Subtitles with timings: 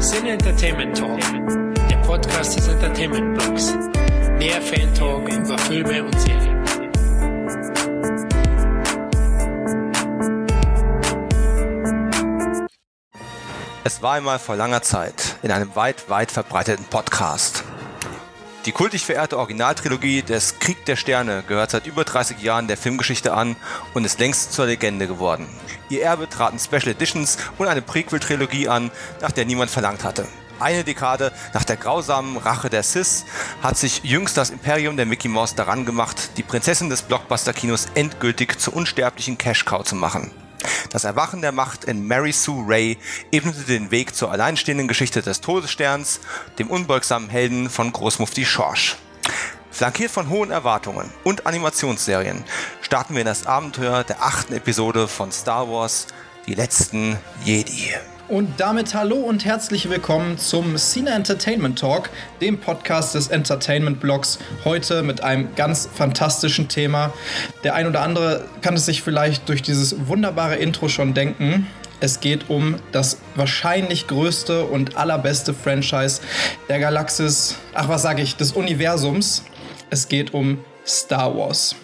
[0.00, 1.20] Sin Entertainment Talk,
[1.90, 3.74] der Podcast des Entertainment Blogs.
[4.38, 6.64] Mehr Fan Talk über Filme und Serien.
[13.84, 17.62] Es war einmal vor langer Zeit in einem weit, weit verbreiteten Podcast.
[18.66, 23.32] Die kultig verehrte Originaltrilogie des Krieg der Sterne gehört seit über 30 Jahren der Filmgeschichte
[23.32, 23.56] an
[23.94, 25.48] und ist längst zur Legende geworden.
[25.88, 28.90] Ihr Erbe traten Special Editions und eine Prequel-Trilogie an,
[29.22, 30.26] nach der niemand verlangt hatte.
[30.58, 33.24] Eine Dekade nach der grausamen Rache der Sis
[33.62, 38.58] hat sich jüngst das Imperium der Mickey Mouse daran gemacht, die Prinzessin des Blockbuster-Kinos endgültig
[38.58, 40.30] zur unsterblichen Cash-Cow zu machen.
[40.90, 42.98] Das Erwachen der Macht in Mary Sue Ray
[43.30, 46.20] ebnete den Weg zur alleinstehenden Geschichte des Todessterns,
[46.58, 48.96] dem unbeugsamen Helden von Großmufti Schorsch.
[49.70, 52.44] Flankiert von hohen Erwartungen und Animationsserien
[52.82, 56.08] starten wir in das Abenteuer der achten Episode von Star Wars,
[56.46, 57.94] die letzten Jedi.
[58.30, 64.38] Und damit hallo und herzlich willkommen zum Cine Entertainment Talk, dem Podcast des Entertainment Blogs.
[64.64, 67.12] Heute mit einem ganz fantastischen Thema.
[67.64, 71.66] Der ein oder andere kann es sich vielleicht durch dieses wunderbare Intro schon denken.
[71.98, 76.20] Es geht um das wahrscheinlich größte und allerbeste Franchise
[76.68, 79.42] der Galaxis, ach was sage ich, des Universums.
[79.90, 81.74] Es geht um Star Wars.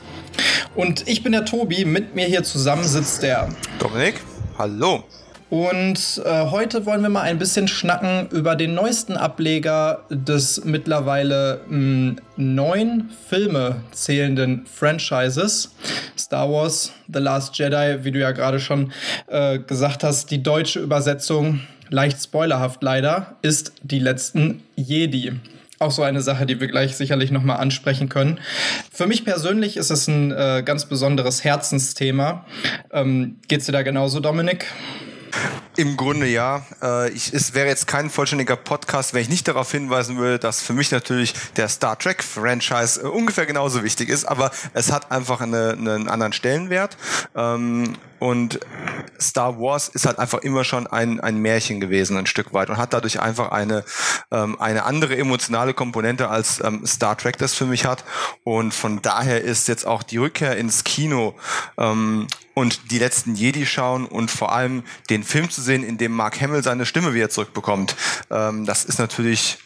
[0.76, 3.48] Und ich bin der Tobi, mit mir hier zusammen sitzt der
[3.80, 4.20] Dominik,
[4.56, 5.02] hallo.
[5.48, 11.60] Und äh, heute wollen wir mal ein bisschen schnacken über den neuesten Ableger des mittlerweile
[11.68, 15.72] mh, neun Filme zählenden Franchises.
[16.18, 18.92] Star Wars, The Last Jedi, wie du ja gerade schon
[19.28, 21.60] äh, gesagt hast, die deutsche Übersetzung,
[21.90, 25.32] leicht spoilerhaft leider, ist die letzten Jedi
[25.78, 28.40] auch so eine Sache, die wir gleich sicherlich nochmal ansprechen können.
[28.90, 32.46] Für mich persönlich ist es ein äh, ganz besonderes Herzensthema.
[32.90, 34.66] Ähm, geht's dir da genauso, Dominik?
[35.76, 36.64] Im Grunde ja.
[36.82, 40.62] Äh, ich, es wäre jetzt kein vollständiger Podcast, wenn ich nicht darauf hinweisen würde, dass
[40.62, 45.40] für mich natürlich der Star Trek-Franchise äh, ungefähr genauso wichtig ist, aber es hat einfach
[45.42, 46.96] eine, einen anderen Stellenwert.
[47.34, 48.60] Ähm, und
[49.20, 52.78] Star Wars ist halt einfach immer schon ein, ein Märchen gewesen, ein Stück weit, und
[52.78, 53.84] hat dadurch einfach eine,
[54.30, 58.04] ähm, eine andere emotionale Komponente, als ähm, Star Trek das für mich hat.
[58.44, 61.34] Und von daher ist jetzt auch die Rückkehr ins Kino
[62.56, 66.40] und die letzten Jedi schauen und vor allem den Film zu sehen, in dem Mark
[66.40, 67.94] Hamill seine Stimme wieder zurückbekommt.
[68.30, 69.58] Ähm, das ist natürlich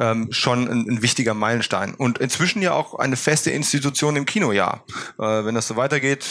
[0.00, 1.94] ähm, schon ein, ein, wichtiger Meilenstein.
[1.94, 4.84] Und inzwischen ja auch eine feste Institution im Kinojahr.
[5.18, 6.24] Äh, wenn das so weitergeht,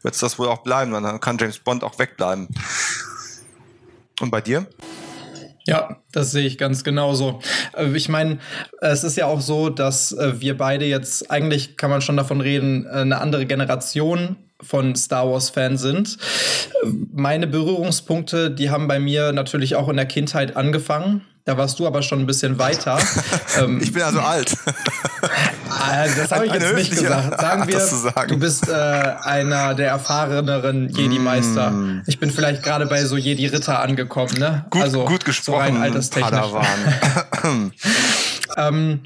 [0.00, 0.92] wird es das wohl auch bleiben.
[0.92, 2.48] Dann kann James Bond auch wegbleiben.
[4.20, 4.66] Und bei dir?
[5.66, 7.40] Ja, das sehe ich ganz genauso.
[7.76, 8.38] Äh, ich meine,
[8.80, 12.40] es ist ja auch so, dass äh, wir beide jetzt, eigentlich kann man schon davon
[12.40, 16.16] reden, äh, eine andere Generation von Star Wars-Fan sind.
[17.12, 21.22] Meine Berührungspunkte, die haben bei mir natürlich auch in der Kindheit angefangen.
[21.46, 22.98] Da warst du aber schon ein bisschen weiter.
[23.56, 24.56] Ähm, ich bin also alt.
[25.68, 27.40] Ah, das habe ich jetzt nicht gesagt.
[27.40, 28.28] Sagen wir, sagen.
[28.28, 31.70] du bist äh, einer der erfahreneren Jedi-Meister.
[31.70, 32.02] Mm.
[32.08, 34.34] Ich bin vielleicht gerade bei so Jedi-Ritter angekommen.
[34.38, 34.64] Ne?
[34.70, 36.46] Gut, also, gut gesprochen, so alterstechnisch.
[38.56, 39.00] ähm,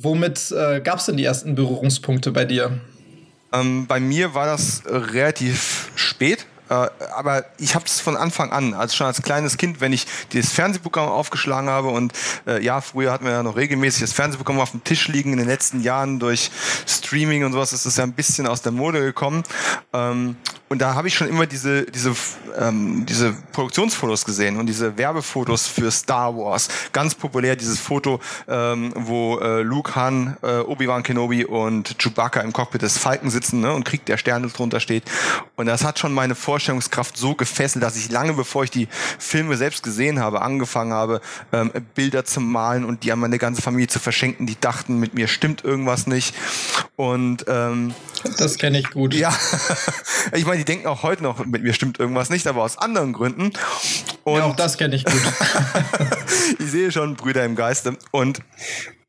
[0.00, 2.80] womit äh, gab es denn die ersten Berührungspunkte bei dir?
[3.52, 6.46] Ähm, bei mir war das relativ spät.
[6.72, 10.06] Äh, aber ich habe es von Anfang an, also schon als kleines Kind, wenn ich
[10.32, 12.12] dieses Fernsehprogramm aufgeschlagen habe und
[12.46, 15.32] äh, ja, früher hatten wir ja noch regelmäßig das Fernsehprogramm auf dem Tisch liegen.
[15.32, 16.50] In den letzten Jahren durch
[16.86, 19.42] Streaming und sowas ist es ja ein bisschen aus der Mode gekommen.
[19.92, 20.36] Ähm,
[20.72, 22.14] und da habe ich schon immer diese, diese,
[22.58, 26.70] ähm, diese Produktionsfotos gesehen und diese Werbefotos für Star Wars.
[26.94, 32.54] Ganz populär dieses Foto, ähm, wo äh, Luke Han, äh, Obi-Wan Kenobi und Chewbacca im
[32.54, 35.04] Cockpit des Falken sitzen ne, und Krieg der Sterne drunter steht.
[35.56, 38.86] Und das hat schon meine Vorstellungskraft so gefesselt, dass ich lange bevor ich die
[39.18, 41.20] Filme selbst gesehen habe, angefangen habe,
[41.52, 44.46] ähm, Bilder zu malen und die an meine ganze Familie zu verschenken.
[44.46, 46.36] Die dachten, mit mir stimmt irgendwas nicht.
[46.94, 47.94] Und ähm,
[48.38, 49.12] das kenne ich gut.
[49.12, 49.36] Ja,
[50.32, 53.12] ich meine, die denken auch heute noch, mit mir stimmt irgendwas nicht, aber aus anderen
[53.12, 53.52] Gründen.
[54.22, 55.20] Und ja, auch das kenne ich gut.
[56.60, 57.96] ich sehe schon Brüder im Geiste.
[58.12, 58.38] Und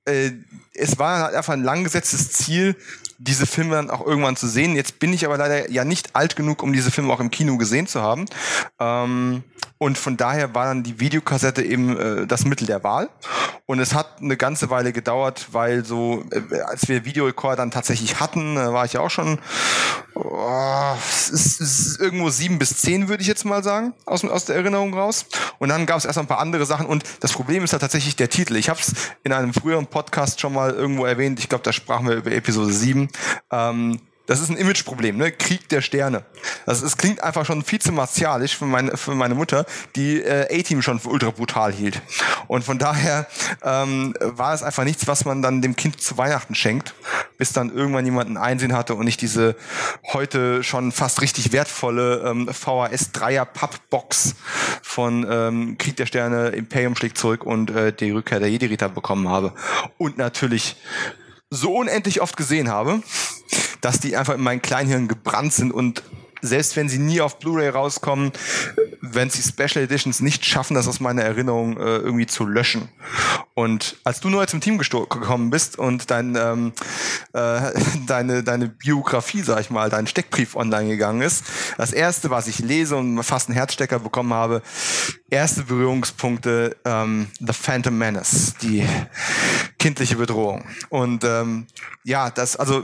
[0.06, 0.32] äh,
[0.74, 2.76] es war halt einfach ein langgesetztes Ziel,
[3.24, 4.76] diese Filme dann auch irgendwann zu sehen.
[4.76, 7.58] Jetzt bin ich aber leider ja nicht alt genug, um diese Filme auch im Kino
[7.58, 8.26] gesehen zu haben.
[8.80, 9.44] Ähm,
[9.78, 13.10] und von daher war dann die Videokassette eben äh, das Mittel der Wahl.
[13.66, 18.20] Und es hat eine ganze Weile gedauert, weil so, äh, als wir Videorekorder dann tatsächlich
[18.20, 19.40] hatten, äh, war ich ja auch schon,
[20.16, 24.24] oh, es, ist, es ist irgendwo sieben bis zehn, würde ich jetzt mal sagen, aus,
[24.24, 25.26] aus der Erinnerung raus.
[25.60, 26.86] Und dann gab es erst noch ein paar andere Sachen.
[26.86, 28.56] Und das Problem ist ja tatsächlich der Titel.
[28.56, 28.94] Ich habe es
[29.24, 31.40] in einem früheren Podcast schon mal irgendwo erwähnt.
[31.40, 33.10] Ich glaube, da sprachen wir über Episode sieben.
[33.52, 35.32] Ähm, das ist ein Imageproblem, ne?
[35.32, 36.24] Krieg der Sterne.
[36.66, 39.66] Das es klingt einfach schon viel zu martialisch für meine, für meine Mutter,
[39.98, 42.02] die äh, A-Team schon für ultra brutal hielt.
[42.48, 43.28] Und von daher
[43.64, 46.94] ähm, war es einfach nichts, was man dann dem Kind zu Weihnachten schenkt,
[47.38, 49.58] bis dann irgendwann jemand einen Einsehen hatte und nicht diese
[50.14, 54.36] heute schon fast richtig wertvolle ähm, VHS 3er Pappbox
[54.82, 59.28] von ähm, Krieg der Sterne, Imperium schlägt zurück und äh, die Rückkehr der Jedi-Ritter bekommen
[59.28, 59.54] habe.
[59.98, 60.78] Und natürlich
[61.50, 63.04] so unendlich oft gesehen habe,
[63.82, 66.04] dass die einfach in mein Kleinhirn gebrannt sind und
[66.44, 68.34] selbst wenn sie nie auf Blu-ray rauskommen,
[69.02, 72.90] wenn sie Special Editions nicht schaffen, das aus meiner Erinnerung äh, irgendwie zu löschen.
[73.54, 76.74] Und als du neu zum Team gekommen bist und dein, ähm,
[77.34, 77.72] äh,
[78.08, 81.46] deine, deine Biografie, sag ich mal, dein Steckbrief online gegangen ist,
[81.78, 84.62] das erste, was ich lese und fast einen Herzstecker bekommen habe,
[85.30, 88.86] erste Berührungspunkte, ähm, The Phantom Menace, die
[89.80, 90.66] kindliche Bedrohung.
[90.90, 91.68] Und ähm,
[92.04, 92.84] ja, das, also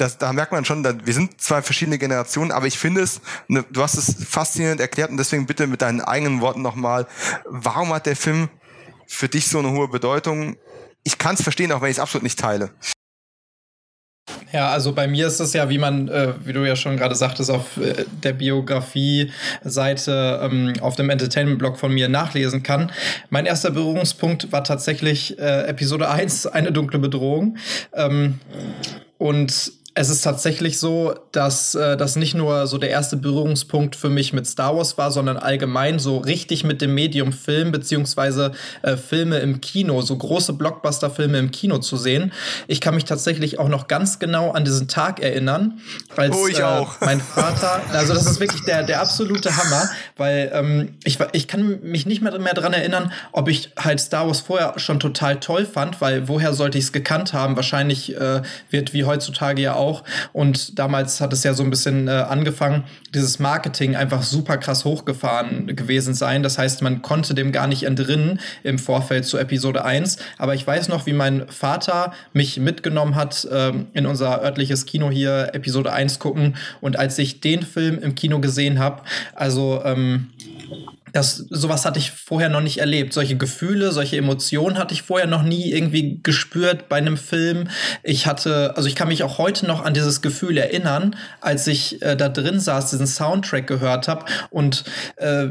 [0.00, 3.64] das, da merkt man schon, wir sind zwei verschiedene Generationen, aber ich finde es, ne,
[3.70, 7.06] du hast es faszinierend erklärt und deswegen bitte mit deinen eigenen Worten nochmal,
[7.44, 8.48] warum hat der Film
[9.06, 10.56] für dich so eine hohe Bedeutung?
[11.02, 12.70] Ich kann es verstehen, auch wenn ich es absolut nicht teile.
[14.52, 17.14] Ja, also bei mir ist es ja, wie man, äh, wie du ja schon gerade
[17.14, 22.90] sagtest, auf äh, der Biografie-Seite ähm, auf dem Entertainment-Blog von mir nachlesen kann.
[23.28, 27.58] Mein erster Berührungspunkt war tatsächlich äh, Episode 1, eine dunkle Bedrohung.
[27.92, 28.40] Ähm,
[29.18, 34.08] und es ist tatsächlich so, dass äh, das nicht nur so der erste Berührungspunkt für
[34.08, 38.52] mich mit Star Wars war, sondern allgemein so richtig mit dem Medium Film beziehungsweise
[38.82, 42.32] äh, Filme im Kino, so große Blockbuster-Filme im Kino zu sehen.
[42.68, 45.80] Ich kann mich tatsächlich auch noch ganz genau an diesen Tag erinnern,
[46.16, 47.00] als oh, ich auch.
[47.02, 51.48] Äh, mein Vater, also das ist wirklich der, der absolute Hammer, weil ähm, ich, ich
[51.48, 55.40] kann mich nicht mehr, mehr daran erinnern, ob ich halt Star Wars vorher schon total
[55.40, 57.56] toll fand, weil woher sollte ich es gekannt haben?
[57.56, 59.89] Wahrscheinlich äh, wird wie heutzutage ja auch.
[60.32, 62.84] Und damals hat es ja so ein bisschen äh, angefangen,
[63.14, 66.42] dieses Marketing einfach super krass hochgefahren gewesen sein.
[66.42, 70.18] Das heißt, man konnte dem gar nicht entrinnen im Vorfeld zu Episode 1.
[70.38, 75.10] Aber ich weiß noch, wie mein Vater mich mitgenommen hat äh, in unser örtliches Kino
[75.10, 76.56] hier Episode 1 gucken.
[76.80, 79.02] Und als ich den Film im Kino gesehen habe,
[79.34, 80.30] also ähm,
[81.12, 83.12] das, sowas hatte ich vorher noch nicht erlebt.
[83.12, 87.68] Solche Gefühle, solche Emotionen hatte ich vorher noch nie irgendwie gespürt bei einem Film.
[88.02, 92.02] Ich hatte, also ich kann mich auch heute noch an dieses Gefühl erinnern, als ich
[92.02, 94.84] äh, da drin saß, diesen Soundtrack gehört habe und
[95.16, 95.48] äh,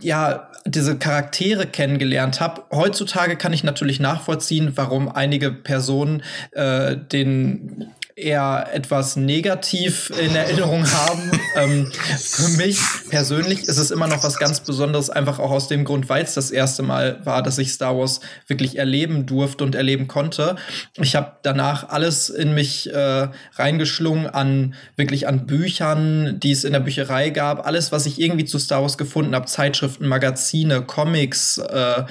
[0.00, 2.62] ja, diese Charaktere kennengelernt habe.
[2.70, 6.22] Heutzutage kann ich natürlich nachvollziehen, warum einige Personen
[6.52, 11.30] äh, den eher etwas negativ in Erinnerung haben.
[11.56, 12.78] ähm, für mich
[13.10, 16.34] persönlich ist es immer noch was ganz Besonderes, einfach auch aus dem Grund, weil es
[16.34, 20.56] das erste Mal war, dass ich Star Wars wirklich erleben durfte und erleben konnte.
[20.98, 26.72] Ich habe danach alles in mich äh, reingeschlungen an wirklich an Büchern, die es in
[26.72, 31.58] der Bücherei gab, alles, was ich irgendwie zu Star Wars gefunden habe, Zeitschriften, Magazine, Comics.
[31.58, 32.04] Äh,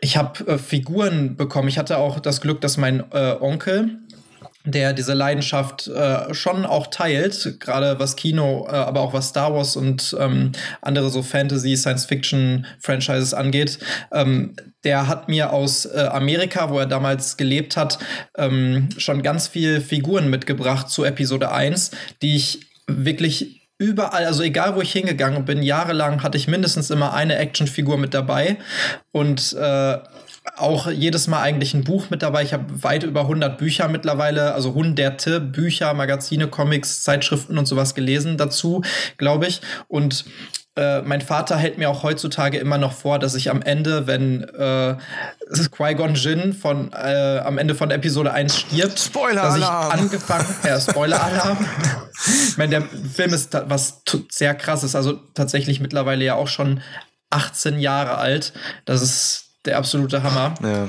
[0.00, 1.68] ich habe äh, Figuren bekommen.
[1.68, 3.98] Ich hatte auch das Glück, dass mein äh, Onkel
[4.64, 9.52] der diese Leidenschaft äh, schon auch teilt, gerade was Kino, äh, aber auch was Star
[9.54, 13.78] Wars und ähm, andere so Fantasy, Science-Fiction-Franchises angeht.
[14.12, 14.54] Ähm,
[14.84, 17.98] der hat mir aus äh, Amerika, wo er damals gelebt hat,
[18.36, 24.76] ähm, schon ganz viel Figuren mitgebracht zu Episode 1, die ich wirklich überall, also egal
[24.76, 28.58] wo ich hingegangen bin, jahrelang hatte ich mindestens immer eine Actionfigur mit dabei
[29.10, 29.98] und äh,
[30.56, 32.42] auch jedes Mal eigentlich ein Buch mit dabei.
[32.42, 37.94] Ich habe weit über 100 Bücher mittlerweile, also hunderte Bücher, Magazine, Comics, Zeitschriften und sowas
[37.94, 38.82] gelesen dazu,
[39.18, 39.60] glaube ich.
[39.88, 40.24] Und
[40.74, 44.42] äh, mein Vater hält mir auch heutzutage immer noch vor, dass ich am Ende, wenn
[44.42, 44.96] äh,
[45.70, 50.80] Qui-Gon Jinn von äh, am Ende von Episode 1 stirbt, Spoiler dass ich angefangen, ja,
[50.80, 51.58] Spoiler-Alarm.
[52.48, 56.80] ich meine, der Film ist was sehr krasses, also tatsächlich mittlerweile ja auch schon
[57.28, 58.54] 18 Jahre alt.
[58.86, 60.54] Das ist der absolute Hammer.
[60.62, 60.88] Ja.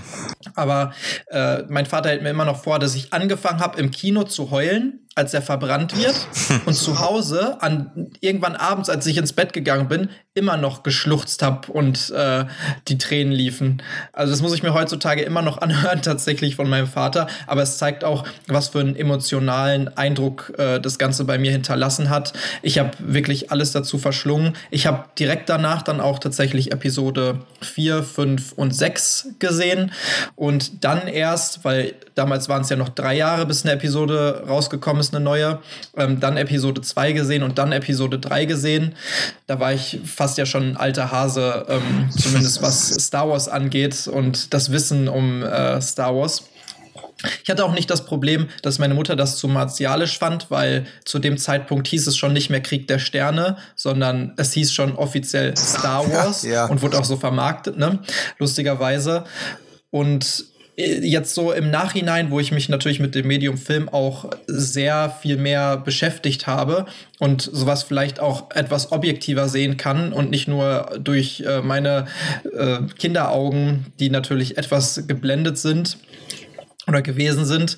[0.56, 0.94] Aber
[1.28, 4.52] äh, mein Vater hält mir immer noch vor, dass ich angefangen habe, im Kino zu
[4.52, 6.16] heulen, als er verbrannt wird
[6.66, 11.44] und zu Hause an irgendwann abends, als ich ins Bett gegangen bin, immer noch geschluchzt
[11.44, 12.46] habe und äh,
[12.88, 13.84] die Tränen liefen.
[14.14, 17.78] Also das muss ich mir heutzutage immer noch anhören tatsächlich von meinem Vater, aber es
[17.78, 22.34] zeigt auch, was für einen emotionalen Eindruck äh, das Ganze bei mir hinterlassen hat.
[22.64, 24.54] Ich habe wirklich alles dazu verschlungen.
[24.72, 29.92] Ich habe direkt danach dann auch tatsächlich Episode 4, 5 und 6 gesehen
[30.36, 35.02] und dann erst, weil damals waren es ja noch drei Jahre, bis eine Episode rausgekommen
[35.02, 35.60] ist, eine neue.
[35.98, 38.96] Ähm, dann Episode 2 gesehen und dann Episode 3 gesehen.
[39.48, 44.08] Da war ich fast ja schon ein alter Hase, ähm, zumindest was Star Wars angeht
[44.08, 46.44] und das Wissen um äh, Star Wars.
[47.44, 51.20] Ich hatte auch nicht das Problem, dass meine Mutter das zu martialisch fand, weil zu
[51.20, 55.56] dem Zeitpunkt hieß es schon nicht mehr Krieg der Sterne, sondern es hieß schon offiziell
[55.56, 56.66] Star Wars ja, ja.
[56.66, 58.00] und wurde auch so vermarktet, ne?
[58.40, 59.24] Lustigerweise.
[59.90, 60.46] Und
[60.76, 65.38] jetzt so im Nachhinein, wo ich mich natürlich mit dem Medium Film auch sehr viel
[65.38, 66.86] mehr beschäftigt habe
[67.20, 72.08] und sowas vielleicht auch etwas objektiver sehen kann und nicht nur durch äh, meine
[72.58, 75.98] äh, Kinderaugen, die natürlich etwas geblendet sind
[76.88, 77.78] oder gewesen sind,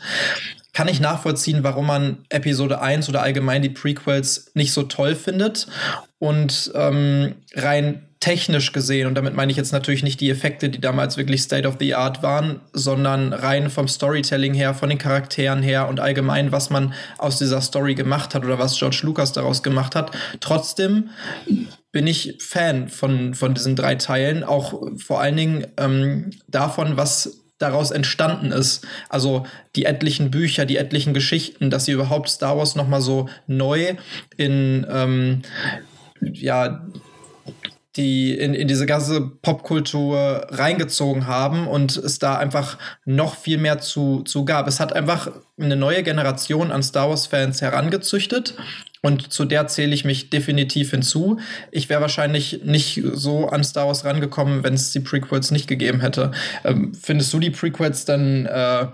[0.72, 5.68] kann ich nachvollziehen, warum man Episode 1 oder allgemein die Prequels nicht so toll findet.
[6.20, 10.82] Und ähm, rein technisch gesehen, und damit meine ich jetzt natürlich nicht die Effekte, die
[10.82, 15.62] damals wirklich State of the Art waren, sondern rein vom Storytelling her, von den Charakteren
[15.62, 19.62] her und allgemein, was man aus dieser Story gemacht hat oder was George Lucas daraus
[19.62, 20.10] gemacht hat.
[20.39, 21.12] Trotzdem
[21.91, 27.44] bin ich Fan von, von diesen drei Teilen, auch vor allen Dingen ähm, davon, was
[27.60, 28.88] daraus entstanden ist.
[29.08, 33.29] Also die etlichen Bücher, die etlichen Geschichten, dass sie überhaupt Star Wars noch mal so
[33.46, 33.94] neu
[34.36, 35.44] in ähm,
[36.22, 36.88] ja
[37.96, 43.80] die in, in diese ganze Popkultur reingezogen haben und es da einfach noch viel mehr
[43.80, 44.68] zu, zu gab.
[44.68, 48.56] Es hat einfach eine neue Generation an Star Wars-Fans herangezüchtet
[49.06, 51.38] und zu der zähle ich mich definitiv hinzu.
[51.70, 56.02] Ich wäre wahrscheinlich nicht so an Star Wars rangekommen, wenn es die Prequels nicht gegeben
[56.02, 56.32] hätte.
[56.64, 58.88] Ähm, findest du die Prequels dann äh,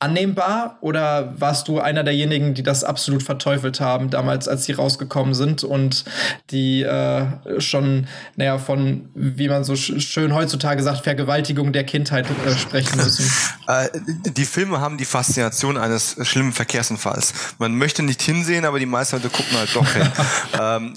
[0.00, 5.34] annehmbar oder warst du einer derjenigen, die das absolut verteufelt haben, damals, als sie rausgekommen
[5.34, 6.04] sind und
[6.50, 12.26] die äh, schon, naja, von, wie man so sch schön heutzutage sagt, Vergewaltigung der Kindheit
[12.44, 13.30] äh, sprechen müssen?
[13.66, 13.88] Äh,
[14.36, 17.32] die Filme haben die Faszination eines schlimmen Verkehrsunfalls.
[17.58, 20.12] Man möchte nicht hinsehen, aber die meisten Leute gucken gucken halt doch hin.
[20.60, 20.94] ähm,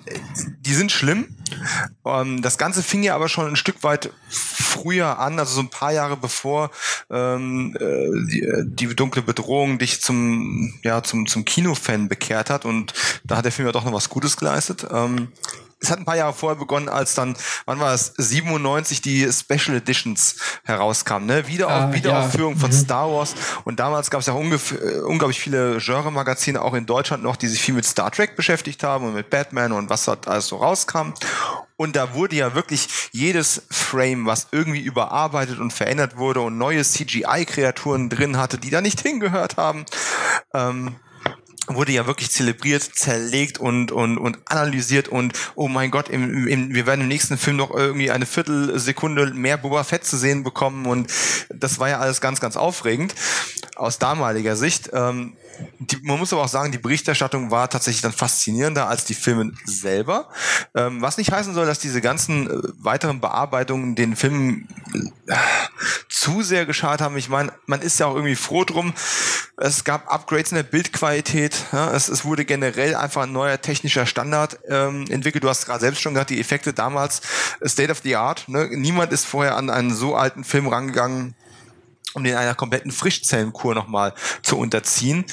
[0.61, 1.27] die sind schlimm.
[2.05, 5.69] Ähm, das Ganze fing ja aber schon ein Stück weit früher an, also so ein
[5.69, 6.71] paar Jahre bevor
[7.09, 12.65] ähm, äh, die, die dunkle Bedrohung dich zum, ja, zum, zum Kinofan bekehrt hat.
[12.65, 14.85] Und da hat der Film ja doch noch was Gutes geleistet.
[14.91, 15.29] Ähm,
[15.79, 19.77] es hat ein paar Jahre vorher begonnen, als dann, wann war es, 97 die Special
[19.77, 21.47] Editions herauskamen, ne?
[21.47, 22.59] Wieder auf, ah, Wiederaufführung ja.
[22.59, 22.75] von mhm.
[22.75, 23.35] Star Wars.
[23.63, 27.61] Und damals gab es ja äh, unglaublich viele Genre-Magazine, auch in Deutschland noch, die sich
[27.61, 31.13] viel mit Star Trek beschäftigt haben und mit Batman und was da alles so rauskam.
[31.75, 36.83] Und da wurde ja wirklich jedes Frame, was irgendwie überarbeitet und verändert wurde und neue
[36.83, 39.85] CGI-Kreaturen drin hatte, die da nicht hingehört haben,
[40.55, 40.95] ähm,
[41.67, 46.73] wurde ja wirklich zelebriert, zerlegt und, und, und analysiert und oh mein Gott, im, im,
[46.73, 50.85] wir werden im nächsten Film noch irgendwie eine Viertelsekunde mehr Boba Fett zu sehen bekommen
[50.85, 51.11] und
[51.49, 53.15] das war ja alles ganz, ganz aufregend
[53.75, 54.89] aus damaliger Sicht.
[54.93, 55.33] Ähm,
[55.79, 59.53] die, man muss aber auch sagen, die Berichterstattung war tatsächlich dann faszinierender als die Filme
[59.65, 60.29] selber.
[60.75, 65.35] Ähm, was nicht heißen soll, dass diese ganzen äh, weiteren Bearbeitungen den Film äh,
[66.09, 67.17] zu sehr geschadet haben.
[67.17, 68.93] Ich meine, man ist ja auch irgendwie froh drum.
[69.57, 71.65] Es gab Upgrades in der Bildqualität.
[71.71, 75.43] Ja, es, es, wurde generell einfach ein neuer technischer Standard ähm, entwickelt.
[75.43, 77.21] Du hast gerade selbst schon gesagt, die Effekte damals
[77.65, 78.47] State of the Art.
[78.47, 78.67] Ne?
[78.71, 81.35] Niemand ist vorher an einen so alten Film rangegangen
[82.17, 85.25] um den einer kompletten Frischzellenkur nochmal zu unterziehen.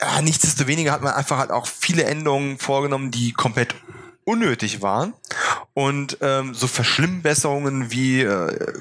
[0.00, 3.74] Ja, nichtsdestoweniger hat man einfach halt auch viele Änderungen vorgenommen, die komplett
[4.24, 5.14] unnötig waren.
[5.74, 8.72] Und ähm, so Verschlimmbesserungen wie äh,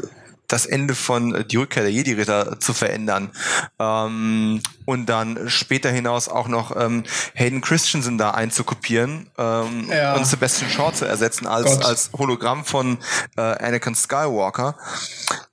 [0.48, 3.32] das Ende von äh, Die Rückkehr der Jedi-Ritter zu verändern.
[3.80, 10.16] Ähm, und dann später hinaus auch noch ähm, Hayden Christensen da einzukopieren ähm, ja.
[10.16, 13.00] und Sebastian Shaw zu ersetzen als, als Hologramm von
[13.36, 14.78] äh, Anakin Skywalker.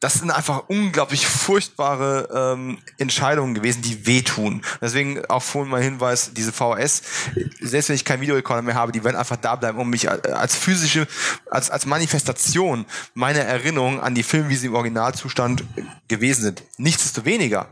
[0.00, 4.62] Das sind einfach unglaublich furchtbare ähm, Entscheidungen gewesen, die wehtun.
[4.80, 7.02] Deswegen auch vorhin mal Hinweis, diese VHS,
[7.60, 10.56] selbst wenn ich kein Videorekorder mehr habe, die werden einfach da bleiben, um mich als
[10.56, 11.06] physische,
[11.50, 12.84] als, als Manifestation
[13.14, 15.64] meiner Erinnerung an die Filme, wie sie im Originalzustand
[16.08, 16.62] gewesen sind.
[16.76, 17.68] Nichtsdestoweniger,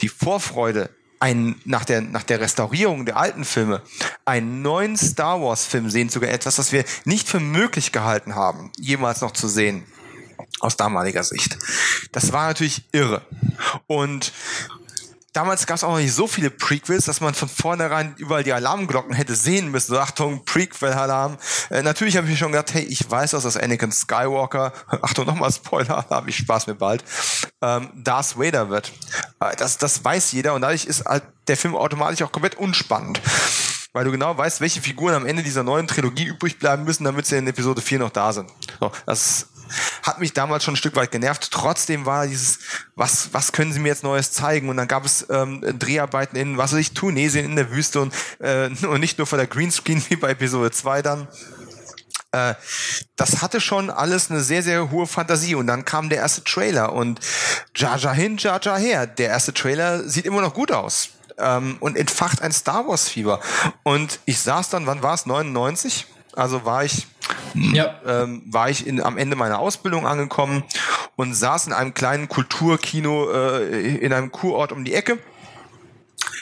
[0.00, 0.90] die Vorfreude,
[1.20, 3.82] einen, nach, der, nach der Restaurierung der alten Filme,
[4.24, 9.20] einen neuen Star Wars-Film sehen, sogar etwas, das wir nicht für möglich gehalten haben, jemals
[9.20, 9.84] noch zu sehen
[10.60, 11.58] aus damaliger Sicht.
[12.12, 13.22] Das war natürlich irre.
[13.86, 14.32] Und
[15.34, 18.52] damals gab es auch noch nicht so viele Prequels, dass man von vornherein überall die
[18.52, 19.92] Alarmglocken hätte sehen müssen.
[19.92, 21.36] So, Achtung, Prequel-Alarm.
[21.70, 24.72] Äh, natürlich habe ich mir schon gedacht, hey, ich weiß, dass das Anakin Skywalker,
[25.02, 27.04] Achtung, nochmal Spoiler-Alarm, ich spaß mir bald,
[27.60, 28.92] ähm, Darth Vader wird.
[29.40, 33.20] Äh, das, das weiß jeder und dadurch ist halt der Film automatisch auch komplett unspannend
[33.94, 37.26] weil du genau weißt, welche Figuren am Ende dieser neuen Trilogie übrig bleiben müssen, damit
[37.26, 38.50] sie in Episode 4 noch da sind.
[38.80, 39.46] So, das
[40.02, 41.50] hat mich damals schon ein Stück weit genervt.
[41.50, 42.58] Trotzdem war dieses,
[42.94, 44.68] was, was können sie mir jetzt Neues zeigen?
[44.68, 48.14] Und dann gab es ähm, Dreharbeiten in, was weiß ich, Tunesien in der Wüste und,
[48.40, 51.28] äh, und nicht nur vor der Greenscreen wie bei Episode 2 dann.
[52.34, 52.54] Äh,
[53.16, 55.54] das hatte schon alles eine sehr, sehr hohe Fantasie.
[55.54, 57.20] Und dann kam der erste Trailer und
[57.76, 59.06] Jaja hin, Jaja her.
[59.06, 61.10] Der erste Trailer sieht immer noch gut aus.
[61.38, 63.40] Ähm, und entfacht ein Star Wars Fieber.
[63.82, 65.26] Und ich saß dann, wann war es?
[65.26, 66.06] 99?
[66.36, 67.06] Also war ich,
[67.54, 68.00] ja.
[68.06, 70.64] ähm, war ich in, am Ende meiner Ausbildung angekommen
[71.16, 75.18] und saß in einem kleinen Kulturkino äh, in einem Kurort um die Ecke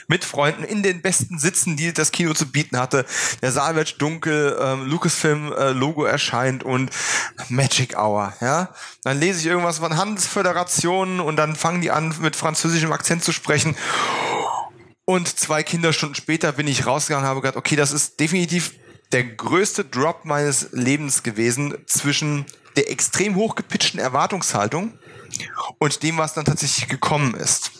[0.08, 3.06] mit Freunden in den besten Sitzen, die das Kino zu bieten hatte.
[3.40, 6.90] Der Saal wird dunkel, ähm, Lucasfilm äh, erscheint und
[7.48, 8.68] Magic Hour, ja.
[9.04, 13.32] Dann lese ich irgendwas von Handelsföderationen und dann fangen die an mit französischem Akzent zu
[13.32, 13.76] sprechen.
[15.04, 18.72] Und zwei Kinderstunden später bin ich rausgegangen und habe gedacht, okay, das ist definitiv
[19.12, 24.95] der größte Drop meines Lebens gewesen zwischen der extrem hochgepitchten Erwartungshaltung
[25.78, 27.73] und dem, was dann tatsächlich gekommen ist.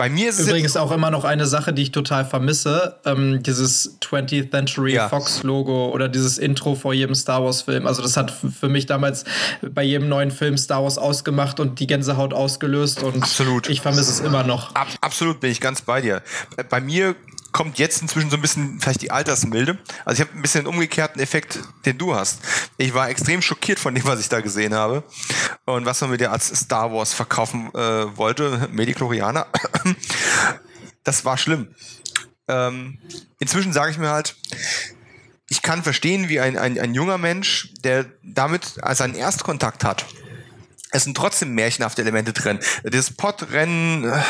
[0.00, 2.98] Bei mir ist übrigens auch immer noch eine Sache, die ich total vermisse.
[3.04, 5.10] Ähm, dieses 20th Century ja.
[5.10, 7.86] Fox Logo oder dieses Intro vor jedem Star Wars Film.
[7.86, 9.24] Also das hat für mich damals
[9.60, 13.02] bei jedem neuen Film Star Wars ausgemacht und die Gänsehaut ausgelöst.
[13.02, 13.68] Und absolut.
[13.68, 14.74] ich vermisse es immer noch.
[14.74, 16.22] Ab, absolut bin ich ganz bei dir.
[16.70, 17.14] Bei mir
[17.52, 19.78] kommt jetzt inzwischen so ein bisschen vielleicht die Altersmilde.
[20.04, 22.40] Also ich habe ein bisschen den umgekehrten Effekt, den du hast.
[22.76, 25.04] Ich war extrem schockiert von dem, was ich da gesehen habe
[25.64, 29.46] und was man mir dir als Star Wars verkaufen äh, wollte, Mediklorianer.
[31.02, 31.74] Das war schlimm.
[32.46, 32.98] Ähm,
[33.38, 34.36] inzwischen sage ich mir halt,
[35.48, 40.04] ich kann verstehen, wie ein, ein, ein junger Mensch, der damit seinen Erstkontakt hat,
[40.92, 42.58] es sind trotzdem märchenhafte Elemente drin.
[42.82, 44.22] Das Podrennen äh,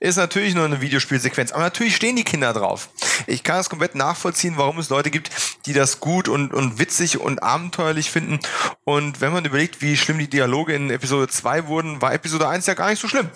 [0.00, 2.90] ist natürlich nur eine Videospielsequenz, aber natürlich stehen die Kinder drauf.
[3.26, 5.30] Ich kann das komplett nachvollziehen, warum es Leute gibt,
[5.66, 8.38] die das gut und, und witzig und abenteuerlich finden.
[8.84, 12.66] Und wenn man überlegt, wie schlimm die Dialoge in Episode 2 wurden, war Episode 1
[12.66, 13.28] ja gar nicht so schlimm.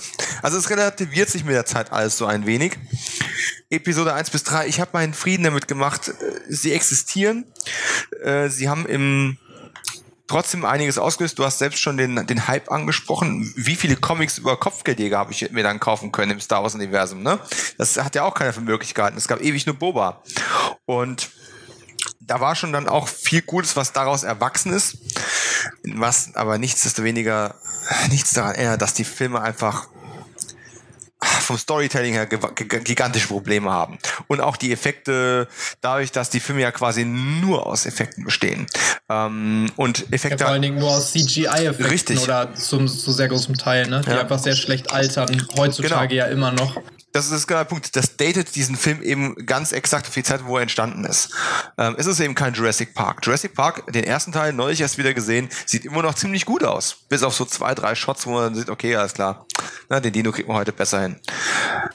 [0.42, 2.78] Also es relativiert sich mit der Zeit alles so ein wenig.
[3.70, 6.12] Episode 1 bis 3, ich habe meinen Frieden damit gemacht.
[6.48, 7.46] Sie existieren.
[8.22, 9.38] Äh, sie haben im
[10.26, 11.38] trotzdem einiges ausgelöst.
[11.38, 13.52] Du hast selbst schon den, den Hype angesprochen.
[13.56, 17.22] Wie viele Comics über Kopfgeldjäger habe ich mir dann kaufen können im Star Wars-Universum?
[17.22, 17.38] Ne?
[17.78, 19.16] Das hat ja auch keiner für möglich gehalten.
[19.16, 20.22] Es gab ewig nur Boba.
[20.84, 21.30] Und
[22.20, 24.98] da war schon dann auch viel Gutes, was daraus erwachsen ist.
[25.84, 27.54] Was aber nichtsdestoweniger
[28.10, 29.88] nichts daran erinnert, dass die Filme einfach
[31.22, 33.98] vom Storytelling her gigantische Probleme haben.
[34.26, 35.48] Und auch die Effekte,
[35.80, 38.66] dadurch, dass die Filme ja quasi nur aus Effekten bestehen.
[39.08, 40.38] Ähm, und Effekte.
[40.38, 42.20] Ja, vor allen Dingen nur aus CGI-Effekten Richtig.
[42.20, 44.02] oder zum, zu sehr großem Teil, ne?
[44.04, 44.20] Die ja.
[44.20, 46.26] einfach sehr schlecht altern, heutzutage genau.
[46.26, 46.80] ja immer noch
[47.12, 47.94] das ist genau der Punkt.
[47.94, 51.30] Das datet diesen Film eben ganz exakt auf die Zeit, wo er entstanden ist.
[51.78, 53.24] Ähm, es ist eben kein Jurassic Park.
[53.24, 56.96] Jurassic Park, den ersten Teil, neulich erst wieder gesehen, sieht immer noch ziemlich gut aus.
[57.08, 59.46] Bis auf so zwei, drei Shots, wo man sieht, okay, alles klar.
[59.88, 61.20] Na, den Dino kriegt man heute besser hin.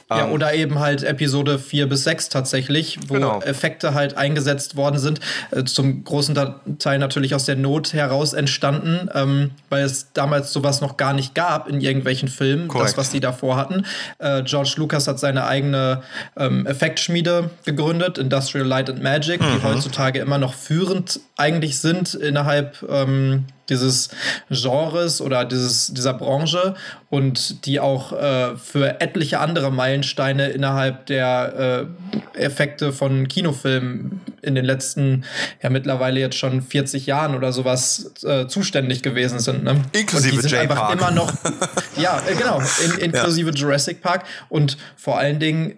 [0.09, 3.41] Ja, ähm, oder eben halt Episode 4 bis 6 tatsächlich, wo genau.
[3.41, 5.19] Effekte halt eingesetzt worden sind.
[5.51, 6.37] Äh, zum großen
[6.79, 11.35] Teil natürlich aus der Not heraus entstanden, ähm, weil es damals sowas noch gar nicht
[11.35, 12.91] gab in irgendwelchen Filmen, Korrekt.
[12.91, 13.85] das, was die davor hatten.
[14.19, 16.03] Äh, George Lucas hat seine eigene
[16.37, 19.45] ähm, Effektschmiede gegründet, Industrial Light and Magic, mhm.
[19.57, 24.09] die heutzutage immer noch führend eigentlich sind innerhalb ähm, dieses
[24.49, 26.75] Genres oder dieses, dieser Branche
[27.09, 31.87] und die auch äh, für etliche andere Meilensteine innerhalb der
[32.35, 35.25] äh, Effekte von Kinofilmen in den letzten,
[35.61, 39.63] ja mittlerweile jetzt schon 40 Jahren oder sowas äh, zuständig gewesen sind.
[39.63, 39.81] Ne?
[39.93, 41.31] Inklusive und die sind einfach immer noch,
[41.97, 43.55] ja, äh, genau, in, inklusive ja.
[43.55, 45.75] Jurassic Park und vor allen Dingen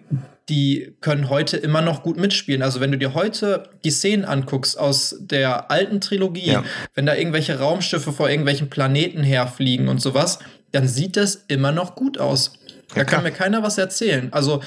[0.50, 2.62] die können heute immer noch gut mitspielen.
[2.62, 6.64] Also wenn du dir heute die Szenen anguckst aus der alten Trilogie, ja.
[6.94, 10.40] wenn da irgendwelche Raumschiffe vor irgendwelchen Planeten herfliegen und sowas,
[10.72, 12.52] dann sieht das immer noch gut aus.
[12.94, 14.32] Da kann mir keiner was erzählen.
[14.32, 14.62] Also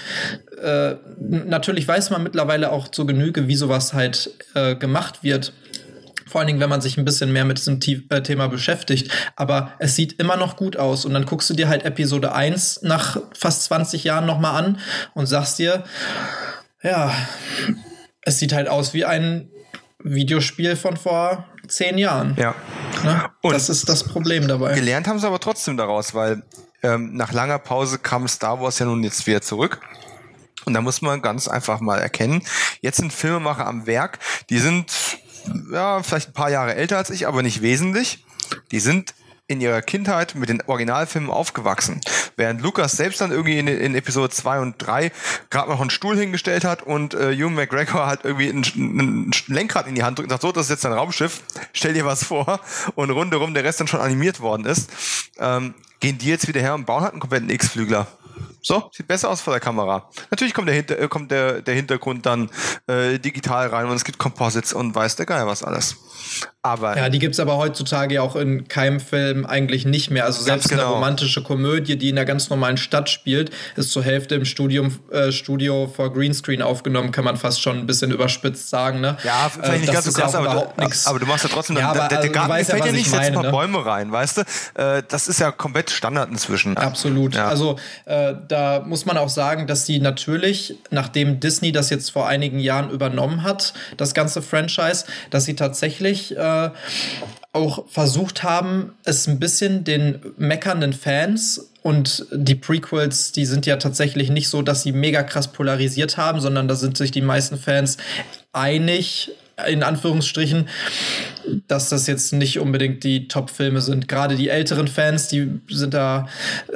[0.61, 5.51] äh, natürlich weiß man mittlerweile auch zur Genüge, wie sowas halt äh, gemacht wird.
[6.33, 9.11] Vor allen Dingen, wenn man sich ein bisschen mehr mit diesem äh, Thema beschäftigt.
[9.35, 11.05] Aber es sieht immer noch gut aus.
[11.05, 14.79] Und dann guckst du dir halt Episode 1 nach fast 20 Jahren nochmal an
[15.13, 15.83] und sagst dir,
[16.81, 17.13] ja,
[18.21, 19.51] es sieht halt aus wie ein
[19.99, 22.35] Videospiel von vor zehn Jahren.
[22.39, 22.55] Ja.
[23.03, 23.29] Ne?
[23.43, 24.73] Und das ist das Problem dabei.
[24.73, 26.41] Gelernt haben sie aber trotzdem daraus, weil
[26.81, 29.81] ähm, nach langer Pause kam Star Wars ja nun jetzt wieder zurück.
[30.65, 32.41] Und da muss man ganz einfach mal erkennen,
[32.81, 34.17] jetzt sind Filmemacher am Werk,
[34.49, 34.91] die sind
[35.71, 38.25] ja, vielleicht ein paar Jahre älter als ich, aber nicht wesentlich.
[38.71, 39.13] Die sind
[39.47, 41.99] in ihrer Kindheit mit den Originalfilmen aufgewachsen.
[42.37, 45.11] Während Lucas selbst dann irgendwie in, in Episode 2 und 3
[45.49, 49.87] gerade noch einen Stuhl hingestellt hat und äh, Hugh McGregor halt irgendwie ein, ein, Lenkrad
[49.87, 51.41] in die Hand drückt und sagt, so, das ist jetzt ein Raumschiff,
[51.73, 52.61] stell dir was vor
[52.95, 54.89] und rundherum der Rest dann schon animiert worden ist,
[55.39, 58.07] ähm, gehen die jetzt wieder her und bauen halt einen kompletten X-Flügler.
[58.65, 60.09] So, sieht besser aus vor der Kamera.
[60.31, 62.49] Natürlich kommt der, Hinter äh, kommt der, der Hintergrund dann
[62.87, 65.97] äh, digital rein und es gibt Composites und weiß der Geil was alles.
[66.65, 70.23] Aber ja, die gibt es aber heutzutage auch in keinem Film eigentlich nicht mehr.
[70.23, 70.83] Also selbst genau.
[70.83, 74.97] eine romantische Komödie, die in einer ganz normalen Stadt spielt, ist zur Hälfte im Studium,
[75.11, 79.01] äh, Studio vor Greenscreen aufgenommen, kann man fast schon ein bisschen überspitzt sagen.
[79.01, 79.17] Ne?
[79.25, 81.89] Ja, vielleicht äh, nicht ganz so krass, aber, du, aber du machst ja trotzdem, ja,
[81.89, 83.51] aber, der, der also, Garten fällt ja, ja nicht jetzt ein paar ne?
[83.51, 84.41] Bäume rein, weißt du?
[84.81, 86.77] Äh, das ist ja komplett Standard inzwischen.
[86.77, 87.35] Absolut.
[87.35, 87.49] Ja.
[87.49, 92.27] Also äh, da muss man auch sagen, dass die natürlich, nachdem Disney das jetzt vor
[92.27, 96.69] einigen Jahren übernommen hat, das ganze Franchise, dass sie tatsächlich äh,
[97.51, 103.77] auch versucht haben, es ein bisschen den meckernden Fans und die Prequels, die sind ja
[103.77, 107.57] tatsächlich nicht so, dass sie mega krass polarisiert haben, sondern da sind sich die meisten
[107.57, 107.97] Fans
[108.51, 109.31] einig,
[109.67, 110.67] in Anführungsstrichen,
[111.67, 114.07] dass das jetzt nicht unbedingt die Top-Filme sind.
[114.07, 116.27] Gerade die älteren Fans, die sind da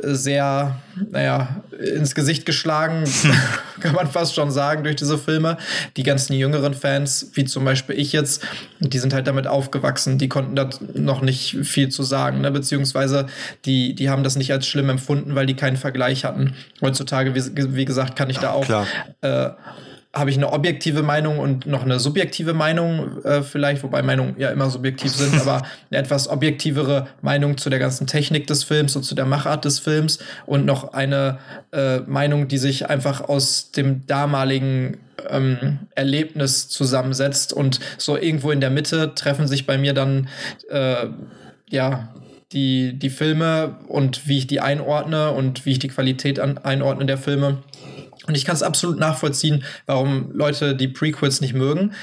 [0.01, 3.05] sehr, naja, ins Gesicht geschlagen,
[3.79, 5.57] kann man fast schon sagen, durch diese Filme.
[5.95, 8.45] Die ganzen jüngeren Fans, wie zum Beispiel ich jetzt,
[8.79, 10.17] die sind halt damit aufgewachsen.
[10.17, 12.51] Die konnten da noch nicht viel zu sagen, ne?
[12.51, 13.25] beziehungsweise
[13.65, 16.53] die, die haben das nicht als schlimm empfunden, weil die keinen Vergleich hatten.
[16.81, 18.67] Heutzutage, wie, wie gesagt, kann ich da auch
[19.21, 19.49] äh,
[20.17, 24.49] habe ich eine objektive Meinung und noch eine subjektive Meinung äh, vielleicht, wobei Meinungen ja
[24.49, 29.03] immer subjektiv sind, aber eine etwas objektivere Meinung zu der ganzen Technik des Films und
[29.03, 31.39] zu der Machart des Films und noch eine
[31.71, 34.97] äh, Meinung, die sich einfach aus dem damaligen
[35.29, 40.27] ähm, Erlebnis zusammensetzt und so irgendwo in der Mitte treffen sich bei mir dann
[40.69, 41.07] äh,
[41.69, 42.09] ja
[42.51, 47.05] die, die Filme und wie ich die einordne und wie ich die Qualität an, einordne
[47.05, 47.57] der Filme.
[48.27, 51.93] Und ich kann es absolut nachvollziehen, warum Leute die Prequels nicht mögen.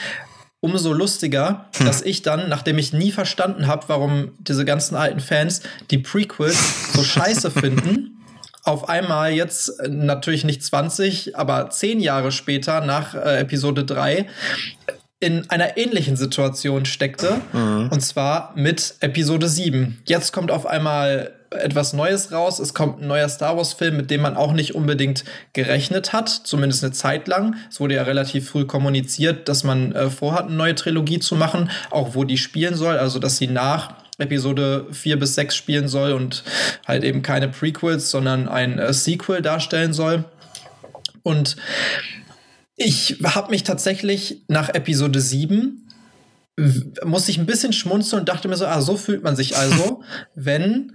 [0.61, 1.87] Umso lustiger, hm.
[1.87, 5.61] dass ich dann, nachdem ich nie verstanden habe, warum diese ganzen alten Fans
[5.91, 8.15] die Prequels so scheiße finden,
[8.65, 14.27] auf einmal jetzt äh, natürlich nicht 20, aber 10 Jahre später nach äh, Episode 3
[15.21, 17.41] in einer ähnlichen Situation steckte.
[17.53, 17.89] Mhm.
[17.91, 20.03] Und zwar mit Episode 7.
[20.07, 22.59] Jetzt kommt auf einmal etwas Neues raus.
[22.59, 26.85] Es kommt ein neuer Star Wars-Film, mit dem man auch nicht unbedingt gerechnet hat, zumindest
[26.85, 27.57] eine Zeit lang.
[27.71, 31.71] Es wurde ja relativ früh kommuniziert, dass man äh, vorhat, eine neue Trilogie zu machen,
[31.91, 36.13] auch wo die spielen soll, also dass sie nach Episode 4 bis 6 spielen soll
[36.13, 36.45] und
[36.87, 40.25] halt eben keine Prequels, sondern ein äh, Sequel darstellen soll.
[41.23, 41.57] Und
[42.77, 45.81] ich habe mich tatsächlich nach Episode 7
[47.05, 50.03] muss ich ein bisschen schmunzeln und dachte mir so, ah, so fühlt man sich also,
[50.35, 50.93] wenn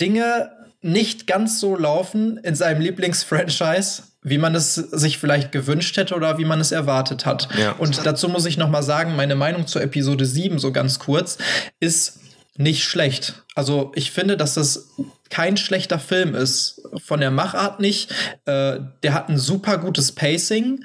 [0.00, 6.14] Dinge nicht ganz so laufen in seinem Lieblingsfranchise, wie man es sich vielleicht gewünscht hätte
[6.14, 7.48] oder wie man es erwartet hat.
[7.56, 7.72] Ja.
[7.72, 11.38] Und dazu muss ich noch mal sagen, meine Meinung zur Episode 7 so ganz kurz
[11.78, 12.21] ist
[12.56, 13.42] nicht schlecht.
[13.54, 14.90] Also ich finde, dass das
[15.30, 16.82] kein schlechter Film ist.
[17.04, 18.10] Von der Machart nicht.
[18.44, 20.84] Äh, der hat ein super gutes Pacing.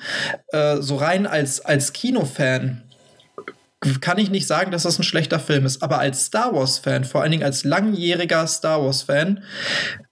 [0.49, 2.83] Äh, so rein als, als Kinofan
[4.01, 5.83] kann ich nicht sagen, dass das ein schlechter Film ist.
[5.83, 9.43] Aber als Star Wars-Fan, vor allen Dingen als langjähriger Star Wars-Fan,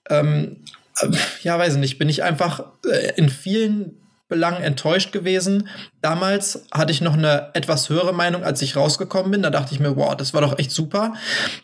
[0.10, 0.58] ähm,
[1.02, 1.08] äh,
[1.42, 5.70] ja, weiß ich nicht, bin ich einfach äh, in vielen Belangen enttäuscht gewesen.
[6.02, 9.44] Damals hatte ich noch eine etwas höhere Meinung, als ich rausgekommen bin.
[9.44, 11.14] Da dachte ich mir, wow, das war doch echt super.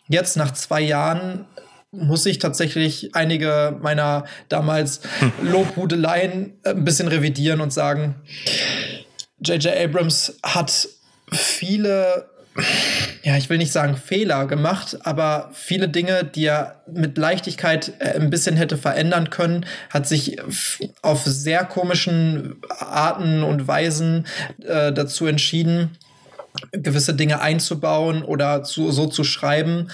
[0.07, 1.45] Jetzt nach zwei Jahren
[1.91, 5.51] muss ich tatsächlich einige meiner damals hm.
[5.51, 8.15] Lobhudeleien äh, ein bisschen revidieren und sagen,
[9.39, 9.75] J.J.
[9.75, 10.87] Abrams hat
[11.31, 12.30] viele,
[13.23, 18.19] ja, ich will nicht sagen Fehler gemacht, aber viele Dinge, die er mit Leichtigkeit äh,
[18.19, 20.37] ein bisschen hätte verändern können, hat sich
[21.01, 24.27] auf sehr komischen Arten und Weisen
[24.65, 25.97] äh, dazu entschieden,
[26.71, 29.89] gewisse Dinge einzubauen oder zu, so zu schreiben,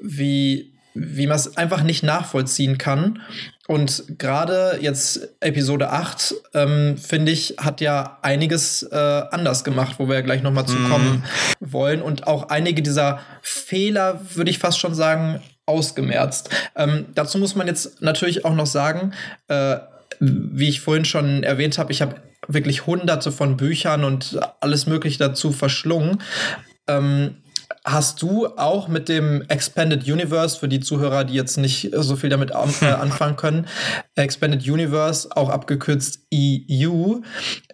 [0.00, 3.20] wie wie man es einfach nicht nachvollziehen kann.
[3.68, 10.08] Und gerade jetzt Episode 8, ähm, finde ich, hat ja einiges äh, anders gemacht, wo
[10.08, 10.68] wir ja gleich nochmal mm.
[10.68, 10.88] zu mhm.
[10.88, 11.24] kommen
[11.60, 12.02] wollen.
[12.02, 16.48] Und auch einige dieser Fehler, würde ich fast schon sagen, ausgemerzt.
[16.76, 19.12] Ähm, dazu muss man jetzt natürlich auch noch sagen,
[19.48, 19.78] äh,
[20.20, 22.16] wie ich vorhin schon erwähnt habe, ich habe
[22.48, 26.22] wirklich hunderte von Büchern und alles Mögliche dazu verschlungen.
[26.86, 27.42] Ähm,
[27.88, 32.30] Hast du auch mit dem Expanded Universe, für die Zuhörer, die jetzt nicht so viel
[32.30, 32.54] damit äh,
[32.86, 33.68] anfangen können,
[34.16, 37.20] Expanded Universe, auch abgekürzt EU,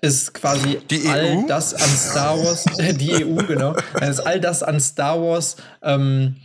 [0.03, 1.47] ist quasi die all EU?
[1.49, 2.65] das an Star Wars,
[2.99, 6.37] die EU, genau, ist all das an Star Wars ähm,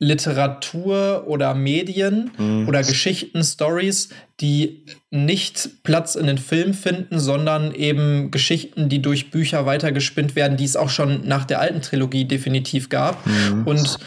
[0.00, 2.68] Literatur oder Medien mhm.
[2.68, 9.32] oder Geschichten, Stories, die nicht Platz in den Film finden, sondern eben Geschichten, die durch
[9.32, 13.26] Bücher weitergespinnt werden, die es auch schon nach der alten Trilogie definitiv gab.
[13.26, 13.66] Mhm.
[13.66, 13.98] Und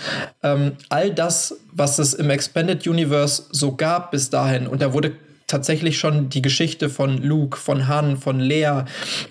[0.43, 5.11] ähm, all das, was es im Expanded Universe so gab bis dahin, und da wurde
[5.51, 8.83] tatsächlich schon die Geschichte von Luke, von Han, von Lea,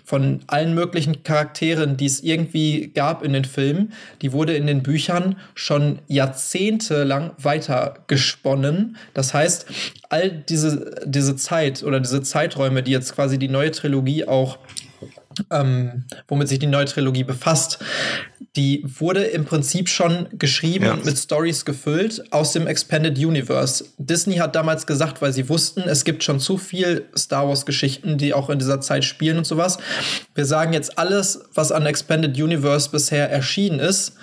[0.04, 4.82] von allen möglichen Charakteren, die es irgendwie gab in den Filmen, die wurde in den
[4.82, 8.96] Büchern schon jahrzehntelang weitergesponnen.
[9.14, 9.66] Das heißt,
[10.08, 14.58] all diese, diese Zeit oder diese Zeiträume, die jetzt quasi die neue Trilogie auch
[15.50, 17.78] ähm, womit sich die neue Trilogie befasst,
[18.56, 20.92] die wurde im Prinzip schon geschrieben ja.
[20.92, 23.84] und mit Stories gefüllt aus dem Expanded Universe.
[23.98, 28.18] Disney hat damals gesagt, weil sie wussten, es gibt schon zu viel Star Wars Geschichten,
[28.18, 29.78] die auch in dieser Zeit spielen und sowas.
[30.34, 34.14] Wir sagen jetzt alles, was an Expanded Universe bisher erschienen ist,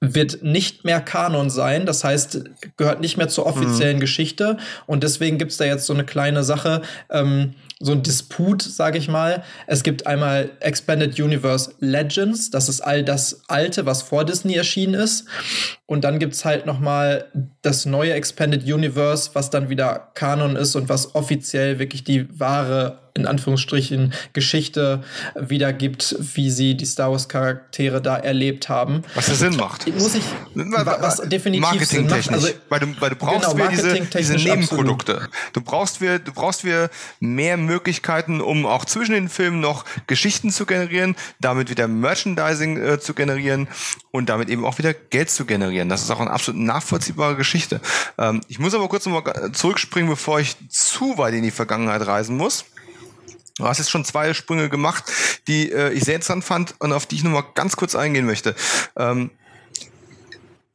[0.00, 1.86] wird nicht mehr Kanon sein.
[1.86, 2.44] Das heißt,
[2.76, 4.00] gehört nicht mehr zur offiziellen mhm.
[4.00, 4.58] Geschichte.
[4.86, 6.82] Und deswegen gibt es da jetzt so eine kleine Sache.
[7.10, 9.44] Ähm, so ein Disput, sage ich mal.
[9.66, 14.94] Es gibt einmal Expanded Universe Legends, das ist all das Alte, was vor Disney erschienen
[14.94, 15.26] ist.
[15.84, 17.26] Und dann gibt es halt noch mal
[17.60, 23.04] das neue Expanded Universe, was dann wieder Kanon ist und was offiziell wirklich die wahre
[23.16, 25.04] in Anführungsstrichen Geschichte
[25.36, 29.02] wiedergibt, wie sie die Star Wars Charaktere da erlebt haben.
[29.14, 29.86] Was ja Sinn macht.
[29.96, 32.34] Muss ich, was definitiv Marketingtechnisch.
[32.34, 35.14] Also, weil, du, weil du brauchst genau, diese, diese Nebenprodukte.
[35.14, 35.34] Absolut.
[35.52, 37.73] Du brauchst wir, du brauchst wir mehr Möglichkeiten,
[38.40, 43.68] um auch zwischen den Filmen noch Geschichten zu generieren, damit wieder Merchandising äh, zu generieren
[44.10, 45.88] und damit eben auch wieder Geld zu generieren.
[45.88, 47.80] Das ist auch eine absolut nachvollziehbare Geschichte.
[48.18, 52.36] Ähm, ich muss aber kurz nochmal zurückspringen, bevor ich zu weit in die Vergangenheit reisen
[52.36, 52.64] muss.
[53.56, 55.04] Du hast jetzt schon zwei Sprünge gemacht,
[55.46, 58.54] die äh, ich sehr interessant fand und auf die ich nochmal ganz kurz eingehen möchte.
[58.96, 59.30] Ähm,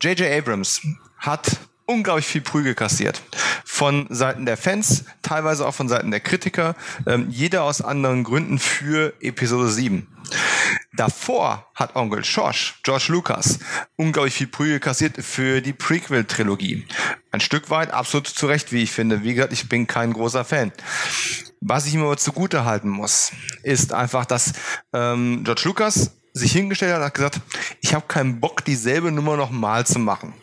[0.02, 0.32] J.J.
[0.32, 0.82] Abrams
[1.18, 1.60] hat
[1.90, 3.22] unglaublich viel Prügel kassiert.
[3.66, 6.76] Von Seiten der Fans, teilweise auch von Seiten der Kritiker,
[7.08, 10.08] ähm, jeder aus anderen Gründen für Episode 7.
[10.94, 13.60] Davor hat Onkel Josh, George Lucas,
[13.96, 16.86] unglaublich viel Prügel kassiert für die Prequel-Trilogie.
[17.32, 19.24] Ein Stück weit absolut zu Recht, wie ich finde.
[19.24, 20.72] Wie gesagt, ich bin kein großer Fan.
[21.62, 23.32] Was ich ihm aber zugute halten muss,
[23.64, 24.54] ist einfach, dass
[24.94, 27.42] ähm, George Lucas sich hingestellt hat und hat gesagt,
[27.82, 30.34] ich habe keinen Bock, dieselbe Nummer nochmal zu machen.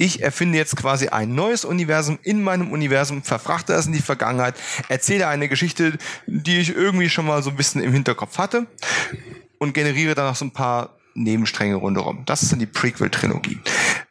[0.00, 4.54] Ich erfinde jetzt quasi ein neues Universum in meinem Universum, verfrachte das in die Vergangenheit,
[4.88, 8.66] erzähle eine Geschichte, die ich irgendwie schon mal so ein bisschen im Hinterkopf hatte
[9.58, 12.22] und generiere dann noch so ein paar Nebenstränge rundherum.
[12.24, 13.58] Das ist dann die Prequel-Trilogie.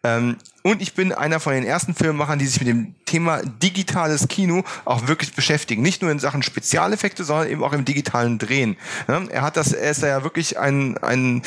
[0.03, 4.27] Ähm, und ich bin einer von den ersten Filmemachern, die sich mit dem Thema digitales
[4.27, 5.81] Kino auch wirklich beschäftigen.
[5.81, 8.77] Nicht nur in Sachen Spezialeffekte, sondern eben auch im digitalen Drehen.
[9.07, 11.41] Ja, er hat das, er ist ja wirklich ein, ein,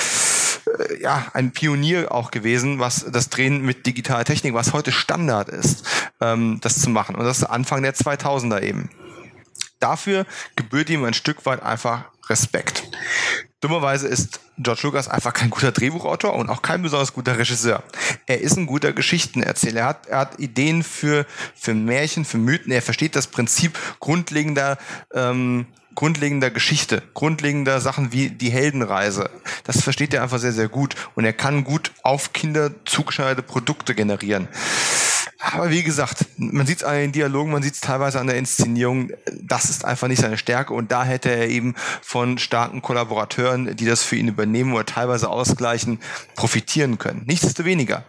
[0.66, 5.48] äh, ja, ein Pionier auch gewesen, was das Drehen mit digitaler Technik, was heute Standard
[5.48, 5.84] ist,
[6.20, 7.16] ähm, das zu machen.
[7.16, 8.90] Und das ist Anfang der 2000er eben.
[9.80, 12.84] Dafür gebührt ihm ein Stück weit einfach Respekt.
[13.60, 17.82] Dummerweise ist George Lucas einfach kein guter Drehbuchautor und auch kein besonders guter Regisseur.
[18.26, 19.80] Er ist ein guter Geschichtenerzähler.
[19.80, 22.72] Er hat, er hat Ideen für, für Märchen, für Mythen.
[22.72, 24.78] Er versteht das Prinzip grundlegender
[25.14, 29.30] ähm, grundlegender Geschichte, grundlegender Sachen wie die Heldenreise.
[29.64, 33.94] Das versteht er einfach sehr, sehr gut und er kann gut auf Kinder zugeschneiderte Produkte
[33.94, 34.48] generieren.
[35.38, 38.36] Aber wie gesagt, man sieht es an den Dialogen, man sieht es teilweise an der
[38.36, 43.76] Inszenierung, das ist einfach nicht seine Stärke und da hätte er eben von starken Kollaborateuren,
[43.76, 45.98] die das für ihn übernehmen oder teilweise ausgleichen,
[46.36, 47.24] profitieren können.
[47.26, 48.04] Nichtsdestoweniger.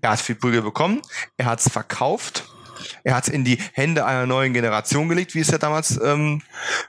[0.00, 1.02] Er hat viel Prügel bekommen,
[1.36, 2.44] er hat es verkauft,
[3.08, 6.42] er hat es in die Hände einer neuen Generation gelegt, wie es ja damals ähm,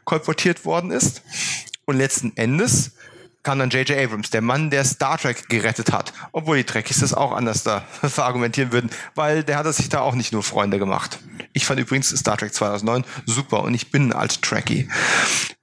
[0.03, 1.21] kolportiert worden ist.
[1.85, 2.91] Und letzten Endes
[3.41, 3.97] kam dann J.J.
[3.97, 6.11] Abrams, der Mann, der Star Trek gerettet hat.
[6.33, 10.13] Obwohl die Trekkies das auch anders da verargumentieren würden, weil der hat sich da auch
[10.13, 11.19] nicht nur Freunde gemacht.
[11.53, 14.89] Ich fand übrigens Star Trek 2009 super und ich bin ein alt Trekkie.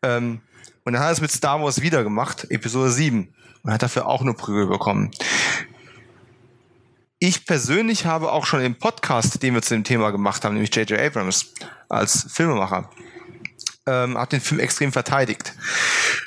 [0.02, 0.40] Ähm,
[0.84, 3.28] und dann hat er es mit Star Wars wieder gemacht, Episode 7.
[3.62, 5.10] Und hat dafür auch nur Prügel bekommen.
[7.18, 10.74] Ich persönlich habe auch schon im Podcast, den wir zu dem Thema gemacht haben, nämlich
[10.74, 11.00] J.J.
[11.00, 11.54] Abrams
[11.88, 12.90] als Filmemacher,
[13.86, 15.54] ähm, hat den Film extrem verteidigt.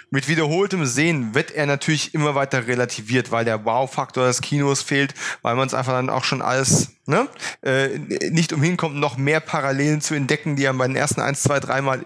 [0.10, 5.14] Mit wiederholtem Sehen wird er natürlich immer weiter relativiert, weil der Wow-Faktor des Kinos fehlt,
[5.44, 7.28] weil man es einfach dann auch schon alles ne,
[7.62, 8.00] äh,
[8.32, 11.60] nicht umhin kommt, noch mehr Parallelen zu entdecken, die ja bei den ersten eins, zwei,
[11.60, 12.04] dreimal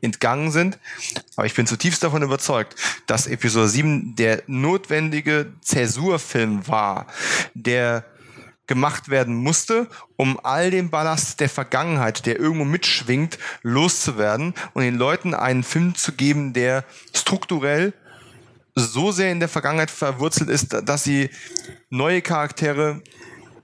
[0.00, 0.78] entgangen sind.
[1.36, 2.74] Aber ich bin zutiefst davon überzeugt,
[3.06, 7.06] dass Episode 7 der notwendige Zäsurfilm war,
[7.54, 8.04] der
[8.66, 14.94] gemacht werden musste, um all den Ballast der Vergangenheit, der irgendwo mitschwingt, loszuwerden und den
[14.94, 17.92] Leuten einen Film zu geben, der strukturell
[18.76, 21.30] so sehr in der Vergangenheit verwurzelt ist, dass sie
[21.90, 23.02] neue Charaktere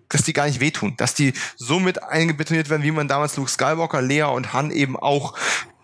[0.08, 3.50] dass die gar nicht wehtun, dass die so mit eingebetoniert werden, wie man damals Luke
[3.50, 5.34] Skywalker, Lea und Han eben auch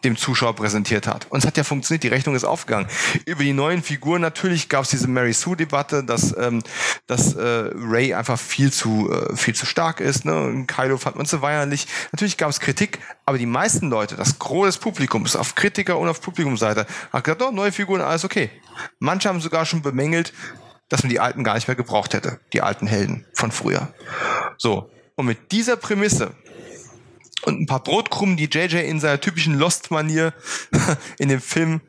[0.05, 1.27] dem Zuschauer präsentiert hat.
[1.31, 2.88] Und es hat ja funktioniert, die Rechnung ist aufgegangen.
[3.25, 6.62] Über die neuen Figuren natürlich gab es diese Mary Sue-Debatte, dass, ähm,
[7.07, 10.25] dass äh, Ray einfach viel zu, äh, viel zu stark ist.
[10.25, 10.37] Ne?
[10.37, 11.87] Und Kylo fand man zu weinerlich.
[12.12, 16.09] Natürlich gab es Kritik, aber die meisten Leute, das Gros des Publikums, auf Kritiker und
[16.09, 18.51] auf Publikumsseite, hat gesagt, oh, neue Figuren, alles okay.
[18.99, 20.33] Manche haben sogar schon bemängelt,
[20.88, 23.93] dass man die alten gar nicht mehr gebraucht hätte, die alten Helden von früher.
[24.59, 26.35] So, und mit dieser Prämisse
[27.44, 30.33] und ein paar Brotkrumen, die JJ in seiner typischen Lost-Manier
[31.18, 31.81] in dem Film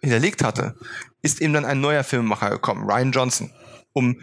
[0.00, 0.76] hinterlegt hatte,
[1.22, 3.50] ist eben dann ein neuer Filmemacher gekommen, Ryan Johnson,
[3.92, 4.16] um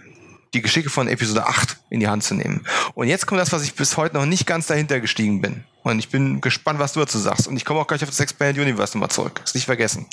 [0.53, 2.65] die Geschicke von Episode 8 in die Hand zu nehmen.
[2.95, 5.63] Und jetzt kommt das, was ich bis heute noch nicht ganz dahinter gestiegen bin.
[5.83, 7.47] Und ich bin gespannt, was du dazu sagst.
[7.47, 9.41] Und ich komme auch gleich auf das Expanded Universe nochmal zurück.
[9.43, 10.05] Ist nicht vergessen.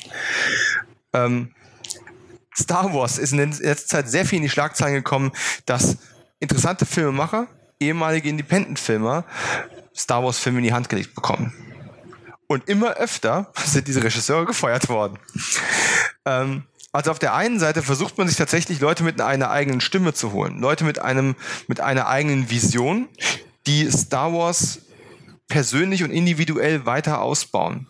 [1.13, 1.53] Ähm,
[2.55, 5.31] Star Wars ist in letzter Zeit sehr viel in die Schlagzeilen gekommen,
[5.65, 5.97] dass
[6.39, 7.47] interessante Filmemacher,
[7.79, 9.25] ehemalige Independent-Filmer,
[9.95, 11.53] Star Wars-Filme in die Hand gelegt bekommen.
[12.47, 15.17] Und immer öfter sind diese Regisseure gefeuert worden.
[16.25, 20.13] Ähm, also auf der einen Seite versucht man sich tatsächlich Leute mit einer eigenen Stimme
[20.13, 21.35] zu holen, Leute mit einem
[21.67, 23.09] mit einer eigenen Vision,
[23.67, 24.79] die Star Wars
[25.49, 27.87] persönlich und individuell weiter ausbauen.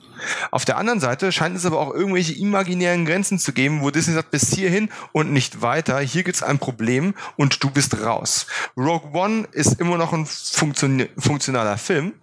[0.51, 4.13] Auf der anderen Seite scheint es aber auch irgendwelche imaginären Grenzen zu geben, wo Disney
[4.13, 5.99] sagt, bis hierhin und nicht weiter.
[5.99, 8.47] Hier gibt's ein Problem und du bist raus.
[8.77, 12.13] Rogue One ist immer noch ein funktion funktionaler Film.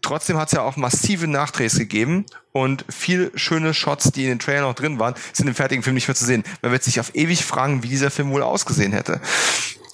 [0.00, 4.38] Trotzdem hat es ja auch massive Nachdrehs gegeben und viele schöne Shots, die in den
[4.38, 6.44] Trailer noch drin waren, sind im fertigen Film nicht mehr zu sehen.
[6.62, 9.20] Man wird sich auf ewig fragen, wie dieser Film wohl ausgesehen hätte.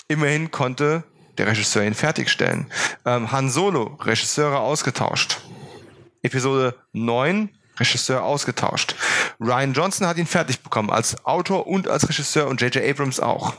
[0.08, 1.04] Immerhin konnte
[1.36, 2.66] der Regisseur ihn fertigstellen.
[3.04, 5.40] Ähm, Han Solo, Regisseure ausgetauscht.
[6.22, 8.94] Episode 9, Regisseur ausgetauscht.
[9.40, 12.84] Ryan Johnson hat ihn fertig bekommen, als Autor und als Regisseur und J.J.
[12.84, 13.54] Abrams auch.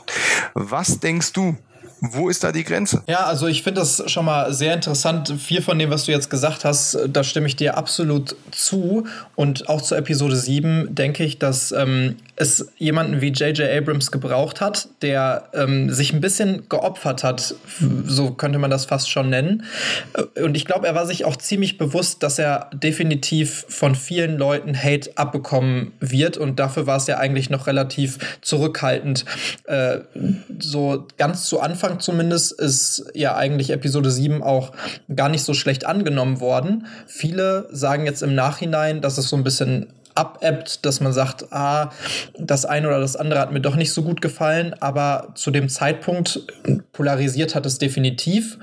[0.54, 1.56] Was denkst du,
[2.00, 3.02] wo ist da die Grenze?
[3.06, 5.34] Ja, also ich finde das schon mal sehr interessant.
[5.38, 9.06] Viel von dem, was du jetzt gesagt hast, da stimme ich dir absolut zu.
[9.36, 13.68] Und auch zur Episode 7 denke ich, dass ähm, es jemanden wie J.J.
[13.70, 17.54] Abrams gebraucht hat, der ähm, sich ein bisschen geopfert hat,
[18.06, 19.64] so könnte man das fast schon nennen.
[20.42, 24.74] Und ich glaube, er war sich auch ziemlich bewusst, dass er definitiv von vielen Leuten
[24.74, 26.38] Hate abbekommen wird.
[26.38, 29.26] Und dafür war es ja eigentlich noch relativ zurückhaltend.
[29.64, 29.98] Äh,
[30.58, 34.72] so ganz zu Anfang zumindest ist ja eigentlich Episode 7 auch
[35.14, 36.86] gar nicht so schlecht angenommen worden.
[37.06, 41.90] Viele sagen jetzt im Nachhinein, dass es so ein bisschen abebbt, dass man sagt, ah,
[42.38, 45.68] das eine oder das andere hat mir doch nicht so gut gefallen, aber zu dem
[45.68, 46.40] Zeitpunkt
[46.92, 48.58] polarisiert hat es definitiv.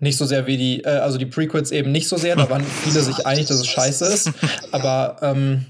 [0.00, 2.64] Nicht so sehr wie die, äh, also die Prequels eben nicht so sehr, da waren
[2.84, 4.30] viele sich einig, dass es scheiße ist,
[4.72, 5.66] aber ähm,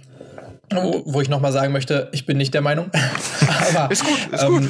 [0.71, 2.91] wo ich nochmal sagen möchte, ich bin nicht der Meinung.
[3.69, 4.63] aber, ist gut, ist ähm, gut.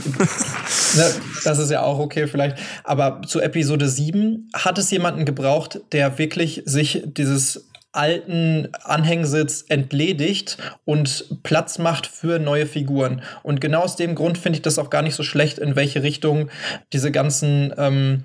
[0.96, 2.58] Ne, das ist ja auch okay vielleicht.
[2.84, 7.66] Aber zu Episode 7 hat es jemanden gebraucht, der wirklich sich dieses
[7.96, 13.22] alten Anhängsitz entledigt und Platz macht für neue Figuren.
[13.42, 16.02] Und genau aus dem Grund finde ich das auch gar nicht so schlecht, in welche
[16.02, 16.50] Richtung
[16.92, 18.24] diese ganzen ähm,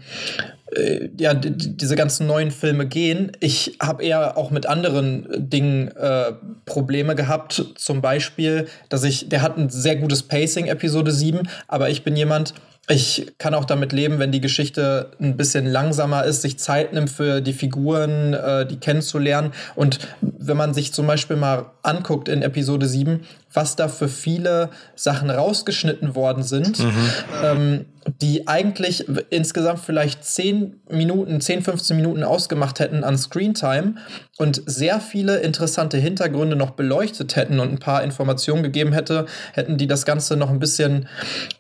[0.71, 3.31] äh, ja, diese ganzen neuen Filme gehen.
[3.39, 6.31] Ich habe eher auch mit anderen Dingen äh,
[6.65, 7.65] Probleme gehabt.
[7.75, 12.15] Zum Beispiel, dass ich, der hat ein sehr gutes Pacing, Episode 7, aber ich bin
[12.15, 12.53] jemand,
[12.91, 17.09] ich kann auch damit leben, wenn die Geschichte ein bisschen langsamer ist, sich Zeit nimmt
[17.09, 19.53] für die Figuren, äh, die kennenzulernen.
[19.75, 23.21] Und wenn man sich zum Beispiel mal anguckt in Episode 7,
[23.53, 27.11] was da für viele Sachen rausgeschnitten worden sind, mhm.
[27.43, 27.85] ähm,
[28.21, 33.95] die eigentlich insgesamt vielleicht 10 Minuten, 10, 15 Minuten ausgemacht hätten an Screentime
[34.37, 39.77] und sehr viele interessante Hintergründe noch beleuchtet hätten und ein paar Informationen gegeben hätte, hätten
[39.77, 41.07] die das Ganze noch ein bisschen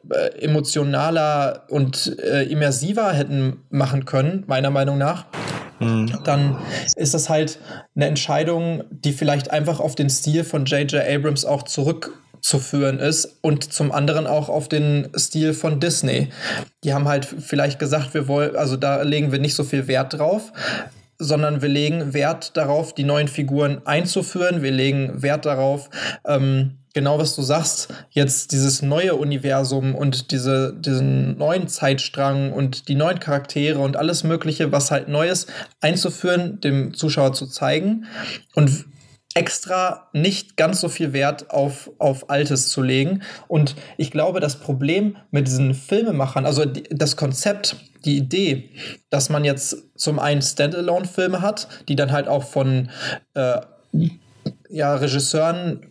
[0.09, 5.25] äh, emotionaler und äh, immersiver hätten machen können, meiner Meinung nach.
[5.81, 6.19] Mhm.
[6.23, 6.57] Dann
[6.95, 7.59] ist das halt
[7.95, 11.03] eine Entscheidung, die vielleicht einfach auf den Stil von J.J.
[11.05, 16.29] Abrams auch zurückzuführen ist und zum anderen auch auf den Stil von Disney.
[16.83, 20.13] Die haben halt vielleicht gesagt, wir wollen, also da legen wir nicht so viel Wert
[20.13, 20.51] drauf
[21.23, 24.63] sondern wir legen Wert darauf, die neuen Figuren einzuführen.
[24.63, 25.91] Wir legen Wert darauf,
[26.25, 32.87] ähm, genau was du sagst, jetzt dieses neue Universum und diese, diesen neuen Zeitstrang und
[32.87, 35.47] die neuen Charaktere und alles Mögliche, was halt Neues
[35.79, 38.05] einzuführen, dem Zuschauer zu zeigen
[38.53, 38.85] und
[39.33, 43.21] extra nicht ganz so viel Wert auf, auf Altes zu legen.
[43.47, 48.71] Und ich glaube, das Problem mit diesen Filmemachern, also das Konzept, die Idee,
[49.09, 52.89] dass man jetzt zum einen Standalone-Filme hat, die dann halt auch von
[53.35, 53.61] äh,
[54.69, 55.81] ja, Regisseuren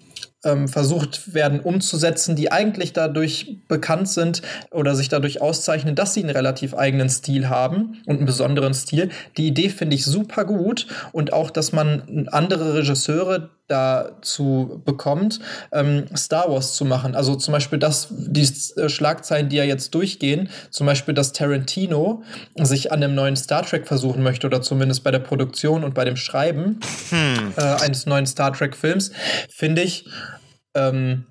[0.44, 6.20] ähm, versucht werden umzusetzen, die eigentlich dadurch bekannt sind oder sich dadurch auszeichnen, dass sie
[6.20, 9.10] einen relativ eigenen Stil haben und einen besonderen Stil.
[9.36, 15.40] Die Idee finde ich super gut und auch, dass man andere Regisseure dazu bekommt,
[15.72, 17.14] ähm, Star Wars zu machen.
[17.14, 22.22] Also zum Beispiel das, die äh, Schlagzeilen, die ja jetzt durchgehen, zum Beispiel, dass Tarantino
[22.56, 26.04] sich an einem neuen Star Trek versuchen möchte oder zumindest bei der Produktion und bei
[26.04, 27.52] dem Schreiben hm.
[27.56, 29.12] äh, eines neuen Star Trek Films,
[29.48, 30.06] finde ich
[30.74, 31.26] ähm,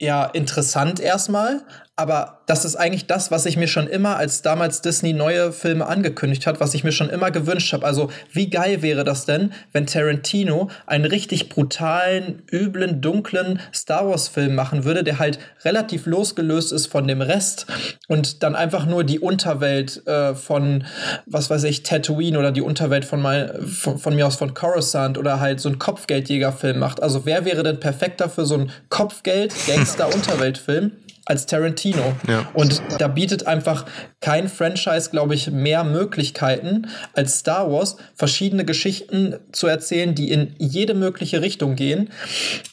[0.00, 1.62] ja interessant erstmal,
[1.94, 5.86] aber das ist eigentlich das, was ich mir schon immer, als damals Disney neue Filme
[5.86, 7.84] angekündigt hat, was ich mir schon immer gewünscht habe.
[7.84, 14.54] Also, wie geil wäre das denn, wenn Tarantino einen richtig brutalen, üblen, dunklen Star Wars-Film
[14.54, 17.66] machen würde, der halt relativ losgelöst ist von dem Rest
[18.08, 20.84] und dann einfach nur die Unterwelt äh, von,
[21.26, 25.18] was weiß ich, Tatooine oder die Unterwelt von, mein, von, von mir aus von Coruscant
[25.18, 27.02] oder halt so einen Kopfgeldjäger-Film macht.
[27.02, 30.92] Also, wer wäre denn perfekter für so einen Kopfgeld-Gangster-Unterweltfilm?
[31.24, 32.14] Als Tarantino.
[32.28, 32.48] Ja.
[32.54, 33.86] Und da bietet einfach
[34.20, 40.54] kein Franchise, glaube ich, mehr Möglichkeiten als Star Wars, verschiedene Geschichten zu erzählen, die in
[40.58, 42.10] jede mögliche Richtung gehen.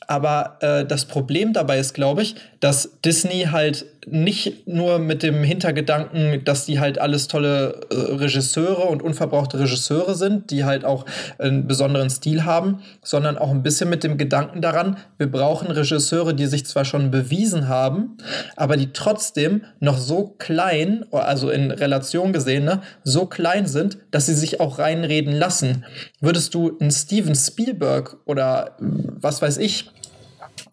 [0.08, 5.44] Aber äh, das Problem dabei ist, glaube ich, dass Disney halt nicht nur mit dem
[5.44, 11.06] Hintergedanken, dass die halt alles tolle äh, Regisseure und unverbrauchte Regisseure sind, die halt auch
[11.38, 16.34] einen besonderen Stil haben, sondern auch ein bisschen mit dem Gedanken daran, wir brauchen Regisseure,
[16.34, 18.18] die sich zwar schon bewiesen haben,
[18.56, 24.26] aber die trotzdem noch so klein, also in Relation gesehen, ne, so klein sind, dass
[24.26, 25.86] sie sich auch reinreden lassen.
[26.22, 29.92] Würdest du einen Steven Spielberg oder was weiß ich,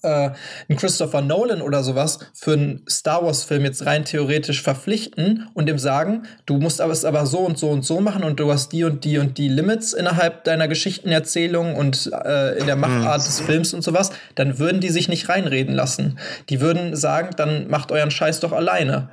[0.03, 0.31] äh,
[0.69, 5.79] einen Christopher Nolan oder sowas für einen Star Wars-Film jetzt rein theoretisch verpflichten und ihm
[5.79, 8.73] sagen, du musst aber es aber so und so und so machen und du hast
[8.73, 13.41] die und die und die Limits innerhalb deiner Geschichtenerzählung und äh, in der Machart des
[13.41, 16.19] Films und sowas, dann würden die sich nicht reinreden lassen.
[16.49, 19.09] Die würden sagen, dann macht euren Scheiß doch alleine.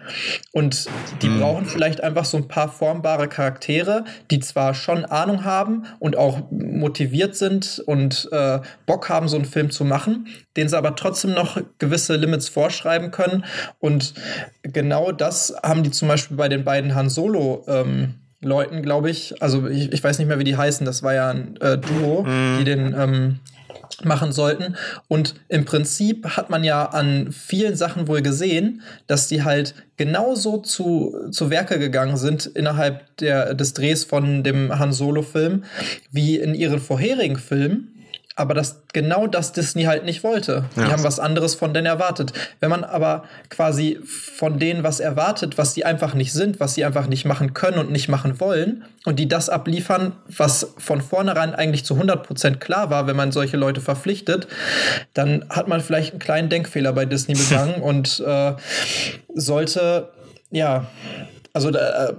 [0.51, 0.87] Und
[1.21, 1.39] die mhm.
[1.39, 6.51] brauchen vielleicht einfach so ein paar formbare Charaktere, die zwar schon Ahnung haben und auch
[6.51, 11.33] motiviert sind und äh, Bock haben, so einen Film zu machen, den sie aber trotzdem
[11.33, 13.45] noch gewisse Limits vorschreiben können.
[13.79, 14.13] Und
[14.61, 17.63] genau das haben die zum Beispiel bei den beiden Han Solo.
[17.67, 21.13] Ähm, Leuten, glaube ich, also ich, ich, weiß nicht mehr, wie die heißen, das war
[21.13, 22.57] ja ein äh, Duo, mm.
[22.59, 23.39] die den ähm,
[24.03, 24.75] machen sollten.
[25.07, 30.57] Und im Prinzip hat man ja an vielen Sachen wohl gesehen, dass die halt genauso
[30.57, 35.63] zu, zu Werke gegangen sind innerhalb der, des Drehs von dem Han Solo-Film
[36.11, 38.02] wie in ihren vorherigen Filmen
[38.35, 40.65] aber das genau das Disney halt nicht wollte.
[40.75, 40.85] Ja.
[40.85, 42.33] Die haben was anderes von denen erwartet.
[42.59, 46.83] Wenn man aber quasi von denen was erwartet, was sie einfach nicht sind, was sie
[46.83, 51.53] einfach nicht machen können und nicht machen wollen und die das abliefern, was von vornherein
[51.53, 54.47] eigentlich zu 100% klar war, wenn man solche Leute verpflichtet,
[55.13, 58.53] dann hat man vielleicht einen kleinen Denkfehler bei Disney begangen und äh,
[59.35, 60.09] sollte
[60.49, 60.87] ja
[61.55, 62.13] also da äh,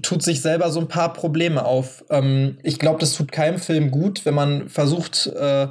[0.00, 2.02] tut sich selber so ein paar Probleme auf.
[2.08, 5.68] Ähm, ich glaube, das tut keinem Film gut, wenn man versucht, äh,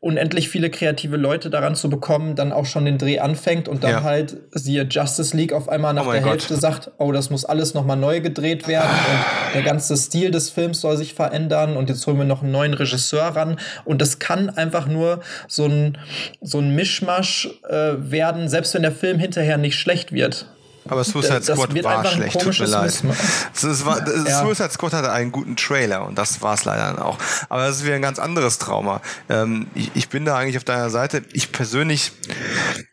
[0.00, 3.90] unendlich viele kreative Leute daran zu bekommen, dann auch schon den Dreh anfängt und dann
[3.90, 4.02] ja.
[4.02, 6.32] halt, siehe Justice League, auf einmal nach oh der Gott.
[6.32, 10.48] Hälfte sagt, oh, das muss alles nochmal neu gedreht werden und der ganze Stil des
[10.48, 13.58] Films soll sich verändern und jetzt holen wir noch einen neuen Regisseur ran.
[13.84, 15.98] Und das kann einfach nur so ein,
[16.40, 20.46] so ein Mischmasch äh, werden, selbst wenn der Film hinterher nicht schlecht wird.
[20.88, 23.02] Aber Suicide Squad war schlecht, tut mir leid.
[23.04, 24.40] War, ja.
[24.40, 27.18] Suicide Squad hatte einen guten Trailer und das war es leider dann auch.
[27.48, 29.00] Aber das ist wieder ein ganz anderes Trauma.
[29.28, 31.22] Ähm, ich, ich bin da eigentlich auf deiner Seite.
[31.32, 32.12] Ich persönlich,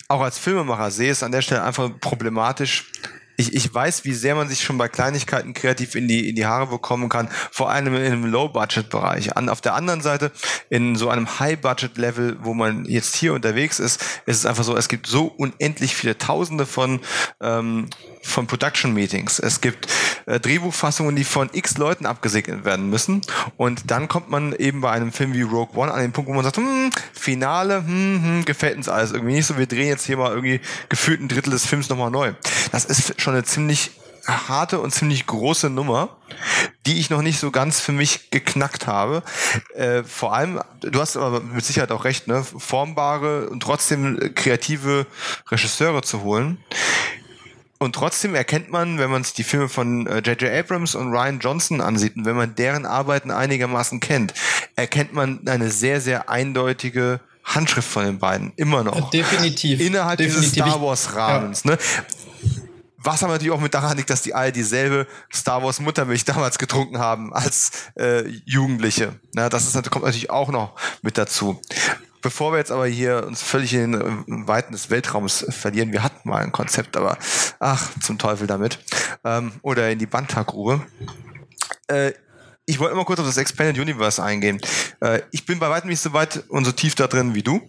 [0.07, 2.91] auch als Filmemacher, sehe es an der Stelle einfach problematisch,
[3.39, 6.45] ich, ich weiß, wie sehr man sich schon bei Kleinigkeiten kreativ in die, in die
[6.45, 9.37] Haare bekommen kann, vor allem in einem Low-Budget-Bereich.
[9.37, 10.33] An, auf der anderen Seite,
[10.69, 14.89] in so einem High-Budget-Level, wo man jetzt hier unterwegs ist, ist es einfach so, es
[14.89, 16.99] gibt so unendlich viele Tausende von,
[17.39, 17.89] ähm,
[18.29, 19.39] von Production-Meetings.
[19.39, 19.87] Es gibt
[20.25, 23.21] äh, Drehbuchfassungen, die von x Leuten abgesegnet werden müssen.
[23.57, 26.33] Und dann kommt man eben bei einem Film wie Rogue One an den Punkt, wo
[26.33, 29.57] man sagt, hm, Finale, hm, hm, gefällt uns alles irgendwie nicht so.
[29.57, 32.33] Wir drehen jetzt hier mal irgendwie gefühlt ein Drittel des Films nochmal neu.
[32.71, 33.91] Das ist schon eine ziemlich
[34.29, 36.17] harte und ziemlich große Nummer,
[36.85, 39.23] die ich noch nicht so ganz für mich geknackt habe.
[39.75, 45.05] Äh, vor allem, du hast aber mit Sicherheit auch recht, ne, formbare und trotzdem kreative
[45.49, 46.63] Regisseure zu holen.
[47.81, 50.43] Und trotzdem erkennt man, wenn man sich die Filme von J.J.
[50.43, 54.33] Äh, Abrams und Ryan Johnson ansieht und wenn man deren Arbeiten einigermaßen kennt,
[54.75, 58.51] erkennt man eine sehr, sehr eindeutige Handschrift von den beiden.
[58.57, 59.09] Immer noch.
[59.11, 59.79] Definitiv.
[59.79, 60.51] Innerhalb Definitiv.
[60.51, 61.63] dieses Star Wars Rahmens.
[61.63, 61.71] Ja.
[61.71, 61.77] Ne?
[62.97, 66.57] Was aber natürlich auch mit daran liegt, dass die alle dieselbe Star Wars Muttermilch damals
[66.57, 69.17] getrunken haben als äh, Jugendliche.
[69.33, 71.61] Na, das ist, kommt natürlich auch noch mit dazu.
[72.21, 76.27] Bevor wir jetzt aber hier uns völlig in den Weiten des Weltraums verlieren, wir hatten
[76.29, 77.17] mal ein Konzept, aber
[77.59, 78.79] ach, zum Teufel damit.
[79.23, 80.85] Ähm, oder in die Bantagrube.
[81.87, 82.13] Äh,
[82.69, 84.61] ich wollte immer kurz auf das Expanded Universe eingehen.
[84.99, 87.67] Äh, ich bin bei weitem nicht so weit und so tief da drin wie du.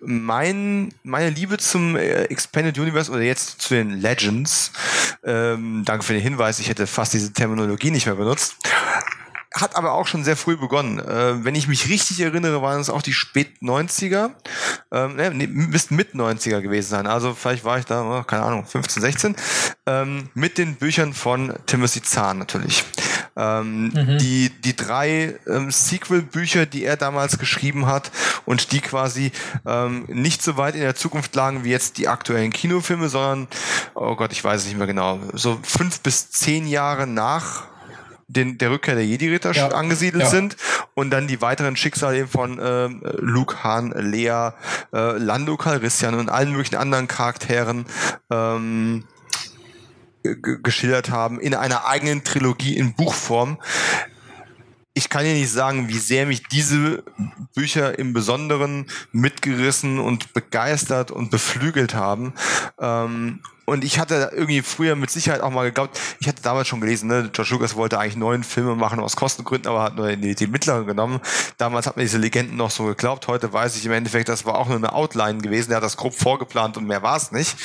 [0.00, 4.72] Mein, meine Liebe zum äh, Expanded Universe oder jetzt zu den Legends,
[5.22, 8.56] ähm, danke für den Hinweis, ich hätte fast diese Terminologie nicht mehr benutzt,
[9.54, 10.98] hat aber auch schon sehr früh begonnen.
[10.98, 14.30] Äh, wenn ich mich richtig erinnere, waren es auch die spät 90er.
[14.90, 17.06] Ähm, ne, müssten mit 90er gewesen sein.
[17.06, 19.36] Also vielleicht war ich da, oh, keine Ahnung, 15, 16.
[19.86, 22.84] Ähm, mit den Büchern von Timothy Zahn natürlich.
[23.34, 24.18] Ähm, mhm.
[24.18, 28.10] die, die drei ähm, Sequel-Bücher, die er damals geschrieben hat
[28.44, 29.32] und die quasi
[29.64, 33.48] ähm, nicht so weit in der Zukunft lagen wie jetzt die aktuellen Kinofilme, sondern,
[33.94, 37.71] oh Gott, ich weiß es nicht mehr genau, so fünf bis zehn Jahre nach
[38.32, 39.68] den, der Rückkehr der Jedi-Ritter ja.
[39.68, 40.30] angesiedelt ja.
[40.30, 40.56] sind
[40.94, 44.50] und dann die weiteren Schicksale von äh, Luke, Han, Lea,
[44.92, 47.86] äh, Lando Calrissian und allen möglichen anderen Charakteren
[48.30, 49.04] ähm,
[50.22, 53.58] geschildert haben in einer eigenen Trilogie in Buchform.
[54.94, 57.02] Ich kann dir nicht sagen, wie sehr mich diese
[57.54, 62.34] Bücher im Besonderen mitgerissen und begeistert und beflügelt haben.
[62.78, 63.40] Ähm,
[63.72, 67.08] und ich hatte irgendwie früher mit Sicherheit auch mal geglaubt, ich hatte damals schon gelesen,
[67.08, 70.46] ne, George Lucas wollte eigentlich neun Filme machen aus Kostengründen, aber hat nur die, die
[70.46, 71.20] mittleren genommen.
[71.56, 73.28] Damals hat man diese Legenden noch so geglaubt.
[73.28, 75.70] Heute weiß ich im Endeffekt, das war auch nur eine Outline gewesen.
[75.70, 77.56] Er hat das grob vorgeplant und mehr war es nicht.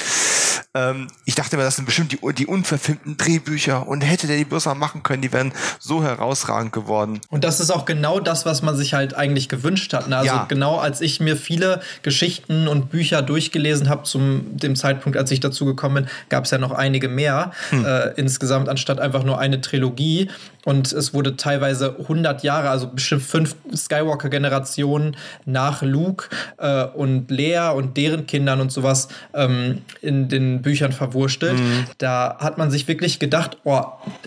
[0.78, 4.46] Ähm, ich dachte mir, das sind bestimmt die, die unverfilmten Drehbücher und hätte der die
[4.46, 7.20] bloß mal machen können, die wären so herausragend geworden.
[7.30, 10.08] Und das ist auch genau das, was man sich halt eigentlich gewünscht hat.
[10.08, 10.18] Ne?
[10.18, 10.46] Also ja.
[10.48, 15.40] genau als ich mir viele Geschichten und Bücher durchgelesen habe, zum dem Zeitpunkt, als ich
[15.40, 17.86] dazu gekommen bin, gab es ja noch einige mehr hm.
[17.86, 20.30] äh, insgesamt, anstatt einfach nur eine Trilogie.
[20.66, 26.28] Und es wurde teilweise 100 Jahre, also bestimmt fünf Skywalker-Generationen nach Luke
[26.58, 31.58] äh, und Lea und deren Kindern und sowas ähm, in den Büchern verwurstelt.
[31.58, 31.86] Mhm.
[32.00, 33.82] Da hat man sich wirklich gedacht, oh,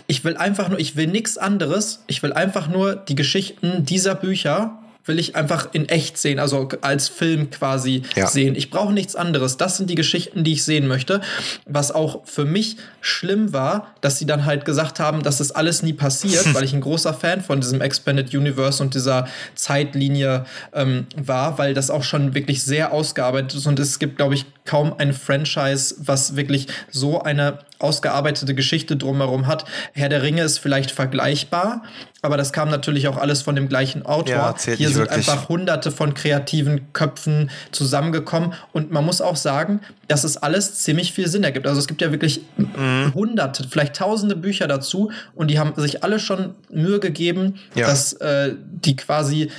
[0.07, 2.03] ich will einfach nur, ich will nichts anderes.
[2.07, 6.69] Ich will einfach nur die Geschichten dieser Bücher will ich einfach in echt sehen, also
[6.81, 8.27] als Film quasi ja.
[8.27, 8.55] sehen.
[8.55, 9.57] Ich brauche nichts anderes.
[9.57, 11.21] Das sind die Geschichten, die ich sehen möchte.
[11.65, 15.81] Was auch für mich schlimm war, dass sie dann halt gesagt haben, dass das alles
[15.81, 21.07] nie passiert, weil ich ein großer Fan von diesem Expanded Universe und dieser Zeitlinie ähm,
[21.15, 24.93] war, weil das auch schon wirklich sehr ausgearbeitet ist und es gibt, glaube ich, kaum
[24.97, 29.65] ein Franchise, was wirklich so eine ausgearbeitete Geschichte drumherum hat.
[29.93, 31.83] Herr der Ringe ist vielleicht vergleichbar,
[32.21, 34.35] aber das kam natürlich auch alles von dem gleichen Autor.
[34.35, 35.29] Ja, Hier sind wirklich.
[35.29, 41.13] einfach hunderte von kreativen Köpfen zusammengekommen und man muss auch sagen, dass es alles ziemlich
[41.13, 41.67] viel Sinn ergibt.
[41.67, 43.13] Also es gibt ja wirklich mhm.
[43.13, 47.87] hunderte, vielleicht tausende Bücher dazu und die haben sich alle schon Mühe gegeben, ja.
[47.87, 49.49] dass äh, die quasi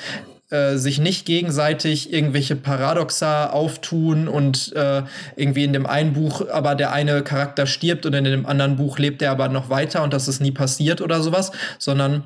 [0.53, 5.03] äh, sich nicht gegenseitig irgendwelche Paradoxa auftun und äh,
[5.35, 8.99] irgendwie in dem einen Buch aber der eine Charakter stirbt und in dem anderen Buch
[8.99, 12.25] lebt er aber noch weiter und das ist nie passiert oder sowas, sondern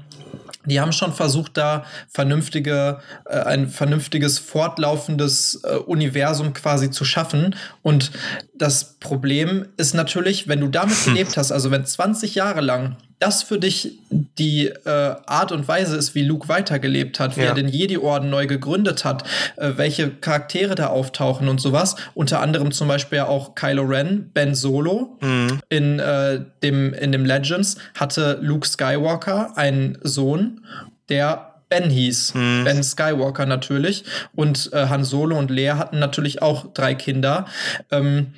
[0.66, 7.54] die haben schon versucht, da vernünftige, äh, ein vernünftiges, fortlaufendes äh, Universum quasi zu schaffen.
[7.82, 8.10] Und
[8.54, 13.42] das Problem ist natürlich, wenn du damit gelebt hast, also wenn 20 Jahre lang das
[13.42, 17.48] für dich die äh, Art und Weise ist, wie Luke weitergelebt hat, wie ja.
[17.48, 19.24] er den Jedi-Orden neu gegründet hat,
[19.56, 21.96] äh, welche Charaktere da auftauchen und sowas.
[22.14, 25.16] Unter anderem zum Beispiel auch Kylo Ren, Ben Solo.
[25.20, 25.60] Mhm.
[25.70, 30.66] In, äh, dem, in dem Legends hatte Luke Skywalker einen Sohn,
[31.08, 32.34] der Ben hieß.
[32.34, 32.64] Mhm.
[32.64, 34.04] Ben Skywalker natürlich.
[34.34, 37.46] Und äh, Han Solo und Leia hatten natürlich auch drei Kinder.
[37.90, 38.34] Ähm,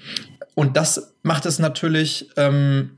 [0.55, 2.91] und das macht es natürlich ähm,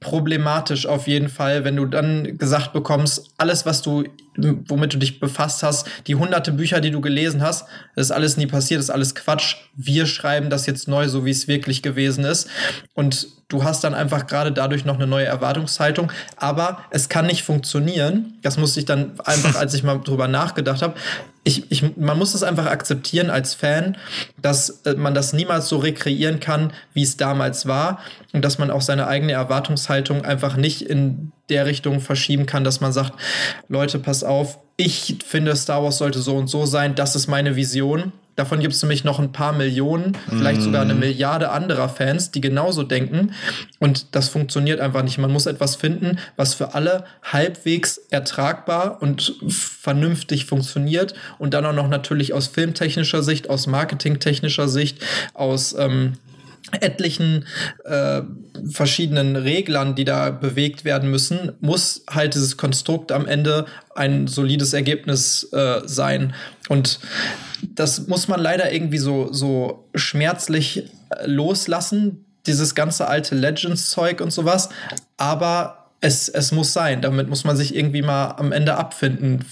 [0.00, 4.04] problematisch auf jeden Fall, wenn du dann gesagt bekommst, alles, was du,
[4.36, 8.46] womit du dich befasst hast, die hunderte Bücher, die du gelesen hast, ist alles nie
[8.46, 9.56] passiert, ist alles Quatsch.
[9.76, 12.48] Wir schreiben das jetzt neu, so wie es wirklich gewesen ist.
[12.94, 16.10] Und du hast dann einfach gerade dadurch noch eine neue Erwartungshaltung.
[16.36, 18.38] Aber es kann nicht funktionieren.
[18.42, 20.94] Das musste ich dann einfach, als ich mal drüber nachgedacht habe.
[21.42, 23.96] Ich, ich, man muss es einfach akzeptieren als Fan,
[24.40, 27.98] dass äh, man das niemals so rekreieren kann, wie es damals war.
[28.32, 32.80] Und dass man auch seine eigene Erwartungshaltung einfach nicht in der Richtung verschieben kann, dass
[32.80, 33.12] man sagt,
[33.68, 37.56] Leute, pass auf, ich finde, Star Wars sollte so und so sein, das ist meine
[37.56, 38.12] Vision.
[38.40, 40.64] Davon gibt es nämlich noch ein paar Millionen, vielleicht mm.
[40.64, 41.00] sogar eine mhm.
[41.00, 43.34] Milliarde anderer Fans, die genauso denken.
[43.80, 45.18] Und das funktioniert einfach nicht.
[45.18, 51.12] Man muss etwas finden, was für alle halbwegs ertragbar und vernünftig funktioniert.
[51.38, 56.14] Und dann auch noch natürlich aus filmtechnischer Sicht, aus marketingtechnischer Sicht, aus ähm,
[56.80, 57.44] etlichen
[57.84, 58.22] äh,
[58.70, 64.72] verschiedenen Reglern, die da bewegt werden müssen, muss halt dieses Konstrukt am Ende ein solides
[64.72, 66.32] Ergebnis äh, sein.
[66.70, 67.00] Und
[67.62, 74.30] das muss man leider irgendwie so, so schmerzlich äh, loslassen, dieses ganze alte Legends-Zeug und
[74.30, 74.70] sowas.
[75.16, 77.02] Aber es, es muss sein.
[77.02, 79.44] Damit muss man sich irgendwie mal am Ende abfinden.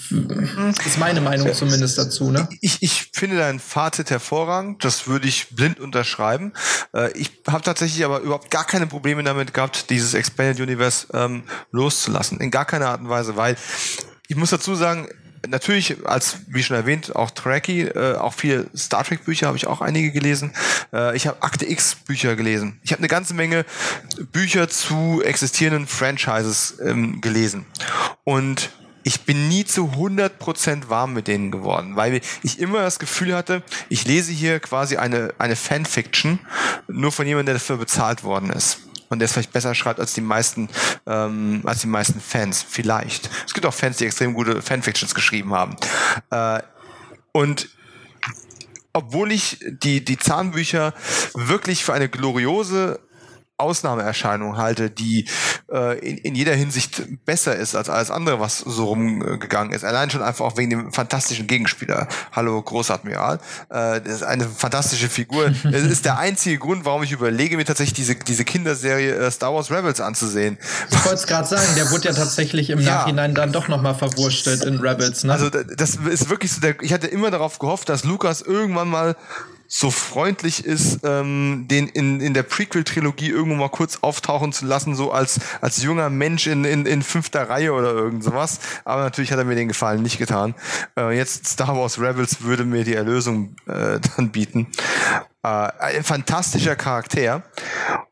[0.77, 2.31] Das ist meine Meinung zumindest dazu.
[2.31, 2.49] Ne?
[2.63, 4.83] Ich, ich finde dein Fazit hervorragend.
[4.83, 6.55] Das würde ich blind unterschreiben.
[6.95, 11.43] Äh, ich habe tatsächlich aber überhaupt gar keine Probleme damit gehabt, dieses Expanded Universe ähm,
[11.71, 12.41] loszulassen.
[12.41, 13.57] In gar keiner Art und Weise, weil
[14.29, 15.09] ich muss dazu sagen,
[15.47, 19.67] natürlich als wie schon erwähnt auch Trekkie, äh, auch viele Star Trek Bücher habe ich
[19.67, 20.53] auch einige gelesen.
[20.93, 22.81] Äh, ich habe Akte X Bücher gelesen.
[22.83, 23.65] Ich habe eine ganze Menge
[24.33, 27.67] Bücher zu existierenden Franchises ähm, gelesen
[28.25, 28.71] und
[29.05, 33.63] ich bin nie zu 100% warm mit denen geworden, weil ich immer das Gefühl hatte,
[33.89, 36.41] ich lese hier quasi eine, eine Fanfiction,
[36.89, 40.15] nur von jemandem, der dafür bezahlt worden ist und der es vielleicht besser schreibt als
[40.15, 40.69] die meisten,
[41.07, 42.65] ähm, als die meisten Fans.
[42.69, 43.31] Vielleicht.
[43.47, 45.77] Es gibt auch Fans, die extrem gute Fanfictions geschrieben haben.
[46.31, 46.61] Äh,
[47.33, 47.69] und
[48.93, 50.93] obwohl ich die, die Zahnbücher
[51.35, 53.01] wirklich für eine gloriose
[53.59, 55.27] Ausnahmeerscheinung halte, die
[55.71, 59.85] äh, in, in jeder Hinsicht besser ist als alles andere, was so rumgegangen ist.
[59.85, 62.09] Allein schon einfach auch wegen dem fantastischen Gegenspieler.
[62.33, 63.41] Hallo Großadmiral.
[63.69, 65.53] Äh, das ist eine fantastische Figur.
[65.79, 69.55] Es ist der einzige Grund, warum ich überlege, mir tatsächlich diese, diese Kinderserie äh, Star
[69.55, 70.57] Wars Rebels anzusehen.
[70.91, 72.97] Ich wollte es gerade sagen, der wurde ja tatsächlich im ja.
[72.97, 75.25] Nachhinein dann doch nochmal verwurstelt in Rebels.
[75.25, 75.33] Ne?
[75.33, 79.17] Also das ist wirklich so, der, ich hatte immer darauf gehofft, dass Lukas irgendwann mal
[79.71, 84.95] so freundlich ist, ähm, den in, in der Prequel-Trilogie irgendwo mal kurz auftauchen zu lassen,
[84.95, 88.61] so als, als junger Mensch in, in, in fünfter Reihe oder irgend sowas.
[88.87, 90.55] Aber natürlich hat er mir den Gefallen nicht getan.
[90.99, 94.69] Äh, jetzt Star Wars Rebels würde mir die Erlösung äh, dann bieten.
[95.45, 97.45] Äh, ein fantastischer Charakter.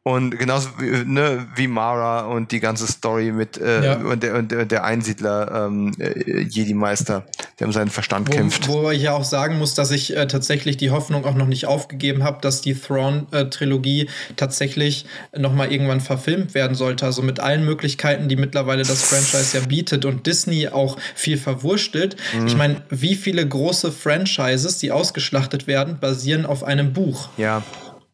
[0.05, 3.97] Und genauso wie, ne, wie Mara und die ganze Story mit äh, ja.
[3.97, 7.27] und, der, und der Einsiedler ähm, äh, Jedi-Meister,
[7.59, 8.69] der um seinen Verstand wo, kämpft.
[8.69, 11.67] Wo ich ja auch sagen muss, dass ich äh, tatsächlich die Hoffnung auch noch nicht
[11.67, 15.07] aufgegeben habe, dass die Thrawn-Trilogie tatsächlich
[15.37, 17.05] nochmal irgendwann verfilmt werden sollte.
[17.05, 22.15] Also mit allen Möglichkeiten, die mittlerweile das Franchise ja bietet und Disney auch viel verwurstelt.
[22.39, 22.47] Mhm.
[22.47, 27.16] Ich meine, wie viele große Franchises, die ausgeschlachtet werden, basieren auf einem Buch?
[27.37, 27.63] Ja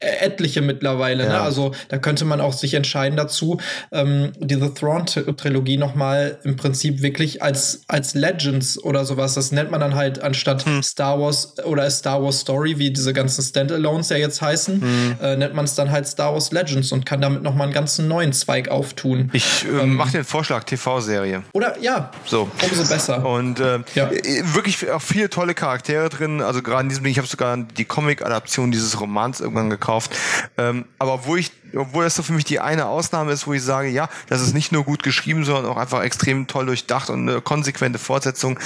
[0.02, 1.24] etliche mittlerweile.
[1.24, 1.30] Ne?
[1.30, 1.38] Ja.
[1.38, 1.40] Ne?
[1.42, 3.58] Also da könnte man auch sich entscheiden dazu,
[3.90, 9.80] ähm, diese Thrawn-Trilogie nochmal im Prinzip wirklich als, als Legends oder sowas, das nennt man
[9.80, 10.82] dann halt anstatt hm.
[10.82, 15.16] Star Wars oder Star Wars Story, wie diese ganzen Standalones ja jetzt heißen, hm.
[15.20, 18.08] äh, nennt man es dann halt Star Wars Legends und kann damit nochmal einen ganzen
[18.08, 19.30] neuen Zweig auftun.
[19.32, 21.42] Ich äh, ähm, mache den Vorschlag, TV-Serie.
[21.52, 22.50] Oder ja, so.
[22.62, 23.24] umso besser.
[23.24, 24.10] Und äh, ja.
[24.10, 26.40] Äh, wirklich auch viele tolle Charaktere drin.
[26.40, 30.16] Also gerade in diesem Ding, ich habe sogar die Comic-Adaption dieses Romans irgendwann gekauft gekauft.
[30.56, 33.62] Ähm, aber obwohl ich, obwohl das so für mich die eine Ausnahme ist, wo ich
[33.62, 37.28] sage, ja, das ist nicht nur gut geschrieben, sondern auch einfach extrem toll durchdacht und
[37.28, 38.58] eine konsequente Fortsetzung.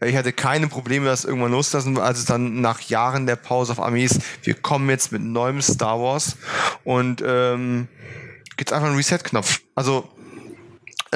[0.00, 3.80] Ich hatte keine Probleme, das irgendwann loszulassen, als es dann nach Jahren der Pause auf
[3.80, 6.36] Armees, wir kommen jetzt mit neuem Star Wars
[6.84, 7.88] und ähm,
[8.56, 9.60] gibt's einfach einen Reset-Knopf.
[9.74, 10.08] Also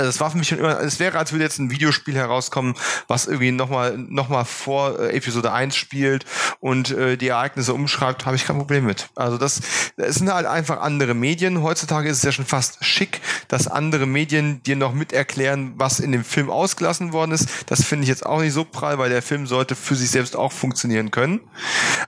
[0.07, 2.75] es war für mich schon immer, es wäre, als würde jetzt ein Videospiel herauskommen,
[3.07, 6.25] was irgendwie nochmal noch mal vor äh, Episode 1 spielt
[6.61, 9.09] und äh, die Ereignisse umschreibt, habe ich kein Problem mit.
[9.15, 9.61] Also das,
[9.97, 11.63] es sind halt einfach andere Medien.
[11.63, 16.01] Heutzutage ist es ja schon fast schick, dass andere Medien dir noch mit erklären, was
[16.01, 17.49] in dem Film ausgelassen worden ist.
[17.67, 20.37] Das finde ich jetzt auch nicht so prall, weil der Film sollte für sich selbst
[20.37, 21.41] auch funktionieren können.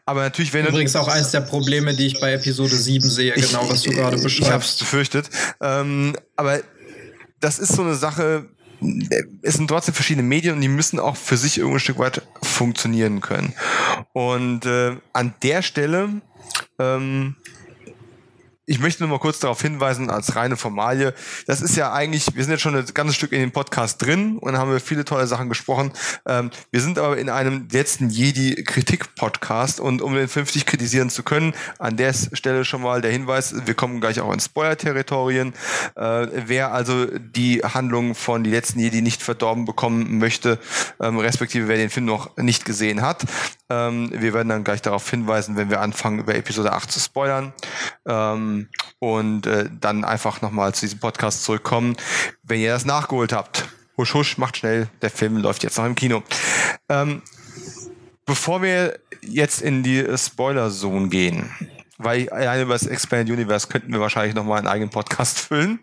[0.07, 3.69] Aber natürlich, wenn Übrigens auch eines der Probleme, die ich bei Episode 7 sehe, genau
[3.69, 4.41] was du gerade beschreibst.
[4.41, 5.31] Ich habe es befürchtet.
[5.61, 6.61] Ähm, aber
[7.41, 8.49] das ist so eine Sache,
[9.43, 12.23] es sind trotzdem verschiedene Medien und die müssen auch für sich irgendwo ein Stück weit
[12.43, 13.55] funktionieren können.
[14.13, 16.21] Und äh, an der Stelle
[16.79, 17.37] ähm,
[18.67, 21.13] ich möchte nur mal kurz darauf hinweisen, als reine Formalie,
[21.47, 24.39] das ist ja eigentlich, wir sind jetzt schon ein ganzes Stück in dem Podcast drin
[24.39, 25.93] und haben wir viele tolle Sachen gesprochen.
[26.27, 31.55] Ähm, wir sind aber in einem letzten Jedi-Kritik-Podcast und um den 50 kritisieren zu können,
[31.79, 35.53] an der Stelle schon mal der Hinweis, wir kommen gleich auch in Spoiler-Territorien.
[35.97, 40.59] Äh, wer also die Handlung von die letzten Jedi nicht verdorben bekommen möchte,
[41.01, 43.25] ähm, respektive wer den Film noch nicht gesehen hat,
[43.69, 47.53] ähm, wir werden dann gleich darauf hinweisen, wenn wir anfangen, über Episode 8 zu spoilern.
[48.61, 51.97] Ähm, und äh, dann einfach nochmal zu diesem Podcast zurückkommen,
[52.43, 53.69] wenn ihr das nachgeholt habt.
[53.97, 56.23] Husch, husch, macht schnell, der Film läuft jetzt noch im Kino.
[56.89, 57.23] Ähm,
[58.27, 61.51] bevor wir jetzt in die Spoiler-Zone gehen,
[61.99, 65.81] weil alleine über das Expanded Universe könnten wir wahrscheinlich nochmal einen eigenen Podcast füllen.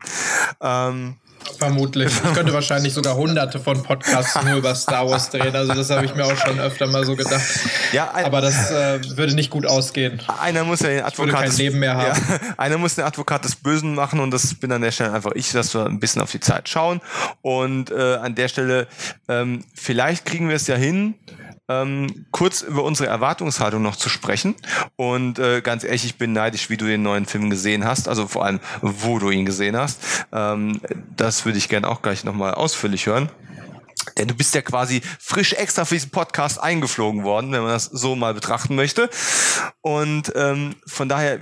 [0.62, 1.18] Ähm,
[1.58, 2.12] Vermutlich.
[2.12, 5.56] Ich könnte wahrscheinlich sogar hunderte von Podcasts nur über Star Wars drehen.
[5.56, 7.44] Also das habe ich mir auch schon öfter mal so gedacht.
[7.92, 10.22] Ja, ein, Aber das äh, würde nicht gut ausgehen.
[10.40, 12.22] Einer muss ja den Advokat kein des, Leben mehr haben.
[12.30, 15.32] Ja, einer muss den Advokat des Bösen machen und das bin an der Stelle einfach
[15.36, 17.02] ich, dass wir ein bisschen auf die Zeit schauen.
[17.42, 18.88] Und äh, an der Stelle,
[19.28, 21.16] ähm, vielleicht kriegen wir es ja hin,
[21.70, 24.56] ähm, kurz über unsere Erwartungshaltung noch zu sprechen.
[24.96, 28.28] Und äh, ganz ehrlich, ich bin neidisch, wie du den neuen Film gesehen hast, also
[28.28, 30.00] vor allem, wo du ihn gesehen hast.
[30.32, 30.82] Ähm,
[31.16, 33.30] das würde ich gerne auch gleich nochmal ausführlich hören.
[34.18, 37.86] Denn du bist ja quasi frisch extra für diesen Podcast eingeflogen worden, wenn man das
[37.86, 39.10] so mal betrachten möchte.
[39.82, 41.40] Und ähm, von daher,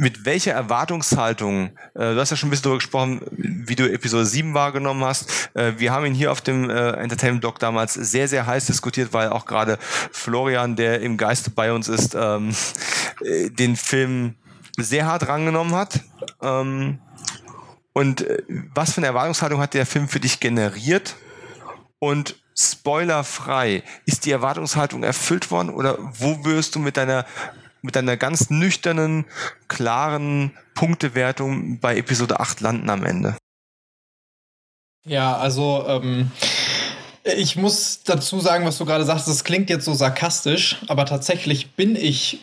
[0.00, 4.24] mit welcher Erwartungshaltung, äh, du hast ja schon ein bisschen darüber gesprochen, wie du Episode
[4.24, 5.50] 7 wahrgenommen hast.
[5.54, 9.12] Äh, wir haben ihn hier auf dem äh, Entertainment Doc damals sehr, sehr heiß diskutiert,
[9.12, 9.78] weil auch gerade
[10.10, 12.56] Florian, der im Geiste bei uns ist, ähm,
[13.22, 14.36] äh, den Film
[14.78, 16.00] sehr hart rangenommen hat.
[16.40, 16.98] Ähm,
[17.92, 18.42] und äh,
[18.74, 21.14] was für eine Erwartungshaltung hat der Film für dich generiert?
[21.98, 27.26] Und spoilerfrei, ist die Erwartungshaltung erfüllt worden oder wo wirst du mit deiner
[27.82, 29.24] mit deiner ganz nüchternen,
[29.68, 33.36] klaren Punktewertung bei Episode 8 landen am Ende?
[35.04, 36.30] Ja, also ähm,
[37.24, 41.72] ich muss dazu sagen, was du gerade sagst, das klingt jetzt so sarkastisch, aber tatsächlich
[41.72, 42.40] bin ich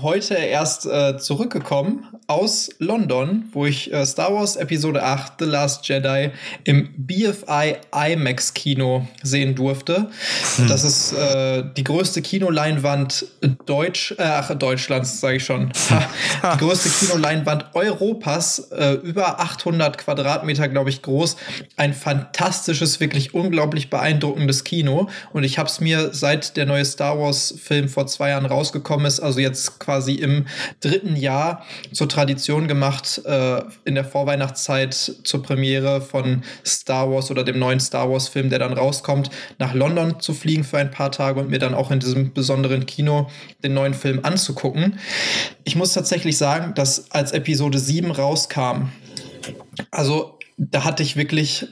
[0.00, 5.88] heute erst äh, zurückgekommen aus London, wo ich äh, Star Wars Episode 8 The Last
[5.88, 6.30] Jedi
[6.64, 10.08] im BFI IMAX Kino sehen durfte.
[10.56, 10.68] Hm.
[10.68, 13.26] Das ist äh, die größte Kinoleinwand
[13.66, 15.72] Deutsch, äh, ach, Deutschlands, sage ich schon.
[16.54, 21.36] die größte Kinoleinwand Europas, äh, über 800 Quadratmeter, glaube ich, groß.
[21.76, 25.08] Ein fantastisches, wirklich unglaublich beeindruckendes Kino.
[25.32, 29.20] Und ich habe es mir seit der neue Star Wars-Film vor zwei Jahren rausgekommen ist,
[29.20, 30.46] also jetzt quasi im
[30.80, 37.42] dritten Jahr zur Tradition gemacht, äh, in der Vorweihnachtszeit zur Premiere von Star Wars oder
[37.42, 41.40] dem neuen Star Wars-Film, der dann rauskommt, nach London zu fliegen für ein paar Tage
[41.40, 43.28] und mir dann auch in diesem besonderen Kino
[43.64, 44.98] den neuen Film anzugucken.
[45.64, 48.90] Ich muss tatsächlich sagen, dass als Episode 7 rauskam,
[49.90, 51.66] also da hatte ich wirklich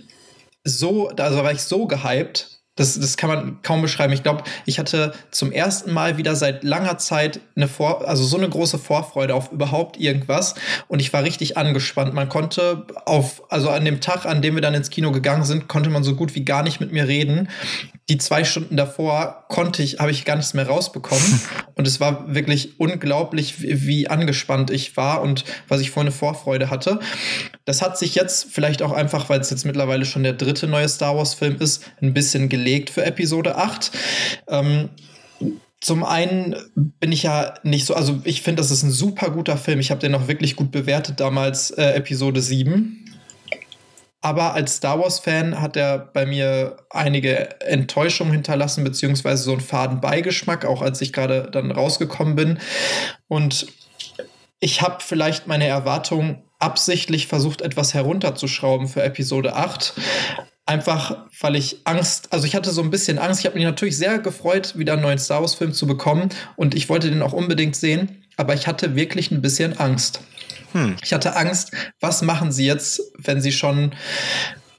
[0.64, 2.59] so, also war ich so gehypt.
[2.80, 4.14] Das, das kann man kaum beschreiben.
[4.14, 8.38] Ich glaube, ich hatte zum ersten Mal wieder seit langer Zeit eine Vor also so
[8.38, 10.54] eine große Vorfreude auf überhaupt irgendwas.
[10.88, 12.14] Und ich war richtig angespannt.
[12.14, 15.68] Man konnte auf, also an dem Tag, an dem wir dann ins Kino gegangen sind,
[15.68, 17.48] konnte man so gut wie gar nicht mit mir reden
[18.10, 21.40] die zwei Stunden davor konnte ich, habe ich gar nichts mehr rausbekommen.
[21.76, 26.10] und es war wirklich unglaublich, wie, wie, angespannt ich war und was ich vor eine
[26.10, 26.98] Vorfreude hatte.
[27.64, 30.88] Das hat sich jetzt vielleicht auch einfach, weil es jetzt mittlerweile schon der dritte neue
[30.88, 33.90] Star Wars-Film ist, ein bisschen gelegt für Episode 8.
[34.48, 34.90] Ähm,
[35.80, 39.56] zum einen bin ich ja nicht so, also ich finde, das ist ein super guter
[39.56, 39.80] Film.
[39.80, 43.00] Ich habe den auch wirklich gut bewertet damals, äh, Episode 7.
[44.22, 50.02] Aber als Star Wars-Fan hat er bei mir einige Enttäuschungen hinterlassen, beziehungsweise so einen faden
[50.02, 52.58] Beigeschmack, auch als ich gerade dann rausgekommen bin.
[53.28, 53.66] Und
[54.60, 59.94] ich habe vielleicht meine Erwartungen absichtlich versucht, etwas herunterzuschrauben für Episode 8.
[60.70, 63.40] Einfach, weil ich Angst, also ich hatte so ein bisschen Angst.
[63.40, 66.28] Ich habe mich natürlich sehr gefreut, wieder einen neuen Star Wars-Film zu bekommen.
[66.54, 68.22] Und ich wollte den auch unbedingt sehen.
[68.36, 70.20] Aber ich hatte wirklich ein bisschen Angst.
[70.70, 70.94] Hm.
[71.02, 73.96] Ich hatte Angst, was machen sie jetzt, wenn sie schon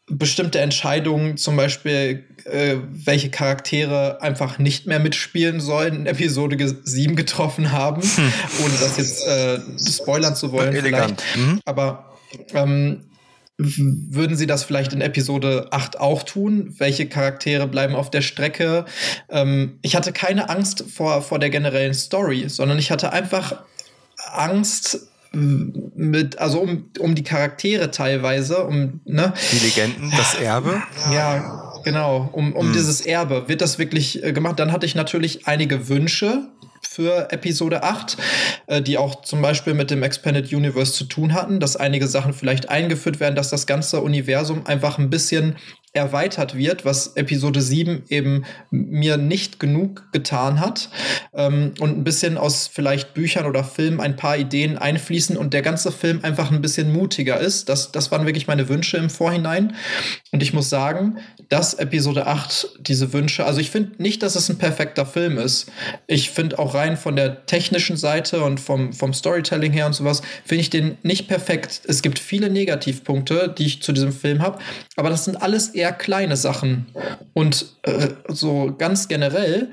[0.08, 7.18] bestimmte Entscheidungen, zum Beispiel äh, welche Charaktere einfach nicht mehr mitspielen sollen, in Episode 7
[7.18, 8.34] getroffen haben, hm.
[8.64, 10.74] ohne das jetzt äh, spoilern zu wollen.
[10.74, 11.22] Elegant.
[11.36, 11.60] Mhm.
[11.66, 12.16] Aber
[12.54, 13.11] ähm,
[13.64, 16.74] würden Sie das vielleicht in Episode 8 auch tun?
[16.78, 18.86] Welche Charaktere bleiben auf der Strecke?
[19.30, 23.64] Ähm, ich hatte keine Angst vor, vor der generellen Story, sondern ich hatte einfach
[24.34, 29.34] Angst, mit, also um, um die Charaktere teilweise, um, ne?
[29.52, 30.82] Die Legenden, das Erbe.
[31.14, 32.74] Ja, genau, um, um hm.
[32.74, 33.48] dieses Erbe.
[33.48, 34.60] Wird das wirklich äh, gemacht?
[34.60, 36.50] Dann hatte ich natürlich einige Wünsche
[36.82, 38.18] für Episode 8,
[38.68, 42.34] äh, die auch zum Beispiel mit dem Expanded Universe zu tun hatten, dass einige Sachen
[42.34, 45.56] vielleicht eingeführt werden, dass das ganze Universum einfach ein bisschen
[45.94, 50.90] erweitert wird, was Episode 7 eben mir nicht genug getan hat
[51.34, 55.62] ähm, und ein bisschen aus vielleicht Büchern oder Filmen ein paar Ideen einfließen und der
[55.62, 57.68] ganze Film einfach ein bisschen mutiger ist.
[57.68, 59.76] Das, das waren wirklich meine Wünsche im Vorhinein
[60.32, 61.18] und ich muss sagen,
[61.50, 65.70] dass Episode 8 diese Wünsche, also ich finde nicht, dass es ein perfekter Film ist.
[66.08, 70.22] Ich finde auch rein von der technischen Seite und vom, vom Storytelling her und sowas,
[70.46, 71.82] finde ich den nicht perfekt.
[71.86, 74.60] Es gibt viele Negativpunkte, die ich zu diesem Film habe,
[74.96, 76.88] aber das sind alles eher eher kleine Sachen.
[77.34, 79.70] Und äh, so ganz generell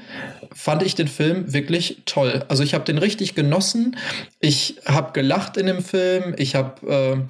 [0.55, 2.45] fand ich den Film wirklich toll.
[2.49, 3.97] Also ich habe den richtig genossen.
[4.41, 6.35] Ich habe gelacht in dem Film.
[6.39, 7.27] Ich habe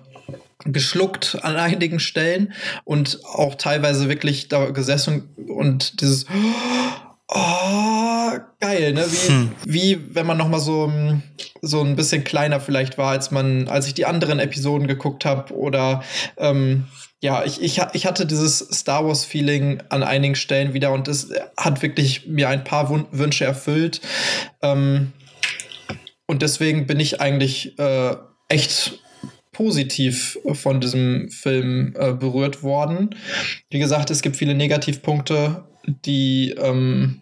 [0.64, 2.52] äh, geschluckt an einigen Stellen
[2.84, 6.26] und auch teilweise wirklich da gesessen und dieses
[7.30, 9.04] Oh, geil, ne?
[9.06, 9.50] Wie, hm.
[9.66, 10.90] wie wenn man noch mal so,
[11.60, 15.52] so ein bisschen kleiner vielleicht war, als man, als ich die anderen Episoden geguckt habe
[15.54, 16.02] oder
[16.38, 16.86] ähm,
[17.20, 21.82] ja, ich, ich, ich hatte dieses Star Wars-Feeling an einigen Stellen wieder und es hat
[21.82, 24.00] wirklich mir ein paar Wun Wünsche erfüllt.
[24.62, 25.12] Ähm,
[26.26, 28.14] und deswegen bin ich eigentlich äh,
[28.48, 29.00] echt
[29.52, 33.16] positiv von diesem Film äh, berührt worden.
[33.70, 35.64] Wie gesagt, es gibt viele Negativpunkte,
[36.04, 37.20] die ähm,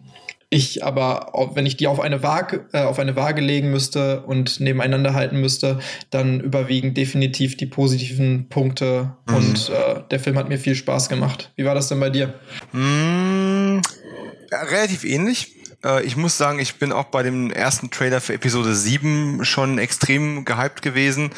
[0.49, 4.59] ich aber, wenn ich die auf eine Waage, äh, auf eine Waage legen müsste und
[4.61, 5.79] nebeneinander halten müsste,
[6.09, 9.13] dann überwiegen definitiv die positiven Punkte.
[9.27, 9.35] Mhm.
[9.35, 11.51] Und äh, der Film hat mir viel Spaß gemacht.
[11.55, 12.33] Wie war das denn bei dir?
[12.71, 13.81] Mm,
[14.51, 15.53] ja, relativ ähnlich.
[15.83, 19.79] Äh, ich muss sagen, ich bin auch bei dem ersten Trailer für Episode 7 schon
[19.79, 21.31] extrem gehypt gewesen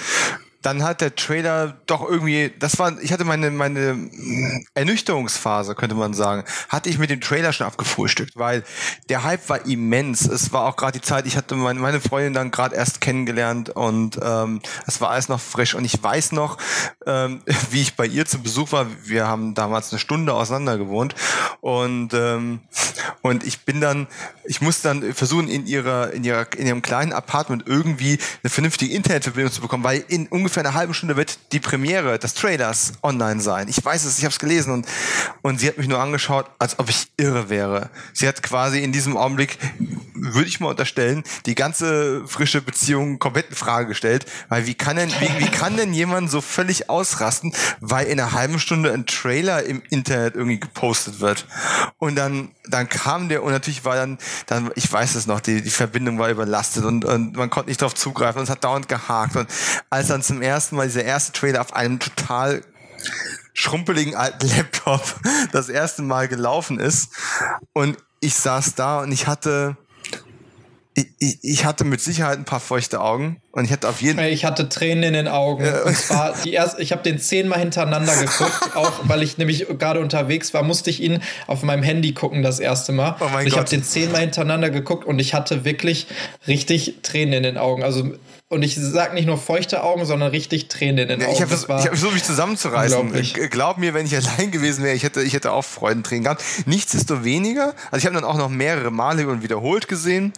[0.61, 4.09] dann hat der Trailer doch irgendwie, das war, ich hatte meine, meine
[4.73, 8.63] Ernüchterungsphase, könnte man sagen, hatte ich mit dem Trailer schon abgefrühstückt, weil
[9.07, 10.27] der Hype war immens.
[10.27, 13.69] Es war auch gerade die Zeit, ich hatte meine, meine Freundin dann gerade erst kennengelernt
[13.69, 15.75] und ähm, es war alles noch frisch.
[15.75, 16.57] Und ich weiß noch,
[17.05, 17.41] ähm,
[17.71, 18.87] wie ich bei ihr zu Besuch war.
[19.03, 21.15] Wir haben damals eine Stunde auseinander gewohnt
[21.61, 22.59] und ähm,
[23.21, 24.07] und ich bin dann,
[24.43, 28.93] ich musste dann versuchen in ihrer in ihrer in ihrem kleinen Apartment irgendwie eine vernünftige
[28.93, 32.93] Internetverbindung zu bekommen, weil in ungefähr ungefähr einer halben Stunde wird die Premiere des Trailers
[33.03, 33.67] online sein.
[33.67, 34.87] Ich weiß es, ich habe es gelesen und,
[35.43, 37.91] und sie hat mich nur angeschaut, als ob ich irre wäre.
[38.13, 39.59] Sie hat quasi in diesem Augenblick,
[40.15, 44.95] würde ich mal unterstellen, die ganze frische Beziehung komplett in Frage gestellt, weil wie kann
[44.95, 49.05] denn, wie, wie kann denn jemand so völlig ausrasten, weil in einer halben Stunde ein
[49.05, 51.45] Trailer im Internet irgendwie gepostet wird?
[51.99, 55.61] Und dann, dann kam der und natürlich war dann, dann ich weiß es noch, die,
[55.61, 58.87] die Verbindung war überlastet und, und man konnte nicht darauf zugreifen und es hat dauernd
[58.87, 59.47] gehakt und
[59.91, 62.61] als dann zum ersten Mal dieser erste Trailer auf einem total
[63.53, 65.01] schrumpeligen alten Laptop
[65.51, 67.09] das erste Mal gelaufen ist.
[67.73, 69.77] Und ich saß da und ich hatte,
[70.93, 74.43] ich, ich, hatte mit Sicherheit ein paar feuchte Augen und ich hatte auf jeden Ich
[74.43, 75.65] hatte Tränen in den Augen.
[75.65, 75.83] Ja.
[75.83, 79.99] Und zwar die erste, ich habe den zehnmal hintereinander geguckt, auch weil ich nämlich gerade
[79.99, 83.15] unterwegs war, musste ich ihn auf meinem Handy gucken das erste Mal.
[83.19, 86.07] Oh mein ich habe den zehnmal hintereinander geguckt und ich hatte wirklich
[86.47, 87.83] richtig Tränen in den Augen.
[87.83, 88.13] Also
[88.51, 91.33] und ich sag nicht nur feuchte Augen, sondern richtig Tränen in den Augen.
[91.33, 93.11] ich habe hab versucht, mich zusammenzureißen.
[93.51, 96.43] Glaub mir, wenn ich allein gewesen wäre, ich hätte, ich hätte auch Freudentränen gehabt.
[96.65, 100.33] Nichtsdestoweniger, also ich habe dann auch noch mehrere Male und wiederholt gesehen.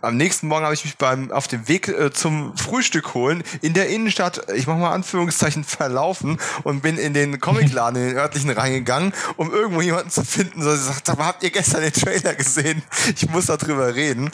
[0.00, 3.74] Am nächsten Morgen habe ich mich beim auf dem Weg äh, zum Frühstück holen in
[3.74, 8.50] der Innenstadt, ich mache mal Anführungszeichen, verlaufen und bin in den Comicladen, in den örtlichen
[8.50, 12.82] reingegangen, um irgendwo jemanden zu finden, so sagt, aber habt ihr gestern den Trailer gesehen?
[13.16, 14.30] Ich muss darüber reden.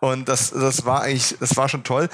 [0.00, 2.08] Und das, das war eigentlich, das war schon toll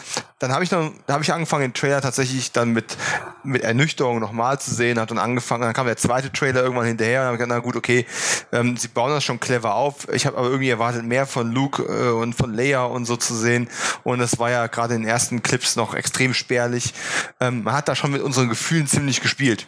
[0.45, 2.97] dann habe ich dann habe ich angefangen den Trailer tatsächlich dann mit
[3.43, 7.23] mit Ernüchterung nochmal zu sehen hat dann angefangen dann kam der zweite Trailer irgendwann hinterher
[7.23, 8.07] und habe gedacht na gut okay
[8.53, 10.09] ähm, sie bauen das schon clever auf.
[10.13, 13.35] Ich habe aber irgendwie erwartet mehr von Luke äh, und von Leia und so zu
[13.35, 13.69] sehen.
[14.03, 16.95] Und das war ja gerade in den ersten Clips noch extrem spärlich.
[17.41, 19.67] Ähm, man hat da schon mit unseren Gefühlen ziemlich gespielt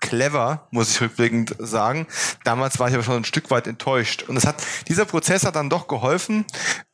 [0.00, 2.06] clever, muss ich rückblickend sagen.
[2.44, 4.24] Damals war ich aber schon ein Stück weit enttäuscht.
[4.26, 4.56] Und es hat,
[4.88, 6.44] dieser Prozess hat dann doch geholfen.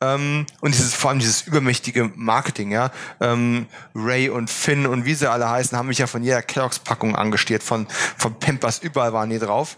[0.01, 2.91] Ähm, und dieses, vor allem dieses übermächtige Marketing, ja.
[3.19, 7.15] Ähm, Ray und Finn und wie sie alle heißen, haben mich ja von jeder Kelloggs-Packung
[7.15, 7.87] angestiert, von,
[8.17, 9.77] von Pampers, überall waren die drauf.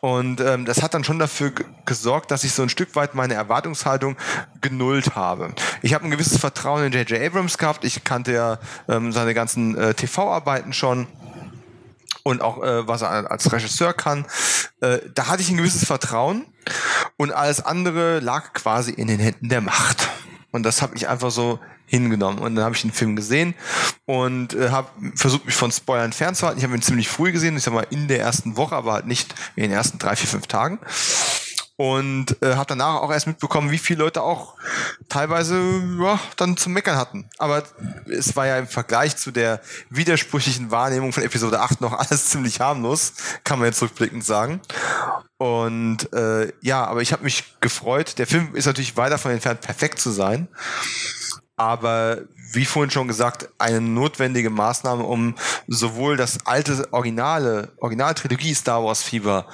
[0.00, 1.52] Und ähm, das hat dann schon dafür
[1.84, 4.16] gesorgt, dass ich so ein Stück weit meine Erwartungshaltung
[4.60, 5.54] genullt habe.
[5.80, 7.22] Ich habe ein gewisses Vertrauen in J.J.
[7.22, 7.84] Abrams gehabt.
[7.84, 8.58] Ich kannte ja
[8.88, 11.06] ähm, seine ganzen äh, TV-Arbeiten schon
[12.22, 14.26] und auch äh, was er als Regisseur kann.
[14.80, 16.46] Äh, da hatte ich ein gewisses Vertrauen
[17.16, 20.08] und alles andere lag quasi in den Händen der Macht.
[20.50, 22.38] Und das habe ich einfach so hingenommen.
[22.38, 23.54] Und dann habe ich den Film gesehen
[24.06, 26.58] und äh, habe versucht, mich von Spoilern fernzuhalten.
[26.58, 29.06] Ich habe ihn ziemlich früh gesehen, ich sag mal in der ersten Woche, aber halt
[29.06, 30.78] nicht in den ersten drei, vier, fünf Tagen
[31.82, 34.54] und äh, habe danach auch erst mitbekommen, wie viele Leute auch
[35.08, 35.60] teilweise
[36.00, 37.28] ja, dann zum Meckern hatten.
[37.38, 37.64] Aber
[38.08, 39.60] es war ja im Vergleich zu der
[39.90, 44.60] widersprüchlichen Wahrnehmung von Episode 8 noch alles ziemlich harmlos, kann man jetzt rückblickend sagen.
[45.38, 48.16] Und äh, ja, aber ich habe mich gefreut.
[48.18, 50.46] Der Film ist natürlich weit davon entfernt, perfekt zu sein.
[51.56, 52.18] Aber
[52.52, 55.34] wie vorhin schon gesagt, eine notwendige Maßnahme, um
[55.66, 59.48] sowohl das alte originale, Originaltrilogie Star Wars Fieber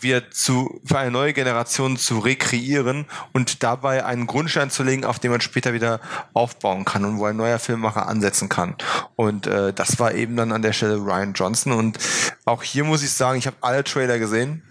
[0.00, 5.18] wird zu, für eine neue Generation zu rekreieren und dabei einen Grundstein zu legen, auf
[5.18, 6.00] dem man später wieder
[6.32, 8.76] aufbauen kann und wo ein neuer Filmemacher ansetzen kann.
[9.16, 11.72] Und äh, das war eben dann an der Stelle Ryan Johnson.
[11.72, 11.98] Und
[12.44, 14.62] auch hier muss ich sagen, ich habe alle Trailer gesehen.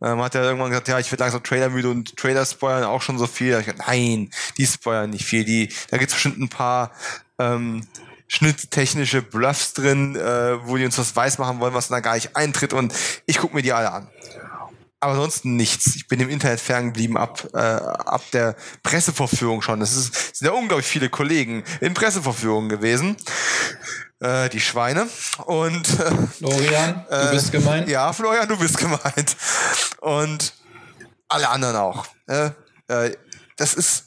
[0.00, 3.00] Man hat ja irgendwann gesagt, ja, ich werde langsam Trailer müde und Trailer spoilern auch
[3.00, 3.52] schon so viel.
[3.52, 5.44] Da ich gedacht, nein, die spoilern nicht viel.
[5.44, 6.90] Die, da gibt es bestimmt ein paar
[7.38, 7.86] ähm,
[8.26, 12.36] schnitttechnische Bluffs drin, äh, wo die uns was weiß machen wollen, was dann gar nicht
[12.36, 12.72] eintritt.
[12.72, 12.92] Und
[13.26, 14.08] ich gucke mir die alle an
[15.04, 15.96] aber ansonsten nichts.
[15.96, 19.82] Ich bin im Internet ferngeblieben ab, äh, ab der Pressevorführung schon.
[19.82, 19.94] Es
[20.32, 23.16] sind ja unglaublich viele Kollegen in Pressevorführungen gewesen.
[24.20, 25.06] Äh, die Schweine.
[25.44, 25.86] Und
[26.38, 27.88] Florian, du bist gemeint.
[27.88, 29.36] Ja, Florian, du bist gemeint.
[30.00, 30.54] Und
[31.28, 32.06] alle anderen auch.
[32.26, 32.50] Äh,
[33.56, 34.06] das ist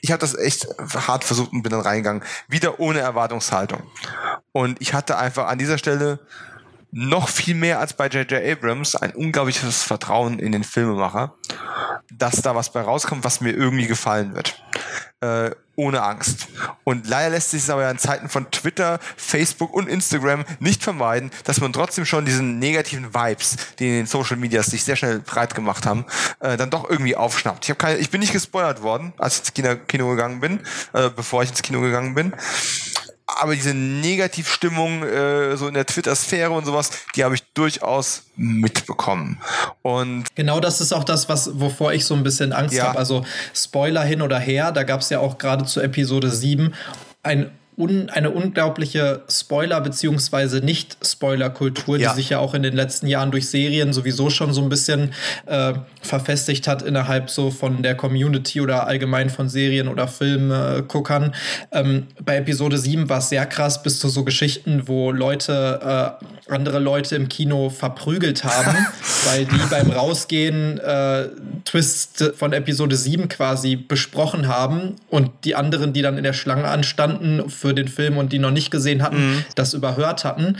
[0.00, 2.22] ich habe das echt hart versucht und bin dann reingegangen.
[2.48, 3.82] Wieder ohne Erwartungshaltung.
[4.52, 6.20] Und ich hatte einfach an dieser Stelle
[6.96, 8.42] noch viel mehr als bei J.J.
[8.42, 11.34] Abrams ein unglaubliches Vertrauen in den Filmemacher,
[12.10, 14.62] dass da was bei rauskommt, was mir irgendwie gefallen wird.
[15.20, 16.48] Äh, ohne Angst.
[16.84, 21.30] Und leider lässt sich es aber in Zeiten von Twitter, Facebook und Instagram nicht vermeiden,
[21.44, 25.18] dass man trotzdem schon diesen negativen Vibes, die in den Social Medias sich sehr schnell
[25.18, 26.06] breit gemacht haben,
[26.40, 27.64] äh, dann doch irgendwie aufschnappt.
[27.64, 30.60] Ich, hab keine, ich bin nicht gespoilert worden, als ich ins Kino, Kino gegangen bin,
[30.94, 32.32] äh, bevor ich ins Kino gegangen bin
[33.26, 39.40] aber diese Negativstimmung äh, so in der Twitter-Sphäre und sowas, die habe ich durchaus mitbekommen.
[39.82, 42.84] Und genau das ist auch das, was wovor ich so ein bisschen Angst ja.
[42.88, 42.98] habe.
[42.98, 46.74] Also Spoiler hin oder her, da gab es ja auch gerade zu Episode 7
[47.22, 50.60] ein un, eine unglaubliche Spoiler- bzw.
[50.60, 52.10] Nicht-Spoiler-Kultur, ja.
[52.10, 55.12] die sich ja auch in den letzten Jahren durch Serien sowieso schon so ein bisschen
[55.46, 61.34] äh, verfestigt hat innerhalb so von der Community oder allgemein von Serien- oder Filmguckern.
[61.72, 66.24] Ähm, bei Episode 7 war es sehr krass, bis zu so Geschichten, wo Leute äh,
[66.48, 68.74] andere Leute im Kino verprügelt haben,
[69.26, 71.28] weil die beim Rausgehen äh,
[71.64, 76.68] Twists von Episode 7 quasi besprochen haben und die anderen, die dann in der Schlange
[76.68, 79.44] anstanden, für für den Film und die noch nicht gesehen hatten, mhm.
[79.56, 80.56] das überhört hatten.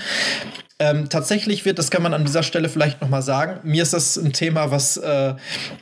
[0.78, 4.18] Ähm, tatsächlich wird, das kann man an dieser Stelle vielleicht nochmal sagen, mir ist das
[4.18, 5.32] ein Thema, was äh,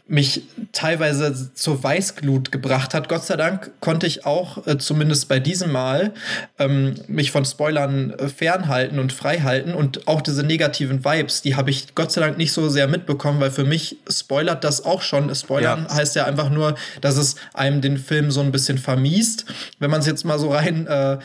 [0.06, 3.08] mich teilweise zur Weißglut gebracht hat.
[3.08, 6.14] Gott sei Dank konnte ich auch, äh, zumindest bei diesem Mal,
[6.60, 9.74] ähm, mich von Spoilern äh, fernhalten und freihalten.
[9.74, 13.40] Und auch diese negativen Vibes, die habe ich Gott sei Dank nicht so sehr mitbekommen,
[13.40, 15.34] weil für mich spoilert das auch schon.
[15.34, 15.94] Spoilern ja.
[15.96, 19.46] heißt ja einfach nur, dass es einem den Film so ein bisschen vermiest.
[19.80, 21.18] Wenn man es jetzt mal so rein äh,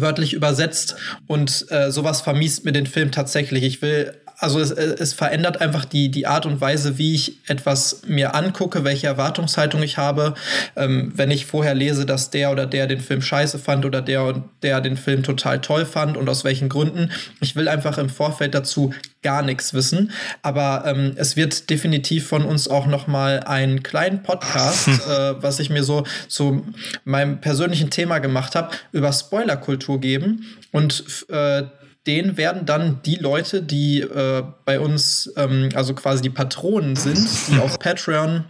[0.00, 0.96] wörtlich übersetzt
[1.26, 3.64] und äh, sowas vermiest mir den Film tatsächlich.
[3.64, 8.02] Ich will also es, es, verändert einfach die, die Art und Weise, wie ich etwas
[8.06, 10.34] mir angucke, welche Erwartungshaltung ich habe.
[10.76, 14.24] Ähm, wenn ich vorher lese, dass der oder der den Film scheiße fand oder der
[14.24, 17.10] und der den Film total toll fand und aus welchen Gründen.
[17.40, 20.12] Ich will einfach im Vorfeld dazu gar nichts wissen.
[20.42, 25.58] Aber ähm, es wird definitiv von uns auch noch mal einen kleinen Podcast, äh, was
[25.58, 26.64] ich mir so zu
[27.04, 30.46] meinem persönlichen Thema gemacht habe, über Spoilerkultur geben.
[30.70, 31.64] Und äh,
[32.08, 37.28] den werden dann die Leute, die äh, bei uns, ähm, also quasi die Patronen sind,
[37.48, 38.44] die auf Patreon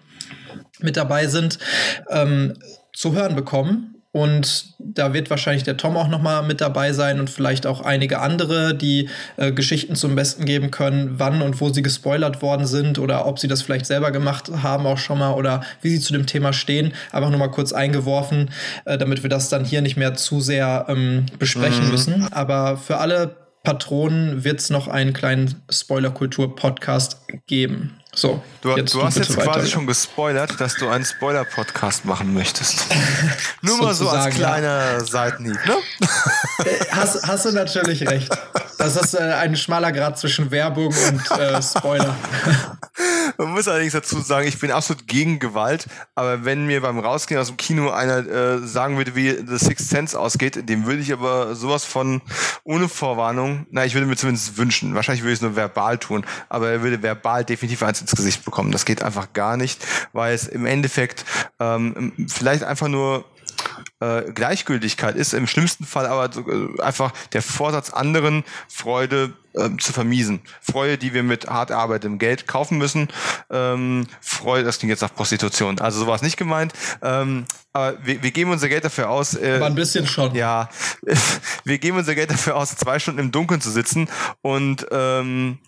[0.79, 1.59] mit dabei sind,
[2.09, 2.55] ähm,
[2.95, 3.97] zu hören bekommen.
[4.11, 7.83] Und da wird wahrscheinlich der Tom auch noch mal mit dabei sein und vielleicht auch
[7.83, 12.67] einige andere, die äh, Geschichten zum Besten geben können, wann und wo sie gespoilert worden
[12.67, 16.01] sind oder ob sie das vielleicht selber gemacht haben auch schon mal oder wie sie
[16.01, 16.95] zu dem Thema stehen.
[17.13, 18.51] Einfach nur mal kurz eingeworfen,
[18.87, 21.91] äh, damit wir das dann hier nicht mehr zu sehr ähm, besprechen mhm.
[21.91, 22.33] müssen.
[22.33, 27.98] Aber für alle Patronen wird es noch einen kleinen Spoilerkultur-Podcast geben.
[28.15, 32.87] So, du, du hast jetzt weiter, quasi schon gespoilert, dass du einen Spoiler-Podcast machen möchtest.
[33.61, 35.05] Nur mal so als kleiner ja.
[35.05, 35.77] Seitenhieb, ne?
[36.65, 38.31] Äh, hast, hast du natürlich recht.
[38.79, 42.17] Das ist äh, ein schmaler Grad zwischen Werbung und äh, Spoiler.
[43.37, 45.87] Man muss allerdings dazu sagen, ich bin absolut gegen Gewalt,
[46.17, 49.89] aber wenn mir beim Rausgehen aus dem Kino einer äh, sagen würde, wie The Sixth
[49.89, 52.21] Sense ausgeht, dem würde ich aber sowas von
[52.65, 56.27] ohne Vorwarnung, na, ich würde mir zumindest wünschen, wahrscheinlich würde ich es nur verbal tun,
[56.49, 58.73] aber er würde verbal definitiv eins ins Gesicht bekommen.
[58.73, 61.25] Das geht einfach gar nicht, weil es im Endeffekt
[61.61, 63.25] ähm, vielleicht einfach nur
[64.01, 69.93] äh, Gleichgültigkeit ist, im schlimmsten Fall aber äh, einfach der Vorsatz, anderen Freude äh, zu
[69.93, 70.41] vermiesen.
[70.61, 73.09] Freude, die wir mit hart erarbeitetem Geld kaufen müssen.
[73.51, 75.81] Ähm, Freude, das klingt jetzt nach Prostitution.
[75.81, 76.73] Also sowas nicht gemeint.
[77.03, 79.35] Ähm, aber wir, wir geben unser Geld dafür aus.
[79.35, 80.35] Äh, ein bisschen schon.
[80.35, 80.69] Ja,
[81.65, 84.09] wir geben unser Geld dafür aus, zwei Stunden im Dunkeln zu sitzen
[84.43, 85.59] und ähm,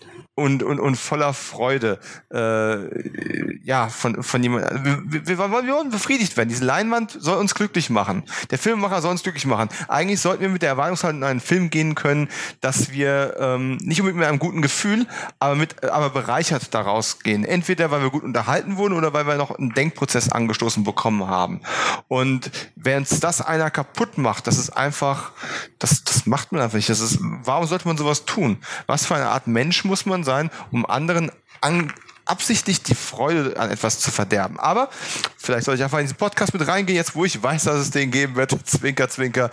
[0.41, 1.99] und, und, und voller Freude
[2.33, 5.13] äh, ja von, von jemandem.
[5.13, 6.49] Wir, wir, wir wollen befriedigt werden.
[6.49, 8.25] Diese Leinwand soll uns glücklich machen.
[8.51, 9.69] Der Filmemacher soll uns glücklich machen.
[9.89, 12.29] Eigentlich sollten wir mit der Erwartungshaltung in einen Film gehen können,
[12.61, 15.07] dass wir ähm, nicht unbedingt mit einem guten Gefühl,
[15.39, 17.45] aber mit aber bereichert daraus gehen.
[17.45, 21.61] Entweder weil wir gut unterhalten wurden oder weil wir noch einen Denkprozess angestoßen bekommen haben.
[22.09, 25.33] Und wenn es das einer kaputt macht, das ist einfach,
[25.79, 26.89] das, das macht man einfach nicht.
[26.89, 28.59] Das ist, warum sollte man sowas tun?
[28.87, 30.30] Was für eine Art Mensch muss man sein?
[30.31, 31.93] Sein, um anderen an,
[32.31, 34.61] absichtlich die Freude an etwas zu verderben.
[34.61, 34.89] Aber
[35.37, 37.91] vielleicht soll ich einfach in diesen Podcast mit reingehen, jetzt wo ich weiß, dass es
[37.91, 38.55] den geben wird.
[38.65, 39.51] Zwinker, zwinker.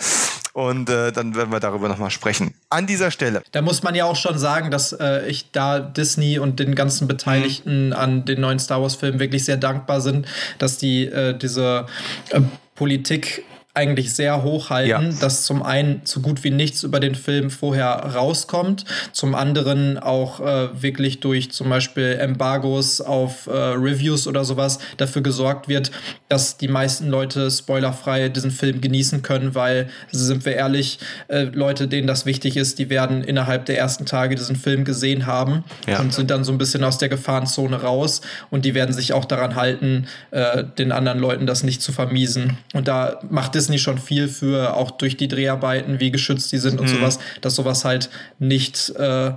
[0.53, 2.53] Und äh, dann werden wir darüber nochmal sprechen.
[2.69, 3.41] An dieser Stelle.
[3.51, 7.07] Da muss man ja auch schon sagen, dass äh, ich da Disney und den ganzen
[7.07, 7.93] Beteiligten mhm.
[7.93, 10.28] an den neuen Star Wars-Filmen wirklich sehr dankbar sind,
[10.59, 11.88] dass die äh, diese
[12.30, 12.41] äh,
[12.75, 13.43] Politik
[13.78, 15.19] eigentlich sehr hoch halten, ja.
[15.19, 20.39] dass zum einen so gut wie nichts über den Film vorher rauskommt, zum anderen auch
[20.39, 25.91] äh, wirklich durch zum Beispiel Embargos auf äh, Reviews oder sowas dafür gesorgt wird,
[26.28, 30.97] dass die meisten Leute spoilerfrei diesen Film genießen können, weil, sind wir ehrlich,
[31.28, 35.28] äh, Leute, denen das wichtig ist, die werden innerhalb der ersten Tage diesen Film gesehen
[35.28, 35.99] haben ja.
[35.99, 39.25] und sind dann so ein bisschen aus der Gefahrenzone raus und die werden sich auch
[39.25, 42.57] daran halten, äh, den anderen Leuten das nicht zu vermiesen.
[42.73, 46.80] Und da macht Disney schon viel für, auch durch die Dreharbeiten, wie geschützt die sind
[46.80, 46.95] und mhm.
[46.95, 48.09] sowas, dass sowas halt
[48.39, 49.34] nicht äh,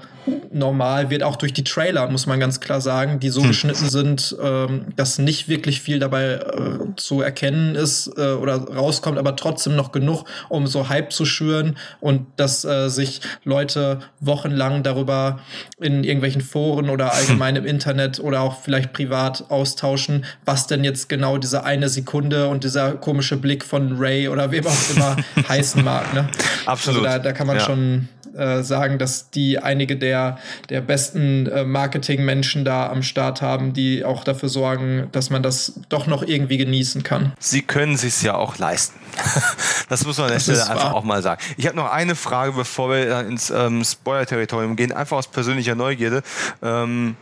[0.53, 3.49] normal wird, auch durch die Trailer, muss man ganz klar sagen, die so hm.
[3.49, 9.18] geschnitten sind, ähm, dass nicht wirklich viel dabei äh, zu erkennen ist äh, oder rauskommt,
[9.18, 14.83] aber trotzdem noch genug, um so Hype zu schüren und dass äh, sich Leute wochenlang
[14.83, 15.41] darüber
[15.81, 21.09] in irgendwelchen Foren oder allgemein im Internet oder auch vielleicht privat austauschen, was denn jetzt
[21.09, 25.17] genau diese eine Sekunde und dieser komische Blick von Ray oder wem auch immer
[25.49, 26.13] heißen mag.
[26.15, 26.29] Ne?
[26.67, 27.05] Absolut.
[27.07, 27.65] Also da, da kann man ja.
[27.65, 30.39] schon äh, sagen, dass die einige der,
[30.69, 35.81] der besten äh, Marketingmenschen da am Start haben, die auch dafür sorgen, dass man das
[35.89, 37.33] doch noch irgendwie genießen kann.
[37.39, 38.99] Sie können sich ja auch leisten.
[39.89, 40.95] das muss man an der Stelle einfach wahr.
[40.95, 41.43] auch mal sagen.
[41.57, 46.23] Ich habe noch eine Frage, bevor wir ins ähm, Spoiler-Territorium gehen, einfach aus persönlicher Neugierde.
[46.63, 47.17] Ähm,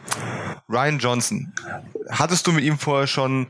[0.68, 1.53] Ryan Johnson,
[2.11, 3.49] hattest du mit ihm vorher schon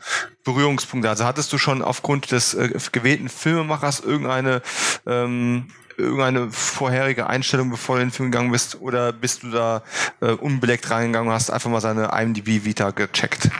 [0.48, 1.08] Berührungspunkte?
[1.08, 4.62] Also hattest du schon aufgrund des äh, gewählten Filmemachers irgendeine
[5.06, 5.68] ähm,
[5.98, 8.80] irgendeine vorherige Einstellung, bevor du in den Film gegangen bist?
[8.80, 9.82] Oder bist du da
[10.20, 13.50] äh, unbeleckt reingegangen und hast einfach mal seine IMDb-Vita gecheckt?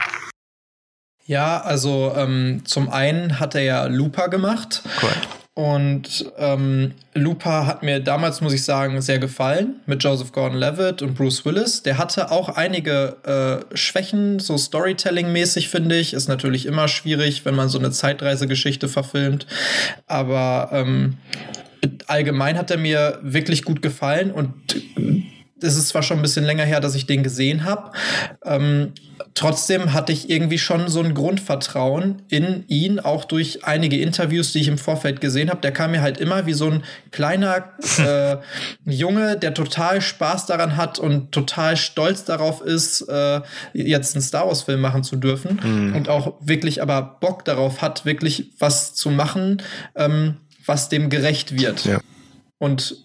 [1.25, 4.81] Ja, also ähm, zum einen hat er ja Looper gemacht.
[5.01, 5.11] Cool.
[5.59, 11.15] Und ähm, Looper hat mir damals, muss ich sagen, sehr gefallen mit Joseph Gordon-Levitt und
[11.15, 11.83] Bruce Willis.
[11.83, 16.13] Der hatte auch einige äh, Schwächen, so Storytelling-mäßig, finde ich.
[16.13, 19.47] Ist natürlich immer schwierig, wenn man so eine Zeitreisegeschichte verfilmt.
[20.07, 21.17] Aber ähm,
[22.07, 24.53] allgemein hat er mir wirklich gut gefallen und
[25.61, 27.91] es ist zwar schon ein bisschen länger her, dass ich den gesehen habe.
[28.43, 28.93] Ähm,
[29.33, 34.59] trotzdem hatte ich irgendwie schon so ein Grundvertrauen in ihn, auch durch einige Interviews, die
[34.59, 35.61] ich im Vorfeld gesehen habe.
[35.61, 38.37] Der kam mir halt immer wie so ein kleiner äh,
[38.85, 43.41] Junge, der total Spaß daran hat und total stolz darauf ist, äh,
[43.73, 45.95] jetzt einen Star Wars-Film machen zu dürfen mhm.
[45.95, 49.61] und auch wirklich aber Bock darauf hat, wirklich was zu machen.
[49.95, 50.37] Ähm,
[50.69, 51.83] was dem gerecht wird.
[51.83, 51.99] Ja.
[52.59, 53.03] Und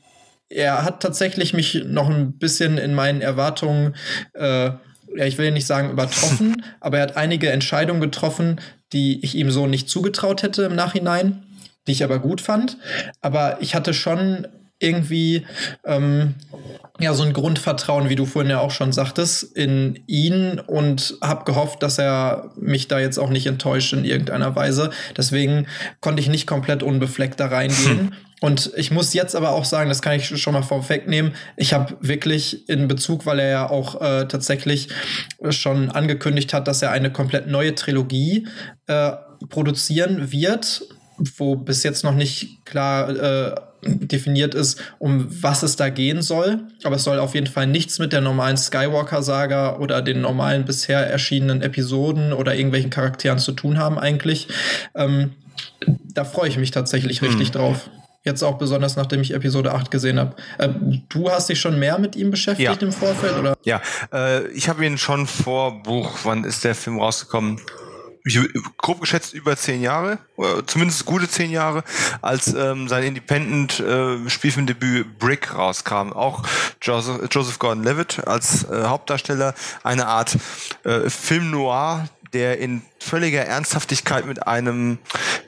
[0.55, 3.97] er hat tatsächlich mich noch ein bisschen in meinen Erwartungen,
[4.35, 4.71] äh,
[5.17, 8.61] ja, ich will nicht sagen übertroffen, aber er hat einige Entscheidungen getroffen,
[8.93, 11.43] die ich ihm so nicht zugetraut hätte im Nachhinein,
[11.87, 12.79] die ich aber gut fand.
[13.21, 14.47] Aber ich hatte schon
[14.81, 15.47] irgendwie
[15.85, 16.35] ähm,
[17.01, 21.45] ja so ein Grundvertrauen, wie du vorhin ja auch schon sagtest, in ihn und habe
[21.45, 24.91] gehofft, dass er mich da jetzt auch nicht enttäuscht in irgendeiner Weise.
[25.17, 25.67] Deswegen
[26.01, 28.15] konnte ich nicht komplett unbefleckt da reingehen.
[28.45, 31.97] Und ich muss jetzt aber auch sagen, das kann ich schon mal vorwegnehmen, ich habe
[32.03, 34.91] wirklich in Bezug, weil er ja auch äh, tatsächlich
[35.49, 38.47] schon angekündigt hat, dass er eine komplett neue Trilogie
[38.87, 39.13] äh,
[39.49, 40.83] produzieren wird,
[41.39, 46.65] wo bis jetzt noch nicht klar äh, definiert ist, um was es da gehen soll.
[46.83, 51.01] Aber es soll auf jeden Fall nichts mit der normalen Skywalker-Saga oder den normalen bisher
[51.07, 54.49] erschienenen Episoden oder irgendwelchen Charakteren zu tun haben eigentlich.
[54.95, 55.33] Ähm,
[56.13, 57.53] da freue ich mich tatsächlich richtig hm.
[57.55, 57.89] drauf.
[58.25, 60.35] Jetzt auch besonders, nachdem ich Episode 8 gesehen habe.
[60.59, 60.71] Äh,
[61.11, 62.87] du hast dich schon mehr mit ihm beschäftigt ja.
[62.87, 63.55] im Vorfeld, oder?
[63.65, 67.61] Ja, äh, ich habe ihn schon vor Buch, wann ist der Film rausgekommen?
[68.79, 70.19] grob geschätzt über zehn Jahre,
[70.67, 71.85] zumindest gute zehn Jahre,
[72.23, 76.13] als ähm, sein Independent äh, Brick rauskam.
[76.13, 76.43] Auch
[76.81, 80.39] Joseph, Joseph Gordon-Levitt als äh, Hauptdarsteller, eine Art
[80.85, 84.99] äh, Film noir, der in völliger Ernsthaftigkeit mit einem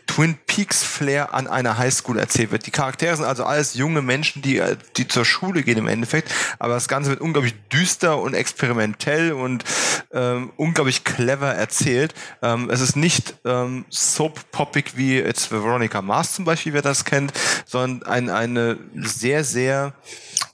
[0.06, 2.64] Twin Peaks Flair an einer Highschool erzählt wird.
[2.66, 4.62] Die Charaktere sind also alles junge Menschen, die,
[4.96, 9.64] die zur Schule gehen im Endeffekt, aber das Ganze wird unglaublich düster und experimentell und
[10.12, 12.14] ähm, unglaublich clever erzählt.
[12.40, 17.32] Ähm, es ist nicht ähm, soap-poppig wie jetzt Veronica Mars zum Beispiel, wer das kennt,
[17.66, 19.92] sondern ein, eine sehr, sehr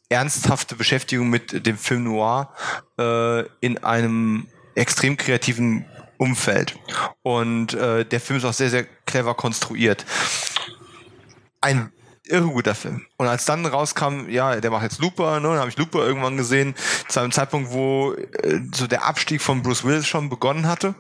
[0.09, 2.53] ernsthafte Beschäftigung mit dem Film Noir
[2.99, 5.85] äh, in einem extrem kreativen
[6.23, 6.79] Umfeld.
[7.23, 10.07] Und äh, der Film ist auch sehr, sehr clever konstruiert.
[11.61, 11.93] Ein
[12.25, 13.05] irre guter Film.
[13.17, 16.37] Und als dann rauskam, ja, der macht jetzt Looper, ne, dann habe ich Looper irgendwann
[16.37, 16.77] gesehen,
[17.09, 20.95] zu einem Zeitpunkt, wo äh, so der Abstieg von Bruce Willis schon begonnen hatte.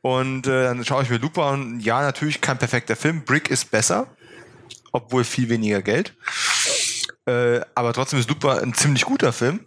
[0.00, 1.78] Und äh, dann schaue ich mir Looper an.
[1.80, 3.24] Ja, natürlich kein perfekter Film.
[3.24, 4.06] Brick ist besser,
[4.90, 6.16] obwohl viel weniger Geld.
[7.26, 9.66] Äh, aber trotzdem ist Looper ein ziemlich guter Film.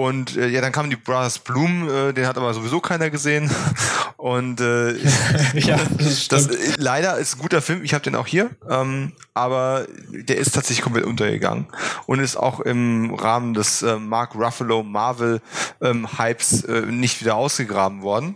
[0.00, 3.50] Und äh, ja, dann kamen die Brothers Bloom, äh, den hat aber sowieso keiner gesehen.
[4.16, 4.92] Und äh,
[5.54, 6.48] ja, das, das
[6.78, 7.84] leider ist ein guter Film.
[7.84, 11.66] Ich habe den auch hier, ähm, aber der ist tatsächlich komplett untergegangen
[12.06, 15.40] und ist auch im Rahmen des äh, Mark Ruffalo Marvel
[15.80, 18.34] ähm, Hypes äh, nicht wieder ausgegraben worden.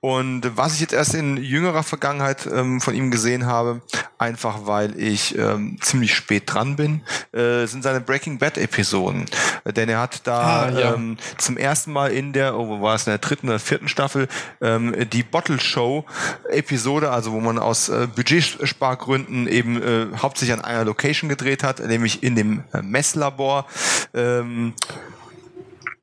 [0.00, 3.80] Und was ich jetzt erst in jüngerer Vergangenheit ähm, von ihm gesehen habe,
[4.18, 7.00] einfach weil ich ähm, ziemlich spät dran bin,
[7.32, 9.24] äh, sind seine Breaking Bad Episoden.
[9.64, 10.93] Denn er hat da ah, ja.
[10.94, 13.88] Ähm, zum ersten Mal in der, oh, wo war es in der dritten oder vierten
[13.88, 14.28] Staffel,
[14.60, 16.04] ähm, die Bottle Show
[16.50, 21.80] Episode, also wo man aus äh, Budgetspargründen eben äh, hauptsächlich an einer Location gedreht hat,
[21.80, 23.66] nämlich in dem äh, Messlabor.
[24.14, 24.74] Ähm,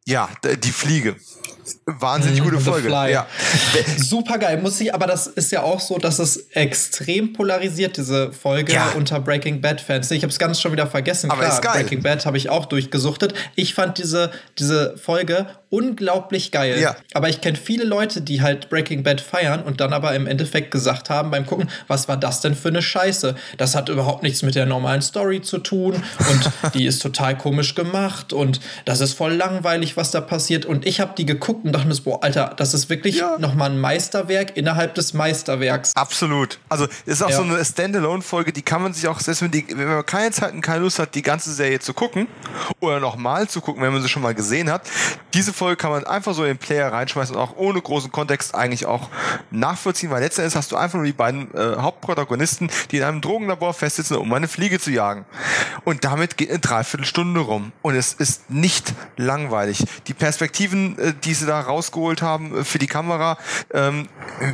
[0.05, 1.15] ja, die Fliege.
[1.85, 2.89] Wahnsinnig gute Folge.
[2.89, 3.27] Ja.
[3.97, 8.31] Super geil, muss ich, aber das ist ja auch so, dass es extrem polarisiert, diese
[8.31, 8.91] Folge ja.
[8.95, 10.11] unter Breaking Bad-Fans.
[10.11, 11.31] Ich habe es ganz schon wieder vergessen.
[11.31, 11.83] Aber Klar, ist geil.
[11.83, 13.33] Breaking Bad habe ich auch durchgesuchtet.
[13.55, 16.79] Ich fand diese, diese Folge unglaublich geil.
[16.79, 16.95] Ja.
[17.13, 20.69] Aber ich kenne viele Leute, die halt Breaking Bad feiern und dann aber im Endeffekt
[20.69, 23.35] gesagt haben beim Gucken, was war das denn für eine Scheiße?
[23.57, 27.73] Das hat überhaupt nichts mit der normalen Story zu tun und die ist total komisch
[27.73, 30.65] gemacht und das ist voll langweilig, was da passiert.
[30.65, 33.37] Und ich habe die geguckt und dachte mir, boah, Alter, das ist wirklich ja.
[33.39, 35.95] nochmal ein Meisterwerk innerhalb des Meisterwerks.
[35.95, 36.59] Absolut.
[36.67, 37.37] Also ist auch ja.
[37.37, 40.53] so eine Standalone-Folge, die kann man sich auch, selbst wenn, die, wenn man keine Zeit
[40.53, 42.27] und keine Lust hat, die ganze Serie zu gucken
[42.81, 44.81] oder nochmal zu gucken, wenn man sie schon mal gesehen hat,
[45.33, 48.55] diese Folge kann man einfach so in den Player reinschmeißen und auch ohne großen Kontext
[48.55, 49.09] eigentlich auch
[49.51, 53.75] nachvollziehen, weil letztendlich hast du einfach nur die beiden äh, Hauptprotagonisten, die in einem Drogenlabor
[53.75, 55.23] festsitzen, um eine Fliege zu jagen.
[55.85, 57.73] Und damit geht eine Dreiviertelstunde rum.
[57.83, 59.85] Und es ist nicht langweilig.
[60.07, 63.37] Die Perspektiven, äh, die sie da rausgeholt haben äh, für die Kamera,
[63.71, 64.07] ähm,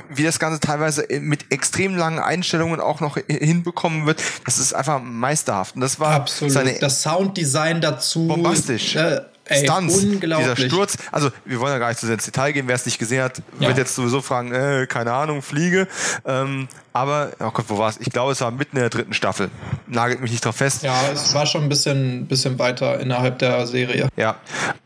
[0.10, 5.02] wie das Ganze teilweise mit extrem langen Einstellungen auch noch hinbekommen wird, das ist einfach
[5.02, 5.76] meisterhaft.
[5.76, 6.54] Und das war Absolut.
[6.54, 8.28] Seine das Sounddesign dazu.
[8.28, 8.98] Bombastisch.
[8.98, 10.98] Äh, Ey, Stunts, dieser Sturz.
[11.12, 12.68] Also wir wollen ja gar nicht zu sehr ins Detail gehen.
[12.68, 13.68] Wer es nicht gesehen hat, ja.
[13.68, 15.88] wird jetzt sowieso fragen, äh, keine Ahnung, Fliege.
[16.26, 17.98] Ähm, aber, oh Gott, wo war es?
[18.00, 19.50] Ich glaube, es war mitten in der dritten Staffel.
[19.88, 20.84] Nagelt mich nicht drauf fest.
[20.84, 24.10] Ja, es war schon ein bisschen, bisschen weiter innerhalb der Serie.
[24.16, 24.38] Ja,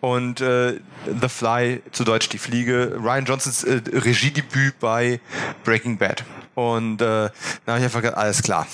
[0.01, 0.73] und äh,
[1.05, 5.19] The Fly, zu Deutsch die Fliege, Ryan Johnsons äh, Regiedebüt bei
[5.63, 6.23] Breaking Bad.
[6.53, 7.31] Und äh, da
[7.67, 8.67] habe ich einfach gedacht, alles klar.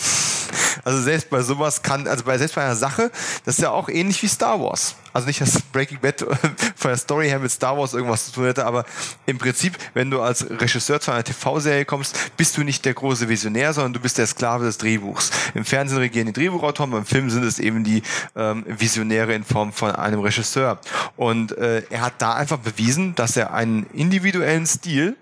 [0.84, 3.12] Also selbst bei sowas kann, also bei selbst bei einer Sache,
[3.46, 4.96] das ist ja auch ähnlich wie Star Wars.
[5.18, 6.20] Also nicht, dass Breaking Bad
[6.76, 8.86] von der Story her mit Star Wars irgendwas zu tun hätte, aber
[9.26, 13.28] im Prinzip, wenn du als Regisseur zu einer TV-Serie kommst, bist du nicht der große
[13.28, 15.32] Visionär, sondern du bist der Sklave des Drehbuchs.
[15.56, 18.04] Im Fernsehen regieren die Drehbuchautoren, beim Film sind es eben die
[18.36, 20.80] ähm, Visionäre in Form von einem Regisseur.
[21.16, 25.18] Und äh, er hat da einfach bewiesen, dass er einen individuellen Stil,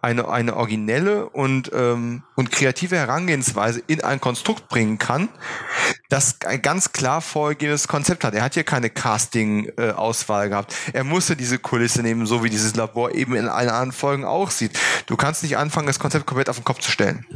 [0.00, 5.28] eine, eine originelle und, ähm, und kreative Herangehensweise in ein Konstrukt bringen kann,
[6.08, 8.34] das ein ganz klar vorgegebenes Konzept hat.
[8.34, 10.74] Er hat hier keine Cast Casting-Auswahl gehabt.
[10.92, 14.50] Er musste diese Kulisse nehmen, so wie dieses Labor eben in allen anderen Folgen auch
[14.50, 14.78] sieht.
[15.06, 17.26] Du kannst nicht anfangen, das Konzept komplett auf den Kopf zu stellen.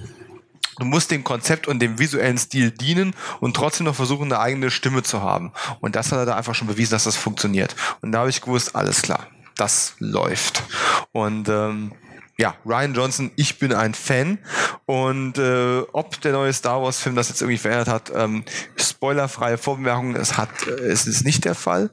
[0.79, 4.71] Du musst dem Konzept und dem visuellen Stil dienen und trotzdem noch versuchen, eine eigene
[4.71, 5.53] Stimme zu haben.
[5.81, 7.75] Und das hat er da einfach schon bewiesen, dass das funktioniert.
[8.01, 10.63] Und da habe ich gewusst, alles klar, das läuft.
[11.11, 11.93] Und ähm,
[12.41, 14.39] ja, Ryan Johnson, ich bin ein Fan.
[14.87, 18.45] Und äh, ob der neue Star Wars-Film das jetzt irgendwie verändert hat, ähm,
[18.77, 21.91] spoilerfreie Vorbemerkung, es hat, äh, es ist nicht der Fall.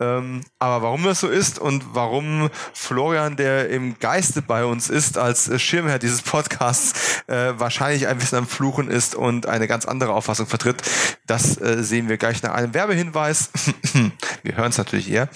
[0.00, 5.16] Ähm, aber warum das so ist und warum Florian, der im Geiste bei uns ist,
[5.16, 10.12] als Schirmherr dieses Podcasts, äh, wahrscheinlich ein bisschen am Fluchen ist und eine ganz andere
[10.12, 10.82] Auffassung vertritt,
[11.26, 13.50] das äh, sehen wir gleich nach einem Werbehinweis.
[14.42, 15.28] wir hören es natürlich eher.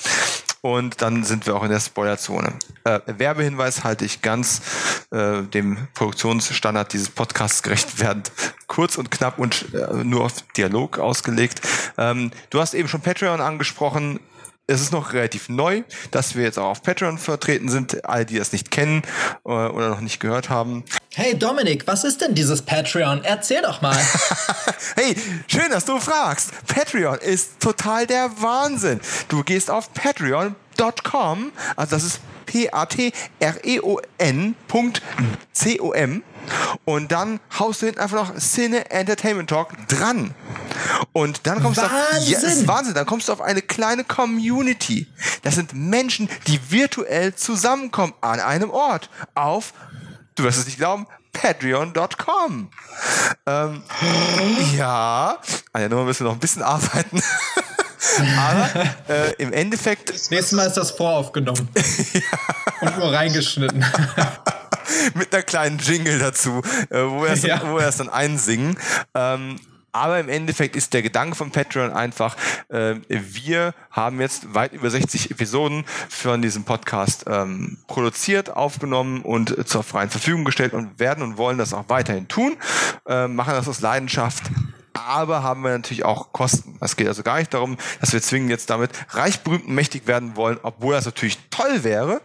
[0.68, 2.52] Und dann sind wir auch in der Spoilerzone.
[2.84, 4.60] Äh, Werbehinweis halte ich ganz
[5.10, 8.30] äh, dem Produktionsstandard dieses Podcasts gerecht werdend
[8.66, 11.62] kurz und knapp und äh, nur auf Dialog ausgelegt.
[11.96, 14.20] Ähm, du hast eben schon Patreon angesprochen
[14.68, 18.04] es ist noch relativ neu, dass wir jetzt auch auf Patreon vertreten sind.
[18.04, 19.02] Alle, die das nicht kennen
[19.44, 20.84] äh, oder noch nicht gehört haben.
[21.14, 23.24] Hey Dominik, was ist denn dieses Patreon?
[23.24, 23.96] Erzähl doch mal.
[24.94, 25.16] hey,
[25.48, 26.50] schön, dass du fragst.
[26.66, 29.00] Patreon ist total der Wahnsinn.
[29.28, 33.02] Du gehst auf patreon.com, also das ist P-A-T-R-E-O-N.com
[36.84, 40.34] und dann haust du hinten einfach noch Cine Entertainment Talk dran.
[41.12, 42.32] Und dann kommst Wahnsinn.
[42.32, 45.06] du auf, ist Wahnsinn, dann kommst du auf eine kleine Community.
[45.42, 49.72] Das sind Menschen, die virtuell zusammenkommen an einem Ort auf,
[50.34, 52.70] du wirst es nicht glauben, patreon.com.
[53.46, 53.82] Ähm,
[54.76, 55.38] ja,
[55.72, 57.22] an der Nummer müssen wir noch ein bisschen arbeiten.
[58.36, 58.70] Aber
[59.08, 60.10] äh, im Endeffekt.
[60.10, 61.68] Das nächste Mal ist das voraufgenommen.
[62.12, 62.20] ja.
[62.80, 63.84] Und nur reingeschnitten.
[65.14, 67.58] Mit einer kleinen Jingle dazu, äh, wo wir es ja.
[67.58, 68.76] dann einsingen.
[69.14, 69.56] Ähm,
[69.92, 72.36] Aber im Endeffekt ist der Gedanke von Patreon einfach,
[72.68, 79.68] äh, wir haben jetzt weit über 60 Episoden von diesem Podcast ähm, produziert, aufgenommen und
[79.68, 82.56] zur freien Verfügung gestellt und werden und wollen das auch weiterhin tun,
[83.06, 84.44] äh, machen das aus Leidenschaft
[85.06, 86.76] aber haben wir natürlich auch Kosten.
[86.80, 90.06] Es geht also gar nicht darum, dass wir zwingend jetzt damit reich, berühmt und mächtig
[90.06, 92.20] werden wollen, obwohl das natürlich toll wäre.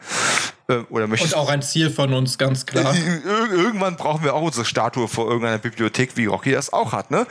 [0.70, 2.96] Äh, oder und auch ein Ziel von uns, ganz klar.
[3.52, 7.12] Irgendwann brauchen wir auch unsere Statue vor irgendeiner Bibliothek, wie Rocky das auch hat.
[7.12, 7.28] Ne?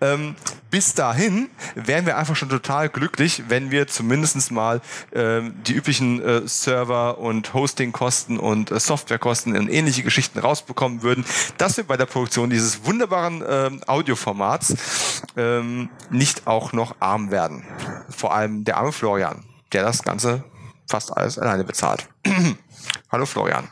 [0.00, 0.36] Ähm,
[0.70, 4.82] bis dahin wären wir einfach schon total glücklich, wenn wir zumindest mal
[5.14, 11.24] ähm, die üblichen äh, Server- und Hostingkosten und äh, Softwarekosten und ähnliche Geschichten rausbekommen würden,
[11.56, 17.64] dass wir bei der Produktion dieses wunderbaren äh, Audioformats ähm, nicht auch noch arm werden.
[18.10, 20.44] Vor allem der arme Florian, der das Ganze
[20.86, 22.08] fast alles alleine bezahlt.
[23.10, 23.68] Hallo Florian.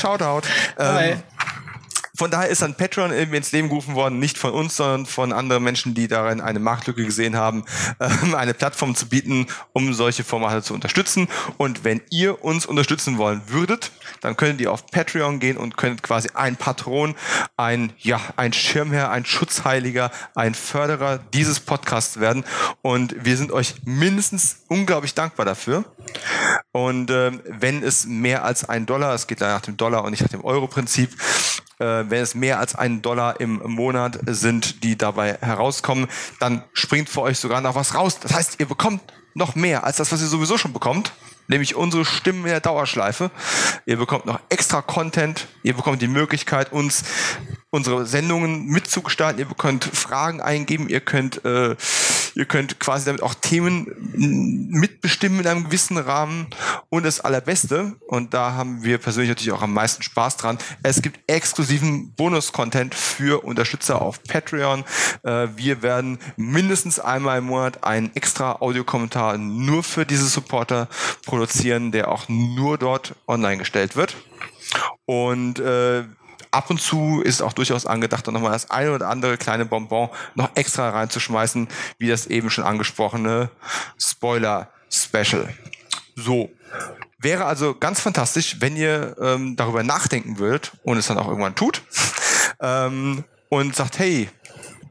[0.00, 0.42] Shoutout.
[0.78, 1.10] Hi.
[1.12, 1.22] Ähm,
[2.16, 5.32] von daher ist dann Patreon irgendwie ins Leben gerufen worden, nicht von uns, sondern von
[5.32, 7.64] anderen Menschen, die darin eine Marktlücke gesehen haben,
[8.00, 11.28] ähm, eine Plattform zu bieten, um solche Formate zu unterstützen.
[11.58, 16.02] Und wenn ihr uns unterstützen wollen würdet, dann könnt ihr auf Patreon gehen und könnt
[16.02, 17.14] quasi ein Patron,
[17.56, 22.44] ein, ja, ein Schirmherr, ein Schutzheiliger, ein Förderer dieses Podcasts werden.
[22.82, 25.84] Und wir sind euch mindestens unglaublich dankbar dafür.
[26.72, 30.22] Und ähm, wenn es mehr als ein Dollar, es geht nach dem Dollar und nicht
[30.22, 31.10] nach dem Euro-Prinzip,
[31.78, 36.08] wenn es mehr als einen Dollar im Monat sind, die dabei herauskommen,
[36.40, 38.18] dann springt für euch sogar noch was raus.
[38.20, 39.02] Das heißt, ihr bekommt
[39.34, 41.12] noch mehr als das, was ihr sowieso schon bekommt
[41.48, 43.30] nämlich unsere Stimmen in der Dauerschleife.
[43.86, 47.04] Ihr bekommt noch extra Content, ihr bekommt die Möglichkeit, uns
[47.70, 49.40] unsere Sendungen mitzugestalten.
[49.40, 51.76] Ihr könnt Fragen eingeben, ihr könnt, äh,
[52.34, 53.86] ihr könnt quasi damit auch Themen
[54.70, 56.46] mitbestimmen in einem gewissen Rahmen.
[56.88, 61.02] Und das Allerbeste, und da haben wir persönlich natürlich auch am meisten Spaß dran, es
[61.02, 64.84] gibt exklusiven Bonus-Content für Unterstützer auf Patreon.
[65.24, 70.88] Äh, wir werden mindestens einmal im Monat einen extra Audiokommentar nur für diese Supporter
[71.24, 74.16] produzieren, der auch nur dort online gestellt wird.
[75.04, 76.04] Und äh,
[76.50, 80.50] ab und zu ist auch durchaus angedacht, nochmal das eine oder andere kleine Bonbon noch
[80.54, 81.68] extra reinzuschmeißen,
[81.98, 83.50] wie das eben schon angesprochene
[83.98, 85.52] Spoiler-Special.
[86.14, 86.50] So.
[87.18, 91.54] Wäre also ganz fantastisch, wenn ihr ähm, darüber nachdenken würdet und es dann auch irgendwann
[91.54, 91.82] tut
[92.60, 94.28] ähm, und sagt, hey,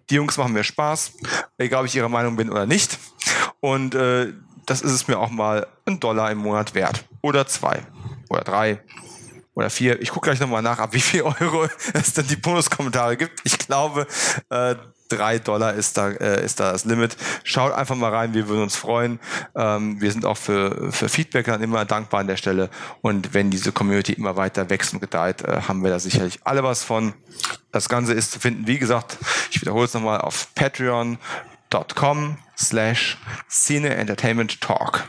[0.09, 1.13] die Jungs machen mir Spaß,
[1.57, 2.97] egal ob ich ihrer Meinung bin oder nicht.
[3.59, 4.33] Und äh,
[4.65, 7.05] das ist es mir auch mal ein Dollar im Monat wert.
[7.21, 7.83] Oder zwei.
[8.29, 8.81] Oder drei
[9.55, 10.01] oder vier.
[10.01, 13.41] Ich gucke gleich nochmal nach, ab wie viel Euro es denn die Bonuskommentare gibt.
[13.43, 14.05] Ich glaube,
[14.49, 14.75] äh,
[15.07, 17.15] drei Dollar ist da, äh, ist da das Limit.
[17.43, 19.19] Schaut einfach mal rein, wir würden uns freuen.
[19.55, 22.69] Ähm, wir sind auch für, für Feedback dann immer dankbar an der Stelle.
[23.01, 26.63] Und wenn diese Community immer weiter wächst und gedeiht, äh, haben wir da sicherlich alle
[26.63, 27.13] was von.
[27.71, 29.17] Das Ganze ist zu finden, wie gesagt,
[29.51, 33.17] ich wiederhole es nochmal auf patreon.com slash
[33.49, 35.05] Cine Entertainment Talk.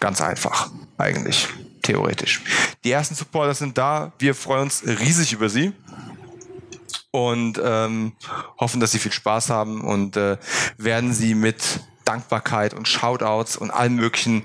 [0.00, 1.48] Ganz einfach, eigentlich
[1.88, 2.42] theoretisch.
[2.84, 4.12] Die ersten Supporter sind da.
[4.18, 5.72] Wir freuen uns riesig über sie
[7.10, 8.12] und ähm,
[8.60, 10.36] hoffen, dass sie viel Spaß haben und äh,
[10.76, 14.42] werden sie mit Dankbarkeit und Shoutouts und allem möglichen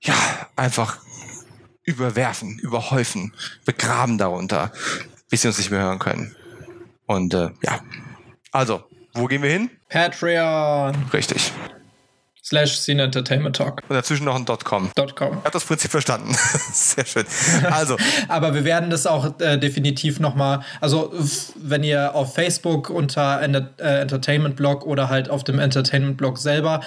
[0.00, 0.14] ja
[0.54, 0.98] einfach
[1.82, 4.72] überwerfen, überhäufen, begraben darunter,
[5.28, 6.36] bis sie uns nicht mehr hören können.
[7.06, 7.80] Und äh, ja,
[8.52, 9.70] also, wo gehen wir hin?
[9.88, 10.94] Patreon.
[11.12, 11.52] Richtig
[12.44, 13.80] slash Scene Entertainment Talk.
[13.88, 14.90] Und dazwischen noch ein .com.
[14.94, 14.94] .com.
[14.94, 16.34] Ich habe das Prinzip verstanden.
[16.72, 17.24] Sehr schön.
[17.70, 17.96] Also.
[18.28, 21.12] Aber wir werden das auch äh, definitiv nochmal, also
[21.56, 26.38] wenn ihr auf Facebook unter Enter äh, Entertainment Blog oder halt auf dem Entertainment Blog
[26.38, 26.80] selber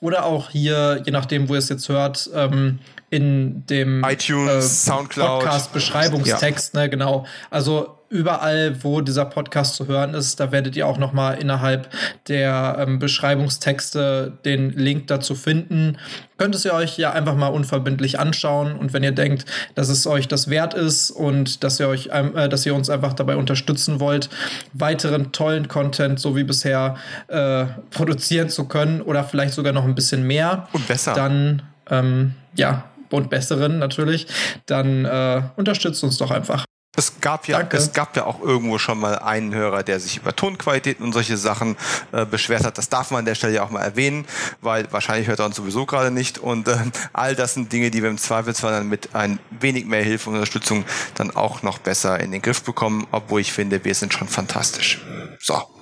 [0.00, 2.80] oder auch hier, je nachdem, wo ihr es jetzt hört, ähm,
[3.10, 5.40] in dem iTunes, äh, Soundcloud.
[5.40, 6.80] Podcast-Beschreibungstext, ja.
[6.80, 7.26] ne, genau.
[7.50, 11.88] Also überall, wo dieser Podcast zu hören ist, da werdet ihr auch noch mal innerhalb
[12.28, 15.98] der ähm, Beschreibungstexte den Link dazu finden.
[16.36, 20.06] Könnt es ihr euch ja einfach mal unverbindlich anschauen und wenn ihr denkt, dass es
[20.06, 23.98] euch das wert ist und dass ihr euch, äh, dass ihr uns einfach dabei unterstützen
[23.98, 24.30] wollt,
[24.72, 26.94] weiteren tollen Content so wie bisher
[27.26, 32.34] äh, produzieren zu können oder vielleicht sogar noch ein bisschen mehr und besser, dann ähm,
[32.54, 34.26] ja und besseren natürlich,
[34.66, 36.64] dann äh, unterstützt uns doch einfach.
[36.96, 37.76] Es gab ja, Danke.
[37.76, 41.36] es gab ja auch irgendwo schon mal einen Hörer, der sich über Tonqualitäten und solche
[41.36, 41.76] Sachen
[42.12, 42.78] äh, beschwert hat.
[42.78, 44.26] Das darf man an der Stelle ja auch mal erwähnen,
[44.60, 46.38] weil wahrscheinlich hört er uns sowieso gerade nicht.
[46.38, 46.76] Und äh,
[47.12, 50.36] all das sind Dinge, die wir im Zweifelsfall dann mit ein wenig mehr Hilfe und
[50.36, 50.84] Unterstützung
[51.16, 55.04] dann auch noch besser in den Griff bekommen, obwohl ich finde, wir sind schon fantastisch.
[55.40, 55.73] So.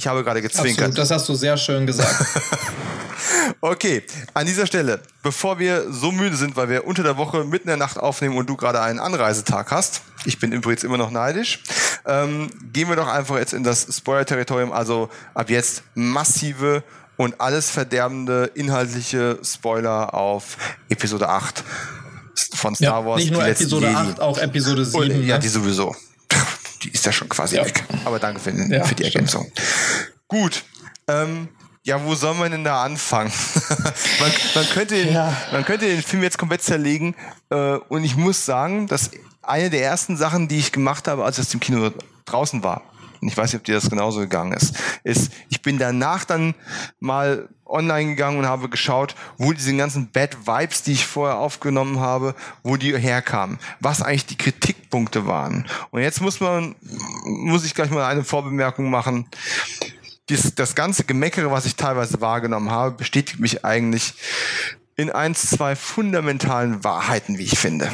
[0.00, 0.78] Ich habe gerade gezwinkert.
[0.78, 2.24] Absolut, das hast du sehr schön gesagt.
[3.60, 4.02] okay,
[4.32, 7.72] an dieser Stelle, bevor wir so müde sind, weil wir unter der Woche mitten in
[7.72, 11.62] der Nacht aufnehmen und du gerade einen Anreisetag hast, ich bin übrigens immer noch neidisch,
[12.06, 14.72] ähm, gehen wir doch einfach jetzt in das Spoiler-Territorium.
[14.72, 16.82] Also ab jetzt massive
[17.18, 20.56] und alles verderbende inhaltliche Spoiler auf
[20.88, 21.62] Episode 8
[22.54, 23.20] von Star ja, Wars.
[23.20, 24.98] Nicht nur Episode 8, auch Episode 7.
[24.98, 25.40] Und, ja, ne?
[25.42, 25.94] die sowieso.
[26.82, 27.64] Die ist ja schon quasi ja.
[27.64, 27.84] weg.
[28.04, 29.50] Aber danke für, ja, für die Ergänzung.
[30.28, 30.64] Gut.
[31.08, 31.48] Ähm,
[31.82, 33.32] ja, wo soll man denn da anfangen?
[34.20, 35.34] man, man, könnte den, ja.
[35.52, 37.14] man könnte den Film jetzt komplett zerlegen.
[37.50, 39.10] Äh, und ich muss sagen, dass
[39.42, 41.90] eine der ersten Sachen, die ich gemacht habe, als ich aus dem Kino
[42.26, 42.82] draußen war,
[43.20, 46.54] ich weiß nicht, ob dir das genauso gegangen ist, ist, ich bin danach dann
[46.98, 52.00] mal online gegangen und habe geschaut, wo diese ganzen Bad Vibes, die ich vorher aufgenommen
[52.00, 55.66] habe, wo die herkamen, was eigentlich die Kritikpunkte waren.
[55.90, 56.74] Und jetzt muss man,
[57.24, 59.26] muss ich gleich mal eine Vorbemerkung machen.
[60.28, 64.14] Dies, das ganze Gemeckere, was ich teilweise wahrgenommen habe, bestätigt mich eigentlich
[65.00, 67.90] in eins, zwei fundamentalen Wahrheiten, wie ich finde.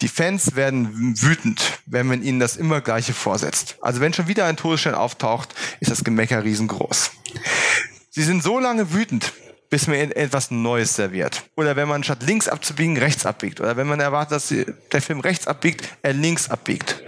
[0.00, 3.76] Die Fans werden wütend, wenn man ihnen das immer Gleiche vorsetzt.
[3.80, 7.10] Also wenn schon wieder ein Todesstern auftaucht, ist das Gemecker riesengroß.
[8.10, 9.32] Sie sind so lange wütend,
[9.70, 11.44] bis man etwas Neues serviert.
[11.56, 13.60] Oder wenn man statt links abzubiegen, rechts abbiegt.
[13.60, 14.54] Oder wenn man erwartet, dass
[14.92, 17.02] der Film rechts abbiegt, er links abbiegt.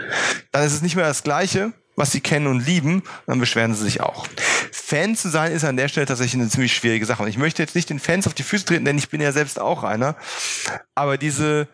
[0.51, 3.85] Dann ist es nicht mehr das Gleiche, was sie kennen und lieben, dann beschweren sie
[3.85, 4.27] sich auch.
[4.73, 7.23] Fan zu sein ist an der Stelle tatsächlich eine ziemlich schwierige Sache.
[7.23, 9.33] Und ich möchte jetzt nicht den Fans auf die Füße treten, denn ich bin ja
[9.33, 10.17] selbst auch einer.
[10.95, 11.69] Aber diese,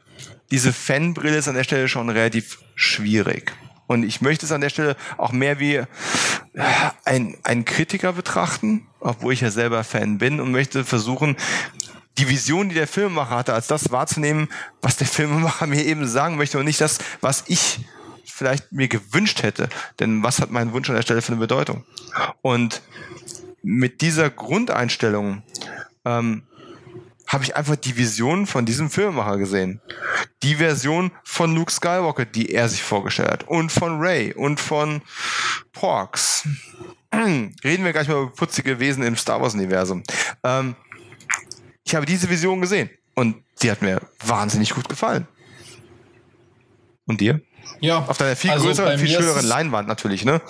[0.51, 3.53] diese Fanbrille ist an der Stelle schon relativ schwierig.
[3.87, 5.83] Und ich möchte es an der Stelle auch mehr wie
[7.05, 11.37] ein, ein Kritiker betrachten, obwohl ich ja selber Fan bin und möchte versuchen,
[12.19, 14.49] die Vision, die der Filmemacher hatte, als das wahrzunehmen,
[14.83, 17.81] was der Filmemacher mir eben sagen möchte und nicht das, was ich
[18.41, 19.69] vielleicht mir gewünscht hätte.
[19.99, 21.85] Denn was hat mein Wunsch an der Stelle für eine Bedeutung?
[22.41, 22.81] Und
[23.63, 25.43] mit dieser Grundeinstellung
[26.07, 26.45] ähm,
[27.27, 29.83] habe ich einfach die Vision von diesem Filmemacher gesehen.
[30.43, 33.45] Die Version von Luke Skywalker, die er sich vorgestellt hat.
[33.47, 35.03] Und von Ray und von
[35.73, 36.49] Porks.
[37.15, 40.03] Reden wir gleich mal über putzige Wesen im Star Wars-Universum.
[40.45, 40.77] Ähm,
[41.85, 45.29] ich habe diese Vision gesehen und die hat mir wahnsinnig gut gefallen.
[47.05, 47.43] Und dir?
[47.81, 48.05] Ja.
[48.07, 50.41] Auf deiner viel also größeren, viel schöneren Leinwand natürlich, ne?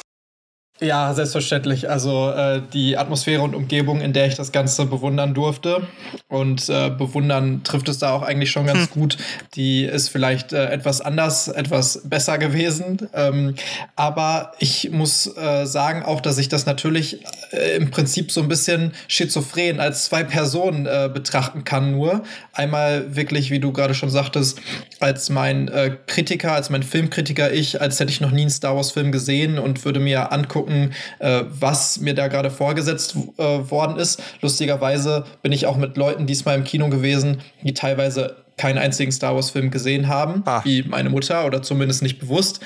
[0.83, 1.91] Ja, selbstverständlich.
[1.91, 5.87] Also äh, die Atmosphäre und Umgebung, in der ich das Ganze bewundern durfte.
[6.27, 8.91] Und äh, bewundern trifft es da auch eigentlich schon ganz hm.
[8.91, 9.19] gut.
[9.55, 13.11] Die ist vielleicht äh, etwas anders, etwas besser gewesen.
[13.13, 13.57] Ähm,
[13.95, 18.49] aber ich muss äh, sagen auch, dass ich das natürlich äh, im Prinzip so ein
[18.49, 21.91] bisschen schizophren als zwei Personen äh, betrachten kann.
[21.91, 22.23] Nur
[22.55, 24.59] einmal wirklich, wie du gerade schon sagtest,
[24.99, 25.71] als mein
[26.07, 29.85] Kritiker, als mein Filmkritiker ich, als hätte ich noch nie einen Star Wars-Film gesehen und
[29.85, 34.23] würde mir angucken, gucken, äh, was mir da gerade vorgesetzt äh, worden ist.
[34.41, 39.35] Lustigerweise bin ich auch mit Leuten diesmal im Kino gewesen, die teilweise keinen einzigen Star
[39.35, 40.61] Wars-Film gesehen haben, ah.
[40.65, 42.61] wie meine Mutter oder zumindest nicht bewusst.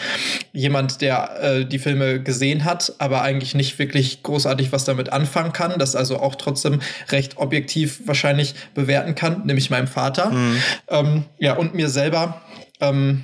[0.52, 5.52] Jemand, der äh, die Filme gesehen hat, aber eigentlich nicht wirklich großartig was damit anfangen
[5.52, 10.31] kann, das also auch trotzdem recht objektiv wahrscheinlich bewerten kann, nämlich meinem Vater.
[10.31, 10.56] Mhm.
[10.89, 12.43] Ähm, ja, und mir selber.
[12.81, 13.22] Ähm,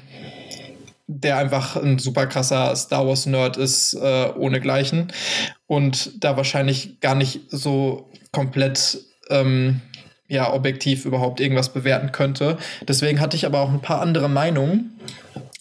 [1.12, 5.12] der einfach ein super krasser Star Wars Nerd ist, äh, ohnegleichen.
[5.66, 9.80] Und da wahrscheinlich gar nicht so komplett ähm,
[10.28, 12.58] ja, objektiv überhaupt irgendwas bewerten könnte.
[12.86, 15.00] Deswegen hatte ich aber auch ein paar andere Meinungen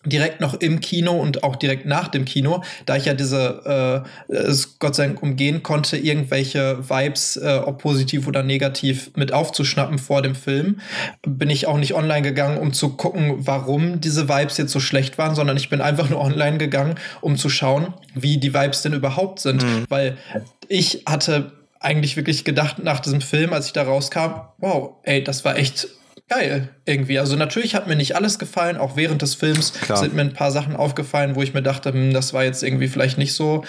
[0.05, 4.34] direkt noch im Kino und auch direkt nach dem Kino, da ich ja diese äh,
[4.34, 9.97] es Gott sei Dank umgehen konnte, irgendwelche Vibes, äh, ob positiv oder negativ, mit aufzuschnappen
[9.97, 10.80] vor dem Film,
[11.27, 15.17] bin ich auch nicht online gegangen, um zu gucken, warum diese Vibes jetzt so schlecht
[15.17, 18.93] waren, sondern ich bin einfach nur online gegangen, um zu schauen, wie die Vibes denn
[18.93, 19.85] überhaupt sind, mhm.
[19.89, 20.17] weil
[20.69, 21.51] ich hatte
[21.81, 25.88] eigentlich wirklich gedacht nach diesem Film, als ich da rauskam, wow, ey, das war echt
[26.30, 27.19] geil irgendwie.
[27.19, 29.97] Also natürlich hat mir nicht alles gefallen, auch während des Films Klar.
[29.97, 32.88] sind mir ein paar Sachen aufgefallen, wo ich mir dachte, hm, das war jetzt irgendwie
[32.88, 33.64] vielleicht nicht so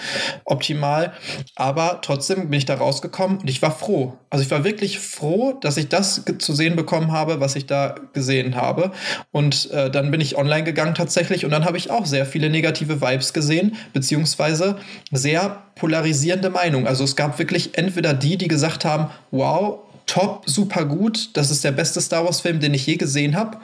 [0.45, 1.11] optimal.
[1.55, 4.17] Aber trotzdem bin ich da rausgekommen und ich war froh.
[4.29, 7.95] Also ich war wirklich froh, dass ich das zu sehen bekommen habe, was ich da
[8.13, 8.91] gesehen habe.
[9.31, 12.49] Und äh, dann bin ich online gegangen tatsächlich und dann habe ich auch sehr viele
[12.49, 14.77] negative Vibes gesehen, beziehungsweise
[15.11, 16.87] sehr polarisierende Meinungen.
[16.87, 19.79] Also es gab wirklich entweder die, die gesagt haben, wow,
[20.11, 21.29] top, super gut.
[21.33, 23.57] Das ist der beste Star Wars-Film, den ich je gesehen habe.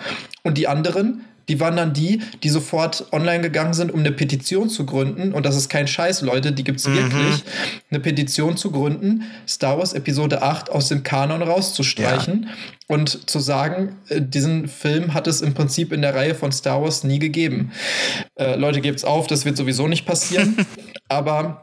[0.43, 4.69] Und die anderen, die waren dann die, die sofort online gegangen sind, um eine Petition
[4.69, 5.33] zu gründen.
[5.33, 6.95] Und das ist kein Scheiß, Leute, die gibt es mhm.
[6.95, 7.43] wirklich.
[7.89, 12.43] Eine Petition zu gründen, Star Wars Episode 8 aus dem Kanon rauszustreichen.
[12.43, 12.95] Ja.
[12.95, 16.81] Und zu sagen, äh, diesen Film hat es im Prinzip in der Reihe von Star
[16.81, 17.71] Wars nie gegeben.
[18.35, 20.55] Äh, Leute, gebt's auf, das wird sowieso nicht passieren.
[21.09, 21.61] Aber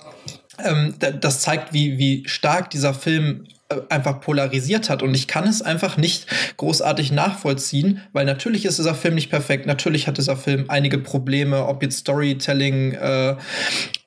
[0.63, 3.47] ähm, das zeigt, wie, wie stark dieser Film
[3.89, 5.03] einfach polarisiert hat.
[5.03, 6.27] Und ich kann es einfach nicht
[6.57, 9.67] großartig nachvollziehen, weil natürlich ist dieser Film nicht perfekt.
[9.67, 13.37] Natürlich hat dieser Film einige Probleme, ob jetzt Storytelling, äh,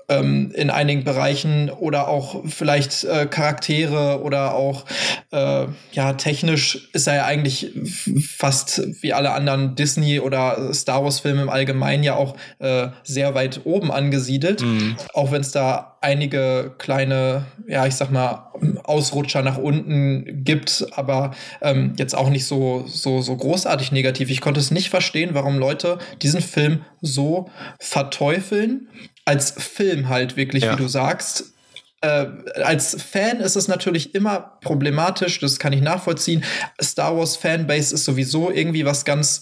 [0.09, 4.85] ähm, in einigen Bereichen oder auch vielleicht äh, Charaktere oder auch
[5.31, 7.73] äh, ja technisch ist er ja eigentlich
[8.21, 13.35] fast wie alle anderen Disney oder Star Wars Filme im Allgemeinen ja auch äh, sehr
[13.35, 14.95] weit oben angesiedelt, mhm.
[15.13, 18.51] auch wenn es da einige kleine, ja ich sag mal
[18.83, 21.31] Ausrutscher nach unten gibt, aber
[21.61, 24.29] ähm, jetzt auch nicht so so so großartig negativ.
[24.29, 28.87] Ich konnte es nicht verstehen, warum Leute diesen Film so verteufeln
[29.27, 30.73] als Film halt wirklich, ja.
[30.73, 31.53] wie du sagst.
[32.01, 32.27] Äh,
[32.63, 36.43] als Fan ist es natürlich immer problematisch, das kann ich nachvollziehen.
[36.81, 39.41] Star Wars Fanbase ist sowieso irgendwie was ganz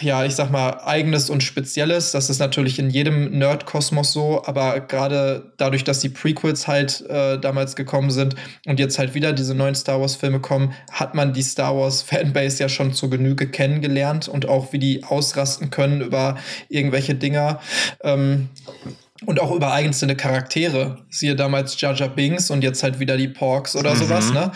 [0.00, 2.10] ja, ich sag mal, eigenes und spezielles.
[2.10, 7.38] Das ist natürlich in jedem Nerd-Kosmos so, aber gerade dadurch, dass die Prequels halt äh,
[7.38, 8.34] damals gekommen sind
[8.66, 12.68] und jetzt halt wieder diese neuen Star Wars-Filme kommen, hat man die Star Wars-Fanbase ja
[12.68, 16.36] schon zur Genüge kennengelernt und auch wie die ausrasten können über
[16.68, 17.60] irgendwelche Dinger.
[18.02, 18.48] Ähm,
[19.24, 20.98] und auch über einzelne Charaktere.
[21.08, 23.98] Siehe damals Jar Jar Binks und jetzt halt wieder die Porks oder mhm.
[23.98, 24.50] sowas, ne?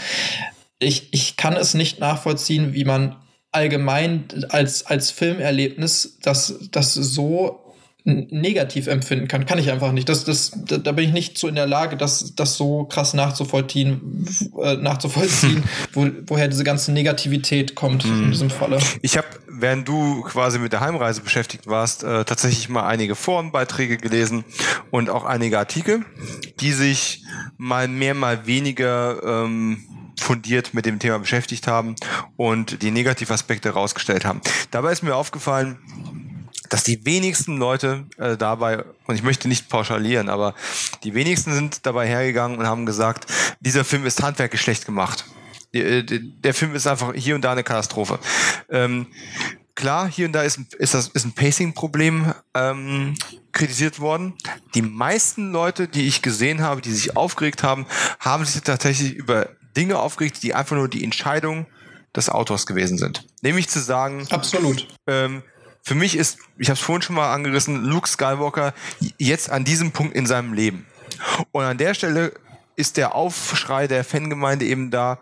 [0.81, 3.16] Ich, ich kann es nicht nachvollziehen, wie man
[3.59, 7.60] allgemein als, als Filmerlebnis das, das so
[8.05, 10.09] negativ empfinden kann, kann ich einfach nicht.
[10.09, 13.12] Das, das, da, da bin ich nicht so in der Lage, das, das so krass
[13.12, 14.26] nachzuvollziehen,
[14.62, 18.09] äh, nachzuvollziehen, wo, woher diese ganze Negativität kommt mm.
[18.09, 18.30] in mhm.
[18.30, 18.78] diesem Falle.
[19.02, 23.98] Ich habe, während du quasi mit der Heimreise beschäftigt warst, äh, tatsächlich mal einige Forenbeiträge
[23.98, 24.44] gelesen
[24.90, 26.06] und auch einige Artikel,
[26.60, 27.24] die sich
[27.59, 29.80] mal mehr, mal weniger ähm,
[30.20, 31.95] fundiert mit dem Thema beschäftigt haben
[32.36, 34.40] und die Negativaspekte rausgestellt haben.
[34.70, 35.78] Dabei ist mir aufgefallen,
[36.69, 40.55] dass die wenigsten Leute äh, dabei, und ich möchte nicht pauschalieren, aber
[41.03, 43.27] die wenigsten sind dabei hergegangen und haben gesagt,
[43.61, 45.24] dieser Film ist handwerklich schlecht gemacht.
[45.73, 48.19] Der, äh, der Film ist einfach hier und da eine Katastrophe.
[48.69, 49.07] Ähm,
[49.74, 53.15] klar, hier und da ist, ist, ist ein Pacing-Problem ähm,
[53.53, 54.35] kritisiert worden.
[54.74, 57.86] Die meisten Leute, die ich gesehen habe, die sich aufgeregt haben,
[58.20, 61.66] haben sich tatsächlich über Dinge aufgeregt, die einfach nur die Entscheidung
[62.16, 63.27] des Autors gewesen sind.
[63.43, 64.89] Nämlich zu sagen, absolut.
[65.07, 65.43] Ähm,
[65.82, 68.74] für mich ist, ich habe es vorhin schon mal angerissen, Luke Skywalker
[69.19, 70.86] jetzt an diesem Punkt in seinem Leben.
[71.53, 72.32] Und an der Stelle
[72.77, 75.19] ist der Aufschrei der Fangemeinde eben da.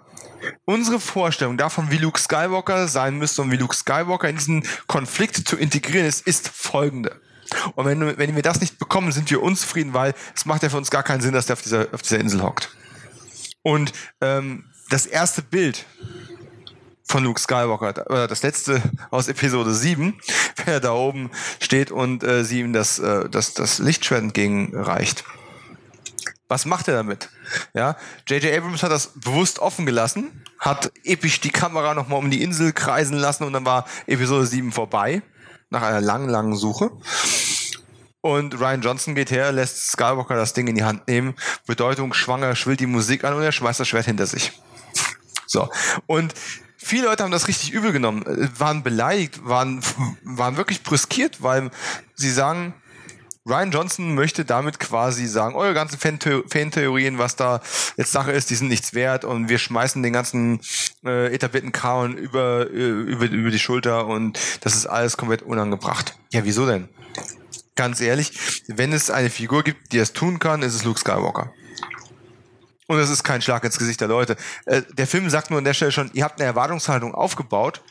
[0.64, 5.48] Unsere Vorstellung davon, wie Luke Skywalker sein müsste und wie Luke Skywalker in diesen Konflikt
[5.48, 7.20] zu integrieren ist, ist folgende.
[7.74, 10.77] Und wenn, wenn wir das nicht bekommen, sind wir unzufrieden, weil es macht ja für
[10.77, 12.70] uns gar keinen Sinn, dass der auf dieser, auf dieser Insel hockt.
[13.66, 15.86] Und ähm, das erste Bild
[17.02, 18.80] von Luke Skywalker, oder das letzte
[19.10, 20.14] aus Episode 7,
[20.55, 25.24] wenn er da oben steht und äh, sie ihm das, äh, das, das Lichtschwert entgegenreicht.
[26.47, 27.28] Was macht er damit?
[27.74, 27.97] Ja,
[28.28, 28.56] J.J.
[28.56, 33.18] Abrams hat das bewusst offen gelassen, hat episch die Kamera nochmal um die Insel kreisen
[33.18, 35.22] lassen und dann war Episode 7 vorbei,
[35.70, 36.93] nach einer langen, langen Suche.
[38.27, 41.35] Und Ryan Johnson geht her, lässt Skywalker das Ding in die Hand nehmen,
[41.65, 44.51] Bedeutung schwanger, schwillt die Musik an und er schmeißt das Schwert hinter sich.
[45.47, 45.69] So.
[46.07, 46.35] Und
[46.77, 48.24] viele Leute haben das richtig übel genommen,
[48.59, 49.81] waren beleidigt, waren,
[50.24, 51.70] waren wirklich brüskiert, weil
[52.16, 52.74] sie sagen,
[53.48, 57.61] Ryan Johnson möchte damit quasi sagen, eure ganzen Fan-Theorien, was da
[57.97, 60.59] jetzt Sache ist, die sind nichts wert und wir schmeißen den ganzen
[61.05, 66.16] äh, etablierten Kauen über, äh, über, über die Schulter und das ist alles komplett unangebracht.
[66.32, 66.89] Ja, wieso denn?
[67.77, 71.53] Ganz ehrlich, wenn es eine Figur gibt, die es tun kann, ist es Luke Skywalker.
[72.86, 74.36] Und es ist kein Schlag ins Gesicht der Leute.
[74.65, 77.82] Äh, der Film sagt nur an der Stelle schon, ihr habt eine Erwartungshaltung aufgebaut,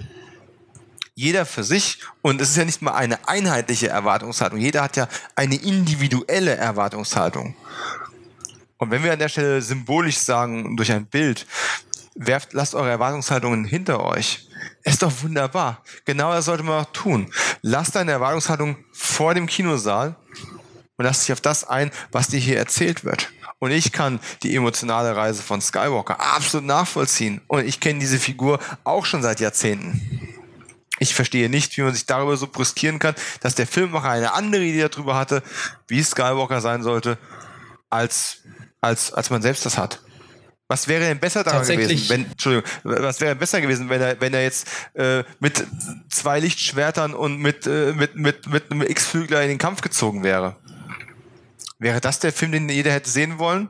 [1.15, 4.59] jeder für sich und es ist ja nicht mal eine einheitliche Erwartungshaltung.
[4.59, 7.55] Jeder hat ja eine individuelle Erwartungshaltung.
[8.77, 11.47] Und wenn wir an der Stelle symbolisch sagen, durch ein Bild,
[12.15, 14.44] werft, lasst eure Erwartungshaltungen hinter euch.
[14.85, 15.81] Ist doch wunderbar.
[16.05, 17.31] Genau das sollte man auch tun.
[17.63, 20.15] Lasst deine Erwartungshaltung vor dem Kinosaal
[20.95, 23.29] und lass dich auf das ein, was dir hier erzählt wird.
[23.57, 27.41] Und ich kann die emotionale Reise von Skywalker absolut nachvollziehen.
[27.47, 30.35] Und ich kenne diese Figur auch schon seit Jahrzehnten.
[30.99, 34.63] Ich verstehe nicht, wie man sich darüber so brüskieren kann, dass der Filmemacher eine andere
[34.63, 35.41] Idee darüber hatte,
[35.87, 37.17] wie Skywalker sein sollte,
[37.89, 38.43] als,
[38.81, 40.04] als, als man selbst das hat.
[40.67, 44.33] Was wäre denn besser daran gewesen, wenn, Entschuldigung, was wäre besser gewesen, wenn er, wenn
[44.33, 45.63] er jetzt äh, mit
[46.09, 50.55] zwei Lichtschwertern und mit, äh, mit, mit, mit einem X-Flügler in den Kampf gezogen wäre?
[51.77, 53.69] Wäre das der Film, den jeder hätte sehen wollen?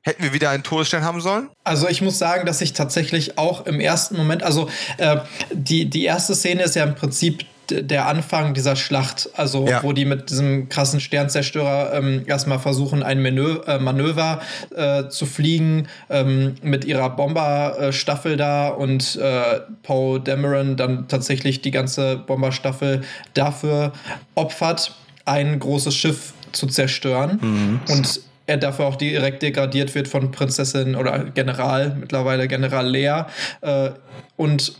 [0.00, 1.50] Hätten wir wieder einen Todesstern haben sollen?
[1.62, 5.18] Also ich muss sagen, dass ich tatsächlich auch im ersten Moment, also äh,
[5.52, 7.44] die, die erste Szene ist ja im Prinzip
[7.80, 9.82] der Anfang dieser Schlacht, also ja.
[9.82, 14.40] wo die mit diesem krassen Sternzerstörer ähm, erstmal versuchen, ein Manö äh, Manöver
[14.74, 21.70] äh, zu fliegen ähm, mit ihrer Bomberstaffel da und äh, Poe Dameron dann tatsächlich die
[21.70, 23.02] ganze Bomberstaffel
[23.34, 23.92] dafür
[24.34, 24.94] opfert,
[25.24, 27.38] ein großes Schiff zu zerstören.
[27.40, 27.80] Mhm.
[27.88, 33.22] Und er dafür auch direkt degradiert wird von Prinzessin oder General, mittlerweile General Lea.
[33.60, 33.90] Äh,
[34.36, 34.74] und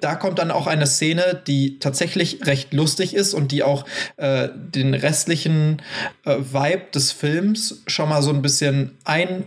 [0.00, 3.84] da kommt dann auch eine Szene, die tatsächlich recht lustig ist und die auch
[4.16, 5.82] äh, den restlichen
[6.24, 9.44] äh, Vibe des Films schon mal so ein bisschen ein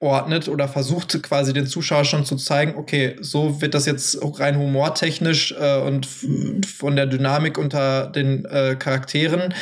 [0.00, 4.58] ordnet oder versucht quasi den Zuschauer schon zu zeigen, okay, so wird das jetzt rein
[4.58, 9.52] humortechnisch äh, und von der Dynamik unter den äh, Charakteren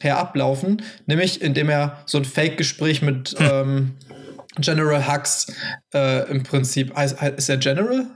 [0.00, 3.48] her ablaufen, nämlich indem er so ein Fake-Gespräch mit hm.
[3.50, 3.94] ähm,
[4.58, 5.46] General Hux
[5.94, 6.92] äh, im Prinzip,
[7.36, 8.06] ist er General?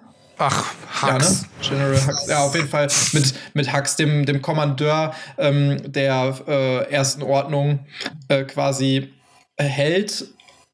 [0.41, 0.73] Ach,
[1.03, 1.07] Hux.
[1.07, 1.37] Ja, ne?
[1.61, 2.27] General Hux.
[2.27, 7.81] Ja, auf jeden Fall mit, mit Hux, dem, dem Kommandeur ähm, der äh, ersten Ordnung,
[8.29, 9.13] äh, quasi
[9.59, 10.25] hält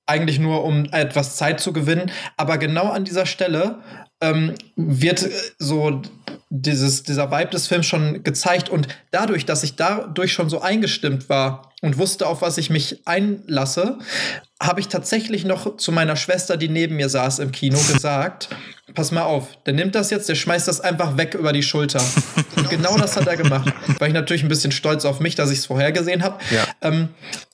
[0.07, 2.13] eigentlich nur, um etwas Zeit zu gewinnen.
[2.37, 3.81] Aber genau an dieser Stelle
[4.21, 6.03] ähm, wird äh, so
[6.49, 8.69] dieses, dieser Vibe des Films schon gezeigt.
[8.69, 13.07] Und dadurch, dass ich dadurch schon so eingestimmt war und wusste, auf was ich mich
[13.07, 13.99] einlasse,
[14.61, 18.49] habe ich tatsächlich noch zu meiner Schwester, die neben mir saß im Kino, gesagt,
[18.95, 22.03] pass mal auf, der nimmt das jetzt, der schmeißt das einfach weg über die Schulter.
[22.57, 23.73] Und genau das hat er gemacht.
[23.99, 26.39] War ich natürlich ein bisschen stolz auf mich, dass ich es vorhergesehen habe.
[26.51, 26.67] Ja.
[26.81, 27.09] Ähm,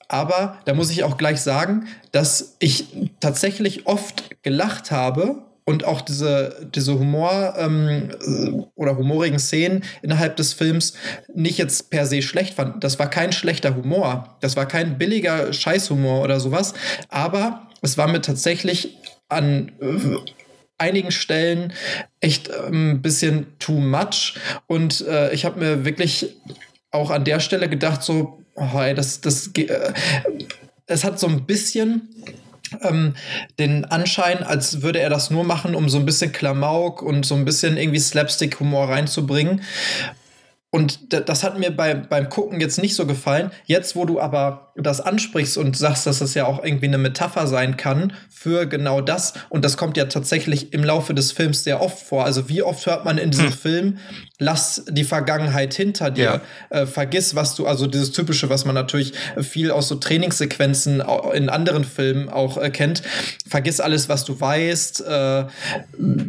[0.07, 2.85] aber da muss ich auch gleich sagen, dass ich
[3.19, 10.53] tatsächlich oft gelacht habe und auch diese, diese Humor ähm, oder humorigen Szenen innerhalb des
[10.53, 10.93] Films
[11.33, 12.83] nicht jetzt per se schlecht fand.
[12.83, 14.37] Das war kein schlechter Humor.
[14.41, 16.73] Das war kein billiger Scheißhumor oder sowas.
[17.09, 18.97] Aber es war mir tatsächlich
[19.29, 20.17] an äh,
[20.77, 21.73] einigen Stellen
[22.19, 24.35] echt ein ähm, bisschen too much.
[24.67, 26.35] Und äh, ich habe mir wirklich
[26.91, 29.93] auch an der Stelle gedacht, so, oh, ey, das, das, äh,
[30.87, 32.09] es hat so ein bisschen
[32.81, 33.15] ähm,
[33.59, 37.35] den Anschein, als würde er das nur machen, um so ein bisschen Klamauk und so
[37.35, 39.61] ein bisschen irgendwie Slapstick-Humor reinzubringen.
[40.71, 43.51] Und das hat mir bei, beim Gucken jetzt nicht so gefallen.
[43.67, 47.47] Jetzt, wo du aber das ansprichst und sagst, dass das ja auch irgendwie eine Metapher
[47.47, 51.81] sein kann für genau das, und das kommt ja tatsächlich im Laufe des Films sehr
[51.81, 52.25] oft vor.
[52.25, 53.53] Also wie oft hört man in diesem hm.
[53.53, 53.97] Film,
[54.39, 56.41] lass die Vergangenheit hinter dir,
[56.71, 56.77] ja.
[56.77, 61.49] äh, vergiss, was du, also dieses typische, was man natürlich viel aus so Trainingssequenzen in
[61.49, 63.03] anderen Filmen auch äh, kennt,
[63.47, 65.05] vergiss alles, was du weißt.
[65.05, 65.45] Äh,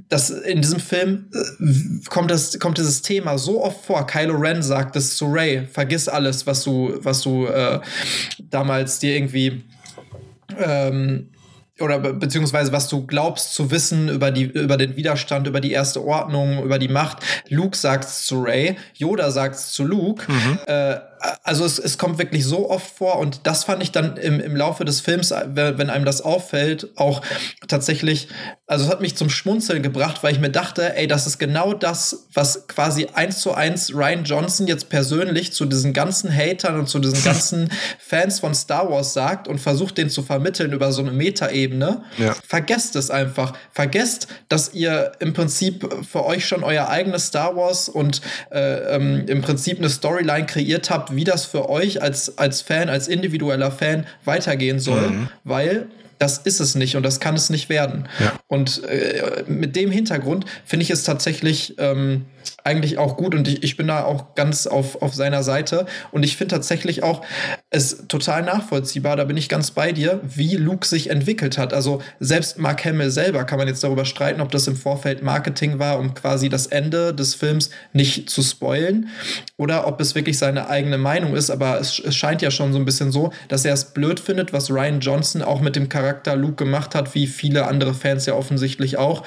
[0.09, 4.07] das, in diesem Film äh, kommt, das, kommt dieses Thema so oft vor.
[4.07, 7.81] Kylo Ren sagt es zu Ray, vergiss alles, was du, was du äh,
[8.51, 9.65] damals dir irgendwie
[10.59, 11.31] ähm,
[11.81, 15.73] oder be beziehungsweise was du glaubst zu wissen über die über den Widerstand, über die
[15.73, 17.19] erste Ordnung, über die Macht.
[17.49, 20.31] Luke sagt's zu Ray, Yoda sagt's zu Luke.
[20.31, 20.59] Mhm.
[20.67, 20.97] Äh,
[21.43, 24.57] also es, es kommt wirklich so oft vor und das fand ich dann im, im
[24.57, 27.23] Laufe des Films, wenn einem das auffällt, auch
[27.67, 28.29] tatsächlich,
[28.67, 31.73] also es hat mich zum Schmunzeln gebracht, weil ich mir dachte, ey, das ist genau
[31.73, 36.89] das, was quasi eins zu eins Ryan Johnson jetzt persönlich zu diesen ganzen Hatern und
[36.89, 41.01] zu diesen ganzen Fans von Star Wars sagt und versucht, den zu vermitteln über so
[41.01, 42.03] eine Metaebene.
[42.19, 42.35] Ja.
[42.47, 43.55] Vergesst es einfach.
[43.73, 48.21] Vergesst, dass ihr im Prinzip für euch schon euer eigenes Star Wars und
[48.51, 52.89] äh, ähm, im Prinzip eine Storyline kreiert habt, wie das für euch als, als Fan,
[52.89, 55.29] als individueller Fan weitergehen soll, mhm.
[55.45, 55.87] weil
[56.19, 58.09] das ist es nicht und das kann es nicht werden.
[58.21, 58.33] Ja.
[58.47, 62.25] Und äh, mit dem Hintergrund finde ich es tatsächlich ähm,
[62.65, 65.87] eigentlich auch gut und ich, ich bin da auch ganz auf, auf seiner Seite.
[66.13, 67.23] Und ich finde tatsächlich auch
[67.71, 71.73] es total nachvollziehbar, da bin ich ganz bei dir, wie Luke sich entwickelt hat.
[71.73, 75.79] Also selbst Mark Hamill selber kann man jetzt darüber streiten, ob das im Vorfeld Marketing
[75.79, 79.09] war, um quasi das Ende des Films nicht zu spoilen
[79.57, 81.51] oder ob es wirklich seine eigene Meinung ist.
[81.51, 84.53] Aber es, es scheint ja schon so ein bisschen so, dass er es blöd findet,
[84.53, 88.35] was Ryan Johnson auch mit dem Charakter Luke gemacht hat, wie viele andere Fans ja
[88.35, 89.25] offensichtlich auch.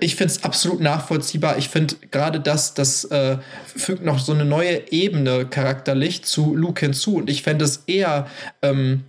[0.00, 1.58] Ich finde es absolut nachvollziehbar.
[1.58, 6.84] Ich finde gerade das, das äh, fügt noch so eine neue Ebene charakterlich zu Luke
[6.84, 7.16] hinzu.
[7.16, 8.26] Und ich fände es eher
[8.62, 9.04] ähm,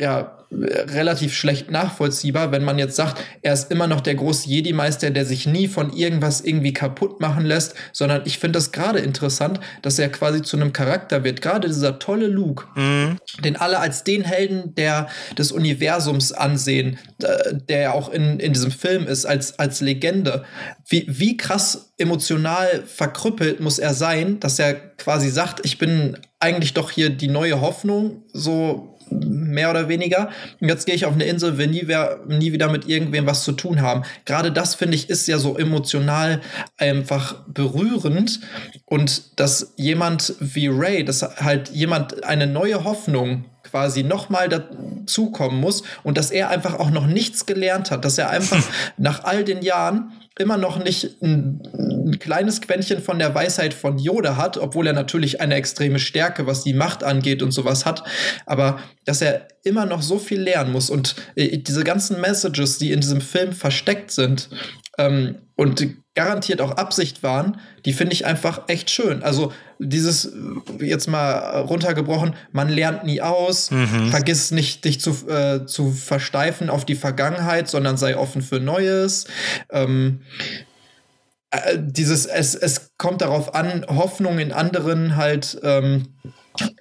[0.00, 5.10] ja, relativ schlecht nachvollziehbar, wenn man jetzt sagt, er ist immer noch der große Jedi-Meister,
[5.10, 9.60] der sich nie von irgendwas irgendwie kaputt machen lässt, sondern ich finde das gerade interessant,
[9.82, 11.42] dass er quasi zu einem Charakter wird.
[11.42, 13.18] Gerade dieser tolle Luke, mhm.
[13.44, 15.08] den alle als den Helden der,
[15.38, 20.44] des Universums ansehen, äh, der ja auch in, in diesem Film ist, als, als Legende.
[20.86, 26.74] Wie, wie krass emotional verkrüppelt muss er sein, dass er quasi sagt, ich bin eigentlich
[26.74, 30.30] doch hier die neue Hoffnung, so mehr oder weniger.
[30.60, 31.86] Und jetzt gehe ich auf eine Insel, will nie,
[32.28, 34.02] nie wieder mit irgendwem was zu tun haben.
[34.24, 36.40] Gerade das, finde ich, ist ja so emotional
[36.78, 38.40] einfach berührend.
[38.86, 45.82] Und dass jemand wie Ray, dass halt jemand eine neue Hoffnung quasi nochmal dazukommen muss
[46.02, 48.62] und dass er einfach auch noch nichts gelernt hat, dass er einfach
[48.98, 51.60] nach all den Jahren immer noch nicht ein,
[52.06, 56.46] ein, kleines Quäntchen von der Weisheit von Yoda hat, obwohl er natürlich eine extreme Stärke,
[56.46, 58.02] was die Macht angeht und sowas hat,
[58.46, 62.92] aber dass er immer noch so viel lernen muss und äh, diese ganzen Messages, die
[62.92, 64.48] in diesem Film versteckt sind
[64.98, 69.22] ähm, und garantiert auch Absicht waren, die finde ich einfach echt schön.
[69.22, 74.10] Also dieses äh, jetzt mal runtergebrochen, man lernt nie aus, mhm.
[74.10, 79.26] vergiss nicht, dich zu, äh, zu versteifen auf die Vergangenheit, sondern sei offen für Neues.
[79.70, 80.20] Ähm,
[81.52, 86.14] äh, dieses, es, es kommt darauf an, Hoffnung in anderen halt ähm,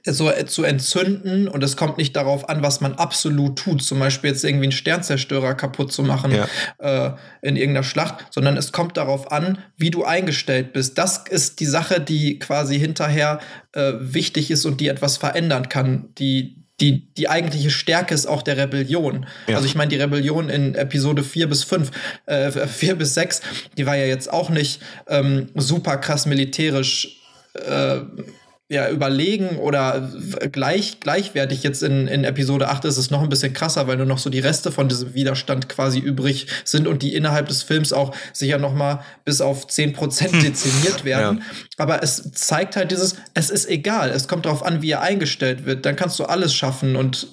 [0.05, 3.99] so äh, zu entzünden und es kommt nicht darauf an, was man absolut tut, zum
[3.99, 6.47] Beispiel jetzt irgendwie einen Sternzerstörer kaputt zu machen ja.
[6.79, 10.97] äh, in irgendeiner Schlacht, sondern es kommt darauf an, wie du eingestellt bist.
[10.97, 13.39] Das ist die Sache, die quasi hinterher
[13.73, 18.41] äh, wichtig ist und die etwas verändern kann, die die, die eigentliche Stärke ist auch
[18.41, 19.27] der Rebellion.
[19.47, 19.55] Ja.
[19.55, 21.91] Also ich meine, die Rebellion in Episode 4 bis 5,
[22.25, 23.41] äh, 4 bis 6,
[23.77, 27.21] die war ja jetzt auch nicht ähm, super krass militärisch
[27.53, 27.99] äh,
[28.71, 30.09] ja, überlegen oder
[30.49, 34.05] gleich, gleichwertig jetzt in, in Episode 8 ist es noch ein bisschen krasser, weil nur
[34.05, 37.91] noch so die Reste von diesem Widerstand quasi übrig sind und die innerhalb des Films
[37.91, 40.39] auch sicher noch mal bis auf 10% hm.
[40.39, 41.39] dezimiert werden.
[41.39, 41.43] Ja.
[41.79, 45.65] Aber es zeigt halt dieses, es ist egal, es kommt darauf an, wie er eingestellt
[45.65, 47.27] wird, dann kannst du alles schaffen und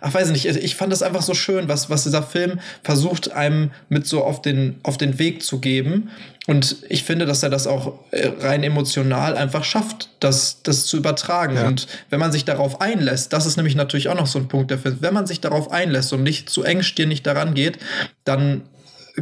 [0.00, 3.32] ach weiß ich nicht, ich fand das einfach so schön, was, was dieser Film versucht,
[3.32, 6.10] einem mit so auf den, auf den Weg zu geben.
[6.46, 10.96] Und ich finde, dass er das auch äh, rein emotional einfach schafft, das, das zu
[10.96, 11.56] übertragen.
[11.56, 11.66] Ja.
[11.66, 14.70] Und wenn man sich darauf einlässt, das ist nämlich natürlich auch noch so ein Punkt
[14.70, 17.78] der Film, wenn man sich darauf einlässt und nicht zu engstirnig daran geht,
[18.24, 18.62] dann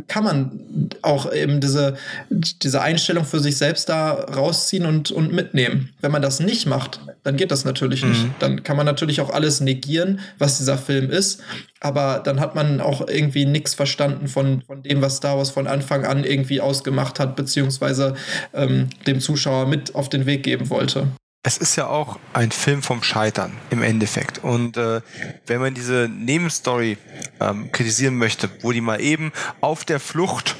[0.00, 1.96] kann man auch eben diese,
[2.30, 5.90] diese Einstellung für sich selbst da rausziehen und, und mitnehmen.
[6.00, 8.10] Wenn man das nicht macht, dann geht das natürlich mhm.
[8.10, 8.26] nicht.
[8.38, 11.40] Dann kann man natürlich auch alles negieren, was dieser Film ist.
[11.80, 15.66] Aber dann hat man auch irgendwie nichts verstanden von, von dem, was Star Wars von
[15.66, 18.14] Anfang an irgendwie ausgemacht hat, beziehungsweise
[18.54, 21.08] ähm, dem Zuschauer mit auf den Weg geben wollte
[21.46, 24.42] es ist ja auch ein Film vom Scheitern im Endeffekt.
[24.42, 25.00] Und äh,
[25.46, 26.98] wenn man diese Nebenstory
[27.38, 30.56] ähm, kritisieren möchte, wo die mal eben auf der Flucht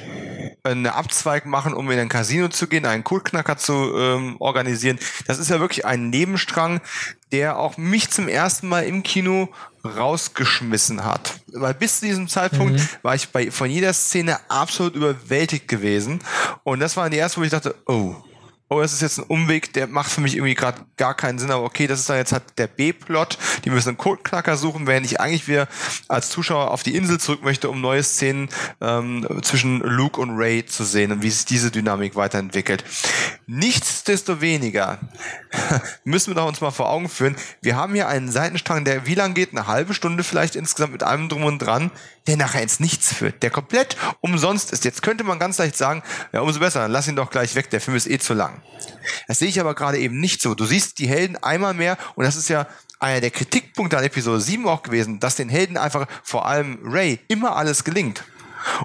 [0.63, 5.39] eine Abzweig machen, um in ein Casino zu gehen, einen Kultknacker zu ähm, organisieren, das
[5.39, 6.79] ist ja wirklich ein Nebenstrang,
[7.33, 9.49] der auch mich zum ersten Mal im Kino
[9.83, 11.41] rausgeschmissen hat.
[11.47, 12.87] Weil bis zu diesem Zeitpunkt mhm.
[13.01, 16.19] war ich bei von jeder Szene absolut überwältigt gewesen.
[16.63, 18.15] Und das war die erste, wo ich dachte, oh,
[18.69, 21.51] oh, es ist jetzt ein Umweg, der macht für mich irgendwie gerade gar keinen Sinn,
[21.51, 25.05] aber okay, das ist dann jetzt halt der B-Plot, die müssen einen Codeknacker suchen, während
[25.05, 25.67] ich eigentlich wieder
[26.09, 28.49] als Zuschauer auf die Insel zurück möchte, um neue Szenen
[28.81, 32.83] ähm, zwischen Luke und Ray zu sehen und wie sich diese Dynamik weiterentwickelt.
[33.45, 34.99] Nichtsdestoweniger
[36.03, 39.15] müssen wir doch uns mal vor Augen führen, wir haben hier einen Seitenstrang, der wie
[39.15, 39.51] lang geht?
[39.51, 41.91] Eine halbe Stunde vielleicht insgesamt mit allem drum und dran,
[42.27, 44.85] der nachher ins Nichts führt, der komplett umsonst ist.
[44.85, 47.69] Jetzt könnte man ganz leicht sagen, ja, umso besser, dann lass ihn doch gleich weg,
[47.69, 48.61] der Film ist eh zu lang.
[49.27, 50.53] Das sehe ich aber gerade eben nicht so.
[50.53, 52.67] Du siehst die Helden einmal mehr und das ist ja
[52.99, 57.19] einer der Kritikpunkte an Episode 7 auch gewesen, dass den Helden einfach, vor allem Ray,
[57.27, 58.23] immer alles gelingt.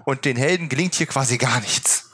[0.05, 2.12] Und den Helden gelingt hier quasi gar nichts.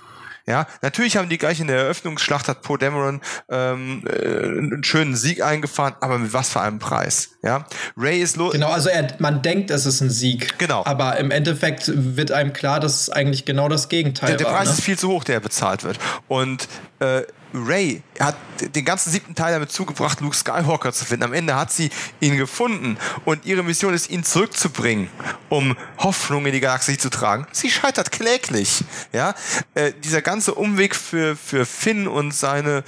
[0.48, 3.20] Ja, natürlich haben die gleich in der Eröffnungsschlacht hat Poe Dameron
[3.50, 7.32] ähm, äh, einen schönen Sieg eingefahren, aber mit was für einem Preis?
[7.42, 7.66] Ja,
[7.98, 8.54] Ray ist los.
[8.54, 10.58] Genau, also er, man denkt, es ist ein Sieg.
[10.58, 10.84] Genau.
[10.86, 14.52] Aber im Endeffekt wird einem klar, dass es eigentlich genau das Gegenteil der, der war.
[14.52, 14.74] Der Preis ne?
[14.74, 15.98] ist viel zu hoch, der bezahlt wird.
[16.28, 16.66] Und
[17.00, 21.24] äh, Ray hat den ganzen siebten Teil damit zugebracht, Luke Skywalker zu finden.
[21.24, 25.08] Am Ende hat sie ihn gefunden und ihre Mission ist, ihn zurückzubringen,
[25.48, 27.46] um Hoffnung in die Galaxie zu tragen.
[27.52, 28.84] Sie scheitert kläglich.
[29.12, 29.34] Ja,
[29.74, 32.84] äh, dieser ganze Umweg für für Finn und seine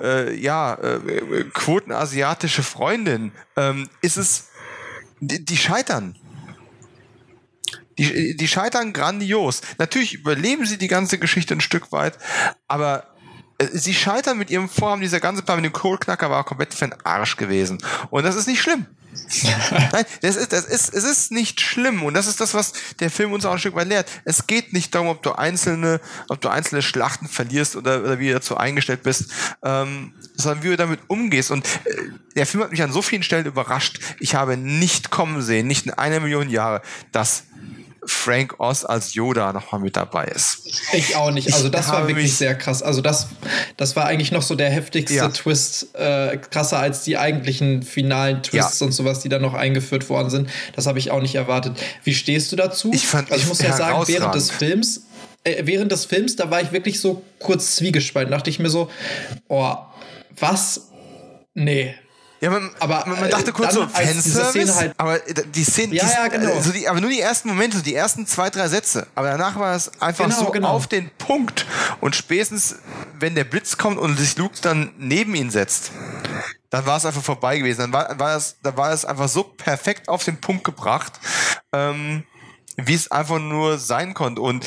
[0.00, 4.48] äh, ja äh, quotenasiatische Freundin ähm, ist es,
[5.20, 6.16] die, die scheitern.
[7.98, 9.60] Die, die scheitern grandios.
[9.78, 12.16] Natürlich überleben sie die ganze Geschichte ein Stück weit,
[12.68, 13.12] aber
[13.72, 16.94] sie scheitern mit ihrem Vorhaben, dieser ganze Plan mit dem Kohlknacker war komplett für den
[17.04, 17.78] Arsch gewesen.
[18.10, 18.86] Und das ist nicht schlimm.
[19.92, 22.02] Nein, das ist, das ist, es ist nicht schlimm.
[22.02, 24.08] Und das ist das, was der Film uns auch ein Stück weit lehrt.
[24.24, 28.28] Es geht nicht darum, ob du einzelne, ob du einzelne Schlachten verlierst oder, oder wie
[28.28, 29.32] du dazu eingestellt bist,
[29.62, 31.50] ähm, sondern wie du damit umgehst.
[31.50, 33.98] Und äh, der Film hat mich an so vielen Stellen überrascht.
[34.20, 37.44] Ich habe nicht kommen sehen, nicht in einer Million Jahre, dass
[38.08, 40.66] Frank Oz als Yoda nochmal mit dabei ist.
[40.92, 41.52] Ich auch nicht.
[41.52, 42.82] Also das Ich war wirklich sehr krass.
[42.82, 43.28] Also das,
[43.76, 45.28] das war eigentlich noch so der heftigste Ja.
[45.28, 48.86] Twist, äh, krasser als die eigentlichen finalen Twists Ja.
[48.86, 50.48] und sowas, die dann noch eingeführt worden sind.
[50.74, 51.76] Das habe ich auch nicht erwartet.
[52.04, 52.90] Wie stehst du dazu?
[52.92, 55.02] Ich fand- also ich ich- muss ja sagen, während des Films,
[55.44, 58.32] äh, während des Films, da war ich wirklich so kurz zwiegespalten.
[58.32, 58.90] Dachte ich mir so,
[59.48, 59.74] oh,
[60.38, 60.88] was?
[61.54, 61.94] Nee.
[62.40, 65.94] Ja, man, Aber, man, man äh, dachte kurz dann, so, Fanservice, halt- aber die Szene,
[65.94, 66.54] Ja, die, ja, genau.
[66.54, 69.08] also die, aber nur die ersten Momente, die ersten zwei, drei Sätze.
[69.16, 70.68] Aber danach war es einfach Genau, so genau.
[70.68, 71.66] auf den Punkt.
[72.00, 72.76] Und spätestens,
[73.18, 75.90] wenn der Blitz kommt und sich Luke dann neben ihn setzt,
[76.70, 77.80] dann war es einfach vorbei gewesen.
[77.80, 81.14] Dann war, war es, da war es einfach so perfekt auf den Punkt gebracht,
[81.72, 82.22] ähm,
[82.76, 84.42] wie es einfach nur sein konnte.
[84.42, 84.64] Und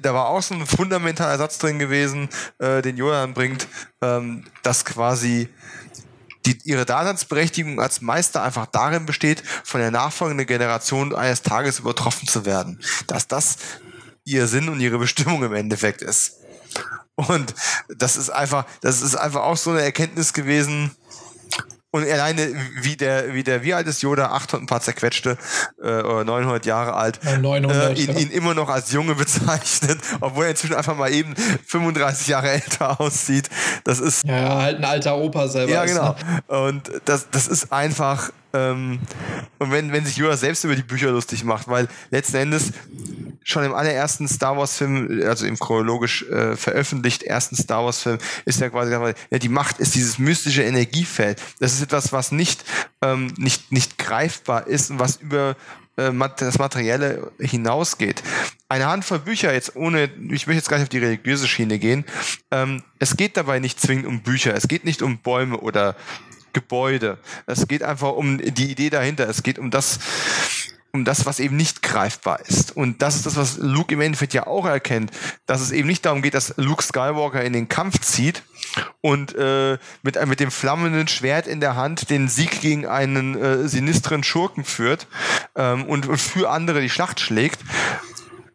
[0.00, 2.28] da war auch so ein fundamentaler Satz drin gewesen,
[2.60, 3.66] äh, den Jodan bringt,
[4.00, 5.48] ähm, dass quasi
[6.46, 12.28] die, ihre Daseinsberechtigung als Meister einfach darin besteht, von der nachfolgenden Generation eines Tages übertroffen
[12.28, 12.80] zu werden.
[13.06, 13.56] Dass das
[14.24, 16.36] ihr Sinn und ihre Bestimmung im Endeffekt ist.
[17.14, 17.54] Und
[17.88, 20.96] das ist einfach, das ist einfach auch so eine Erkenntnis gewesen.
[21.92, 24.26] Und alleine, wie der, wie der, wie alt ist Yoda?
[24.30, 25.36] 800 ein paar zerquetschte,
[25.82, 29.98] äh, oder 900 Jahre alt, Ja, 900, äh, ihn, ihn immer noch als Junge bezeichnet,
[30.20, 31.34] obwohl er inzwischen einfach mal eben
[31.66, 33.48] 35 Jahre älter aussieht.
[33.82, 35.72] Das ist, Ja, ja, halt ein alter Opa selber.
[35.72, 36.14] ja, ist, genau.
[36.48, 36.58] Ne?
[36.68, 39.00] Und das, das ist einfach, ähm,
[39.58, 42.72] und wenn, wenn sich Yoda selbst über die Bücher lustig macht, weil letzten Endes
[43.42, 48.18] schon im allerersten Star Wars Film, also im chronologisch äh, veröffentlicht ersten Star Wars Film,
[48.44, 48.92] ist ja quasi,
[49.30, 51.40] ja, die Macht ist dieses mystische Energiefeld.
[51.58, 52.64] Das ist etwas, was nicht,
[53.02, 55.56] ähm, nicht, nicht greifbar ist und was über
[55.96, 58.22] äh, das Materielle hinausgeht.
[58.68, 62.04] Eine Handvoll Bücher jetzt ohne, ich möchte jetzt gar nicht auf die religiöse Schiene gehen,
[62.50, 65.96] ähm, es geht dabei nicht zwingend um Bücher, es geht nicht um Bäume oder
[66.52, 67.18] Gebäude.
[67.46, 69.28] Es geht einfach um die Idee dahinter.
[69.28, 69.98] Es geht um das,
[70.92, 72.76] um das, was eben nicht greifbar ist.
[72.76, 75.10] Und das ist das, was Luke im Endeffekt ja auch erkennt,
[75.46, 78.42] dass es eben nicht darum geht, dass Luke Skywalker in den Kampf zieht
[79.00, 83.36] und äh, mit, einem- mit dem flammenden Schwert in der Hand den Sieg gegen einen
[83.36, 85.06] äh, sinistren Schurken führt
[85.56, 87.60] ähm, und, und für andere die Schlacht schlägt,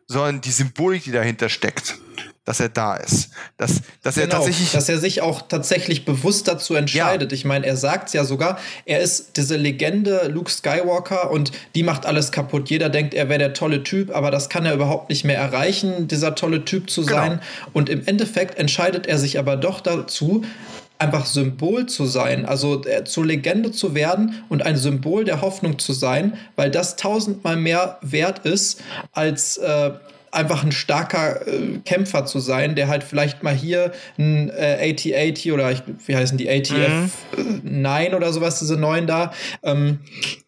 [0.08, 1.98] sondern die Symbolik, die dahinter steckt,
[2.46, 3.30] dass er da ist.
[3.58, 7.34] Dass, dass er Genau, tatsächlich dass er sich auch tatsächlich bewusst dazu entscheidet.
[7.34, 12.06] Ich meine, er sagt ja sogar, er ist diese Legende Luke Skywalker und die macht
[12.06, 12.70] alles kaputt.
[12.70, 16.08] Jeder denkt, er wäre der tolle Typ, aber das kann er überhaupt nicht mehr erreichen,
[16.08, 17.18] dieser tolle Typ zu Genau.
[17.18, 17.42] sein.
[17.74, 20.44] Und im Endeffekt entscheidet er sich aber doch dazu,
[20.98, 25.78] einfach Symbol zu sein, also äh, zur Legende zu werden und ein Symbol der Hoffnung
[25.80, 28.82] zu sein, weil das tausendmal mehr wert ist
[29.12, 29.92] als äh,
[30.36, 35.54] einfach ein starker äh, Kämpfer zu sein, der halt vielleicht mal hier ein äh, AT-80
[35.54, 36.50] oder ich, wie heißen die?
[36.50, 37.12] ATF
[37.64, 39.32] 9 oder sowas, diese neuen da,
[39.64, 40.00] ähm,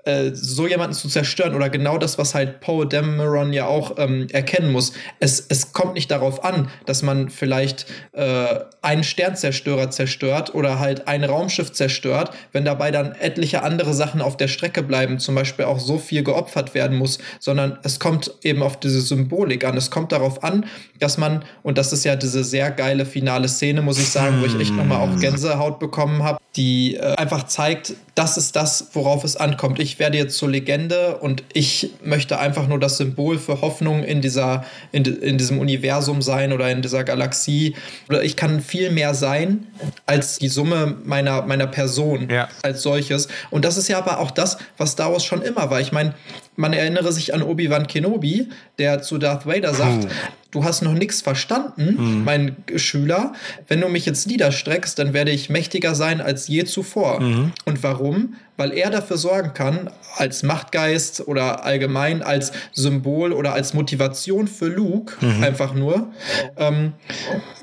[0.08, 4.28] äh, so jemanden zu zerstören oder genau das, was halt Poe Dameron ja auch ähm,
[4.32, 4.94] erkennen muss.
[5.20, 11.10] Es, es kommt nicht darauf an, dass man vielleicht äh, einen Sternzerstörer zerstört oder halt
[11.10, 15.66] ein Raumschiff zerstört, wenn dabei dann etliche andere Sachen auf der Strecke bleiben, zum Beispiel
[15.66, 19.76] auch so viel geopfert werden muss, sondern es kommt eben auf diese Symbolik an.
[19.76, 20.66] Es kommt darauf an,
[21.00, 24.46] dass man, und das ist ja diese sehr geile finale Szene, muss ich sagen, wo
[24.46, 29.24] ich echt nochmal auch Gänsehaut bekommen habe, die äh, einfach zeigt, das ist das, worauf
[29.24, 29.80] es ankommt.
[29.80, 34.22] Ich werde jetzt zur Legende und ich möchte einfach nur das Symbol für Hoffnung in
[34.22, 37.76] dieser, in, in diesem Universum sein oder in dieser Galaxie.
[38.10, 39.68] Oder ich kann viel mehr sein
[40.08, 42.48] als die Summe meiner, meiner Person Ja.
[42.64, 43.28] als solches.
[43.52, 45.80] Und das ist ja aber auch das, was Star Wars schon immer war.
[45.80, 46.16] Ich meine,
[46.58, 50.08] man erinnere sich an Obi-Wan Kenobi, der zu Darth Vader sagt,
[50.52, 53.34] du hast noch nichts verstanden, mein Schüler.
[53.68, 57.22] Wenn du mich jetzt niederstreckst, dann werde ich mächtiger sein als je zuvor.
[57.66, 58.36] Und warum?
[58.58, 64.68] Weil er dafür sorgen kann, als Machtgeist oder allgemein als Symbol oder als Motivation für
[64.68, 66.12] Luke, einfach nur,
[66.58, 66.94] ähm,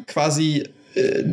[0.06, 1.24] quasi äh,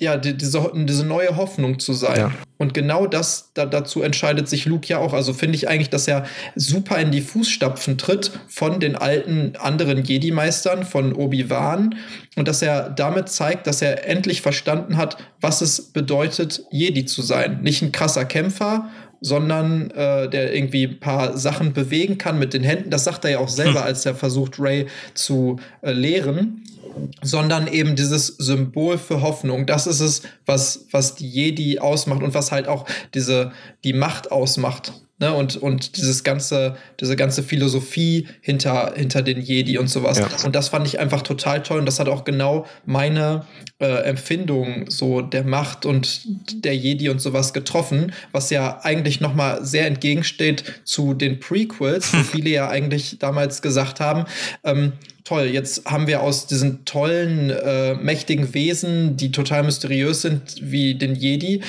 [0.00, 2.16] ja, die, diese, diese neue Hoffnung zu sein.
[2.16, 2.32] Ja.
[2.58, 5.12] Und genau das, da, dazu entscheidet sich Luke ja auch.
[5.12, 6.24] Also finde ich eigentlich, dass er
[6.56, 11.94] super in die Fußstapfen tritt von den alten anderen Jedi-Meistern, von Obi-Wan.
[12.36, 17.22] Und dass er damit zeigt, dass er endlich verstanden hat, was es bedeutet, Jedi zu
[17.22, 17.60] sein.
[17.62, 18.90] Nicht ein krasser Kämpfer,
[19.20, 22.90] sondern äh, der irgendwie ein paar Sachen bewegen kann mit den Händen.
[22.90, 26.62] Das sagt er ja auch selber, als er versucht, Ray zu äh, lehren
[27.22, 29.66] sondern eben dieses Symbol für Hoffnung.
[29.66, 33.52] Das ist es, was, was die Jedi ausmacht und was halt auch diese,
[33.84, 34.92] die Macht ausmacht.
[35.22, 40.18] Ne, und, und dieses ganze, diese ganze Philosophie hinter, hinter den Jedi und sowas.
[40.18, 40.28] Ja.
[40.46, 41.78] Und das fand ich einfach total toll.
[41.78, 43.44] Und das hat auch genau meine
[43.80, 46.22] äh, Empfindung so der Macht und
[46.64, 52.18] der Jedi und sowas getroffen, was ja eigentlich nochmal sehr entgegensteht zu den Prequels, wo
[52.22, 54.24] viele ja eigentlich damals gesagt haben,
[54.64, 54.92] ähm,
[55.24, 60.94] toll, jetzt haben wir aus diesen tollen, äh, mächtigen Wesen, die total mysteriös sind, wie
[60.94, 61.62] den Jedi,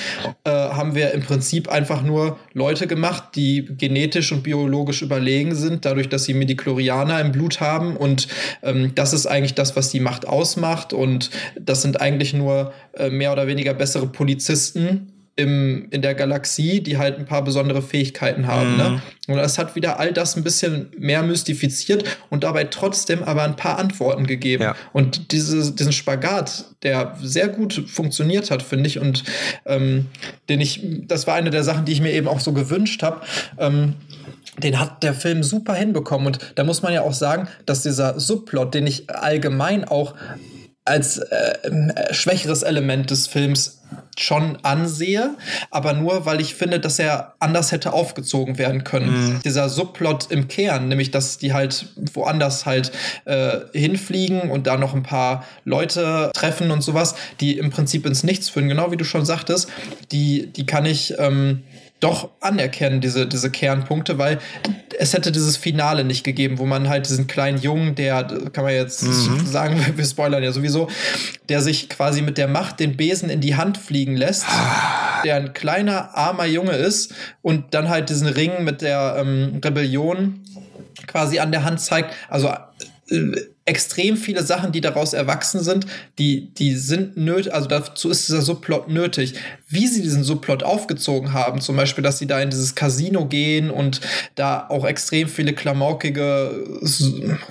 [0.44, 5.84] äh, haben wir im Prinzip einfach nur Leute gemacht, die genetisch und biologisch überlegen sind,
[5.84, 7.96] dadurch, dass sie Mediklorianer im Blut haben.
[7.96, 8.28] Und
[8.62, 10.92] ähm, das ist eigentlich das, was die Macht ausmacht.
[10.92, 11.30] Und
[11.60, 16.98] das sind eigentlich nur äh, mehr oder weniger bessere Polizisten im, in der Galaxie, die
[16.98, 18.76] halt ein paar besondere Fähigkeiten haben.
[18.76, 18.84] Ne?
[18.84, 18.94] Mhm.
[18.94, 19.02] Ne?
[19.28, 23.56] Und das hat wieder all das ein bisschen mehr mystifiziert und dabei trotzdem aber ein
[23.56, 24.62] paar Antworten gegeben.
[24.64, 24.76] Ja.
[24.92, 29.24] Und diese, diesen Spagat, der sehr gut funktioniert hat, finde ich, und
[29.64, 30.06] ähm,
[30.48, 33.22] den ich, das war eine der Sachen, die ich mir eben auch so gewünscht habe.
[33.58, 33.94] Ähm,
[34.58, 36.26] den hat der Film super hinbekommen.
[36.26, 40.14] Und da muss man ja auch sagen, dass dieser Subplot, den ich allgemein auch
[40.84, 43.78] als äh, äh, schwächeres Element des Films
[44.18, 45.36] schon ansehe,
[45.70, 49.34] aber nur, weil ich finde, dass er anders hätte aufgezogen werden können.
[49.34, 49.40] Mhm.
[49.44, 52.92] Dieser Subplot im Kern, nämlich, dass die halt woanders halt
[53.24, 58.22] äh, hinfliegen und da noch ein paar Leute treffen und sowas, die im Prinzip ins
[58.22, 59.68] Nichts führen, genau wie du schon sagtest,
[60.10, 61.62] die, die kann ich ähm,
[62.02, 64.38] doch anerkennen, diese, diese Kernpunkte, weil
[64.98, 68.74] es hätte dieses Finale nicht gegeben, wo man halt diesen kleinen Jungen, der, kann man
[68.74, 69.46] jetzt mhm.
[69.46, 70.88] sagen, wir spoilern ja sowieso,
[71.48, 74.46] der sich quasi mit der Macht den Besen in die Hand fliegen lässt,
[75.24, 80.40] der ein kleiner, armer Junge ist und dann halt diesen Ring mit der ähm, Rebellion
[81.06, 82.12] quasi an der Hand zeigt.
[82.28, 82.48] Also
[83.10, 85.86] äh, extrem viele Sachen, die daraus erwachsen sind,
[86.18, 89.34] die, die sind nötig, also dazu ist dieser Subplot nötig.
[89.72, 93.70] Wie sie diesen Subplot aufgezogen haben, zum Beispiel, dass sie da in dieses Casino gehen
[93.70, 94.00] und
[94.34, 96.64] da auch extrem viele klamaukige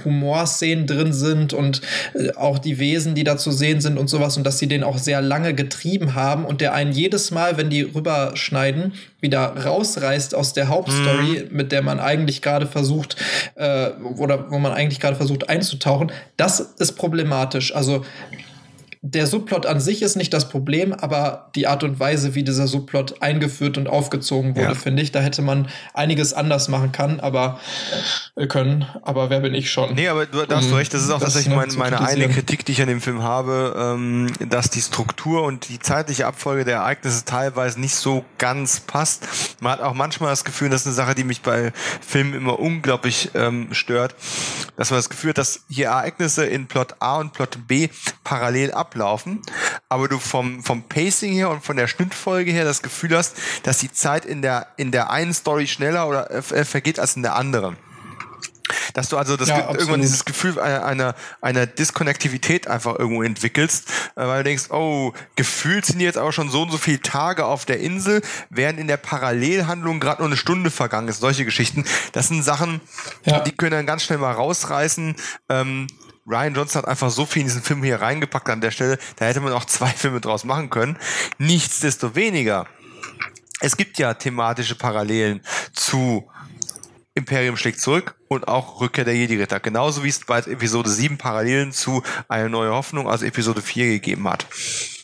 [0.05, 1.81] Humorszenen drin sind und
[2.13, 4.83] äh, auch die Wesen, die da zu sehen sind und sowas und dass sie den
[4.83, 10.35] auch sehr lange getrieben haben und der einen jedes Mal, wenn die rüberschneiden, wieder rausreißt
[10.35, 11.55] aus der Hauptstory, mhm.
[11.55, 13.15] mit der man eigentlich gerade versucht,
[13.55, 17.73] äh, oder wo man eigentlich gerade versucht einzutauchen, das ist problematisch.
[17.75, 18.03] Also
[19.03, 22.67] der Subplot an sich ist nicht das Problem, aber die Art und Weise, wie dieser
[22.67, 24.75] Subplot eingeführt und aufgezogen wurde, ja.
[24.75, 27.59] finde ich, da hätte man einiges anders machen kann, aber
[28.35, 28.85] äh, können.
[29.01, 29.95] Aber wer bin ich schon?
[29.95, 30.93] Nee, aber du, da hast du recht.
[30.93, 33.75] Das ist auch das tatsächlich meine, meine eine Kritik, die ich an dem Film habe,
[33.75, 39.27] ähm, dass die Struktur und die zeitliche Abfolge der Ereignisse teilweise nicht so ganz passt.
[39.61, 42.59] Man hat auch manchmal das Gefühl, das ist eine Sache, die mich bei Filmen immer
[42.59, 44.13] unglaublich ähm, stört,
[44.77, 47.89] dass man das Gefühl hat, dass hier Ereignisse in Plot A und Plot B
[48.23, 49.41] parallel ab ablaufen,
[49.87, 53.77] aber du vom, vom Pacing her und von der Schnittfolge her das Gefühl hast, dass
[53.77, 57.35] die Zeit in der, in der einen Story schneller oder äh, vergeht als in der
[57.35, 57.77] anderen.
[58.93, 63.89] Dass du also das ja, irgendwann dieses Gefühl einer, einer, einer Diskonnektivität einfach irgendwo entwickelst,
[64.15, 67.45] äh, weil du denkst, oh, gefühlt sind jetzt aber schon so und so viele Tage
[67.45, 71.19] auf der Insel, während in der Parallelhandlung gerade nur eine Stunde vergangen ist.
[71.19, 71.85] Solche Geschichten.
[72.11, 72.81] Das sind Sachen,
[73.25, 73.39] ja.
[73.39, 75.15] die können dann ganz schnell mal rausreißen.
[75.49, 75.87] Ähm,
[76.27, 79.25] Ryan Johnson hat einfach so viel in diesen Film hier reingepackt an der Stelle, da
[79.25, 80.97] hätte man auch zwei Filme draus machen können.
[81.37, 82.67] Nichtsdestoweniger,
[83.59, 85.41] es gibt ja thematische Parallelen
[85.73, 86.27] zu
[87.13, 89.59] Imperium schlägt zurück und auch Rückkehr der Jedi-Ritter.
[89.59, 94.29] Genauso wie es bei Episode 7 Parallelen zu Eine neue Hoffnung, also Episode 4 gegeben
[94.29, 94.47] hat.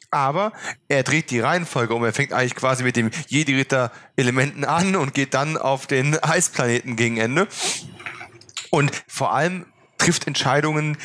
[0.09, 0.53] Aber
[0.87, 2.03] er dreht die Reihenfolge um.
[2.05, 7.17] Er fängt eigentlich quasi mit dem Jedi-Ritter-Elementen an und geht dann auf den Eisplaneten gegen
[7.17, 7.49] Ende.
[8.69, 9.65] Und vor allem
[9.97, 10.97] trifft Entscheidungen,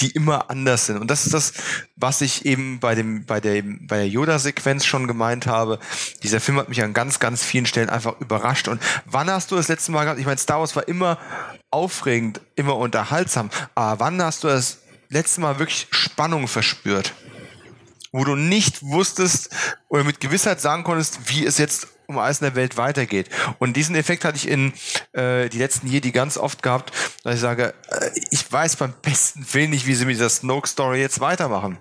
[0.00, 0.98] die immer anders sind.
[0.98, 1.52] Und das ist das,
[1.96, 5.78] was ich eben bei dem, bei der, bei der Yoda-Sequenz schon gemeint habe.
[6.22, 8.68] Dieser Film hat mich an ganz, ganz vielen Stellen einfach überrascht.
[8.68, 10.20] Und wann hast du das letzte Mal gehabt?
[10.20, 11.18] Ich meine, Star Wars war immer
[11.70, 13.50] aufregend, immer unterhaltsam.
[13.74, 14.78] Aber wann hast du das
[15.08, 17.12] letzte Mal wirklich Spannung verspürt?
[18.12, 19.50] Wo du nicht wusstest
[19.88, 23.30] oder mit Gewissheit sagen konntest, wie es jetzt um alles in der Welt weitergeht.
[23.58, 24.72] Und diesen Effekt hatte ich in
[25.12, 26.92] äh, die letzten Jedi ganz oft gehabt,
[27.24, 31.00] dass ich sage, äh, ich weiß beim besten Willen nicht, wie sie mit dieser Snoke-Story
[31.00, 31.78] jetzt weitermachen.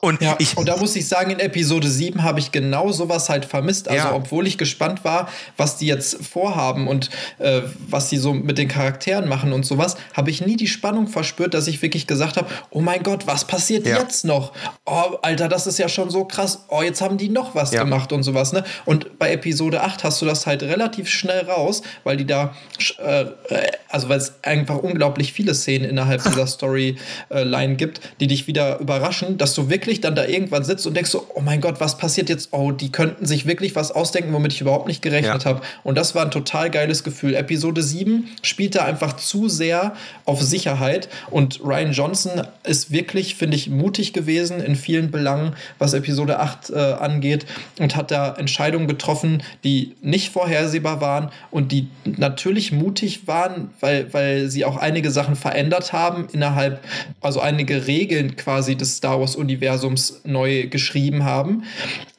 [0.00, 3.28] Und, ja, ich, und da muss ich sagen, in Episode 7 habe ich genau sowas
[3.28, 3.88] halt vermisst.
[3.88, 4.14] Also, ja.
[4.14, 8.68] obwohl ich gespannt war, was die jetzt vorhaben und äh, was sie so mit den
[8.68, 12.48] Charakteren machen und sowas, habe ich nie die Spannung verspürt, dass ich wirklich gesagt habe:
[12.70, 13.98] Oh mein Gott, was passiert ja.
[13.98, 14.52] jetzt noch?
[14.86, 16.64] Oh, Alter, das ist ja schon so krass.
[16.68, 18.52] Oh, jetzt haben die noch was gemacht und sowas.
[18.52, 18.64] Ne?
[18.84, 22.54] Und bei Episode 8 hast du das halt relativ schnell raus, weil die da,
[22.98, 23.26] äh,
[23.88, 29.36] also weil es einfach unglaublich viele Szenen innerhalb dieser Storyline gibt, die dich wieder überraschen,
[29.36, 31.98] dass du wirklich wirklich dann da irgendwann sitzt und denkst so, oh mein Gott, was
[31.98, 32.50] passiert jetzt?
[32.52, 35.50] Oh, die könnten sich wirklich was ausdenken, womit ich überhaupt nicht gerechnet ja.
[35.50, 35.62] habe.
[35.82, 37.34] Und das war ein total geiles Gefühl.
[37.34, 39.94] Episode 7 spielt da einfach zu sehr
[40.26, 42.30] auf Sicherheit und Ryan Johnson
[42.62, 47.46] ist wirklich, finde ich, mutig gewesen in vielen Belangen, was Episode 8 äh, angeht
[47.80, 54.12] und hat da Entscheidungen getroffen, die nicht vorhersehbar waren und die natürlich mutig waren, weil,
[54.12, 56.78] weil sie auch einige Sachen verändert haben innerhalb,
[57.20, 59.79] also einige Regeln quasi des Star Wars-Universums
[60.24, 61.64] neu geschrieben haben.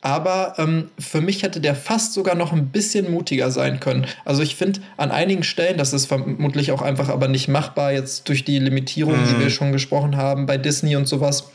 [0.01, 4.07] Aber ähm, für mich hätte der fast sogar noch ein bisschen mutiger sein können.
[4.25, 8.27] Also ich finde an einigen Stellen, das ist vermutlich auch einfach aber nicht machbar jetzt
[8.27, 9.27] durch die Limitierungen, mhm.
[9.27, 11.51] die wir schon gesprochen haben bei Disney und sowas.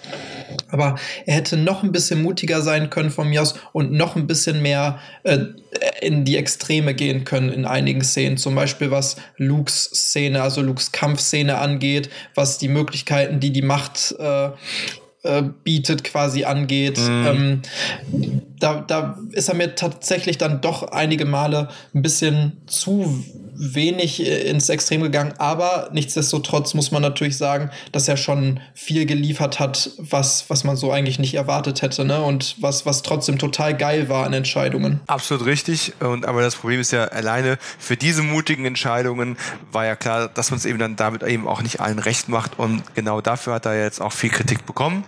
[0.71, 0.97] Aber
[1.27, 4.63] er hätte noch ein bisschen mutiger sein können von mir aus und noch ein bisschen
[4.63, 5.39] mehr äh,
[6.01, 8.37] in die Extreme gehen können in einigen Szenen.
[8.37, 14.15] Zum Beispiel was Lukes Szene, also Lukes Kampfszene angeht, was die Möglichkeiten, die die Macht
[14.19, 14.51] äh,
[15.27, 16.99] äh, bietet, quasi angeht.
[16.99, 17.27] Mhm.
[17.27, 17.63] Ähm,
[18.59, 23.25] da, da ist er mir tatsächlich dann doch einige Male ein bisschen zu
[23.59, 29.07] wenig äh, ins Extrem gegangen, aber nichtsdestotrotz muss man natürlich sagen, dass er schon viel
[29.07, 32.23] geliefert hat, was, was man so eigentlich nicht erwartet hätte, ne?
[32.23, 35.01] Und was, was trotzdem total geil war an Entscheidungen.
[35.07, 35.95] Absolut richtig.
[36.01, 39.37] Und aber das Problem ist ja alleine für diese mutigen Entscheidungen
[39.73, 42.59] war ja klar, dass man es eben dann damit eben auch nicht allen recht macht.
[42.59, 45.05] Und genau dafür hat er jetzt auch viel Kritik bekommen.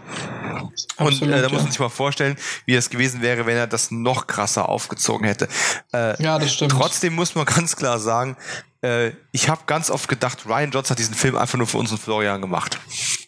[0.97, 3.91] Und äh, da muss man sich mal vorstellen, wie es gewesen wäre, wenn er das
[3.91, 5.49] noch krasser aufgezogen hätte.
[5.93, 6.73] Äh, ja, das stimmt.
[6.73, 8.37] Trotzdem muss man ganz klar sagen,
[8.83, 11.91] äh, ich habe ganz oft gedacht, Ryan Johnson hat diesen Film einfach nur für uns
[11.91, 12.79] und Florian gemacht.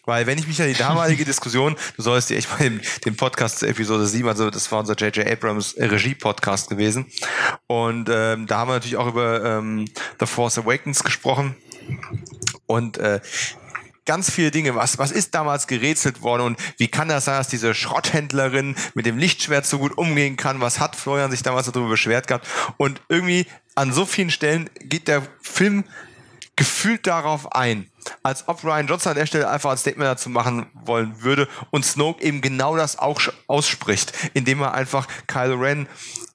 [0.05, 3.15] Weil wenn ich mich an die damalige Diskussion, du sollst dir echt mal den, den
[3.17, 5.27] Podcast Episode 7, also das war unser J.J.
[5.27, 7.05] Abrams Regie-Podcast gewesen.
[7.67, 9.85] Und ähm, da haben wir natürlich auch über ähm,
[10.19, 11.55] The Force Awakens gesprochen.
[12.65, 13.19] Und äh,
[14.05, 14.75] ganz viele Dinge.
[14.75, 19.05] Was, was ist damals gerätselt worden und wie kann das sein, dass diese Schrotthändlerin mit
[19.05, 20.61] dem Lichtschwert so gut umgehen kann?
[20.61, 22.47] Was hat Florian sich damals darüber beschwert gehabt?
[22.77, 23.45] Und irgendwie
[23.75, 25.83] an so vielen Stellen geht der Film
[26.55, 27.89] gefühlt darauf ein,
[28.23, 31.85] als ob Ryan Johnson an der Stelle einfach ein Statement dazu machen wollen würde und
[31.85, 35.87] Snoke eben genau das auch ausspricht, indem er einfach Kylo Ren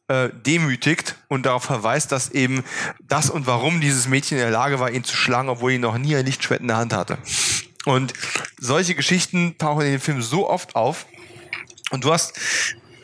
[0.09, 2.65] äh, demütigt und darauf verweist, dass eben
[3.07, 5.99] das und warum dieses Mädchen in der Lage war, ihn zu schlagen, obwohl ihn noch
[5.99, 7.19] nie ein Lichtschwert in der Hand hatte.
[7.85, 8.13] Und
[8.59, 11.07] solche Geschichten tauchen in dem Film so oft auf.
[11.91, 12.39] Und du hast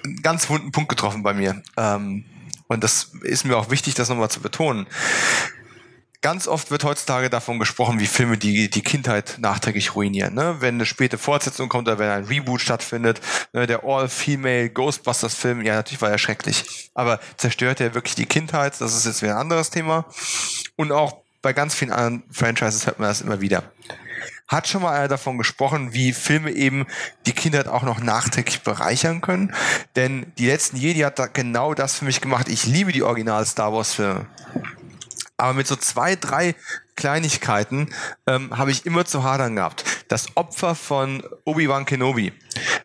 [0.04, 1.62] einen ganz wunden Punkt getroffen bei mir.
[1.76, 2.24] Ähm,
[2.72, 4.86] und das ist mir auch wichtig, das nochmal zu betonen.
[6.22, 10.34] Ganz oft wird heutzutage davon gesprochen, wie Filme die, die Kindheit nachträglich ruinieren.
[10.34, 10.56] Ne?
[10.60, 13.20] Wenn eine späte Fortsetzung kommt oder wenn ein Reboot stattfindet,
[13.52, 13.66] ne?
[13.66, 16.90] der All-Female Ghostbusters-Film, ja, natürlich war er schrecklich.
[16.94, 18.80] Aber zerstört er wirklich die Kindheit?
[18.80, 20.04] Das ist jetzt wieder ein anderes Thema.
[20.76, 23.71] Und auch bei ganz vielen anderen Franchises hört man das immer wieder.
[24.52, 26.84] Hat schon mal einer davon gesprochen, wie Filme eben
[27.24, 29.54] die Kindheit auch noch nachträglich bereichern können?
[29.96, 32.50] Denn die letzten Jedi hat da genau das für mich gemacht.
[32.50, 34.26] Ich liebe die Original Star Wars Filme.
[35.38, 36.54] Aber mit so zwei, drei
[36.96, 37.94] Kleinigkeiten
[38.26, 39.84] ähm, habe ich immer zu hadern gehabt.
[40.08, 42.34] Das Opfer von Obi-Wan Kenobi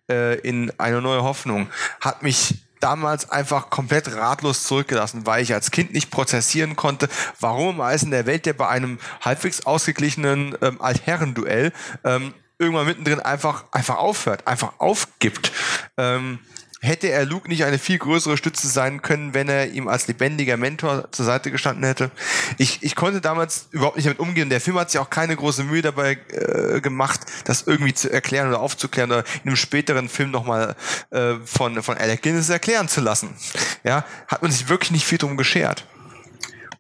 [0.09, 1.67] äh, in Eine neue Hoffnung
[1.99, 7.09] hat mich damals einfach komplett ratlos zurückgelassen, weil ich als Kind nicht prozessieren konnte,
[7.39, 11.73] warum im in der Welt, der bei einem halbwegs ausgeglichenen ähm, Altherrenduell
[12.03, 15.51] ähm, irgendwann mittendrin einfach, einfach aufhört, einfach aufgibt.
[15.97, 16.39] Ähm,
[16.87, 20.57] hätte er Luke nicht eine viel größere Stütze sein können, wenn er ihm als lebendiger
[20.57, 22.09] Mentor zur Seite gestanden hätte.
[22.57, 24.49] Ich, ich konnte damals überhaupt nicht damit umgehen.
[24.49, 28.47] Der Film hat sich auch keine große Mühe dabei äh, gemacht, das irgendwie zu erklären
[28.47, 30.75] oder aufzuklären oder in einem späteren Film nochmal
[31.11, 33.35] äh, von, von Alec Guinness erklären zu lassen.
[33.83, 35.85] Ja, hat man sich wirklich nicht viel drum geschert.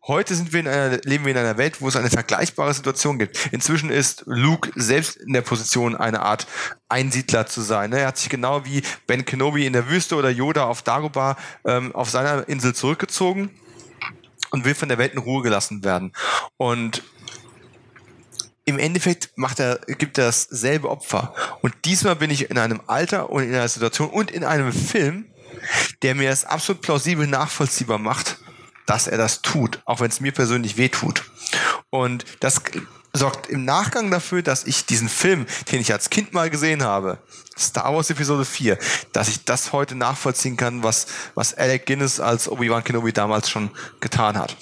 [0.07, 3.49] Heute wir in einer, leben wir in einer Welt, wo es eine vergleichbare Situation gibt.
[3.51, 6.47] Inzwischen ist Luke selbst in der Position, eine Art
[6.87, 7.91] Einsiedler zu sein.
[7.91, 11.35] Er hat sich genau wie Ben Kenobi in der Wüste oder Yoda auf Dagobah
[11.65, 13.49] ähm, auf seiner Insel zurückgezogen
[14.51, 16.13] und will von der Welt in Ruhe gelassen werden.
[16.55, 17.03] Und
[18.63, 21.35] im Endeffekt macht er, gibt er dasselbe Opfer.
[21.61, 25.25] Und diesmal bin ich in einem Alter und in einer Situation und in einem Film,
[26.01, 28.37] der mir es absolut plausibel nachvollziehbar macht,
[28.87, 31.23] dass er das tut, auch wenn es mir persönlich weh tut.
[31.91, 32.61] Und das
[33.13, 37.19] sorgt im Nachgang dafür, dass ich diesen Film, den ich als Kind mal gesehen habe,
[37.57, 38.77] Star Wars Episode 4,
[39.13, 43.71] dass ich das heute nachvollziehen kann, was, was Alec Guinness als Obi-Wan Kenobi damals schon
[43.99, 44.55] getan hat.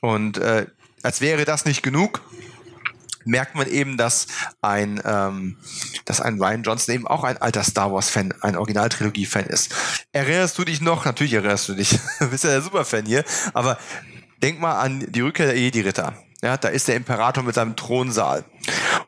[0.00, 0.66] Und äh,
[1.02, 2.20] als wäre das nicht genug,
[3.24, 4.26] merkt man eben, dass
[4.60, 5.56] ein, ähm,
[6.04, 9.74] dass ein Ryan Johnson eben auch ein alter Star Wars-Fan, ein Originaltrilogie-Fan ist.
[10.12, 11.04] Erinnerst du dich noch?
[11.04, 11.98] Natürlich erinnerst du dich.
[12.18, 13.24] du bist ja der Superfan hier.
[13.52, 13.78] Aber
[14.42, 16.14] denk mal an die Rückkehr der Jedi-Ritter.
[16.44, 18.44] Ja, da ist der Imperator mit seinem Thronsaal.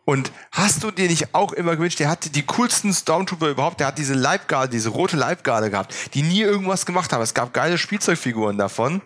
[0.05, 3.89] Und hast du dir nicht auch immer gewünscht, der hatte die coolsten Stormtrooper überhaupt, der
[3.89, 7.23] hat diese Leibgarde, diese rote Leibgarde gehabt, die nie irgendwas gemacht haben.
[7.23, 9.03] Es gab geile Spielzeugfiguren davon.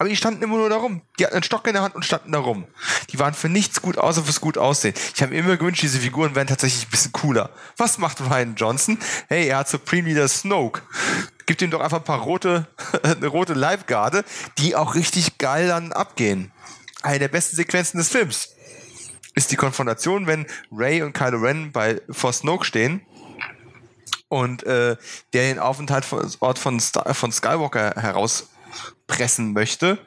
[0.00, 1.02] Aber die standen immer nur da rum.
[1.18, 2.66] Die hatten einen Stock in der Hand und standen da rum.
[3.10, 4.94] Die waren für nichts gut, außer fürs gut aussehen.
[5.14, 7.50] Ich habe mir immer gewünscht, diese Figuren wären tatsächlich ein bisschen cooler.
[7.76, 8.98] Was macht Ryan Johnson?
[9.28, 10.82] Hey, er hat Supreme Leader Snoke.
[11.46, 12.66] Gibt ihm doch einfach ein paar rote,
[13.02, 14.24] eine rote Leibgarde,
[14.58, 16.50] die auch richtig geil dann abgehen
[17.02, 18.50] eine der besten Sequenzen des Films
[19.34, 23.00] ist die Konfrontation, wenn Ray und Kylo Ren bei vor Snoke stehen
[24.28, 24.96] und äh,
[25.32, 27.94] der den Aufenthaltsort von, von Skywalker
[29.10, 29.98] herauspressen möchte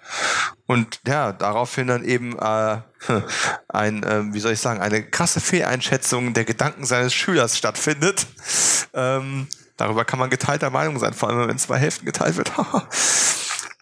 [0.65, 2.77] und ja, daraufhin dann eben äh,
[3.67, 8.25] ein, äh, wie soll ich sagen, eine krasse Fehleinschätzung der Gedanken seines Schülers stattfindet.
[8.93, 12.51] Ähm, darüber kann man geteilter Meinung sein, vor allem wenn zwei Hälften geteilt wird.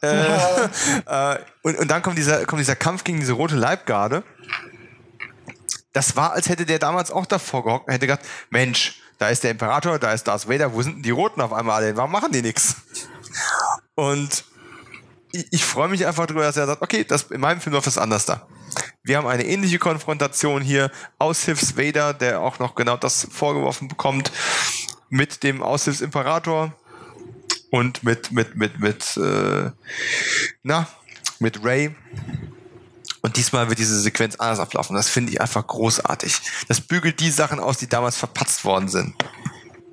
[0.03, 0.25] Äh,
[1.05, 4.23] äh, und, und dann kommt dieser, kommt dieser Kampf gegen diese rote Leibgarde.
[5.93, 9.43] Das war, als hätte der damals auch davor gehockt und hätte gedacht, Mensch, da ist
[9.43, 11.95] der Imperator, da ist Darth Vader, wo sind denn die Roten auf einmal alle?
[11.95, 12.77] Warum machen die nichts?
[13.93, 14.43] Und
[15.31, 17.87] ich, ich freue mich einfach darüber, dass er sagt, okay, das, in meinem Film läuft
[17.87, 18.47] das anders da.
[19.03, 20.91] Wir haben eine ähnliche Konfrontation hier.
[21.17, 24.31] Aushilfs Vader, der auch noch genau das vorgeworfen bekommt,
[25.09, 26.73] mit dem Aushilfsimperator
[27.71, 29.71] und mit, mit, mit, mit, äh,
[30.63, 30.87] na,
[31.39, 31.95] mit Ray.
[33.21, 34.95] Und diesmal wird diese Sequenz anders ablaufen.
[34.95, 36.39] Das finde ich einfach großartig.
[36.67, 39.13] Das bügelt die Sachen aus, die damals verpatzt worden sind.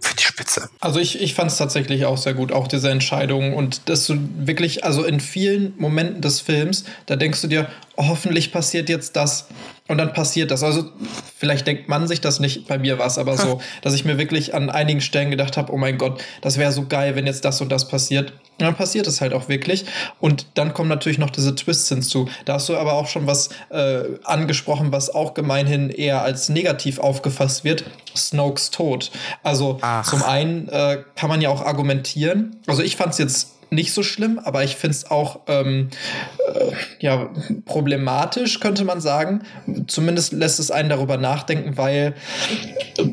[0.00, 0.68] Für die Spitze.
[0.80, 3.54] Also ich, ich fand es tatsächlich auch sehr gut, auch diese Entscheidung.
[3.54, 7.68] Und dass du wirklich, also in vielen Momenten des Films, da denkst du dir,
[7.98, 9.48] hoffentlich passiert jetzt das.
[9.88, 10.62] Und dann passiert das.
[10.62, 10.84] Also
[11.34, 14.18] vielleicht denkt man sich das nicht, bei mir war es aber so, dass ich mir
[14.18, 17.44] wirklich an einigen Stellen gedacht habe, oh mein Gott, das wäre so geil, wenn jetzt
[17.46, 18.32] das und das passiert.
[18.32, 19.86] Und dann passiert es halt auch wirklich.
[20.20, 22.28] Und dann kommen natürlich noch diese Twists hinzu.
[22.44, 26.98] Da hast du aber auch schon was äh, angesprochen, was auch gemeinhin eher als negativ
[26.98, 27.84] aufgefasst wird.
[28.14, 29.10] Snokes Tod.
[29.42, 30.08] Also Ach.
[30.08, 32.56] zum einen äh, kann man ja auch argumentieren.
[32.66, 35.88] Also ich fand es jetzt nicht so schlimm, aber ich finde es auch ähm,
[36.54, 37.30] äh, ja,
[37.66, 39.42] problematisch, könnte man sagen.
[39.86, 42.14] Zumindest lässt es einen darüber nachdenken, weil
[42.96, 43.04] äh,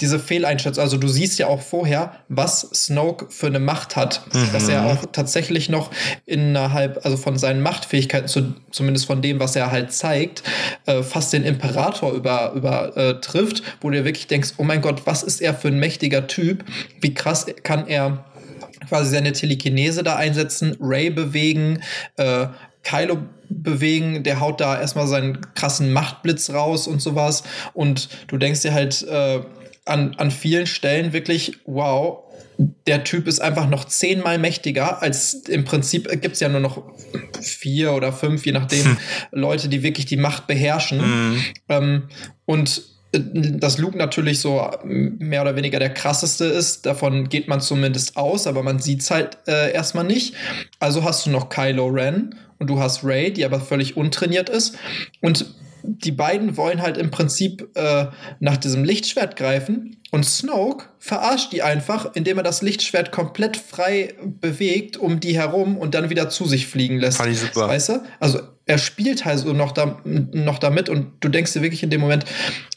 [0.00, 4.52] diese Fehleinschätzung, also du siehst ja auch vorher, was Snoke für eine Macht hat, mhm.
[4.52, 5.90] dass er auch tatsächlich noch
[6.26, 10.42] innerhalb, also von seinen Machtfähigkeiten, zu, zumindest von dem, was er halt zeigt,
[10.86, 15.22] äh, fast den Imperator über, übertrifft, wo du dir wirklich denkst, oh mein Gott, was
[15.22, 16.64] ist er für ein mächtiger Typ?
[17.00, 18.24] Wie krass kann er
[18.88, 21.80] quasi seine Telekinese da einsetzen, Ray bewegen,
[22.16, 22.48] äh,
[22.82, 23.18] Kylo
[23.48, 27.42] bewegen, der haut da erstmal seinen krassen Machtblitz raus und sowas.
[27.74, 29.40] Und du denkst dir halt äh,
[29.84, 32.24] an, an vielen Stellen wirklich, wow,
[32.86, 36.82] der Typ ist einfach noch zehnmal mächtiger als im Prinzip gibt es ja nur noch
[37.40, 38.96] vier oder fünf, je nachdem, hm.
[39.30, 41.00] Leute, die wirklich die Macht beherrschen.
[41.00, 41.44] Hm.
[41.68, 42.02] Ähm,
[42.46, 48.16] und dass Luke natürlich so mehr oder weniger der krasseste ist, davon geht man zumindest
[48.16, 50.34] aus, aber man sieht es halt äh, erstmal nicht.
[50.78, 54.76] Also hast du noch Kylo Ren und du hast Ray, die aber völlig untrainiert ist.
[55.22, 55.46] Und
[55.82, 58.06] die beiden wollen halt im Prinzip äh,
[58.40, 64.14] nach diesem Lichtschwert greifen und Snoke verarscht die einfach, indem er das Lichtschwert komplett frei
[64.22, 67.18] bewegt um die herum und dann wieder zu sich fliegen lässt.
[67.18, 67.68] Fand ich super.
[67.68, 68.02] Weißt du?
[68.18, 71.90] Also er spielt halt so noch, da, noch damit und du denkst dir wirklich in
[71.90, 72.26] dem Moment,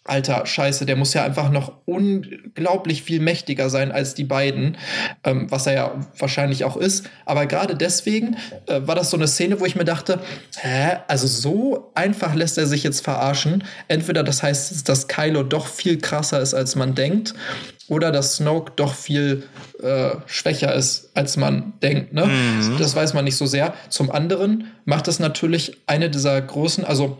[0.05, 4.77] alter Scheiße, der muss ja einfach noch unglaublich viel mächtiger sein als die beiden,
[5.25, 7.09] ähm, was er ja wahrscheinlich auch ist.
[7.25, 8.37] Aber gerade deswegen
[8.67, 10.19] äh, war das so eine Szene, wo ich mir dachte,
[10.57, 13.65] hä, also so einfach lässt er sich jetzt verarschen.
[13.89, 17.33] Entweder das heißt, dass Kylo doch viel krasser ist, als man denkt,
[17.87, 19.43] oder dass Snoke doch viel
[19.81, 22.13] äh, schwächer ist, als man denkt.
[22.13, 22.25] Ne?
[22.25, 22.77] Mhm.
[22.77, 23.73] Das weiß man nicht so sehr.
[23.89, 27.17] Zum anderen macht es natürlich eine dieser großen, also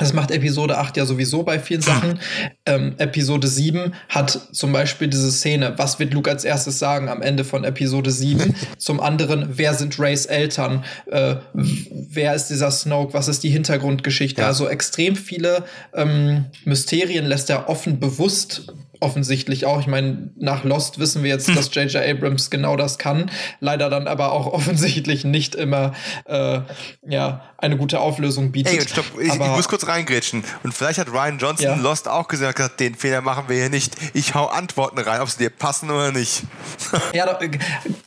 [0.00, 2.20] das macht Episode 8 ja sowieso bei vielen Sachen.
[2.64, 7.20] Ähm, Episode 7 hat zum Beispiel diese Szene, was wird Luke als erstes sagen am
[7.20, 8.54] Ende von Episode 7?
[8.78, 10.84] zum anderen, wer sind Rays Eltern?
[11.10, 13.12] Äh, wer ist dieser Snoke?
[13.12, 14.40] Was ist die Hintergrundgeschichte?
[14.40, 14.48] Ja.
[14.48, 15.64] Also extrem viele
[15.94, 19.80] ähm, Mysterien lässt er offen bewusst offensichtlich auch.
[19.80, 21.56] Ich meine, nach Lost wissen wir jetzt, hm.
[21.56, 21.96] dass J.J.
[21.96, 23.30] Abrams genau das kann.
[23.60, 25.92] Leider dann aber auch offensichtlich nicht immer
[26.26, 26.60] äh,
[27.06, 28.74] ja, eine gute Auflösung bietet.
[28.74, 30.44] Ey, stopp, ich, ich, muss kurz reingrätschen.
[30.62, 31.74] Und vielleicht hat Ryan Johnson ja.
[31.76, 33.96] Lost auch gesagt, den Fehler machen wir hier nicht.
[34.14, 36.42] Ich hau Antworten rein, ob sie dir passen oder nicht.
[37.12, 37.38] ja,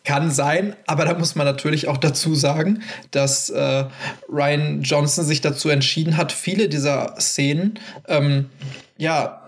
[0.03, 3.85] kann sein, aber da muss man natürlich auch dazu sagen, dass äh,
[4.29, 8.49] Ryan Johnson sich dazu entschieden hat, viele dieser Szenen ähm,
[8.97, 9.47] ja,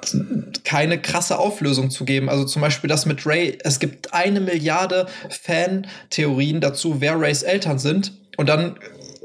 [0.64, 2.30] keine krasse Auflösung zu geben.
[2.30, 3.58] Also zum Beispiel das mit Ray.
[3.64, 8.14] Es gibt eine Milliarde Fan-Theorien dazu, wer Rays Eltern sind.
[8.38, 8.78] Und dann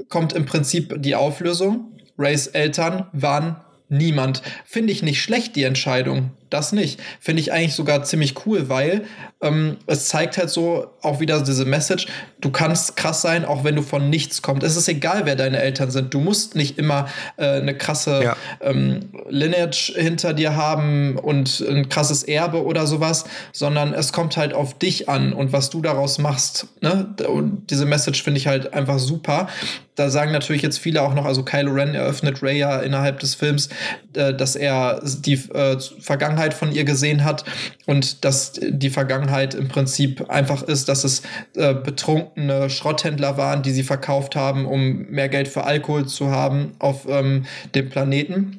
[0.09, 1.93] kommt im Prinzip die Auflösung.
[2.19, 3.57] Rays Eltern waren
[3.89, 4.43] niemand.
[4.65, 6.33] Finde ich nicht schlecht, die Entscheidung.
[6.51, 7.01] Das nicht.
[7.21, 9.05] Finde ich eigentlich sogar ziemlich cool, weil
[9.41, 12.07] ähm, es zeigt halt so auch wieder diese Message,
[12.41, 14.65] du kannst krass sein, auch wenn du von nichts kommst.
[14.65, 16.13] Es ist egal, wer deine Eltern sind.
[16.13, 17.07] Du musst nicht immer
[17.37, 18.37] äh, eine krasse ja.
[18.61, 24.53] ähm, Lineage hinter dir haben und ein krasses Erbe oder sowas, sondern es kommt halt
[24.53, 26.67] auf dich an und was du daraus machst.
[26.81, 27.15] Ne?
[27.29, 29.49] Und diese Message finde ich halt einfach super.
[29.95, 33.35] Da sagen natürlich jetzt viele auch noch, also Kylo Ren eröffnet Ray ja innerhalb des
[33.35, 33.69] Films,
[34.15, 37.45] äh, dass er die äh, Vergangenheit Vergangenheit von ihr gesehen hat
[37.87, 41.23] und dass die Vergangenheit im Prinzip einfach ist, dass es
[41.55, 46.73] äh, betrunkene Schrotthändler waren, die sie verkauft haben, um mehr Geld für Alkohol zu haben
[46.79, 47.45] auf ähm,
[47.75, 48.59] dem Planeten.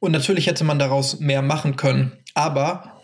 [0.00, 2.12] Und natürlich hätte man daraus mehr machen können.
[2.34, 3.00] Aber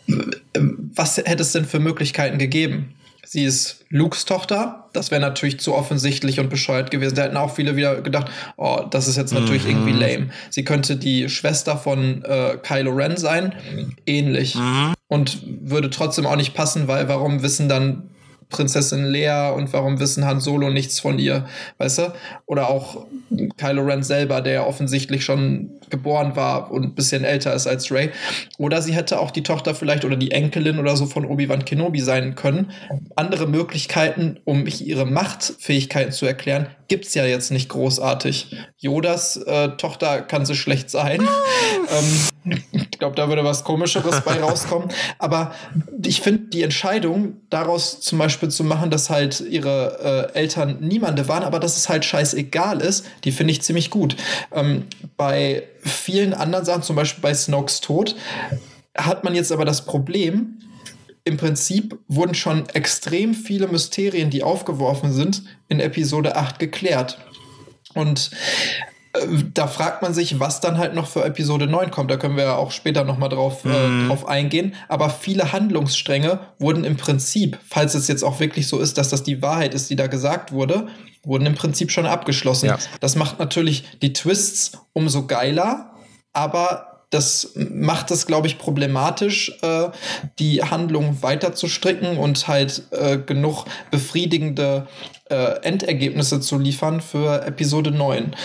[0.95, 2.93] was hätte es denn für Möglichkeiten gegeben?
[3.25, 4.89] Sie ist Lukes Tochter.
[4.93, 7.15] Das wäre natürlich zu offensichtlich und bescheuert gewesen.
[7.15, 9.69] Da hätten auch viele wieder gedacht, oh, das ist jetzt natürlich mhm.
[9.69, 10.29] irgendwie lame.
[10.49, 13.53] Sie könnte die Schwester von äh, Kylo Ren sein.
[14.05, 14.55] Ähnlich.
[14.55, 14.93] Mhm.
[15.07, 18.09] Und würde trotzdem auch nicht passen, weil warum wissen dann
[18.49, 21.45] Prinzessin Lea und warum wissen Han Solo nichts von ihr,
[21.77, 22.13] weißt du?
[22.45, 23.05] Oder auch
[23.57, 28.11] Kylo Ren selber, der offensichtlich schon geboren war und ein bisschen älter ist als Ray.
[28.57, 31.99] Oder sie hätte auch die Tochter vielleicht oder die Enkelin oder so von Obi-Wan Kenobi
[31.99, 32.71] sein können.
[33.15, 38.55] Andere Möglichkeiten, um ihre Machtfähigkeiten zu erklären, gibt es ja jetzt nicht großartig.
[38.77, 41.21] Yodas äh, Tochter kann so schlecht sein.
[42.45, 44.89] ähm, ich glaube, da würde was Komischeres bei rauskommen.
[45.17, 45.53] Aber
[46.03, 51.27] ich finde die Entscheidung, daraus zum Beispiel zu machen, dass halt ihre äh, Eltern niemande
[51.27, 54.15] waren, aber dass es halt scheißegal ist, die finde ich ziemlich gut.
[54.51, 54.85] Ähm,
[55.17, 58.15] bei vielen anderen Sachen, zum Beispiel bei Snokes Tod,
[58.95, 60.59] hat man jetzt aber das Problem,
[61.25, 67.17] im Prinzip wurden schon extrem viele Mysterien, die aufgeworfen sind, in Episode 8 geklärt.
[67.95, 68.29] Und
[69.13, 72.11] äh, da fragt man sich, was dann halt noch für Episode 9 kommt.
[72.11, 74.05] Da können wir ja auch später nochmal drauf, äh, mhm.
[74.05, 74.75] äh, drauf eingehen.
[74.87, 79.23] Aber viele Handlungsstränge wurden im Prinzip, falls es jetzt auch wirklich so ist, dass das
[79.23, 80.87] die Wahrheit ist, die da gesagt wurde,
[81.23, 82.67] wurden im Prinzip schon abgeschlossen.
[82.67, 82.77] Ja.
[82.99, 85.91] Das macht natürlich die Twists umso geiler,
[86.33, 89.89] aber das macht es, glaube ich, problematisch, äh,
[90.39, 94.87] die Handlung weiter zu stricken und halt äh, genug befriedigende
[95.29, 98.35] äh, Endergebnisse zu liefern für Episode 9.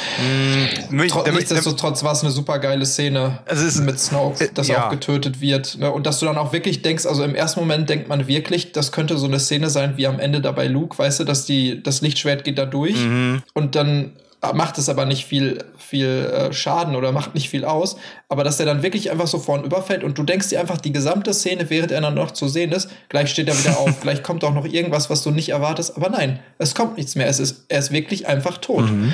[0.90, 4.86] Mm, Tro nichtsdestotrotz war es eine super geile Szene also mit Snoke, äh, dass ja.
[4.86, 5.76] auch getötet wird.
[5.78, 5.90] Ne?
[5.90, 8.92] Und dass du dann auch wirklich denkst, also im ersten Moment denkt man wirklich, das
[8.92, 12.00] könnte so eine Szene sein wie am Ende dabei Luke, weißt du, dass die, das
[12.00, 13.42] Lichtschwert geht da durch mhm.
[13.52, 14.12] und dann
[14.54, 17.96] macht es aber nicht viel, viel äh, Schaden oder macht nicht viel aus.
[18.28, 20.92] Aber dass er dann wirklich einfach so vorn überfällt und du denkst dir einfach die
[20.92, 24.22] gesamte Szene, während er dann noch zu sehen ist, gleich steht er wieder auf, gleich
[24.22, 25.96] kommt auch noch irgendwas, was du nicht erwartest.
[25.96, 27.28] Aber nein, es kommt nichts mehr.
[27.28, 28.90] Es ist, er ist wirklich einfach tot.
[28.90, 29.12] Mhm.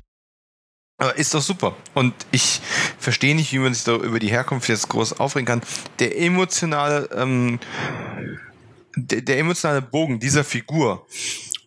[1.16, 1.76] Ist doch super.
[1.92, 2.60] Und ich
[2.98, 5.60] verstehe nicht, wie man sich da über die Herkunft jetzt groß aufregen kann.
[5.98, 7.58] Der emotionale, ähm,
[8.96, 11.06] der, der emotionale Bogen dieser Figur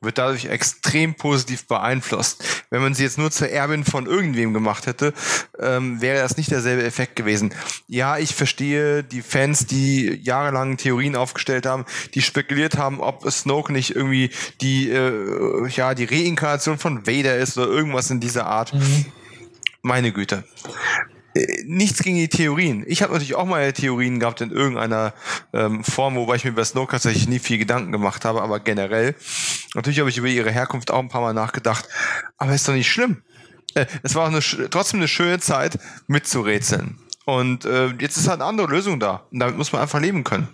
[0.01, 2.43] wird dadurch extrem positiv beeinflusst.
[2.69, 5.13] Wenn man sie jetzt nur zur Erbin von irgendwem gemacht hätte,
[5.59, 7.53] ähm, wäre das nicht derselbe Effekt gewesen.
[7.87, 13.73] Ja, ich verstehe die Fans, die jahrelang Theorien aufgestellt haben, die spekuliert haben, ob Snoke
[13.73, 14.29] nicht irgendwie
[14.61, 18.73] die, äh, ja, die Reinkarnation von Vader ist oder irgendwas in dieser Art.
[18.73, 19.05] Mhm.
[19.81, 20.43] Meine Güte.
[21.35, 22.83] Äh, nichts gegen die Theorien.
[22.87, 25.13] Ich habe natürlich auch mal Theorien gehabt in irgendeiner
[25.53, 29.15] ähm, Form, wobei ich mir über Snoke tatsächlich nie viel Gedanken gemacht habe, aber generell.
[29.75, 31.87] Natürlich habe ich über ihre Herkunft auch ein paar Mal nachgedacht.
[32.37, 33.21] Aber ist doch nicht schlimm.
[33.75, 34.39] Äh, es war eine,
[34.69, 36.97] trotzdem eine schöne Zeit mitzurätseln.
[37.25, 39.27] Und äh, jetzt ist halt eine andere Lösung da.
[39.31, 40.47] Und damit muss man einfach leben können.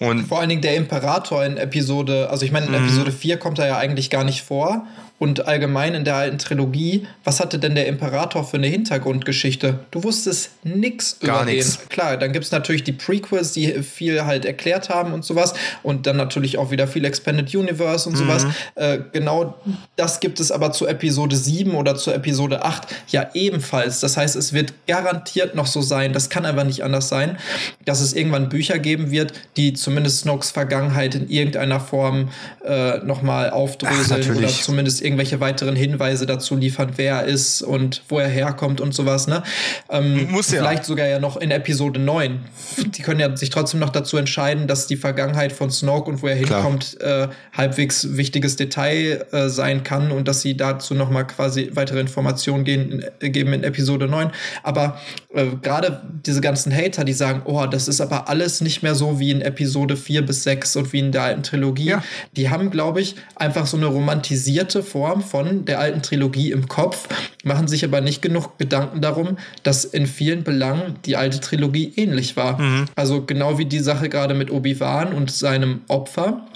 [0.00, 2.84] Und Vor allen Dingen der Imperator in Episode, also ich meine, in mhm.
[2.84, 4.86] Episode 4 kommt er ja eigentlich gar nicht vor
[5.20, 9.78] und allgemein in der alten Trilogie, was hatte denn der Imperator für eine Hintergrundgeschichte?
[9.92, 11.78] Du wusstest nichts über nix.
[11.78, 11.88] den.
[11.88, 15.54] Klar, dann gibt es natürlich die Prequels, die viel halt erklärt haben und sowas.
[15.84, 18.18] Und dann natürlich auch wieder viel Expanded Universe und mhm.
[18.18, 18.46] sowas.
[18.74, 19.54] Äh, genau
[19.94, 24.00] das gibt es aber zu Episode 7 oder zu Episode 8 ja ebenfalls.
[24.00, 27.38] Das heißt, es wird garantiert noch so sein, das kann einfach nicht anders sein,
[27.84, 32.30] dass es irgendwann Bücher geben wird, die zumindest Snokes Vergangenheit in irgendeiner Form
[32.64, 38.02] äh, nochmal aufdröseln Ach, oder zumindest irgendwelche weiteren Hinweise dazu liefern, wer er ist und
[38.08, 39.28] wo er herkommt und sowas.
[39.28, 39.44] Ne?
[39.88, 40.58] Ähm, Muss ja.
[40.58, 42.40] Vielleicht sogar ja noch in Episode 9.
[42.88, 46.26] Die können ja sich trotzdem noch dazu entscheiden, dass die Vergangenheit von Snoke und wo
[46.26, 51.22] er hinkommt äh, halbwegs wichtiges Detail äh, sein kann und dass sie dazu noch mal
[51.22, 54.32] quasi weitere Informationen gehen, äh, geben in Episode 9.
[54.64, 54.98] Aber
[55.32, 59.20] äh, gerade diese ganzen Hater, die sagen, oh, das ist aber alles nicht mehr so
[59.20, 61.86] wie in Episode Episode 4 bis 6 und wie in der alten Trilogie.
[61.86, 62.04] Ja.
[62.36, 67.08] Die haben, glaube ich, einfach so eine romantisierte Form von der alten Trilogie im Kopf,
[67.42, 72.36] machen sich aber nicht genug Gedanken darum, dass in vielen Belangen die alte Trilogie ähnlich
[72.36, 72.60] war.
[72.60, 72.84] Mhm.
[72.94, 76.46] Also genau wie die Sache gerade mit Obi-Wan und seinem Opfer.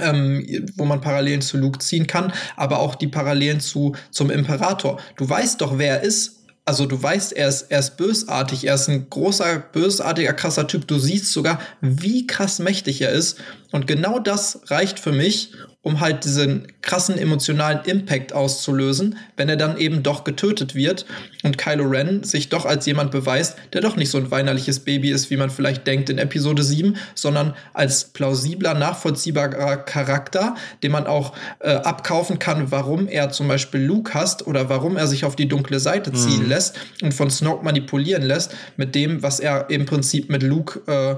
[0.00, 5.00] Ähm, wo man Parallelen zu Luke ziehen kann, aber auch die Parallelen zu, zum Imperator.
[5.16, 6.37] Du weißt doch, wer er ist,
[6.68, 10.86] also du weißt, er ist, er ist bösartig, er ist ein großer, bösartiger, krasser Typ.
[10.86, 13.38] Du siehst sogar, wie krass mächtig er ist.
[13.72, 19.56] Und genau das reicht für mich, um halt diesen krassen emotionalen Impact auszulösen, wenn er
[19.56, 21.06] dann eben doch getötet wird
[21.44, 25.10] und Kylo Ren sich doch als jemand beweist, der doch nicht so ein weinerliches Baby
[25.10, 31.06] ist, wie man vielleicht denkt in Episode 7, sondern als plausibler, nachvollziehbarer Charakter, den man
[31.06, 35.36] auch äh, abkaufen kann, warum er zum Beispiel Luke hasst oder warum er sich auf
[35.36, 36.48] die dunkle Seite ziehen mhm.
[36.48, 41.16] lässt und von Snoke manipulieren lässt mit dem, was er im Prinzip mit Luke äh,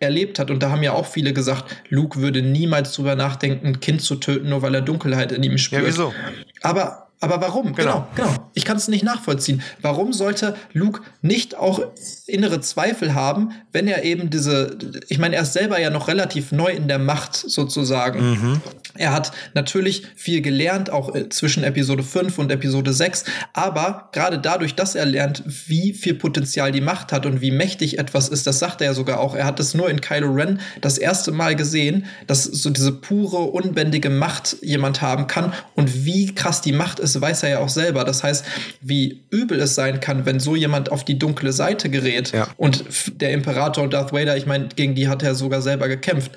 [0.00, 0.50] erlebt hat.
[0.50, 4.16] Und da haben ja auch viele gesagt, Luke würde niemals drüber nachdenken, ein Kind zu
[4.16, 5.82] töten, nur weil er Dunkelheit in ihm spürt.
[5.82, 6.14] Ja, wieso?
[6.62, 7.74] Aber aber warum?
[7.74, 8.28] Genau, genau.
[8.28, 8.50] genau.
[8.54, 9.62] Ich kann es nicht nachvollziehen.
[9.82, 11.80] Warum sollte Luke nicht auch
[12.26, 14.78] innere Zweifel haben, wenn er eben diese,
[15.08, 18.30] ich meine, er ist selber ja noch relativ neu in der Macht sozusagen.
[18.30, 18.60] Mhm.
[18.96, 24.38] Er hat natürlich viel gelernt, auch äh, zwischen Episode 5 und Episode 6, aber gerade
[24.38, 28.46] dadurch, dass er lernt, wie viel Potenzial die Macht hat und wie mächtig etwas ist,
[28.46, 29.34] das sagt er ja sogar auch.
[29.34, 33.38] Er hat es nur in Kylo Ren das erste Mal gesehen, dass so diese pure,
[33.38, 37.68] unbändige Macht jemand haben kann und wie krass die Macht ist, weiß er ja auch
[37.68, 38.04] selber.
[38.04, 38.44] Das heißt,
[38.80, 42.48] wie übel es sein kann, wenn so jemand auf die dunkle Seite gerät ja.
[42.56, 42.84] und
[43.20, 46.32] der Imperator und Darth Vader, ich meine, gegen die hat er sogar selber gekämpft.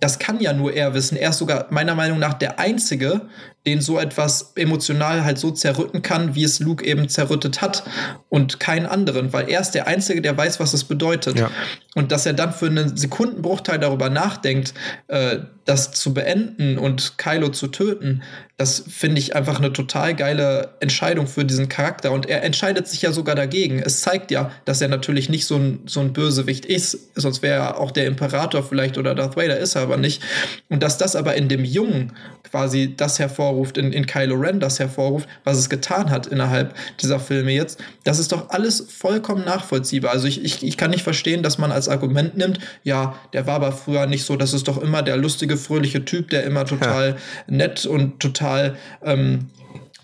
[0.00, 1.16] Das kann ja nur er wissen.
[1.16, 3.22] Er ist sogar meiner Meinung nach der Einzige,
[3.66, 7.82] den so etwas emotional halt so zerrütten kann, wie es Luke eben zerrüttet hat
[8.28, 11.38] und keinen anderen, weil er ist der Einzige, der weiß, was es bedeutet.
[11.38, 11.50] Ja.
[11.96, 14.74] Und dass er dann für einen Sekundenbruchteil darüber nachdenkt,
[15.08, 18.22] äh, das zu beenden und Kylo zu töten,
[18.58, 22.12] das finde ich einfach eine total geile Entscheidung für diesen Charakter.
[22.12, 23.80] Und er entscheidet sich ja sogar dagegen.
[23.80, 27.60] Es zeigt ja, dass er natürlich nicht so ein, so ein Bösewicht ist, sonst wäre
[27.60, 30.22] er auch der Imperator vielleicht oder Darth Vader ist er aber nicht.
[30.68, 32.12] Und dass das aber in dem Jungen
[32.50, 37.20] quasi das hervorruft, in, in Kylo Ren das hervorruft, was es getan hat innerhalb dieser
[37.20, 40.12] Filme jetzt, das ist doch alles vollkommen nachvollziehbar.
[40.12, 43.54] Also ich, ich, ich kann nicht verstehen, dass man als Argument nimmt, ja, der war
[43.54, 47.10] aber früher nicht so, das ist doch immer der lustige, fröhliche Typ, der immer total
[47.10, 47.16] ja.
[47.46, 49.50] nett und total ähm,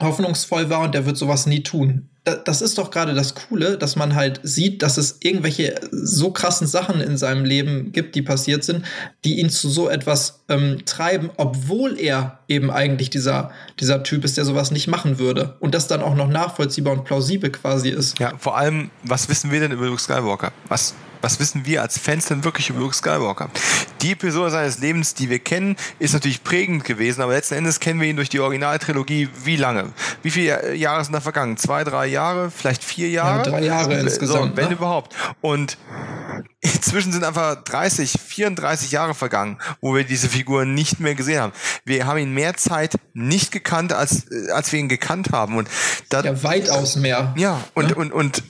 [0.00, 3.96] hoffnungsvoll war und der wird sowas nie tun das ist doch gerade das Coole, dass
[3.96, 8.62] man halt sieht, dass es irgendwelche so krassen Sachen in seinem Leben gibt, die passiert
[8.62, 8.84] sind,
[9.24, 13.50] die ihn zu so etwas ähm, treiben, obwohl er eben eigentlich dieser,
[13.80, 15.56] dieser Typ ist, der sowas nicht machen würde.
[15.59, 18.20] Und das dann auch noch nachvollziehbar und plausibel quasi ist.
[18.20, 20.52] Ja, vor allem, was wissen wir denn über Luke Skywalker?
[20.68, 23.48] Was was wissen wir als Fans denn wirklich über Luke Skywalker?
[24.02, 28.00] Die Episode seines Lebens, die wir kennen, ist natürlich prägend gewesen, aber letzten Endes kennen
[28.00, 29.92] wir ihn durch die Originaltrilogie wie lange?
[30.22, 31.56] Wie viele Jahre sind da vergangen?
[31.56, 32.50] Zwei, drei Jahre?
[32.50, 33.44] Vielleicht vier Jahre?
[33.44, 34.50] Ja, drei Jahre insgesamt.
[34.50, 34.74] So, wenn ne?
[34.74, 35.14] überhaupt.
[35.40, 35.78] Und
[36.60, 41.52] inzwischen sind einfach 30, 34 Jahre vergangen, wo wir diese Figuren nicht mehr gesehen haben.
[41.84, 45.56] Wir haben ihn mehr Zeit nicht gekannt, als, als wir ihn gekannt haben.
[45.56, 45.68] Und
[46.08, 47.34] da, ja, weitaus mehr.
[47.36, 47.96] Ja, und, ja?
[47.96, 48.42] und, und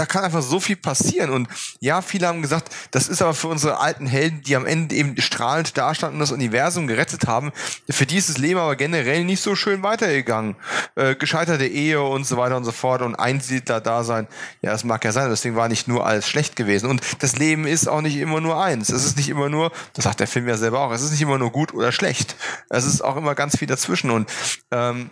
[0.00, 1.28] da kann einfach so viel passieren.
[1.28, 1.46] Und
[1.78, 5.20] ja, viele haben gesagt, das ist aber für unsere alten Helden, die am Ende eben
[5.20, 7.52] strahlend dastanden und das Universum gerettet haben,
[7.90, 10.56] für die ist das Leben aber generell nicht so schön weitergegangen.
[10.94, 14.26] Äh, gescheiterte Ehe und so weiter und so fort und Einsiedler-Dasein.
[14.62, 16.88] Ja, das mag ja sein, deswegen war nicht nur alles schlecht gewesen.
[16.88, 18.88] Und das Leben ist auch nicht immer nur eins.
[18.88, 21.20] Es ist nicht immer nur, das sagt der Film ja selber auch, es ist nicht
[21.20, 22.36] immer nur gut oder schlecht.
[22.70, 24.10] Es ist auch immer ganz viel dazwischen.
[24.10, 24.30] Und
[24.70, 25.10] ähm,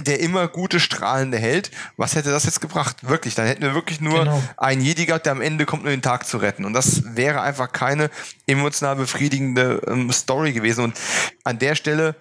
[0.00, 1.70] der immer gute, strahlende Held.
[1.96, 3.08] Was hätte das jetzt gebracht?
[3.08, 4.42] Wirklich, dann hätten wir wirklich nur genau.
[4.56, 6.64] einen Jedi gehabt, der am Ende kommt, nur den Tag zu retten.
[6.64, 8.10] Und das wäre einfach keine
[8.46, 10.84] emotional befriedigende ähm, Story gewesen.
[10.84, 10.96] Und
[11.44, 12.14] an der Stelle,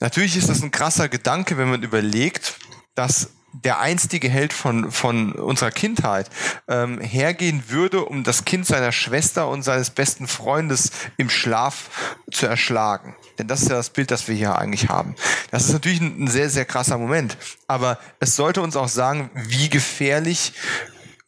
[0.00, 2.56] natürlich ist das ein krasser Gedanke, wenn man überlegt,
[2.94, 3.30] dass
[3.62, 6.28] der einstige Held von, von unserer Kindheit
[6.68, 12.46] ähm, hergehen würde, um das Kind seiner Schwester und seines besten Freundes im Schlaf zu
[12.46, 13.14] erschlagen.
[13.38, 15.14] Denn das ist ja das Bild, das wir hier eigentlich haben.
[15.50, 17.36] Das ist natürlich ein, sehr, sehr krasser Moment.
[17.66, 20.52] Aber es sollte uns auch sagen, wie gefährlich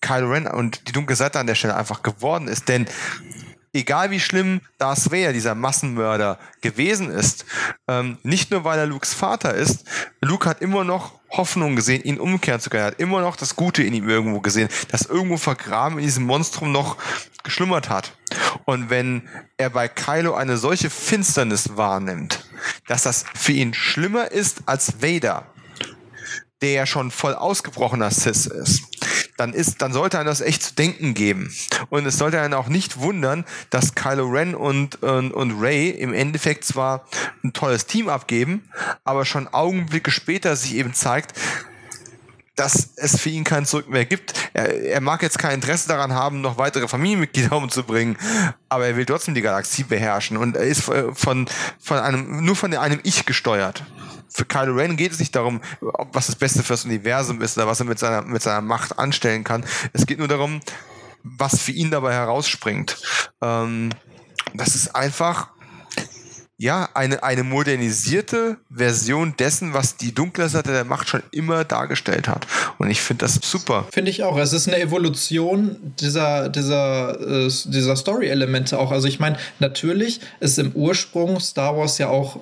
[0.00, 2.68] Kylo Ren und die dunkle Seite an der Stelle einfach geworden ist.
[2.68, 2.86] Denn
[3.76, 7.44] egal wie schlimm Darth Vader, dieser Massenmörder, gewesen ist,
[7.88, 9.84] ähm, nicht nur weil er Lukes Vater ist,
[10.20, 12.84] Luke hat immer noch Hoffnung gesehen, ihn umkehren zu können.
[12.84, 16.24] Er hat immer noch das Gute in ihm irgendwo gesehen, das irgendwo vergraben in diesem
[16.24, 16.96] Monstrum noch
[17.42, 18.16] geschlummert hat.
[18.64, 22.44] Und wenn er bei Kylo eine solche Finsternis wahrnimmt,
[22.86, 25.46] dass das für ihn schlimmer ist als Vader,
[26.62, 28.82] der ja schon voll ausgebrochener Sis ist,
[29.36, 31.54] dann ist, dann sollte einem das echt zu denken geben.
[31.90, 36.12] Und es sollte einen auch nicht wundern, dass Kylo Ren und, und, und Ray im
[36.12, 37.06] Endeffekt zwar
[37.44, 38.68] ein tolles Team abgeben,
[39.04, 41.34] aber schon Augenblicke später sich eben zeigt,
[42.56, 44.32] dass es für ihn kein Zurück mehr gibt.
[44.54, 48.16] Er, er mag jetzt kein Interesse daran haben, noch weitere Familienmitglieder umzubringen,
[48.68, 51.46] aber er will trotzdem die Galaxie beherrschen und er ist von,
[51.78, 53.84] von einem, nur von einem Ich gesteuert.
[54.28, 57.80] Für Kylo Ren geht es nicht darum, was das Beste fürs Universum ist oder was
[57.80, 59.64] er mit seiner, mit seiner Macht anstellen kann.
[59.92, 60.60] Es geht nur darum,
[61.22, 63.00] was für ihn dabei herausspringt.
[63.42, 63.90] Ähm,
[64.54, 65.48] das ist einfach
[66.58, 72.28] ja, eine, eine modernisierte Version dessen, was die dunkle Seite der Macht schon immer dargestellt
[72.28, 72.46] hat.
[72.78, 73.86] Und ich finde das super.
[73.92, 74.38] Finde ich auch.
[74.38, 78.90] Es ist eine Evolution dieser, dieser, äh, dieser Story-Elemente auch.
[78.90, 82.40] Also ich meine, natürlich ist im Ursprung Star Wars ja auch,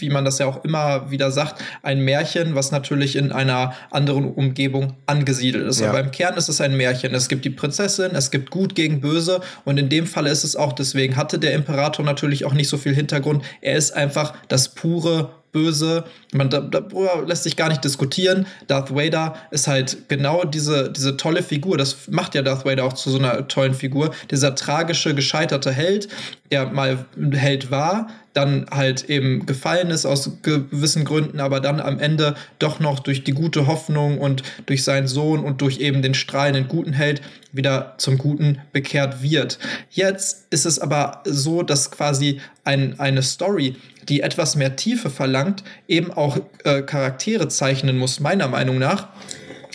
[0.00, 4.24] wie man das ja auch immer wieder sagt, ein Märchen, was natürlich in einer anderen
[4.24, 5.80] Umgebung angesiedelt ist.
[5.80, 5.90] Ja.
[5.90, 7.14] Aber im Kern ist es ein Märchen.
[7.14, 10.56] Es gibt die Prinzessin, es gibt Gut gegen Böse und in dem Fall ist es
[10.56, 14.70] auch, deswegen hatte der Imperator natürlich auch nicht so viel Hintergrund er ist einfach das
[14.70, 16.04] pure Böse.
[16.32, 18.46] Man, darüber lässt sich gar nicht diskutieren.
[18.66, 21.76] Darth Vader ist halt genau diese, diese tolle Figur.
[21.76, 24.14] Das macht ja Darth Vader auch zu so einer tollen Figur.
[24.30, 26.08] Dieser tragische, gescheiterte Held,
[26.50, 31.98] der mal Held war, dann halt eben gefallen ist aus gewissen Gründen, aber dann am
[31.98, 36.14] Ende doch noch durch die gute Hoffnung und durch seinen Sohn und durch eben den
[36.14, 37.20] strahlenden guten Held
[37.52, 39.58] wieder zum Guten bekehrt wird.
[39.90, 43.76] Jetzt ist es aber so, dass quasi ein, eine Story,
[44.08, 49.08] die etwas mehr Tiefe verlangt, eben auch äh, Charaktere zeichnen muss, meiner Meinung nach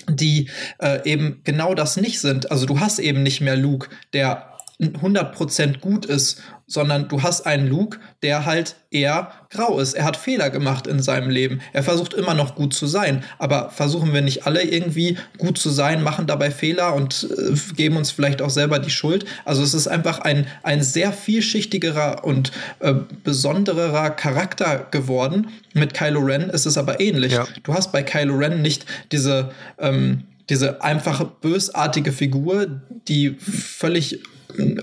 [0.09, 0.49] die
[0.79, 2.49] äh, eben genau das nicht sind.
[2.49, 7.67] Also du hast eben nicht mehr Luke, der 100% gut ist sondern du hast einen
[7.67, 9.93] Luke, der halt eher grau ist.
[9.93, 11.61] Er hat Fehler gemacht in seinem Leben.
[11.71, 13.23] Er versucht immer noch gut zu sein.
[13.39, 17.95] Aber versuchen wir nicht alle irgendwie gut zu sein, machen dabei Fehler und äh, geben
[17.95, 19.25] uns vielleicht auch selber die Schuld.
[19.45, 22.93] Also es ist einfach ein, ein sehr vielschichtigerer und äh,
[23.23, 25.47] besonderer Charakter geworden.
[25.73, 27.31] Mit Kylo Ren ist es aber ähnlich.
[27.31, 27.47] Ja.
[27.63, 34.19] Du hast bei Kylo Ren nicht diese, ähm, diese einfache bösartige Figur, die völlig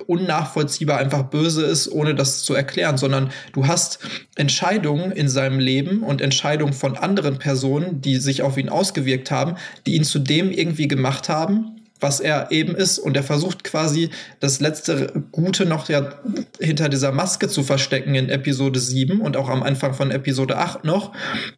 [0.07, 3.99] unnachvollziehbar einfach böse ist, ohne das zu erklären, sondern du hast
[4.37, 9.57] Entscheidungen in seinem Leben und Entscheidungen von anderen Personen, die sich auf ihn ausgewirkt haben,
[9.87, 12.99] die ihn zu dem irgendwie gemacht haben, was er eben ist.
[12.99, 14.11] Und er versucht quasi
[14.41, 16.11] das letzte Gute noch ja
[16.61, 20.85] hinter dieser Maske zu verstecken in Episode 7 und auch am Anfang von Episode 8
[20.85, 21.13] noch.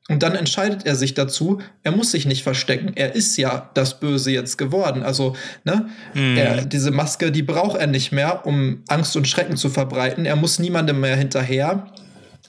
[0.08, 2.92] Und dann entscheidet er sich dazu, er muss sich nicht verstecken.
[2.94, 5.02] Er ist ja das Böse jetzt geworden.
[5.02, 6.36] Also, ne, mhm.
[6.36, 10.26] er, diese Maske, die braucht er nicht mehr, um Angst und Schrecken zu verbreiten.
[10.26, 11.86] Er muss niemandem mehr hinterher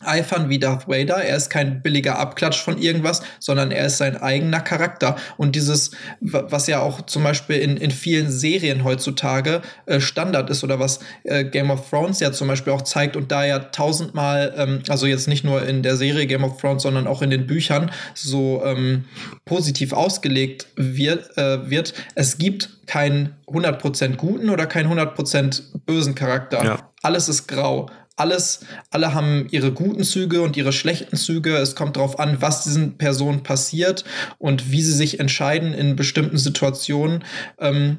[0.03, 1.15] eifern wie Darth Vader.
[1.15, 5.15] Er ist kein billiger Abklatsch von irgendwas, sondern er ist sein eigener Charakter.
[5.37, 10.63] Und dieses, was ja auch zum Beispiel in, in vielen Serien heutzutage äh, Standard ist
[10.63, 14.53] oder was äh, Game of Thrones ja zum Beispiel auch zeigt und da ja tausendmal,
[14.57, 17.47] ähm, also jetzt nicht nur in der Serie Game of Thrones, sondern auch in den
[17.47, 19.05] Büchern so ähm,
[19.45, 26.63] positiv ausgelegt wird, äh, wird, es gibt keinen 100% guten oder keinen 100% bösen Charakter.
[26.63, 26.91] Ja.
[27.01, 31.55] Alles ist grau alles, alle haben ihre guten Züge und ihre schlechten Züge.
[31.55, 34.03] Es kommt darauf an, was diesen Personen passiert
[34.39, 37.23] und wie sie sich entscheiden in bestimmten Situationen,
[37.59, 37.97] ähm,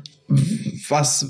[0.88, 1.26] was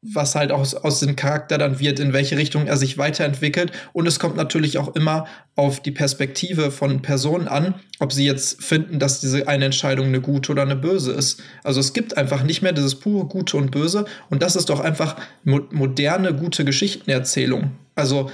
[0.00, 3.72] was halt aus, aus dem Charakter dann wird, in welche Richtung er sich weiterentwickelt.
[3.92, 5.26] Und es kommt natürlich auch immer
[5.56, 10.20] auf die Perspektive von Personen an, ob sie jetzt finden, dass diese eine Entscheidung eine
[10.20, 11.42] gute oder eine böse ist.
[11.64, 14.04] Also es gibt einfach nicht mehr dieses pure Gute und Böse.
[14.30, 17.72] Und das ist doch einfach mo moderne, gute Geschichtenerzählung.
[17.98, 18.30] Also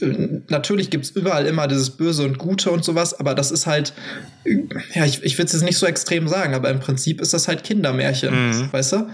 [0.00, 3.66] äh, natürlich gibt es überall immer dieses Böse und Gute und sowas, aber das ist
[3.66, 3.92] halt,
[4.94, 7.48] ja, ich, ich will es jetzt nicht so extrem sagen, aber im Prinzip ist das
[7.48, 8.72] halt Kindermärchen, mhm.
[8.72, 9.06] weißt du?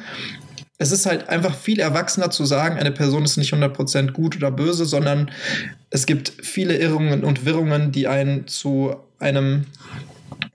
[0.83, 4.51] es ist halt einfach viel erwachsener zu sagen, eine Person ist nicht 100% gut oder
[4.51, 5.31] böse, sondern
[5.91, 9.67] es gibt viele Irrungen und Wirrungen, die einen zu einem,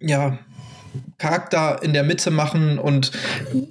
[0.01, 0.37] ja,
[1.17, 3.11] Charakter in der Mitte machen und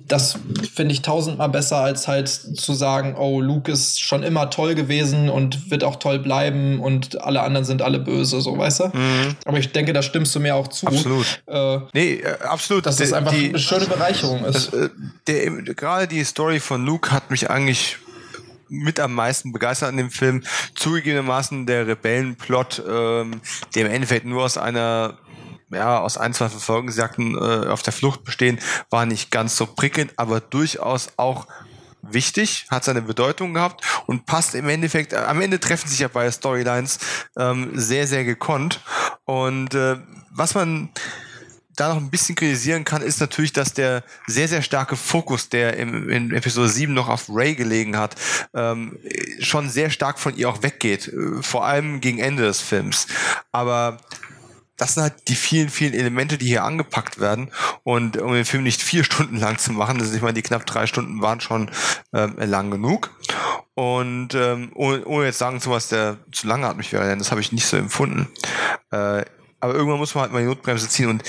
[0.09, 0.37] das
[0.75, 5.29] finde ich tausendmal besser, als halt zu sagen, oh, Luke ist schon immer toll gewesen
[5.29, 8.85] und wird auch toll bleiben und alle anderen sind alle böse, so weißt du?
[8.87, 9.37] Mhm.
[9.45, 10.89] Aber ich denke, da stimmst du mir auch zu.
[10.89, 11.43] Absolut.
[11.47, 12.85] Äh, nee, äh, absolut.
[12.85, 14.73] Dass das einfach die, eine schöne Bereicherung ist.
[14.73, 14.89] Das,
[15.29, 17.99] äh, gerade die Story von Luke hat mich eigentlich
[18.69, 20.43] mit am meisten begeistert an dem Film.
[20.75, 23.41] Zugegebenermaßen der Rebellenplot, ähm,
[23.75, 25.17] der im Endeffekt nur aus einer
[25.71, 28.61] ja, aus ein, zwei Verfolgungsjagden äh, auf der Flucht bestehen,
[28.91, 31.47] war nicht ganz so prickelnd, aber durchaus auch
[32.03, 36.09] wichtig, hat seine Bedeutung gehabt und passt im Endeffekt, äh, am Ende treffen sich ja
[36.09, 36.99] beide Storylines
[37.37, 38.81] ähm, sehr, sehr gekonnt.
[39.25, 39.97] Und äh,
[40.31, 40.91] was man
[41.75, 45.77] da noch ein bisschen kritisieren kann, ist natürlich, dass der sehr, sehr starke Fokus, der
[45.77, 48.17] im, in Episode 7 noch auf Ray gelegen hat,
[48.55, 48.99] ähm,
[49.41, 51.09] schon sehr stark von ihr auch weggeht.
[51.09, 53.07] Äh, vor allem gegen Ende des Films.
[53.53, 53.99] Aber
[54.77, 57.51] das sind halt die vielen, vielen Elemente, die hier angepackt werden.
[57.83, 60.43] Und um den Film nicht vier Stunden lang zu machen, das ist, ich meine, die
[60.43, 61.71] knapp drei Stunden waren schon
[62.13, 63.11] ähm, lang genug.
[63.75, 66.47] Und ähm, ohne, ohne jetzt sagen zu was, der zu
[66.77, 68.29] mich wäre, denn das habe ich nicht so empfunden.
[68.91, 69.25] Äh,
[69.61, 71.09] aber irgendwann muss man halt mal die Notbremse ziehen.
[71.09, 71.23] Und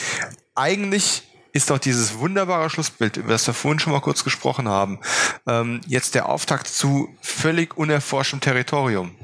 [0.56, 5.00] eigentlich ist doch dieses wunderbare Schlussbild, über das wir vorhin schon mal kurz gesprochen haben,
[5.48, 9.16] ähm, jetzt der Auftakt zu völlig unerforschtem Territorium.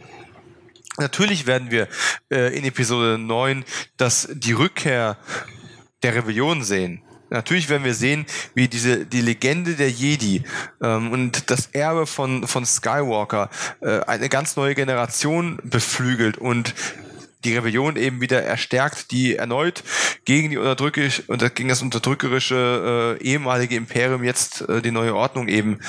[0.98, 1.88] Natürlich werden wir
[2.32, 3.66] äh, in Episode 9
[3.98, 5.18] das, die Rückkehr
[6.04, 7.02] der Rebellion sehen.
[7.30, 10.44] Natürlich werden wir sehen, wie diese die Legende der Jedi
[10.84, 13.50] ähm, und das Erbe von von Skywalker
[13.82, 16.76] äh, eine ganz neue Generation beflügelt und
[17.44, 19.84] die Rebellion eben wieder erstärkt, die erneut
[20.26, 25.48] gegen die unterdrückisch und gegen das unterdrückerische äh, ehemalige Imperium jetzt äh, die neue Ordnung
[25.48, 25.80] eben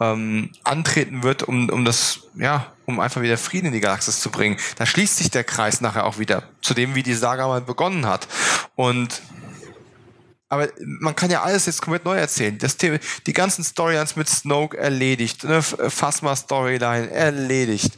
[0.00, 4.30] ähm, antreten wird, um, um das, ja, um einfach wieder Frieden in die Galaxis zu
[4.30, 4.58] bringen.
[4.76, 8.06] Da schließt sich der Kreis nachher auch wieder zu dem, wie die Saga mal begonnen
[8.06, 8.28] hat.
[8.74, 9.22] Und
[10.50, 12.56] aber man kann ja alles jetzt komplett neu erzählen.
[12.58, 17.94] Das Thema, die ganzen Storylines mit Snoke erledigt, ne, Phasma Storyline erledigt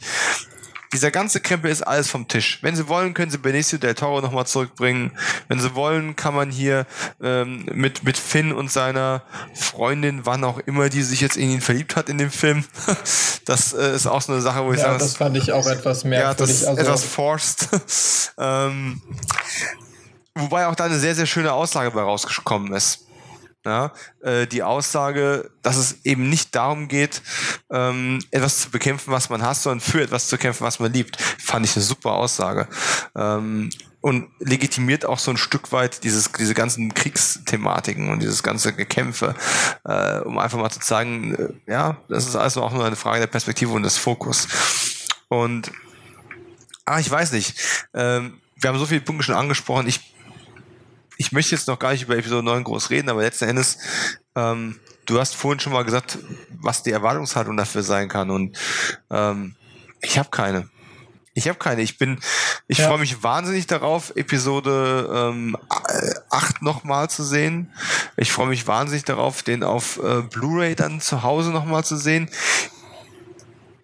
[0.97, 2.57] dieser ganze Krempel ist alles vom Tisch.
[2.63, 5.11] Wenn sie wollen, können sie Benicio del Toro nochmal zurückbringen.
[5.47, 6.87] Wenn sie wollen, kann man hier
[7.21, 9.21] ähm, mit, mit Finn und seiner
[9.53, 12.65] Freundin, wann auch immer die sich jetzt in ihn verliebt hat in dem Film.
[13.45, 14.99] das äh, ist auch so eine Sache, wo ich ja, sage...
[14.99, 16.61] das fand ich auch etwas merkwürdig.
[16.61, 17.69] Ja, das also etwas forced.
[18.39, 18.99] ähm,
[20.33, 23.06] wobei auch da eine sehr, sehr schöne Aussage bei rausgekommen ist.
[23.67, 23.91] Ja,
[24.21, 27.21] äh, die Aussage, dass es eben nicht darum geht,
[27.69, 31.21] ähm, etwas zu bekämpfen, was man hasst, sondern für etwas zu kämpfen, was man liebt,
[31.21, 32.69] fand ich eine super Aussage.
[33.13, 33.69] Ähm,
[33.99, 39.35] und legitimiert auch so ein Stück weit dieses, diese ganzen Kriegsthematiken und dieses ganze Gekämpfe,
[39.83, 43.19] äh, um einfach mal zu zeigen, äh, ja, das ist also auch nur eine Frage
[43.19, 44.47] der Perspektive und des Fokus.
[45.27, 45.73] Und,
[46.85, 47.59] ah, ich weiß nicht,
[47.93, 50.13] ähm, wir haben so viele Punkte schon angesprochen, ich
[51.27, 53.79] ich möchte jetzt noch gar nicht über Episode 9 groß reden, aber letzten Endes,
[54.35, 56.17] ähm, du hast vorhin schon mal gesagt,
[56.51, 58.57] was die Erwartungshaltung dafür sein kann und
[59.11, 59.57] ähm,
[60.01, 60.69] ich habe keine.
[61.33, 61.81] Ich habe keine.
[61.81, 62.17] Ich bin,
[62.69, 62.87] ich ja.
[62.87, 65.57] freue mich wahnsinnig darauf, Episode ähm,
[66.29, 67.73] 8 nochmal zu sehen.
[68.15, 72.29] Ich freue mich wahnsinnig darauf, den auf äh, Blu-ray dann zu Hause nochmal zu sehen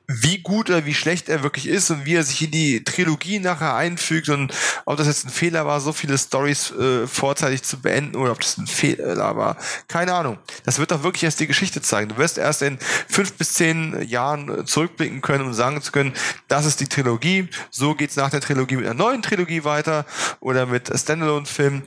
[0.08, 3.40] wie gut oder wie schlecht er wirklich ist und wie er sich in die Trilogie
[3.40, 4.54] nachher einfügt und
[4.86, 8.42] ob das jetzt ein Fehler war, so viele Stories äh, vorzeitig zu beenden oder ob
[8.42, 9.56] das ein Fehler war.
[9.88, 10.38] Keine Ahnung.
[10.66, 12.10] Das wird doch wirklich erst die Geschichte zeigen.
[12.10, 12.78] Du wirst erst in
[13.08, 16.14] fünf bis zehn Jahren zurückblicken können und sagen zu können,
[16.50, 20.06] das ist die Trilogie, so geht's nach der Trilogie mit einer neuen Trilogie weiter
[20.42, 21.84] oder mit Standalone-Filmen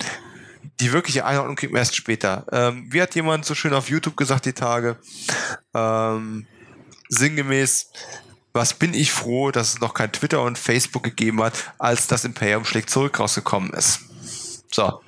[0.81, 2.45] die wirkliche Einordnung kriegt man erst später.
[2.53, 4.97] Ähm, wie hat jemand so schön auf YouTube gesagt die Tage?
[5.75, 6.47] Ähm,
[7.09, 7.91] sinngemäß,
[8.53, 12.25] was bin ich froh, dass es noch kein Twitter und Facebook gegeben hat, als das
[12.25, 14.01] Imperium schlägt zurück rausgekommen ist.
[14.73, 15.01] So.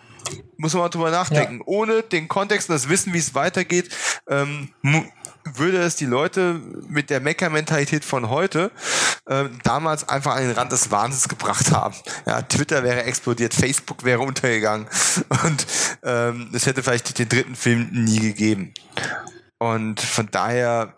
[0.58, 1.58] Muss man mal drüber nachdenken.
[1.58, 1.62] Ja.
[1.66, 3.88] Ohne den Kontext und das Wissen, wie es weitergeht,
[4.28, 4.70] ähm,
[5.44, 8.70] würde es die Leute mit der Mecker-Mentalität von heute
[9.26, 11.94] äh, damals einfach an den Rand des Wahnsinns gebracht haben.
[12.26, 14.88] Ja, Twitter wäre explodiert, Facebook wäre untergegangen
[15.44, 15.66] und
[16.02, 18.74] ähm, es hätte vielleicht den dritten Film nie gegeben.
[19.58, 20.94] Und von daher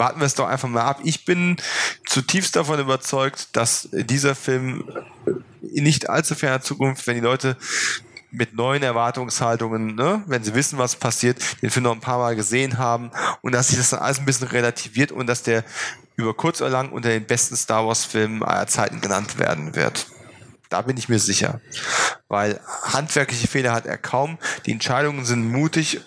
[0.00, 1.00] warten wir es doch einfach mal ab.
[1.04, 1.58] Ich bin
[2.06, 4.90] zutiefst davon überzeugt, dass dieser Film
[5.62, 7.56] in nicht allzu ferner Zukunft, wenn die Leute
[8.32, 12.34] mit neuen Erwartungshaltungen, ne, wenn sie wissen, was passiert, den Film noch ein paar Mal
[12.34, 13.10] gesehen haben
[13.42, 15.64] und dass sich das dann alles ein bisschen relativiert und dass der
[16.16, 20.06] über kurz oder lang unter den besten Star Wars Filmen aller Zeiten genannt werden wird.
[20.68, 21.60] Da bin ich mir sicher.
[22.28, 24.38] Weil handwerkliche Fehler hat er kaum.
[24.64, 26.00] Die Entscheidungen sind mutig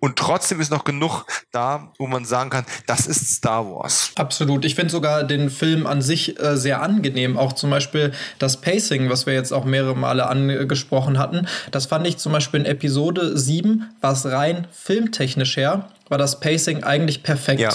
[0.00, 4.12] und trotzdem ist noch genug da, wo man sagen kann, das ist Star Wars.
[4.16, 4.64] Absolut.
[4.64, 7.36] Ich finde sogar den Film an sich äh, sehr angenehm.
[7.36, 11.46] Auch zum Beispiel das Pacing, was wir jetzt auch mehrere Male angesprochen hatten.
[11.70, 16.84] Das fand ich zum Beispiel in Episode 7, was rein filmtechnisch her, war das Pacing
[16.84, 17.60] eigentlich perfekt.
[17.60, 17.72] Ja.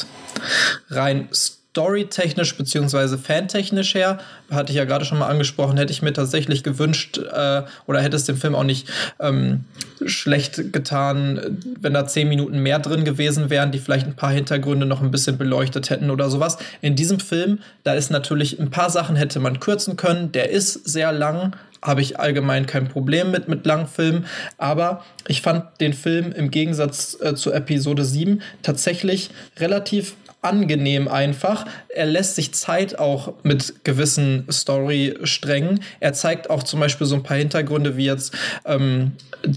[0.90, 1.30] Rein
[1.74, 4.20] storytechnisch beziehungsweise fantechnisch her,
[4.52, 8.16] hatte ich ja gerade schon mal angesprochen, hätte ich mir tatsächlich gewünscht äh, oder hätte
[8.16, 8.88] es dem Film auch nicht
[9.20, 9.62] ähm,
[10.06, 14.86] schlecht getan, wenn da zehn Minuten mehr drin gewesen wären, die vielleicht ein paar Hintergründe
[14.86, 16.60] noch ein bisschen beleuchtet hätten oder sowas.
[16.82, 20.32] In diesem Film, da ist natürlich ein paar Sachen hätte man kürzen können.
[20.32, 24.26] Der ist sehr lang, habe ich allgemein kein Problem mit, mit langen Filmen.
[24.60, 31.66] Aber ich fand den Film im Gegensatz äh, zu Episode 7 tatsächlich relativ angenehm einfach.
[31.90, 35.82] Er lässt sich Zeit auch mit gewissen Storysträngen.
[36.00, 39.14] Er zeigt auch zum Beispiel so ein paar Hintergründe, wie jetzt, ähm,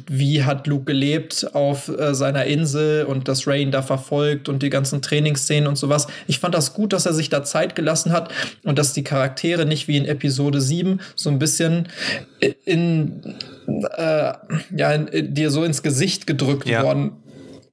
[0.09, 4.71] wie hat Luke gelebt auf äh, seiner Insel und das Rain da verfolgt und die
[4.71, 6.07] ganzen Trainingsszenen und sowas.
[6.27, 8.33] Ich fand das gut, dass er sich da Zeit gelassen hat
[8.65, 11.89] und dass die Charaktere nicht wie in Episode 7 so ein bisschen
[12.65, 13.35] in,
[13.97, 14.33] äh,
[14.77, 16.83] ja, in, dir so ins Gesicht gedrückt ja.
[16.83, 17.13] worden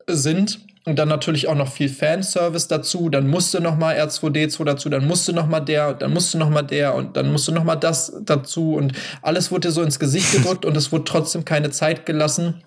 [0.07, 3.09] sind und dann natürlich auch noch viel Fanservice dazu.
[3.09, 6.61] Dann musste noch mal R2D2 dazu, dann musste noch mal der, dann musste noch mal
[6.61, 10.65] der und dann musste noch mal das dazu und alles wurde so ins Gesicht gedrückt
[10.65, 12.61] und es wurde trotzdem keine Zeit gelassen.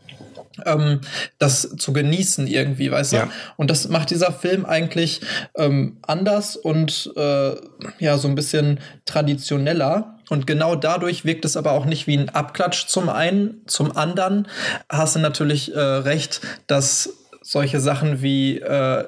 [0.65, 1.03] Ähm,
[1.39, 3.17] das zu genießen irgendwie, weißt du?
[3.17, 3.29] Ja.
[3.59, 5.21] Und das macht dieser Film eigentlich
[5.55, 7.51] ähm, anders und äh,
[7.99, 10.15] ja, so ein bisschen traditioneller.
[10.31, 13.61] Und genau dadurch wirkt es aber auch nicht wie ein Abklatsch zum einen.
[13.67, 14.49] Zum anderen
[14.89, 19.05] hast du natürlich äh, recht, dass solche Sachen wie, äh,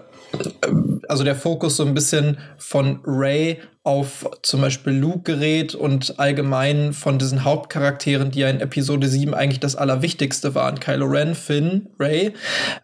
[1.08, 6.92] also der Fokus so ein bisschen von Ray auf zum Beispiel Luke gerät und allgemein
[6.92, 11.89] von diesen Hauptcharakteren, die ja in Episode 7 eigentlich das Allerwichtigste waren, Kylo Ren, Finn,
[11.99, 12.34] Ray,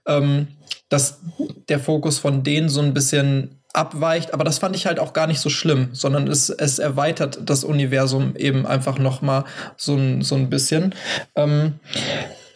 [0.06, 0.48] ähm,
[0.88, 1.20] dass
[1.68, 5.26] der Fokus von denen so ein bisschen abweicht, aber das fand ich halt auch gar
[5.26, 9.44] nicht so schlimm, sondern es, es erweitert das Universum eben einfach noch mal
[9.76, 10.94] so ein, so ein bisschen.
[11.36, 11.74] Ähm,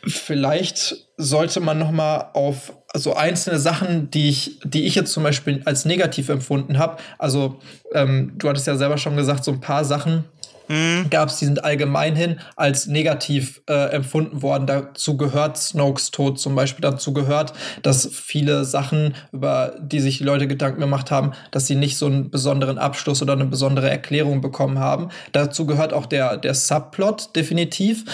[0.06, 5.22] vielleicht sollte man noch mal auf so einzelne Sachen, die ich, die ich jetzt zum
[5.22, 6.96] Beispiel als negativ empfunden habe.
[7.18, 7.60] Also
[7.94, 10.24] ähm, du hattest ja selber schon gesagt, so ein paar Sachen
[10.68, 11.10] mhm.
[11.10, 14.66] gab es, die sind allgemein hin als negativ äh, empfunden worden.
[14.66, 16.82] Dazu gehört Snokes Tod zum Beispiel.
[16.82, 17.52] Dazu gehört,
[17.82, 22.06] dass viele Sachen, über die sich die Leute Gedanken gemacht haben, dass sie nicht so
[22.06, 25.08] einen besonderen Abschluss oder eine besondere Erklärung bekommen haben.
[25.32, 28.04] Dazu gehört auch der, der Subplot definitiv.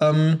[0.00, 0.40] Ähm,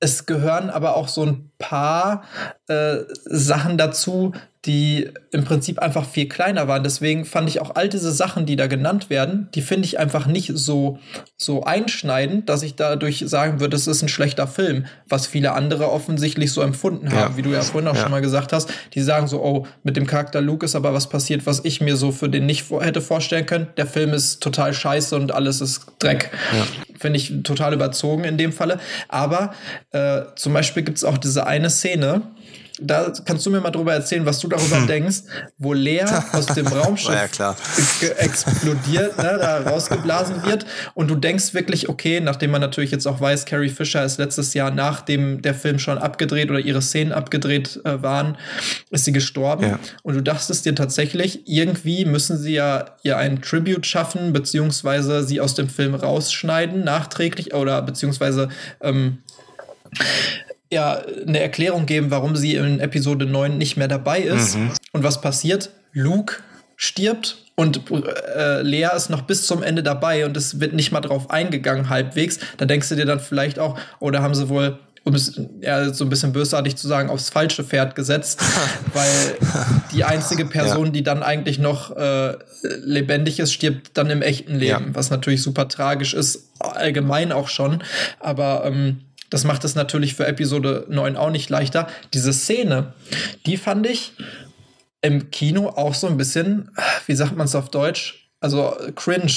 [0.00, 2.22] es gehören aber auch so ein paar
[2.68, 4.32] äh, Sachen dazu,
[4.68, 6.84] die im Prinzip einfach viel kleiner waren.
[6.84, 10.26] Deswegen fand ich auch all diese Sachen, die da genannt werden, die finde ich einfach
[10.26, 10.98] nicht so,
[11.38, 15.90] so einschneidend, dass ich dadurch sagen würde, es ist ein schlechter Film, was viele andere
[15.90, 17.36] offensichtlich so empfunden haben, ja.
[17.38, 18.02] wie du ja vorhin auch ja.
[18.02, 18.70] schon mal gesagt hast.
[18.92, 21.96] Die sagen so, oh, mit dem Charakter Luke ist aber was passiert, was ich mir
[21.96, 23.68] so für den nicht hätte vorstellen können.
[23.78, 26.30] Der Film ist total scheiße und alles ist Dreck.
[26.54, 26.66] Ja.
[26.98, 28.78] Finde ich total überzogen in dem Falle.
[29.08, 29.54] Aber
[29.92, 32.22] äh, zum Beispiel gibt es auch diese eine Szene,
[32.80, 34.86] da kannst du mir mal drüber erzählen, was du darüber hm.
[34.86, 35.18] denkst,
[35.58, 37.54] wo Lea aus dem Raumschiff ja,
[38.18, 43.20] explodiert, ne, da rausgeblasen wird und du denkst wirklich, okay, nachdem man natürlich jetzt auch
[43.20, 47.80] weiß, Carrie Fisher ist letztes Jahr, nachdem der Film schon abgedreht oder ihre Szenen abgedreht
[47.84, 48.36] äh, waren,
[48.90, 49.78] ist sie gestorben ja.
[50.02, 55.40] und du dachtest dir tatsächlich, irgendwie müssen sie ja ihr einen Tribute schaffen, beziehungsweise sie
[55.40, 58.48] aus dem Film rausschneiden, nachträglich oder beziehungsweise
[58.80, 59.18] ähm,
[60.70, 64.56] ja eine Erklärung geben, warum sie in Episode 9 nicht mehr dabei ist.
[64.56, 64.72] Mhm.
[64.92, 65.70] Und was passiert?
[65.92, 66.36] Luke
[66.76, 71.00] stirbt und äh, Lea ist noch bis zum Ende dabei und es wird nicht mal
[71.00, 72.38] drauf eingegangen halbwegs.
[72.56, 76.04] Da denkst du dir dann vielleicht auch, oder haben sie wohl um es ja, so
[76.04, 78.40] ein bisschen bösartig zu sagen, aufs falsche Pferd gesetzt,
[78.92, 79.08] weil
[79.92, 80.92] die einzige Person, ja.
[80.92, 84.94] die dann eigentlich noch äh, lebendig ist, stirbt dann im echten Leben, ja.
[84.94, 87.82] was natürlich super tragisch ist, allgemein auch schon.
[88.20, 89.00] Aber ähm,
[89.30, 91.88] das macht es natürlich für Episode 9 auch nicht leichter.
[92.14, 92.94] Diese Szene,
[93.46, 94.12] die fand ich
[95.00, 96.70] im Kino auch so ein bisschen,
[97.06, 98.30] wie sagt man es auf Deutsch?
[98.40, 99.32] Also cringe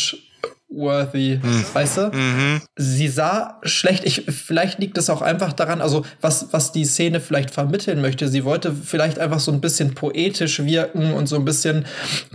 [0.72, 1.66] worthy, hm.
[1.74, 2.02] weißt du?
[2.14, 2.62] Mhm.
[2.78, 4.06] Sie sah schlecht.
[4.06, 8.28] Ich, vielleicht liegt es auch einfach daran, also was, was die Szene vielleicht vermitteln möchte.
[8.30, 11.86] Sie wollte vielleicht einfach so ein bisschen poetisch wirken und so ein bisschen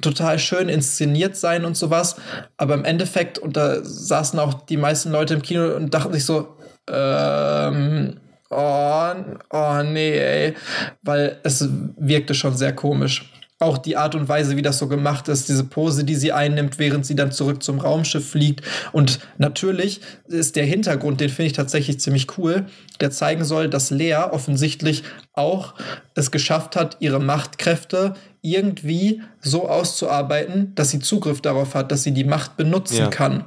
[0.03, 2.17] total schön inszeniert sein und sowas.
[2.57, 6.25] Aber im Endeffekt, und da saßen auch die meisten Leute im Kino und dachten sich
[6.25, 6.57] so,
[6.91, 8.17] ähm,
[8.51, 9.13] oh,
[9.51, 10.55] oh nee, ey.
[11.03, 13.33] Weil es wirkte schon sehr komisch.
[13.59, 16.79] Auch die Art und Weise, wie das so gemacht ist, diese Pose, die sie einnimmt,
[16.79, 18.61] während sie dann zurück zum Raumschiff fliegt.
[18.93, 22.67] Und natürlich ist der Hintergrund, den finde ich tatsächlich ziemlich cool,
[23.01, 25.73] der zeigen soll, dass Lea offensichtlich auch
[26.15, 32.13] es geschafft hat, ihre Machtkräfte irgendwie so auszuarbeiten, dass sie Zugriff darauf hat, dass sie
[32.13, 33.09] die Macht benutzen ja.
[33.09, 33.47] kann.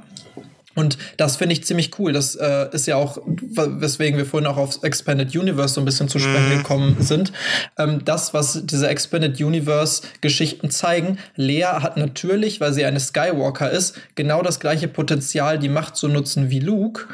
[0.76, 2.12] Und das finde ich ziemlich cool.
[2.12, 6.08] Das äh, ist ja auch, weswegen wir vorhin auch aufs Expanded Universe so ein bisschen
[6.08, 6.58] zu sprechen mhm.
[6.58, 7.32] gekommen sind.
[7.76, 13.98] Ähm, das, was diese Expanded Universe-Geschichten zeigen, Lea hat natürlich, weil sie eine Skywalker ist,
[14.14, 17.06] genau das gleiche Potenzial, die Macht zu nutzen wie Luke.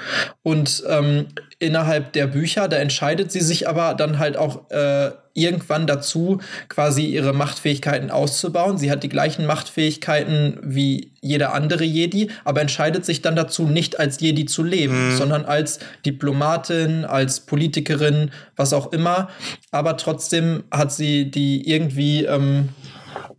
[0.42, 1.26] Und ähm,
[1.58, 7.04] innerhalb der Bücher, da entscheidet sie sich aber dann halt auch äh, irgendwann dazu, quasi
[7.04, 8.78] ihre Machtfähigkeiten auszubauen.
[8.78, 14.00] Sie hat die gleichen Machtfähigkeiten wie jeder andere Jedi, aber entscheidet sich dann dazu, nicht
[14.00, 15.16] als Jedi zu leben, mhm.
[15.16, 19.28] sondern als Diplomatin, als Politikerin, was auch immer.
[19.70, 22.70] Aber trotzdem hat sie die irgendwie ähm,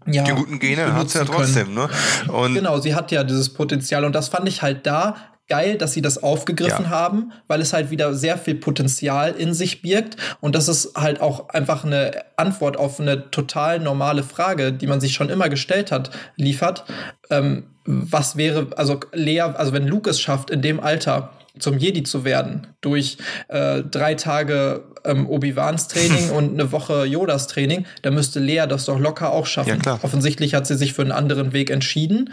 [0.06, 1.90] ja, die guten Gene hat sie ja trotzdem, ne?
[2.30, 5.16] Und genau, sie hat ja dieses Potenzial und das fand ich halt da
[5.48, 6.90] geil, dass sie das aufgegriffen ja.
[6.90, 11.22] haben, weil es halt wieder sehr viel Potenzial in sich birgt und das ist halt
[11.22, 15.92] auch einfach eine Antwort auf eine total normale Frage, die man sich schon immer gestellt
[15.92, 16.84] hat, liefert.
[17.30, 22.04] Ähm, was wäre, also Lea, also wenn Luke es schafft, in dem Alter zum Jedi
[22.04, 28.14] zu werden, durch äh, drei Tage ähm, Obi-Wans Training und eine Woche Yodas Training, dann
[28.14, 29.82] müsste Lea das doch locker auch schaffen.
[29.86, 32.32] Ja, Offensichtlich hat sie sich für einen anderen Weg entschieden.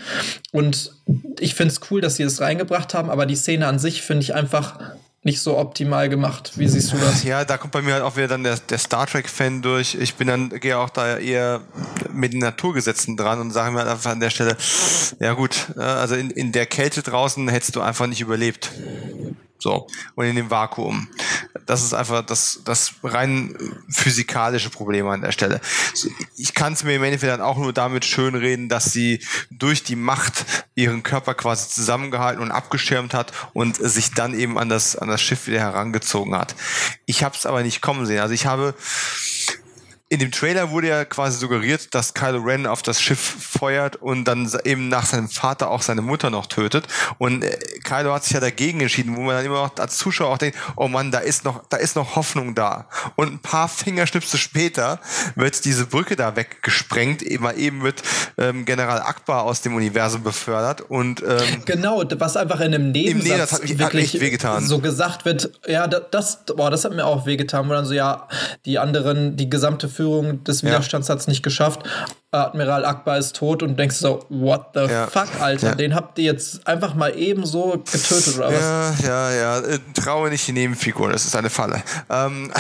[0.53, 0.93] Und
[1.41, 4.23] ich finde es cool, dass sie es reingebracht haben, aber die Szene an sich finde
[4.23, 4.78] ich einfach
[5.25, 6.53] nicht so optimal gemacht.
[6.57, 7.25] Wie siehst du das?
[7.25, 9.94] Ja, da kommt bei mir halt auch wieder dann der, der Star Trek-Fan durch.
[9.94, 11.62] Ich bin dann, gehe auch da eher
[12.12, 14.57] mit den Naturgesetzen dran und sage mir halt einfach an der Stelle,
[15.19, 18.70] ja gut, äh, also in, in der Kälte draußen hättest du einfach nicht überlebt.
[19.58, 19.86] So.
[20.15, 21.08] Und in dem Vakuum.
[21.66, 23.57] Das ist einfach das, das rein
[23.89, 25.60] physikalische Problem an der Stelle.
[26.36, 29.97] Ich kann es mir im Endeffekt dann auch nur damit schönreden, dass sie durch die
[29.97, 35.08] Macht ihren Körper quasi zusammengehalten und abgeschirmt hat und sich dann eben an das, an
[35.08, 36.55] das Schiff wieder herangezogen hat.
[37.07, 38.20] Ich habe es aber nicht kommen sehen.
[38.20, 38.74] Also ich habe
[40.15, 44.26] in dem Trailer wurde ja quasi suggeriert, dass Kylo Ren auf das Schiff feuert und
[44.26, 46.86] dann eben nach seinem Vater auch seine Mutter noch tötet.
[47.18, 50.31] Und äh, Kylo hat sich ja dagegen entschieden, wo man dann immer noch als Zuschauer
[50.31, 52.86] auch denkt, oh Mann, da ist noch, da ist noch Hoffnung da.
[53.17, 55.01] Und ein paar Fingerschnipse später
[55.34, 58.02] wird diese Brücke da weggesprengt, eben eben wird
[58.39, 63.28] ähm, General Akbar aus dem Universum befördert und ähm, genau, was einfach in einem Nebensatz
[63.28, 64.65] nee, das hat mich, wirklich hat wehgetan.
[64.65, 68.28] so gesagt wird, ja, das, boah, das hat mir auch wehgetan, wo dann so, ja,
[68.65, 71.12] die anderen, die gesamte Führung Ausführung des Widerstands ja.
[71.15, 71.83] hat es nicht geschafft.
[72.31, 75.07] Admiral Akbar ist tot und denkst so, what the ja.
[75.07, 75.68] fuck, Alter?
[75.68, 75.74] Ja.
[75.74, 79.00] Den habt ihr jetzt einfach mal eben so getötet oder was?
[79.02, 79.58] Ja, ja, ja.
[79.60, 81.83] Äh, traue nicht die Nebenfiguren, das ist eine Falle.
[82.10, 82.50] Ähm,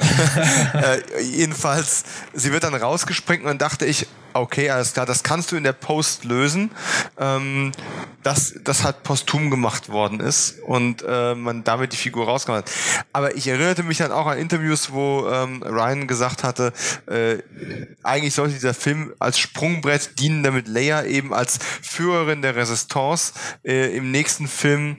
[0.74, 5.52] äh, jedenfalls, sie wird dann rausgesprengt und dann dachte ich, okay, alles klar, das kannst
[5.52, 6.70] du in der Post lösen,
[7.18, 7.72] ähm,
[8.22, 12.70] dass das halt posthum gemacht worden ist und äh, man damit die Figur rausgekommen hat.
[13.12, 16.72] Aber ich erinnerte mich dann auch an Interviews, wo ähm, Ryan gesagt hatte,
[17.06, 17.38] äh,
[18.02, 23.32] eigentlich sollte dieser Film als Sprungbrett dienen, damit Leia eben als Führerin der Resistance
[23.64, 24.96] äh, im nächsten Film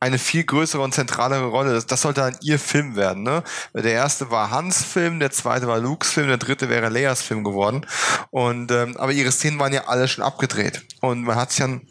[0.00, 1.74] eine viel größere und zentralere Rolle.
[1.74, 3.22] Das, das sollte dann ihr Film werden.
[3.22, 3.42] Ne?
[3.74, 7.44] Der erste war Hans Film, der zweite war Lukes Film, der dritte wäre Leias Film
[7.44, 7.86] geworden.
[8.30, 10.84] Und ähm, aber ihre Szenen waren ja alle schon abgedreht.
[11.00, 11.82] Und man hat sich dann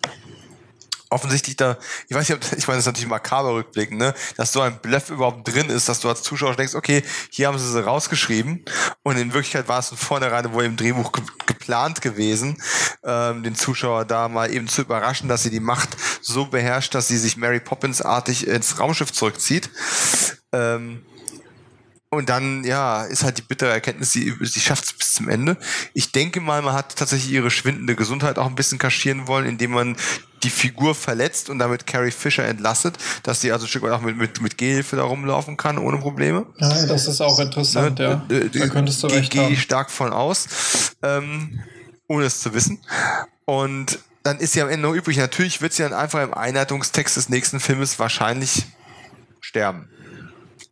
[1.09, 1.77] offensichtlich da,
[2.07, 4.79] ich weiß nicht, ob, ich meine, das ist natürlich makaber rückblicken, ne, dass so ein
[4.79, 8.65] Bluff überhaupt drin ist, dass du als Zuschauer denkst, okay, hier haben sie sie rausgeschrieben
[9.03, 12.61] und in Wirklichkeit war es von vornherein wohl im Drehbuch ge geplant gewesen,
[13.03, 15.89] ähm, den Zuschauer da mal eben zu überraschen, dass sie die Macht
[16.21, 19.69] so beherrscht, dass sie sich Mary Poppins-artig ins Raumschiff zurückzieht.
[20.53, 21.03] Ähm,
[22.09, 25.57] und dann, ja, ist halt die bittere Erkenntnis, sie, sie schafft es bis zum Ende.
[25.93, 29.71] Ich denke mal, man hat tatsächlich ihre schwindende Gesundheit auch ein bisschen kaschieren wollen, indem
[29.71, 29.97] man
[30.43, 34.01] die Figur verletzt und damit Carrie Fisher entlastet, dass sie also ein Stück weit auch
[34.01, 36.45] mit, mit, mit Gehhilfe da rumlaufen kann, ohne Probleme.
[36.59, 38.21] Ja, das ist auch interessant, ne?
[38.29, 38.35] ja.
[38.35, 41.59] Äh, da könntest du recht Gehe ich stark von aus, ähm,
[42.07, 42.79] ohne es zu wissen.
[43.43, 45.17] Und dann ist sie am Ende noch übrig.
[45.17, 48.65] Natürlich wird sie dann einfach im Einleitungstext des nächsten Filmes wahrscheinlich
[49.41, 49.89] sterben.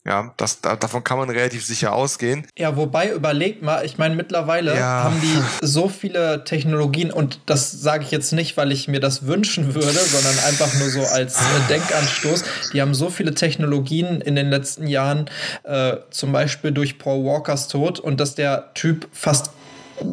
[0.07, 2.45] Ja, das, da, davon kann man relativ sicher ausgehen.
[2.55, 5.03] Ja, wobei, überlegt mal, ich meine, mittlerweile ja.
[5.03, 9.25] haben die so viele Technologien und das sage ich jetzt nicht, weil ich mir das
[9.25, 12.43] wünschen würde, sondern einfach nur so als äh, Denkanstoß.
[12.73, 15.27] Die haben so viele Technologien in den letzten Jahren,
[15.63, 19.49] äh, zum Beispiel durch Paul Walkers Tod und dass der Typ fast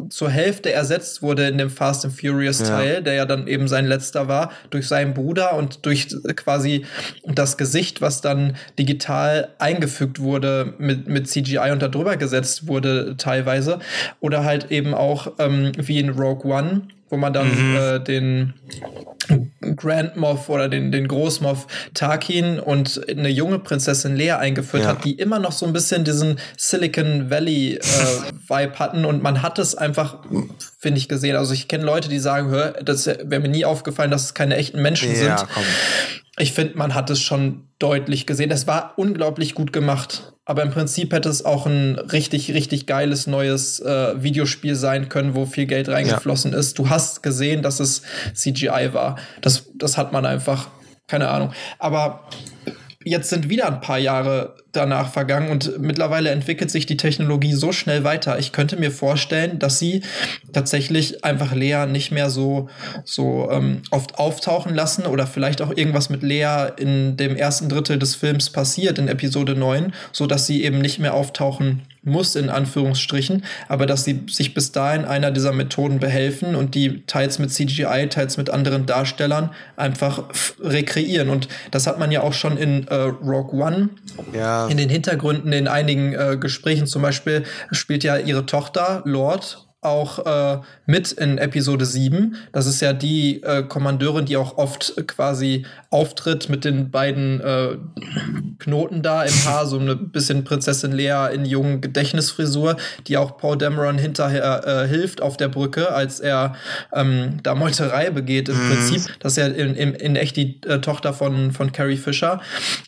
[0.09, 3.01] zur Hälfte ersetzt wurde in dem Fast and Furious Teil, ja.
[3.01, 6.85] der ja dann eben sein letzter war, durch seinen Bruder und durch quasi
[7.25, 13.15] das Gesicht, was dann digital eingefügt wurde mit, mit CGI und da drüber gesetzt wurde
[13.17, 13.79] teilweise.
[14.19, 17.75] Oder halt eben auch ähm, wie in Rogue One, wo man dann mhm.
[17.75, 18.53] äh, den
[19.75, 24.89] Grand Moff oder den, den Großmoff Tarkin und eine junge Prinzessin Lea eingeführt ja.
[24.89, 27.79] hat, die immer noch so ein bisschen diesen Silicon Valley äh,
[28.47, 30.17] Vibe hatten und man hat es einfach,
[30.79, 31.35] finde ich, gesehen.
[31.35, 34.55] Also ich kenne Leute, die sagen, hör, das wäre mir nie aufgefallen, dass es keine
[34.57, 35.47] echten Menschen ja, sind.
[35.53, 35.63] Komm.
[36.37, 38.49] Ich finde, man hat es schon deutlich gesehen.
[38.49, 40.33] Es war unglaublich gut gemacht.
[40.45, 45.35] Aber im Prinzip hätte es auch ein richtig, richtig geiles neues äh, Videospiel sein können,
[45.35, 46.57] wo viel Geld reingeflossen ja.
[46.57, 46.79] ist.
[46.79, 48.01] Du hast gesehen, dass es
[48.33, 49.17] CGI war.
[49.41, 50.67] Das, das hat man einfach.
[51.07, 51.53] Keine Ahnung.
[51.79, 52.27] Aber
[53.03, 57.71] jetzt sind wieder ein paar Jahre danach vergangen und mittlerweile entwickelt sich die Technologie so
[57.71, 58.39] schnell weiter.
[58.39, 60.01] Ich könnte mir vorstellen, dass sie
[60.51, 62.69] tatsächlich einfach Lea nicht mehr so,
[63.05, 67.99] so ähm, oft auftauchen lassen oder vielleicht auch irgendwas mit Lea in dem ersten Drittel
[67.99, 72.49] des Films passiert, in Episode 9, so dass sie eben nicht mehr auftauchen muss, in
[72.49, 77.51] Anführungsstrichen, aber dass sie sich bis dahin einer dieser Methoden behelfen und die teils mit
[77.51, 80.23] CGI, teils mit anderen Darstellern einfach
[80.61, 81.29] rekreieren.
[81.29, 83.89] Und das hat man ja auch schon in äh, Rogue One,
[84.33, 84.67] ja.
[84.67, 90.25] in den Hintergründen, in einigen äh, Gesprächen zum Beispiel, spielt ja ihre Tochter, Lord, auch
[90.25, 92.35] äh, mit in Episode 7.
[92.51, 97.77] Das ist ja die äh, Kommandeurin, die auch oft quasi auftritt mit den beiden äh,
[98.59, 103.57] Knoten da im Haar, so eine bisschen Prinzessin Lea in jungen Gedächtnisfrisur, die auch Paul
[103.57, 106.55] Dameron hinterher äh, hilft auf der Brücke, als er
[106.93, 108.69] ähm, da Meuterei begeht im mhm.
[108.69, 109.13] Prinzip.
[109.19, 112.41] Das ist ja in, in, in echt die äh, Tochter von, von Carrie Fisher.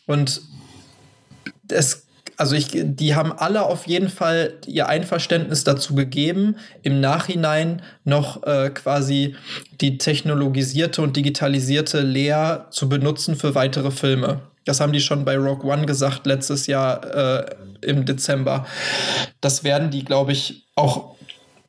[0.06, 0.40] Und
[1.68, 2.05] es
[2.36, 8.42] also ich, die haben alle auf jeden Fall ihr Einverständnis dazu gegeben, im Nachhinein noch
[8.44, 9.34] äh, quasi
[9.80, 14.40] die technologisierte und digitalisierte Lea zu benutzen für weitere Filme.
[14.64, 17.46] Das haben die schon bei Rogue One gesagt, letztes Jahr äh,
[17.82, 18.66] im Dezember.
[19.40, 21.16] Das werden die, glaube ich, auch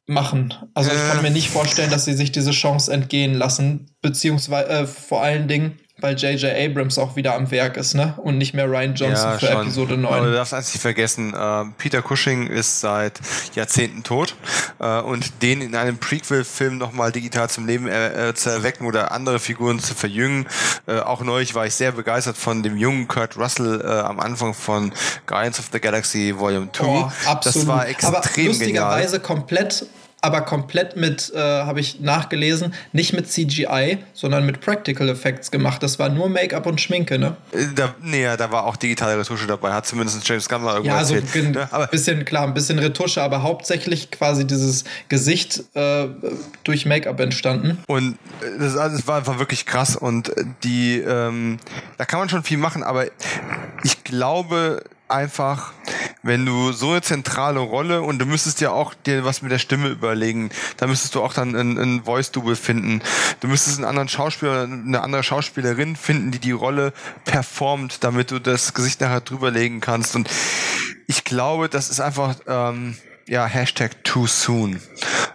[0.08, 0.54] machen.
[0.74, 4.88] Also ich kann mir nicht vorstellen, dass sie sich diese Chance entgehen lassen, beziehungsweise äh,
[4.88, 6.53] vor allen Dingen weil J.J.
[6.56, 8.14] Abrams auch wieder am Werk ist, ne?
[8.17, 9.61] Und nicht mehr Ryan Johnson ja, für schon.
[9.64, 10.14] Episode 9.
[10.14, 13.19] Aber du darfst eins nicht vergessen, äh, Peter Cushing ist seit
[13.56, 14.35] Jahrzehnten tot
[14.80, 19.40] äh, und den in einem Prequel-Film nochmal digital zum Leben äh, zu erwecken oder andere
[19.40, 20.45] Figuren zu verjüngen.
[20.85, 24.53] Äh, auch neulich war ich sehr begeistert von dem jungen Kurt Russell äh, am Anfang
[24.53, 24.92] von
[25.26, 26.85] Guardians of the Galaxy Volume 2.
[26.85, 27.43] Oh, absolut.
[27.43, 29.35] Das war extrem Aber lustigerweise genial.
[29.35, 29.85] komplett
[30.22, 35.84] aber komplett mit, äh, habe ich nachgelesen, nicht mit CGI, sondern mit Practical Effects gemacht.
[35.84, 37.38] Das war nur Make-up und Schminke, ne?
[37.52, 40.90] Äh, da, nee, da war auch digitale Retusche dabei, hat zumindest James Gunn mal irgendwo
[40.90, 41.56] ja, also erzählt.
[41.56, 46.08] Ja, also ein bisschen, klar, ein bisschen Retusche, aber hauptsächlich quasi dieses Gesicht äh,
[46.64, 47.78] durch Make-up entstanden.
[47.88, 50.32] Und äh, das, das, war einfach wirklich krass und
[50.64, 51.60] die, ähm,
[51.98, 53.06] da kann man schon viel machen, aber
[53.84, 55.74] ich glaube, einfach,
[56.24, 59.60] wenn du so eine zentrale Rolle und du müsstest ja auch dir was mit der
[59.60, 63.02] Stimme überlegen, da müsstest du auch dann ein, ein Voice-Double finden.
[63.40, 66.94] Du müsstest einen anderen Schauspieler, eine andere Schauspielerin finden, die die Rolle
[67.26, 70.16] performt, damit du das Gesicht nachher drüberlegen kannst.
[70.16, 70.30] Und
[71.08, 72.98] ich glaube, das ist einfach ähm,
[73.28, 74.82] ja, Hashtag too soon.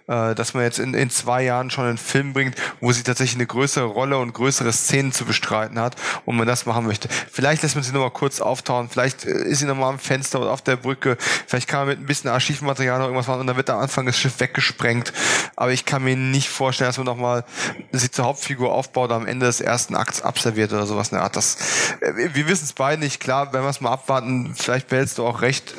[0.09, 3.37] Äh, dass man jetzt in, in zwei Jahren schon einen Film bringt, wo sie tatsächlich
[3.37, 7.09] eine größere Rolle und größere Szenen zu bestreiten hat und man das machen möchte.
[7.31, 10.51] Vielleicht lässt man sie nochmal kurz auftauchen, vielleicht äh, ist sie nochmal am Fenster oder
[10.51, 13.57] auf der Brücke, vielleicht kann man mit ein bisschen Archivmaterial noch irgendwas machen und dann
[13.57, 15.13] wird am Anfang das Schiff weggesprengt.
[15.55, 17.45] Aber ich kann mir nicht vorstellen, dass man nochmal
[17.93, 21.25] sie zur Hauptfigur aufbaut und am Ende des ersten Akts abserviert oder sowas in der
[21.25, 21.37] Art.
[21.37, 21.59] Das,
[22.01, 23.21] äh, wir wissen es beide nicht.
[23.21, 25.75] Klar, wenn wir es mal abwarten, vielleicht behältst du auch recht.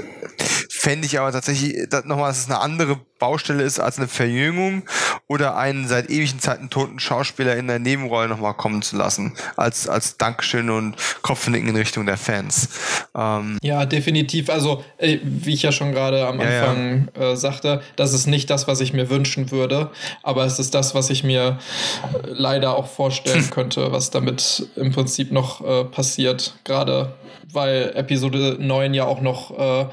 [0.83, 4.83] Fände ich aber tatsächlich nochmal, dass es eine andere Baustelle ist als eine Verjüngung
[5.27, 9.31] oder einen seit ewigen Zeiten toten Schauspieler in der Nebenrolle nochmal kommen zu lassen.
[9.55, 12.67] Als, als Dankeschön und Kopfnicken in Richtung der Fans.
[13.15, 14.49] Ähm ja, definitiv.
[14.49, 17.31] Also, äh, wie ich ja schon gerade am Anfang ja, ja.
[17.31, 19.89] Äh, sagte, das ist nicht das, was ich mir wünschen würde,
[20.21, 21.59] aber es ist das, was ich mir
[22.13, 26.55] äh, leider auch vorstellen könnte, was damit im Prinzip noch äh, passiert.
[26.65, 27.13] Gerade
[27.51, 29.85] weil Episode 9 ja auch noch äh,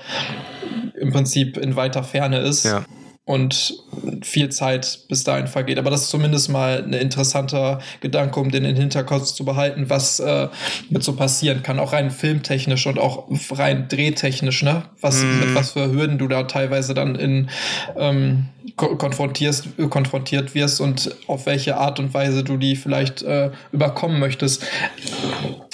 [1.01, 2.65] im Prinzip in weiter Ferne ist.
[2.65, 2.85] Ja
[3.31, 3.75] und
[4.23, 5.79] viel Zeit bis dahin vergeht.
[5.79, 9.89] Aber das ist zumindest mal ein interessanter Gedanke, um den in den Hinterkopf zu behalten,
[9.89, 10.49] was äh,
[10.89, 14.83] mit so passieren kann, auch rein filmtechnisch und auch rein drehtechnisch, ne?
[15.01, 15.39] Was, mm.
[15.39, 17.51] mit was für Hürden du da teilweise dann in
[17.97, 24.19] ähm, konfrontierst, konfrontiert wirst und auf welche Art und Weise du die vielleicht äh, überkommen
[24.19, 24.65] möchtest.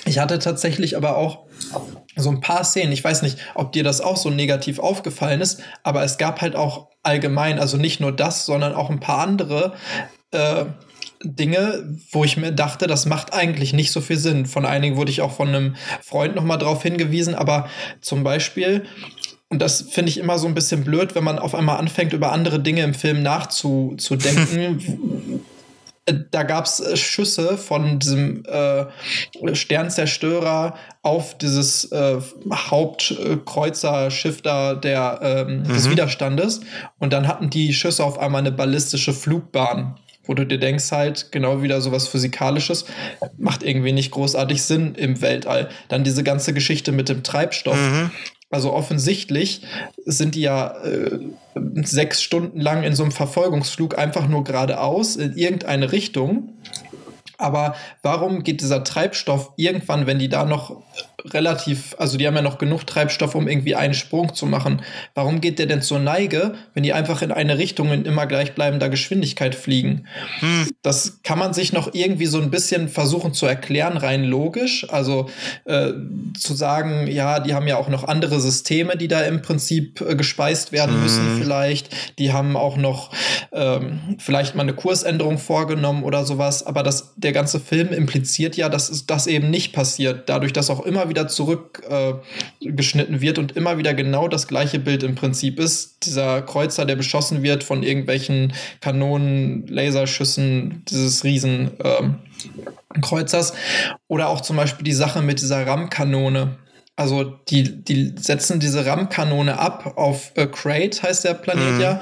[0.05, 1.47] Ich hatte tatsächlich aber auch
[2.17, 5.61] so ein paar Szenen, ich weiß nicht, ob dir das auch so negativ aufgefallen ist,
[5.83, 9.75] aber es gab halt auch allgemein, also nicht nur das, sondern auch ein paar andere
[10.31, 10.67] äh,
[11.23, 14.47] Dinge, wo ich mir dachte, das macht eigentlich nicht so viel Sinn.
[14.47, 17.69] Von einigen wurde ich auch von einem Freund nochmal drauf hingewiesen, aber
[18.01, 18.85] zum Beispiel,
[19.49, 22.33] und das finde ich immer so ein bisschen blöd, wenn man auf einmal anfängt, über
[22.33, 25.45] andere Dinge im Film nachzudenken.
[26.07, 28.87] da gab es äh, Schüsse von diesem äh,
[29.55, 32.19] Sternzerstörer auf dieses äh,
[32.53, 35.65] Hauptkreuzerschiff da der, ähm, mhm.
[35.65, 36.61] des Widerstandes.
[36.99, 41.31] Und dann hatten die Schüsse auf einmal eine ballistische Flugbahn wo du dir denkst halt,
[41.31, 42.85] genau wieder sowas Physikalisches,
[43.39, 45.69] macht irgendwie nicht großartig Sinn im Weltall.
[45.89, 47.77] Dann diese ganze Geschichte mit dem Treibstoff.
[47.77, 48.11] Mhm.
[48.49, 49.63] Also offensichtlich
[50.05, 51.19] sind die ja äh,
[51.83, 56.55] sechs Stunden lang in so einem Verfolgungsflug einfach nur geradeaus in irgendeine Richtung.
[57.39, 60.83] Aber warum geht dieser Treibstoff irgendwann, wenn die da noch
[61.33, 64.83] relativ, also die haben ja noch genug Treibstoff, um irgendwie einen Sprung zu machen.
[65.15, 68.89] Warum geht der denn zur Neige, wenn die einfach in eine Richtung in immer gleichbleibender
[68.89, 70.07] Geschwindigkeit fliegen?
[70.41, 70.71] Hm.
[70.83, 74.87] Das kann man sich noch irgendwie so ein bisschen versuchen zu erklären, rein logisch.
[74.91, 75.29] Also
[75.65, 75.93] äh,
[76.39, 80.15] zu sagen, ja, die haben ja auch noch andere Systeme, die da im Prinzip äh,
[80.15, 81.03] gespeist werden hm.
[81.03, 82.19] müssen, vielleicht.
[82.19, 83.11] Die haben auch noch
[83.53, 86.65] ähm, vielleicht mal eine Kursänderung vorgenommen oder sowas.
[86.65, 90.29] Aber das, der ganze Film impliziert ja, dass das eben nicht passiert.
[90.29, 95.03] Dadurch, dass auch immer wieder zurückgeschnitten äh, wird und immer wieder genau das gleiche Bild
[95.03, 96.07] im Prinzip ist.
[96.07, 102.17] Dieser Kreuzer, der beschossen wird von irgendwelchen Kanonen, Laserschüssen dieses riesen ähm,
[103.03, 103.53] Kreuzers.
[104.09, 106.57] Oder auch zum Beispiel die Sache mit dieser RAM-Kanone.
[106.99, 111.81] Also die, die setzen diese RAM-Kanone ab auf äh, Crate, heißt der Planet mhm.
[111.81, 112.01] ja,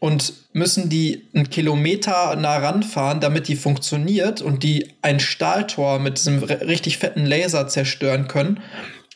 [0.00, 6.18] und müssen die einen Kilometer nah ranfahren, damit die funktioniert und die ein Stahltor mit
[6.18, 8.60] diesem richtig fetten Laser zerstören können,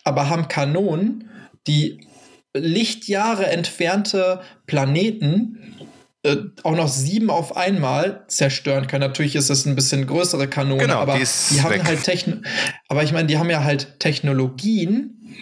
[0.05, 1.29] aber haben Kanonen,
[1.67, 2.01] die
[2.55, 5.59] Lichtjahre entfernte Planeten
[6.23, 9.03] äh, auch noch sieben auf einmal zerstören können.
[9.03, 11.85] Natürlich ist es ein bisschen größere Kanone, genau, aber die, die haben weg.
[11.85, 12.45] halt Techn
[12.89, 15.35] aber ich meine, die haben ja halt Technologien,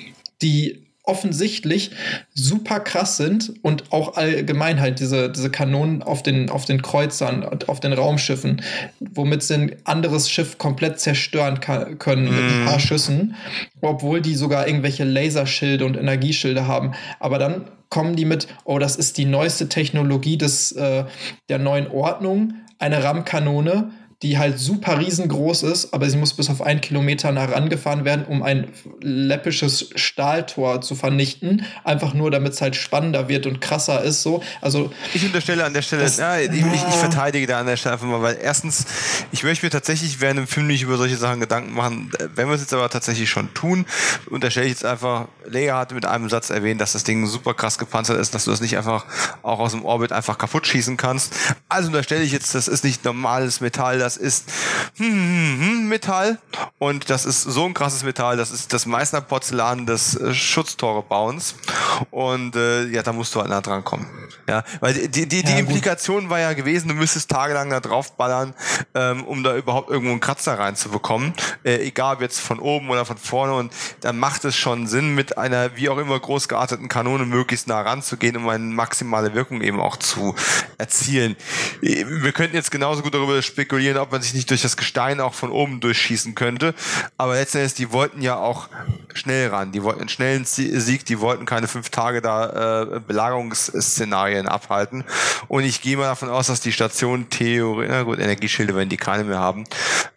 [0.43, 1.91] die offensichtlich
[2.35, 7.45] super krass sind und auch allgemein halt diese, diese Kanonen auf den, auf den Kreuzern,
[7.67, 8.63] auf den Raumschiffen,
[9.01, 12.81] womit sie ein anderes Schiff komplett zerstören können mit ein paar mhm.
[12.81, 13.35] Schüssen,
[13.81, 16.93] obwohl die sogar irgendwelche Laserschilde und Energieschilde haben.
[17.19, 21.05] Aber dann kommen die mit, oh, das ist die neueste Technologie des, äh,
[21.49, 23.91] der neuen Ordnung, eine RAM-Kanone,
[24.23, 28.25] die halt super riesengroß ist, aber sie muss bis auf einen Kilometer nah rangefahren werden,
[28.25, 28.69] um ein
[29.01, 31.65] läppisches Stahltor zu vernichten.
[31.85, 34.23] Einfach nur, damit es halt spannender wird und krasser ist.
[34.23, 34.43] So.
[34.61, 37.77] Also, ich unterstelle an der Stelle, das, ja, ich, ich, ich, verteidige da an der
[37.77, 38.87] Stelle einfach mal, weil erstens,
[39.31, 42.11] ich möchte mir tatsächlich während dem Film nicht über solche Sachen Gedanken machen.
[42.35, 43.87] Wenn wir es jetzt aber tatsächlich schon tun,
[44.31, 47.79] unterstelle ich jetzt einfach, Leia hat mit einem Satz erwähnt, dass das Ding super krass
[47.79, 49.07] gepanzert ist, dass du das nicht einfach
[49.45, 51.33] auch aus dem Orbit einfach kaputt schießen kannst.
[51.69, 54.51] Also unterstelle ich jetzt, das ist nicht normales Metall, das ist
[54.97, 56.39] hm, hm, hm, Metall.
[56.79, 61.57] Und das ist so ein krasses Metall, das ist das Meißner Porzellan des äh, Schutztore-Bauens.
[62.11, 64.07] Und äh, ja, da musst du halt nah dran kommen.
[64.49, 68.17] Ja, weil die, die, die, ja, Implikation war ja gewesen, du müsstest tagelang da drauf
[68.17, 68.55] ballern,
[68.95, 73.05] ähm, um da überhaupt irgendwo einen Kratzer reinzubekommen, äh, egal ob jetzt von oben oder
[73.05, 73.53] von vorne.
[73.53, 77.69] Und dann macht es schon Sinn, mit einer wie auch immer groß gearteten Kanone möglichst
[77.69, 80.35] nah ranzugehen, um eine maximale Wirkung eben auch zu
[80.79, 81.37] erzielen.
[81.83, 85.35] Wir könnten jetzt genauso gut darüber spekulieren, ob man sich nicht durch das Gestein auch
[85.35, 86.75] von oben durchschießen könnte.
[87.17, 88.69] Aber letztendlich, die wollten ja auch
[89.15, 89.73] schnell ran.
[89.73, 95.05] Die wollten einen schnellen Sieg, die wollten keine fünf Tage da äh, Belagerungsszenarien abhalten.
[95.49, 98.97] Und ich gehe mal davon aus, dass die Station Theorie, na gut, Energieschilde werden die
[98.97, 99.65] keine mehr haben.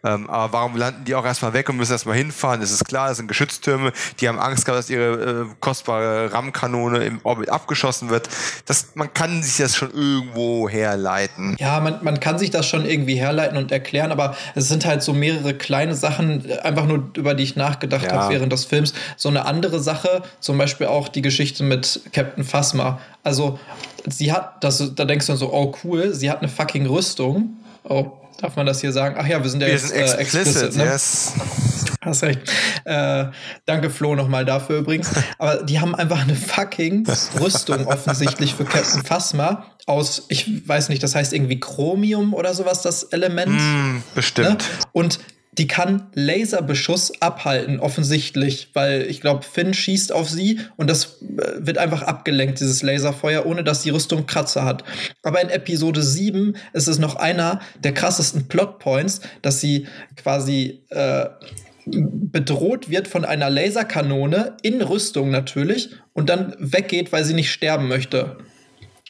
[0.04, 2.60] Ähm, aber warum landen die auch erstmal weg und müssen erstmal hinfahren?
[2.60, 7.04] Das ist klar, das sind Geschütztürme, die haben Angst gehabt, dass ihre äh, kostbare RAM-Kanone
[7.04, 8.28] im Orbit abgeschossen wird.
[8.66, 11.56] Das, man kann sich das schon irgendwo herleiten.
[11.58, 15.02] Ja, man, man kann sich das schon irgendwie herleiten und erklären, aber es sind halt
[15.02, 18.12] so mehrere kleine Sachen, einfach nur über die ich nachgedacht ja.
[18.12, 18.94] habe während des Films.
[19.16, 23.00] So eine andere Sache, zum Beispiel auch die Geschichte mit Captain Phasma.
[23.24, 23.58] Also,
[24.06, 27.56] sie hat, das, da denkst du so, oh cool, sie hat eine fucking Rüstung.
[27.84, 28.12] Oh,
[28.42, 29.16] darf man das hier sagen?
[29.18, 30.84] Ach ja, wir sind ja wir jetzt sind äh, explicit, ne?
[30.84, 31.34] yes.
[32.00, 32.40] Hast recht.
[32.84, 33.26] Äh,
[33.64, 35.10] danke Flo nochmal dafür übrigens.
[35.38, 37.06] Aber die haben einfach eine fucking
[37.40, 42.82] Rüstung offensichtlich für Captain Phasma aus, ich weiß nicht, das heißt irgendwie Chromium oder sowas,
[42.82, 43.52] das Element.
[43.52, 44.48] Mm, bestimmt.
[44.48, 44.56] Ne?
[44.92, 45.20] Und
[45.52, 51.66] die kann Laserbeschuss abhalten, offensichtlich, weil ich glaube, Finn schießt auf sie und das äh,
[51.66, 54.82] wird einfach abgelenkt, dieses Laserfeuer, ohne dass die Rüstung Kratzer hat.
[55.22, 61.26] Aber in Episode 7 ist es noch einer der krassesten Plotpoints, dass sie quasi äh,
[61.84, 67.88] bedroht wird von einer Laserkanone in Rüstung natürlich und dann weggeht, weil sie nicht sterben
[67.88, 68.38] möchte.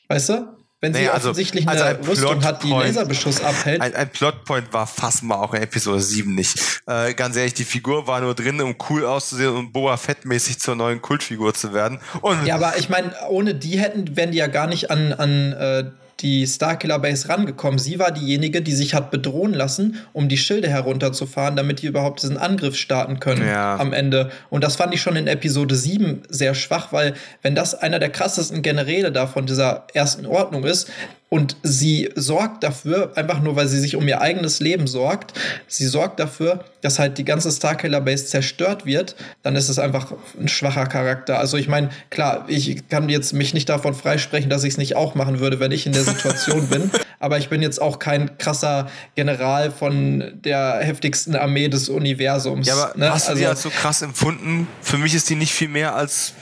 [0.08, 0.61] Weißt du?
[0.82, 3.80] Wenn sie nee, also, offensichtlich also eine Rüstung hat, die Laserbeschuss abhält.
[3.80, 4.88] Ein, ein Plotpoint war
[5.28, 6.82] wir auch in Episode 7 nicht.
[6.88, 10.74] Äh, ganz ehrlich, die Figur war nur drin, um cool auszusehen und Boa Fettmäßig zur
[10.74, 12.00] neuen Kultfigur zu werden.
[12.20, 15.52] Und ja, aber ich meine, ohne die hätten, wären die ja gar nicht an, an
[15.52, 15.84] äh,
[16.22, 17.78] die Starkiller Base rangekommen.
[17.78, 22.22] Sie war diejenige, die sich hat bedrohen lassen, um die Schilde herunterzufahren, damit die überhaupt
[22.22, 23.76] diesen Angriff starten können ja.
[23.76, 24.30] am Ende.
[24.48, 28.10] Und das fand ich schon in Episode 7 sehr schwach, weil wenn das einer der
[28.10, 30.90] krassesten Generäle da von dieser ersten Ordnung ist,
[31.32, 35.32] und sie sorgt dafür, einfach nur weil sie sich um ihr eigenes Leben sorgt,
[35.66, 40.12] sie sorgt dafür, dass halt die ganze Starkiller Base zerstört wird, dann ist es einfach
[40.38, 41.38] ein schwacher Charakter.
[41.38, 44.94] Also ich meine, klar, ich kann jetzt mich nicht davon freisprechen, dass ich es nicht
[44.94, 48.36] auch machen würde, wenn ich in der Situation bin, aber ich bin jetzt auch kein
[48.36, 52.68] krasser General von der heftigsten Armee des Universums.
[52.68, 53.10] Ja, aber ne?
[53.10, 54.68] hast du also, die als so krass empfunden?
[54.82, 56.34] Für mich ist die nicht viel mehr als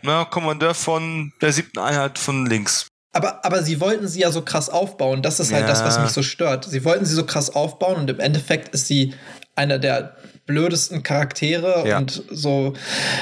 [0.00, 2.86] na, Kommandeur von der siebten Einheit von links.
[3.18, 5.22] Aber, aber sie wollten sie ja so krass aufbauen.
[5.22, 5.68] Das ist halt ja.
[5.68, 6.64] das, was mich so stört.
[6.66, 9.12] Sie wollten sie so krass aufbauen und im Endeffekt ist sie
[9.56, 10.14] einer der
[10.48, 11.98] blödesten Charaktere ja.
[11.98, 12.72] und so,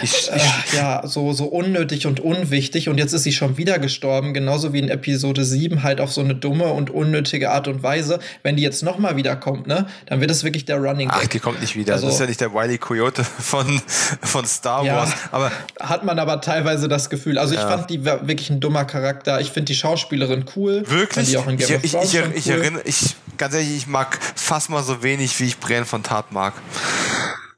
[0.00, 2.88] ich, ich, äh, ja, so, so unnötig und unwichtig.
[2.88, 6.20] Und jetzt ist sie schon wieder gestorben, genauso wie in Episode 7, halt auf so
[6.20, 8.20] eine dumme und unnötige Art und Weise.
[8.44, 11.18] Wenn die jetzt nochmal wiederkommt, ne, dann wird es wirklich der Running Gag.
[11.24, 11.94] Ach, die kommt nicht wieder.
[11.94, 13.82] Also, das ist ja nicht der Wiley Coyote von,
[14.22, 15.10] von Star Wars.
[15.10, 17.38] Ja, aber hat man aber teilweise das Gefühl.
[17.38, 17.68] Also ich ja.
[17.68, 19.40] fand die wirklich ein dummer Charakter.
[19.40, 20.84] Ich finde die Schauspielerin cool.
[20.86, 21.34] Wirklich?
[21.34, 22.52] Ich, ich, ich, ich, cool.
[22.52, 26.30] erinnere, ich, ganz ehrlich, ich mag fast mal so wenig, wie ich Bren von Tat
[26.30, 26.55] mag.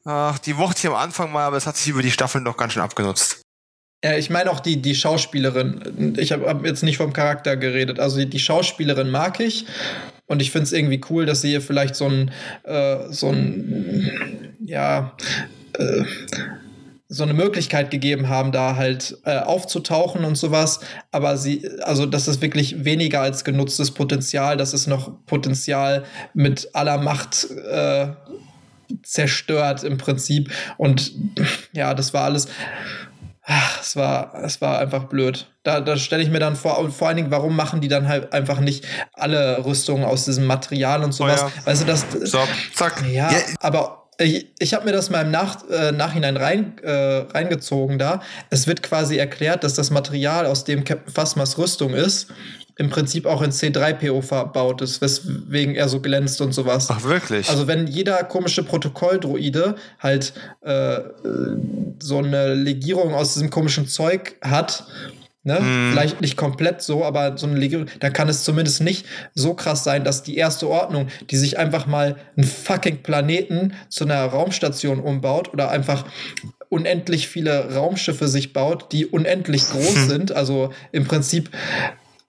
[0.04, 2.56] Ach, die mochte ich am Anfang mal, aber es hat sich über die Staffeln doch
[2.56, 3.42] ganz schön abgenutzt.
[4.04, 6.14] Ja, ich meine auch die, die Schauspielerin.
[6.18, 7.98] Ich habe hab jetzt nicht vom Charakter geredet.
[7.98, 9.66] Also die, die Schauspielerin mag ich.
[10.26, 12.30] Und ich finde es irgendwie cool, dass sie ihr vielleicht so ein,
[12.62, 15.16] äh, so ein, ja,
[15.72, 16.04] äh,
[17.08, 20.80] so eine Möglichkeit gegeben haben, da halt äh, aufzutauchen und sowas.
[21.10, 24.58] Aber sie, also das ist wirklich weniger als genutztes Potenzial.
[24.58, 26.04] Das ist noch Potenzial
[26.34, 28.08] mit aller Macht äh,
[29.02, 30.52] zerstört im Prinzip.
[30.76, 31.12] Und
[31.72, 32.48] ja, das war alles.
[33.50, 35.46] Ach, es war, es war einfach blöd.
[35.62, 38.06] Da, da stelle ich mir dann vor, und vor allen Dingen, warum machen die dann
[38.06, 38.84] halt einfach nicht
[39.14, 41.42] alle Rüstungen aus diesem Material und sowas?
[41.42, 41.66] Oh ja.
[41.66, 42.04] Weißt du, das.
[42.24, 42.40] So,
[42.74, 43.02] zack.
[43.10, 43.42] Ja, yeah.
[43.60, 46.90] aber ich, ich habe mir das mal im Nach, äh, Nachhinein rein, äh,
[47.32, 48.20] reingezogen da.
[48.50, 52.28] Es wird quasi erklärt, dass das Material, aus dem Captain Phasmas Rüstung ist,
[52.78, 56.86] im Prinzip auch in C3PO verbaut ist, weswegen er so glänzt und sowas.
[56.90, 57.50] Ach, wirklich?
[57.50, 60.32] Also wenn jeder komische Protokolldroide halt
[60.62, 61.00] äh,
[61.98, 64.86] so eine Legierung aus diesem komischen Zeug hat,
[65.44, 65.60] Ne?
[65.60, 65.92] Mm.
[65.92, 69.82] Vielleicht nicht komplett so, aber so eine Legierung, dann kann es zumindest nicht so krass
[69.82, 75.00] sein, dass die erste Ordnung, die sich einfach mal einen fucking Planeten zu einer Raumstation
[75.00, 76.04] umbaut oder einfach
[76.68, 81.50] unendlich viele Raumschiffe sich baut, die unendlich groß sind, also im Prinzip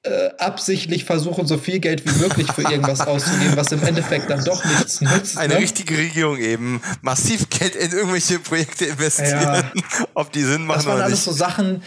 [0.04, 4.46] äh, absichtlich versuchen, so viel Geld wie möglich für irgendwas auszugeben, was im Endeffekt dann
[4.46, 5.38] doch nichts nützt.
[5.38, 5.60] Eine ne?
[5.60, 9.72] richtige Regierung eben massiv Geld in irgendwelche Projekte investieren, ja.
[10.14, 11.84] ob die Sinn machen Das waren alles so Sachen,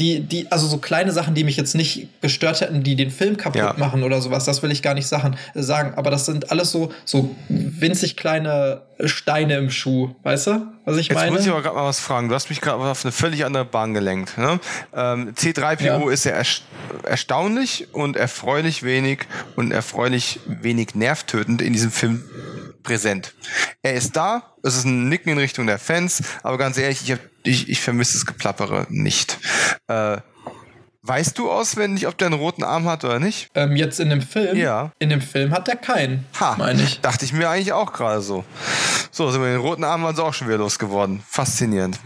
[0.00, 3.36] die, die, also so kleine Sachen, die mich jetzt nicht gestört hätten, die den Film
[3.36, 3.74] kaputt ja.
[3.74, 4.44] machen oder sowas.
[4.44, 5.94] Das will ich gar nicht Sachen, äh, sagen.
[5.94, 11.08] Aber das sind alles so, so winzig kleine Steine im Schuh, weißt du, was ich
[11.08, 11.28] Jetzt meine?
[11.28, 12.28] Jetzt muss ich aber gerade mal was fragen.
[12.28, 14.36] Du hast mich gerade auf eine völlig andere Bahn gelenkt.
[14.38, 14.60] Ne?
[14.94, 16.10] Ähm, C3PO ja.
[16.10, 16.40] ist ja
[17.04, 22.24] erstaunlich und erfreulich wenig und erfreulich wenig nervtötend in diesem Film
[22.82, 23.34] präsent.
[23.82, 27.18] Er ist da, es ist ein Nicken in Richtung der Fans, aber ganz ehrlich, ich,
[27.44, 29.38] ich, ich vermisse das Geplappere nicht.
[29.86, 30.18] Äh,
[31.04, 33.50] Weißt du auswendig, ob der einen roten Arm hat oder nicht?
[33.56, 34.56] Ähm, jetzt in dem Film?
[34.56, 34.92] Ja.
[35.00, 36.26] In dem Film hat er keinen.
[36.38, 37.00] Ha, meine ich.
[37.00, 38.44] Dachte ich mir eigentlich auch gerade so.
[39.10, 41.20] So, sind wir den roten Arm also auch schon wieder losgeworden.
[41.28, 41.98] Faszinierend.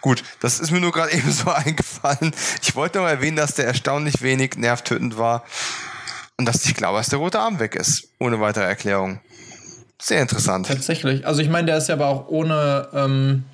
[0.00, 2.32] Gut, das ist mir nur gerade eben so eingefallen.
[2.62, 5.42] Ich wollte noch erwähnen, dass der erstaunlich wenig nervtötend war
[6.36, 8.10] und dass ich glaube, dass der rote Arm weg ist.
[8.20, 9.18] Ohne weitere Erklärung.
[10.00, 10.68] Sehr interessant.
[10.68, 11.26] Tatsächlich.
[11.26, 13.44] Also ich meine, der ist ja aber auch ohne, ähm,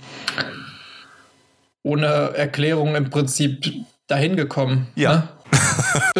[1.82, 3.64] ohne Erklärung im Prinzip
[4.12, 4.88] dahin gekommen.
[4.94, 5.14] Ja.
[5.14, 5.28] Ne?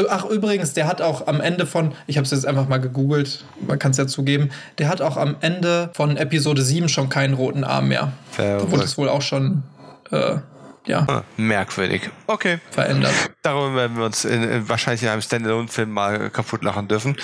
[0.09, 3.45] Ach, übrigens, der hat auch am Ende von, ich habe es jetzt einfach mal gegoogelt,
[3.67, 7.35] man kann es ja zugeben, der hat auch am Ende von Episode 7 schon keinen
[7.35, 8.13] roten Arm mehr.
[8.37, 9.63] Da wurde es wohl auch schon
[10.11, 10.37] äh,
[10.85, 11.07] ja.
[11.09, 12.11] Ah, merkwürdig.
[12.27, 12.59] Okay.
[12.71, 13.15] Verändert.
[13.43, 17.17] Darüber werden wir uns in, in, wahrscheinlich in einem Standalone-Film mal kaputt lachen dürfen.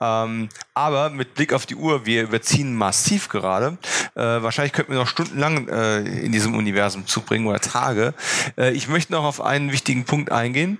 [0.00, 3.76] Ähm, aber mit Blick auf die Uhr, wir überziehen massiv gerade.
[4.14, 8.14] Äh, wahrscheinlich könnten wir noch stundenlang äh, in diesem Universum zubringen oder Tage.
[8.56, 10.78] Äh, ich möchte noch auf einen wichtigen Punkt eingehen.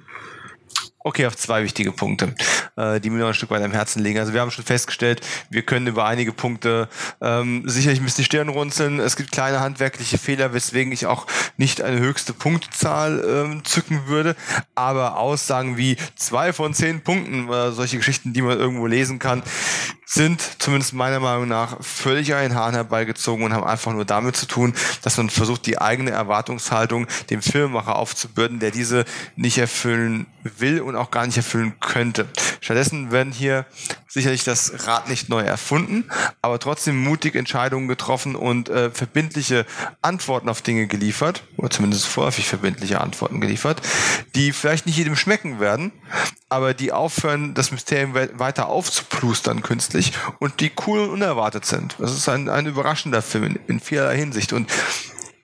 [1.05, 2.33] Okay, auf zwei wichtige Punkte,
[2.77, 4.21] äh, die mir noch ein Stück weit am Herzen liegen.
[4.21, 6.89] Also wir haben schon festgestellt, wir können über einige Punkte
[7.21, 9.01] ähm, sicherlich ein bisschen Stirn runzeln.
[9.01, 14.37] Es gibt kleine handwerkliche Fehler, weswegen ich auch nicht eine höchste Punktzahl ähm, zücken würde.
[14.77, 19.43] Aber Aussagen wie zwei von zehn Punkten oder solche Geschichten, die man irgendwo lesen kann,
[20.15, 24.47] sind zumindest meiner Meinung nach völlig den Haaren herbeigezogen und haben einfach nur damit zu
[24.47, 30.83] tun, dass man versucht, die eigene Erwartungshaltung dem Filmemacher aufzubürden, der diese nicht erfüllen will
[30.83, 32.29] und auch gar nicht erfüllen könnte.
[32.63, 33.67] Stattdessen werden hier
[34.09, 36.05] sicherlich das Rad nicht neu erfunden,
[36.43, 39.67] aber trotzdem mutig Entscheidungen getroffen und äh, verbindliche
[40.01, 43.83] Antworten auf Dinge geliefert, oder zumindest vorläufig verbindliche Antworten geliefert,
[44.37, 45.91] die vielleicht nicht jedem schmecken werden,
[46.49, 51.97] aber die aufhören, das Mysterium weiter aufzuplustern künstlich und die cool und unerwartet sind.
[51.99, 54.53] Das ist ein, ein überraschender Film in, in vielerlei Hinsicht.
[54.53, 54.71] Und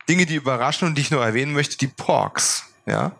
[0.09, 2.68] Dinge, die überraschen und die ich nur erwähnen möchte, die Porks.
[2.89, 3.13] Ja,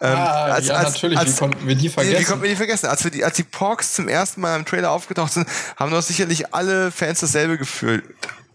[0.00, 2.18] ähm, ah, als, ja als, natürlich, als, wie konnten wir die vergessen?
[2.18, 2.86] Wie konnten wir die vergessen?
[2.86, 6.02] Als, wir die, als die Porks zum ersten Mal im Trailer aufgetaucht sind, haben doch
[6.02, 8.02] sicherlich alle Fans dasselbe Gefühl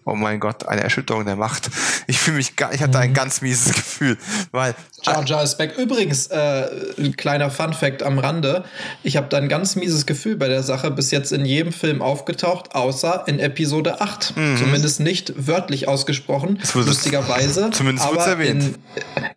[0.08, 1.70] oh mein Gott, eine Erschütterung der Macht.
[2.08, 3.14] Ich fühle mich gar, ich hatte ein mhm.
[3.14, 4.18] ganz mieses Gefühl,
[4.52, 5.78] weil Jar Jar ist back.
[5.78, 8.64] Übrigens, äh, ein kleiner Fun Fact am Rande.
[9.04, 12.02] Ich habe da ein ganz mieses Gefühl bei der Sache bis jetzt in jedem Film
[12.02, 14.36] aufgetaucht, außer in Episode 8.
[14.36, 14.58] Mhm.
[14.58, 17.70] Zumindest nicht wörtlich ausgesprochen, lustigerweise.
[17.72, 18.64] Zumindest wird erwähnt.
[18.64, 18.76] In,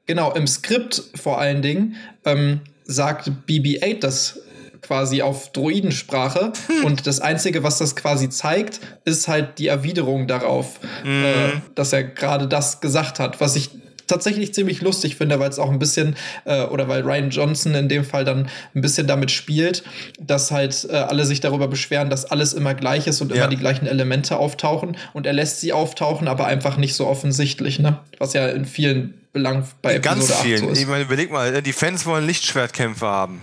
[0.07, 4.39] genau, im Skript vor allen Dingen ähm, sagt BB-8 das
[4.83, 6.53] quasi auf Droidensprache.
[6.67, 6.85] Hm.
[6.85, 11.25] Und das Einzige, was das quasi zeigt, ist halt die Erwiderung darauf, mhm.
[11.25, 13.71] äh, dass er gerade das gesagt hat, was ich
[14.11, 17.89] tatsächlich ziemlich lustig finde, weil es auch ein bisschen, äh, oder weil Ryan Johnson in
[17.89, 19.85] dem Fall dann ein bisschen damit spielt,
[20.19, 23.37] dass halt äh, alle sich darüber beschweren, dass alles immer gleich ist und ja.
[23.37, 24.97] immer die gleichen Elemente auftauchen.
[25.13, 28.01] Und er lässt sie auftauchen, aber einfach nicht so offensichtlich, ne?
[28.19, 30.75] Was ja in vielen Belangen bei Episode Ganz vielen.
[30.75, 30.81] So.
[30.81, 33.41] Ich meine, überleg mal, die Fans wollen Lichtschwertkämpfe haben.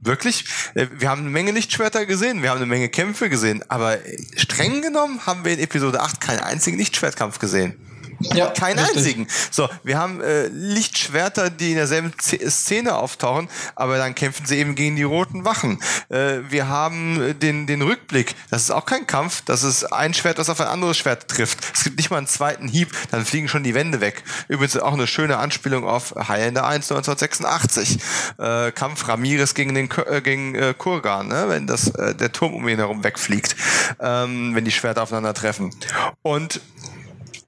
[0.00, 0.44] Wirklich?
[0.74, 3.98] Äh, wir haben eine Menge Lichtschwerter gesehen, wir haben eine Menge Kämpfe gesehen, aber
[4.36, 7.87] streng genommen haben wir in Episode 8 keinen einzigen Lichtschwertkampf gesehen.
[8.20, 8.96] Ja, Keinen richtig.
[8.96, 9.26] einzigen.
[9.50, 14.74] So, wir haben äh, Lichtschwerter, die in derselben Szene auftauchen, aber dann kämpfen sie eben
[14.74, 15.80] gegen die roten Wachen.
[16.08, 18.34] Äh, wir haben den, den Rückblick.
[18.50, 19.42] Das ist auch kein Kampf.
[19.44, 21.58] Das ist ein Schwert, das auf ein anderes Schwert trifft.
[21.74, 24.24] Es gibt nicht mal einen zweiten Hieb, dann fliegen schon die Wände weg.
[24.48, 27.98] Übrigens auch eine schöne Anspielung auf Highlander 1 1986.
[28.38, 31.46] Äh, Kampf Ramirez gegen den äh, gegen äh, Kurgan, ne?
[31.48, 33.56] wenn das äh, der Turm um ihn herum wegfliegt,
[34.00, 35.74] ähm, wenn die Schwerter aufeinandertreffen.
[36.22, 36.60] Und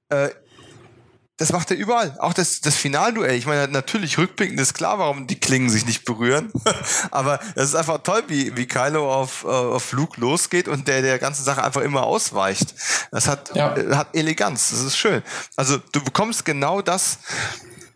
[0.08, 0.30] äh,
[1.40, 2.14] das macht er überall.
[2.18, 3.34] Auch das, das Finalduell.
[3.34, 6.52] Ich meine, natürlich rückblickend ist klar, warum die Klingen sich nicht berühren.
[7.10, 11.00] Aber das ist einfach toll, wie, wie Kylo auf, äh, auf Luke losgeht und der
[11.00, 12.74] der ganzen Sache einfach immer ausweicht.
[13.10, 13.74] Das hat, ja.
[13.74, 14.68] äh, hat Eleganz.
[14.68, 15.22] Das ist schön.
[15.56, 17.20] Also du bekommst genau das,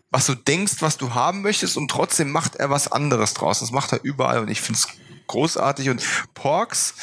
[0.09, 3.59] was du denkst, was du haben möchtest und trotzdem macht er was anderes draus.
[3.59, 4.87] Das macht er überall und ich finde es
[5.27, 5.91] großartig.
[5.91, 6.95] Und Porks,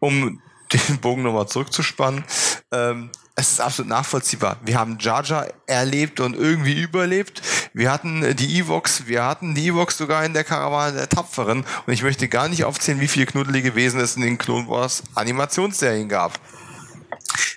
[0.00, 0.42] um
[0.72, 2.24] den Bogen nochmal zurückzuspannen,
[2.72, 4.56] ähm, es ist absolut nachvollziehbar.
[4.64, 7.42] Wir haben Jar Jar erlebt und irgendwie überlebt.
[7.74, 11.66] Wir hatten die Evox, wir hatten die Evox sogar in der Karawane der Tapferen.
[11.86, 15.02] Und ich möchte gar nicht aufzählen, wie viele knuddelige Wesen es in den Clone Wars
[15.14, 16.40] Animationsserien gab.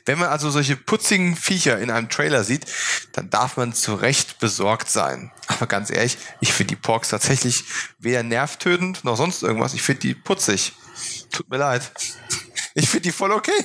[0.04, 2.66] Wenn man also solche putzigen Viecher in einem Trailer sieht,
[3.14, 5.32] dann darf man zu Recht besorgt sein.
[5.48, 7.64] Aber ganz ehrlich, ich finde die Porks tatsächlich
[8.00, 9.74] weder nervtötend noch sonst irgendwas.
[9.74, 10.74] Ich finde die putzig.
[11.32, 11.90] Tut mir leid.
[12.74, 13.64] Ich finde die voll okay.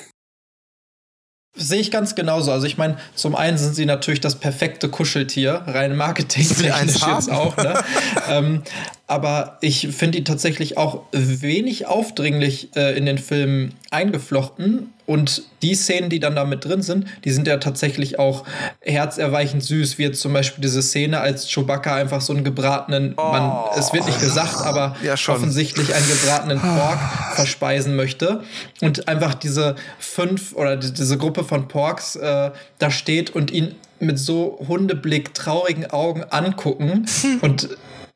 [1.57, 2.51] Sehe ich ganz genauso.
[2.51, 7.57] Also ich meine, zum einen sind sie natürlich das perfekte Kuscheltier, rein marketingtechnisch jetzt auch.
[7.57, 7.75] Ne?
[8.29, 8.63] ähm,
[9.07, 14.93] aber ich finde die tatsächlich auch wenig aufdringlich äh, in den Filmen eingeflochten.
[15.07, 18.45] Und die Szenen, die dann da mit drin sind, die sind ja tatsächlich auch
[18.81, 23.31] herzerweichend süß, wie jetzt zum Beispiel diese Szene, als Chewbacca einfach so einen gebratenen, oh.
[23.31, 26.99] man, es wird nicht gesagt, aber ja, offensichtlich einen gebratenen Pork
[27.35, 28.43] verspeisen möchte.
[28.81, 34.19] Und einfach diese fünf oder diese Gruppe von Porks äh, da steht und ihn mit
[34.19, 37.07] so Hundeblick, traurigen Augen angucken.
[37.43, 37.69] und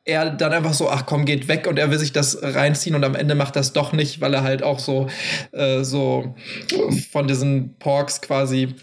[0.08, 3.04] er dann einfach so, ach komm, geht weg und er will sich das reinziehen und
[3.04, 5.08] am Ende macht das doch nicht, weil er halt auch so,
[5.52, 6.34] äh, so
[7.12, 8.74] von diesen Porks quasi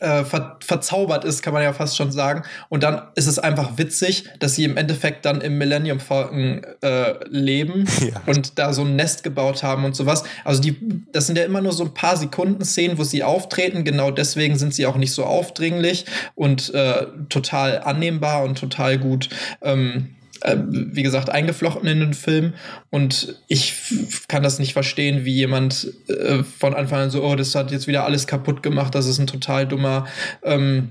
[0.00, 2.42] äh, ver verzaubert ist, kann man ja fast schon sagen.
[2.68, 7.14] Und dann ist es einfach witzig, dass sie im Endeffekt dann im Millennium Falcon äh,
[7.28, 8.20] leben ja.
[8.26, 10.24] und da so ein Nest gebaut haben und sowas.
[10.44, 10.76] Also die,
[11.12, 13.84] das sind ja immer nur so ein paar Sekunden Szenen, wo sie auftreten.
[13.84, 19.28] Genau deswegen sind sie auch nicht so aufdringlich und äh, total annehmbar und total gut.
[19.62, 22.54] Ähm, äh, wie gesagt, eingeflochten in den Film.
[22.90, 23.74] Und ich
[24.28, 27.86] kann das nicht verstehen, wie jemand äh, von Anfang an so, oh, das hat jetzt
[27.86, 30.06] wieder alles kaputt gemacht, das ist ein total dummer
[30.42, 30.90] ähm,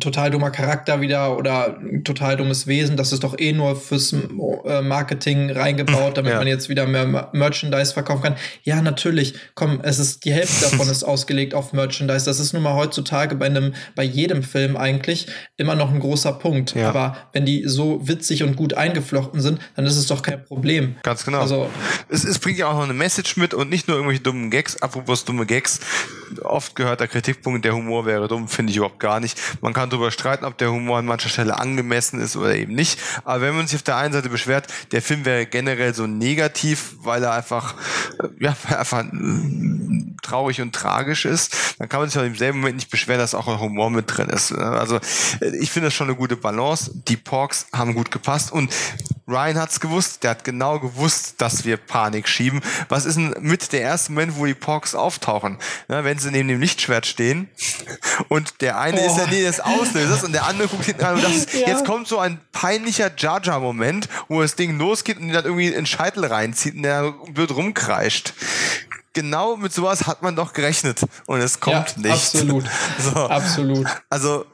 [0.00, 2.96] total dummer Charakter wieder oder ein total dummes Wesen.
[2.96, 6.38] Das ist doch eh nur fürs äh, Marketing reingebaut, damit ja.
[6.38, 8.36] man jetzt wieder mehr Merchandise verkaufen kann.
[8.62, 9.34] Ja, natürlich.
[9.54, 12.24] Komm, es ist die Hälfte davon ist ausgelegt auf Merchandise.
[12.24, 15.26] Das ist nun mal heutzutage bei einem, bei jedem Film eigentlich
[15.56, 16.74] immer noch ein großer Punkt.
[16.74, 16.88] Ja.
[16.88, 20.96] Aber wenn die so witzig und gut eingeflochten sind, dann ist es doch kein Problem.
[21.02, 21.40] Ganz genau.
[21.40, 21.68] Also,
[22.08, 24.80] es, es bringt ja auch noch eine Message mit und nicht nur irgendwelche dummen Gags.
[24.82, 25.80] Apropos dumme Gags.
[26.42, 29.38] Oft gehört der Kritikpunkt, der Humor wäre dumm, finde ich überhaupt gar nicht.
[29.60, 32.98] Man kann darüber streiten, ob der Humor an mancher Stelle angemessen ist oder eben nicht.
[33.24, 36.96] Aber wenn man sich auf der einen Seite beschwert, der Film wäre generell so negativ,
[37.02, 37.74] weil er einfach,
[38.22, 39.10] äh, ja, einfach äh,
[40.22, 43.34] traurig und tragisch ist, dann kann man sich auch im selben Moment nicht beschweren, dass
[43.34, 44.52] auch ein Humor mit drin ist.
[44.52, 44.96] Also
[45.40, 46.92] äh, ich finde das schon eine gute Balance.
[47.08, 48.72] Die Porks haben gut gepasst und
[49.30, 52.60] Ryan hat's gewusst, der hat genau gewusst, dass wir Panik schieben.
[52.88, 55.58] Was ist denn mit der ersten Moment, wo die Porks auftauchen?
[55.88, 57.48] Ja, wenn sie neben dem Lichtschwert stehen
[58.28, 59.06] und der eine oh.
[59.06, 61.68] ist der Nähe des Auslösers und der andere guckt hinten an und das, ja.
[61.68, 65.44] jetzt kommt so ein peinlicher Jar Jar Moment, wo das Ding losgeht und ihn dann
[65.44, 68.34] irgendwie in den Scheitel reinzieht und der blöd rumkreischt
[69.12, 72.12] genau mit sowas hat man doch gerechnet und es kommt ja, nicht.
[72.12, 72.64] Absolut.
[73.00, 73.28] So.
[73.28, 73.86] Absolut.
[74.08, 74.46] Also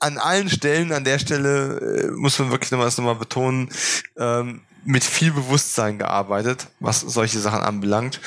[0.00, 3.70] an allen Stellen, an der Stelle äh, muss man wirklich nochmal, nochmal betonen,
[4.16, 8.20] ähm, mit viel Bewusstsein gearbeitet, was solche Sachen anbelangt.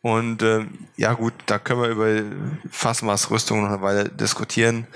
[0.00, 2.22] Und ähm, ja gut, da können wir über
[2.70, 4.86] Fassmaßrüstung noch eine Weile diskutieren.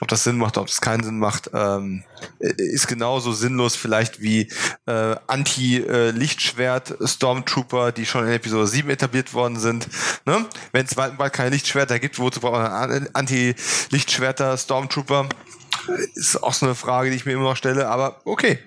[0.00, 2.04] Ob das Sinn macht, ob es keinen Sinn macht, ähm,
[2.38, 4.48] ist genauso sinnlos vielleicht wie
[4.86, 9.86] äh, Anti-Lichtschwert-Stormtrooper, die schon in Episode 7 etabliert worden sind.
[10.24, 10.46] Ne?
[10.72, 15.28] Wenn es bald, bald keine Lichtschwerter gibt, wozu braucht man Anti-Lichtschwerter-Stormtrooper?
[16.14, 18.58] Ist auch so eine Frage, die ich mir immer noch stelle, aber okay,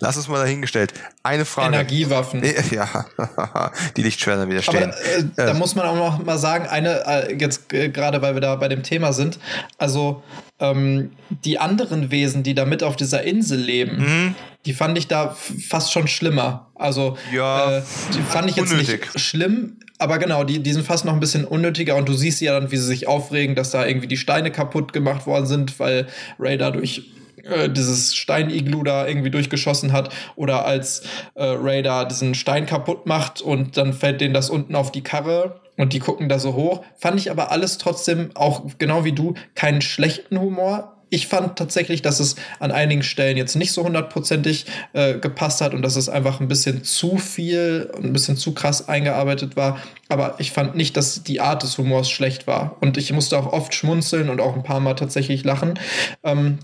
[0.00, 0.92] lass uns mal dahingestellt.
[1.28, 1.74] Eine Frage.
[1.74, 2.42] Energiewaffen.
[2.70, 3.04] Ja,
[3.96, 4.84] die Lichtschwerter widerstehen.
[4.84, 8.32] Aber, äh, da muss man auch noch mal sagen, eine, äh, jetzt äh, gerade weil
[8.32, 9.38] wir da bei dem Thema sind,
[9.76, 10.22] also
[10.58, 11.10] ähm,
[11.44, 14.34] die anderen Wesen, die da mit auf dieser Insel leben, mhm.
[14.64, 15.36] die fand ich da
[15.68, 16.70] fast schon schlimmer.
[16.74, 17.82] Also ja, äh,
[18.14, 19.12] die fand ich jetzt unnötig.
[19.12, 22.40] nicht schlimm, aber genau, die, die sind fast noch ein bisschen unnötiger und du siehst
[22.40, 25.78] ja dann, wie sie sich aufregen, dass da irgendwie die Steine kaputt gemacht worden sind,
[25.78, 26.06] weil
[26.38, 27.02] Ray da durch
[27.48, 31.02] äh, dieses Steiniglu da irgendwie durchgeschossen hat oder als
[31.34, 35.02] äh, Ray da diesen Stein kaputt macht und dann fällt denen das unten auf die
[35.02, 36.84] Karre und die gucken da so hoch.
[36.96, 40.97] Fand ich aber alles trotzdem auch genau wie du keinen schlechten Humor.
[41.10, 45.74] Ich fand tatsächlich, dass es an einigen Stellen jetzt nicht so hundertprozentig äh, gepasst hat
[45.74, 49.78] und dass es einfach ein bisschen zu viel und ein bisschen zu krass eingearbeitet war.
[50.08, 52.76] Aber ich fand nicht, dass die Art des Humors schlecht war.
[52.80, 55.78] Und ich musste auch oft schmunzeln und auch ein paar Mal tatsächlich lachen.
[56.22, 56.58] Ähm,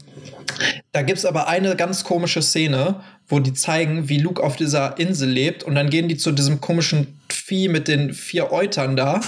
[0.95, 4.97] da gibt es aber eine ganz komische Szene, wo die zeigen, wie Luke auf dieser
[4.97, 9.21] Insel lebt und dann gehen die zu diesem komischen Vieh mit den vier Eutern da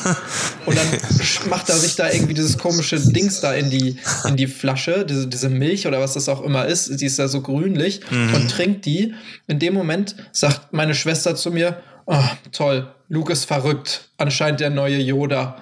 [0.67, 0.87] und dann
[1.51, 5.27] macht er sich da irgendwie dieses komische Dings da in die, in die Flasche, diese,
[5.27, 8.35] diese Milch oder was das auch immer ist, die ist ja so grünlich mhm.
[8.35, 9.15] und trinkt die.
[9.49, 12.23] In dem Moment sagt meine Schwester zu mir, oh,
[12.53, 15.57] toll, Luke ist verrückt, anscheinend der neue Yoda.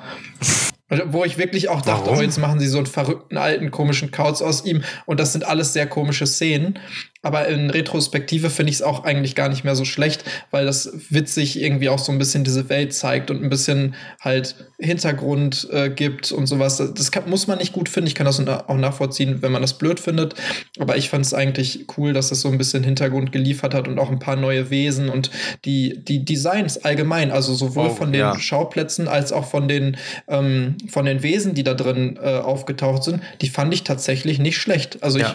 [1.06, 4.42] Wo ich wirklich auch dachte, oh, jetzt machen sie so einen verrückten alten komischen Kauz
[4.42, 6.78] aus ihm und das sind alles sehr komische Szenen.
[7.24, 10.92] Aber in Retrospektive finde ich es auch eigentlich gar nicht mehr so schlecht, weil das
[11.08, 15.88] witzig irgendwie auch so ein bisschen diese Welt zeigt und ein bisschen halt Hintergrund äh,
[15.88, 16.76] gibt und sowas.
[16.76, 18.08] Das kann, muss man nicht gut finden.
[18.08, 20.34] Ich kann das auch nachvollziehen, wenn man das blöd findet.
[20.78, 23.98] Aber ich fand es eigentlich cool, dass es so ein bisschen Hintergrund geliefert hat und
[23.98, 25.30] auch ein paar neue Wesen und
[25.64, 28.38] die, die Designs allgemein, also sowohl oh, von den ja.
[28.38, 29.96] Schauplätzen als auch von den,
[30.28, 34.58] ähm, von den Wesen, die da drin äh, aufgetaucht sind, die fand ich tatsächlich nicht
[34.58, 35.02] schlecht.
[35.02, 35.34] Also ja.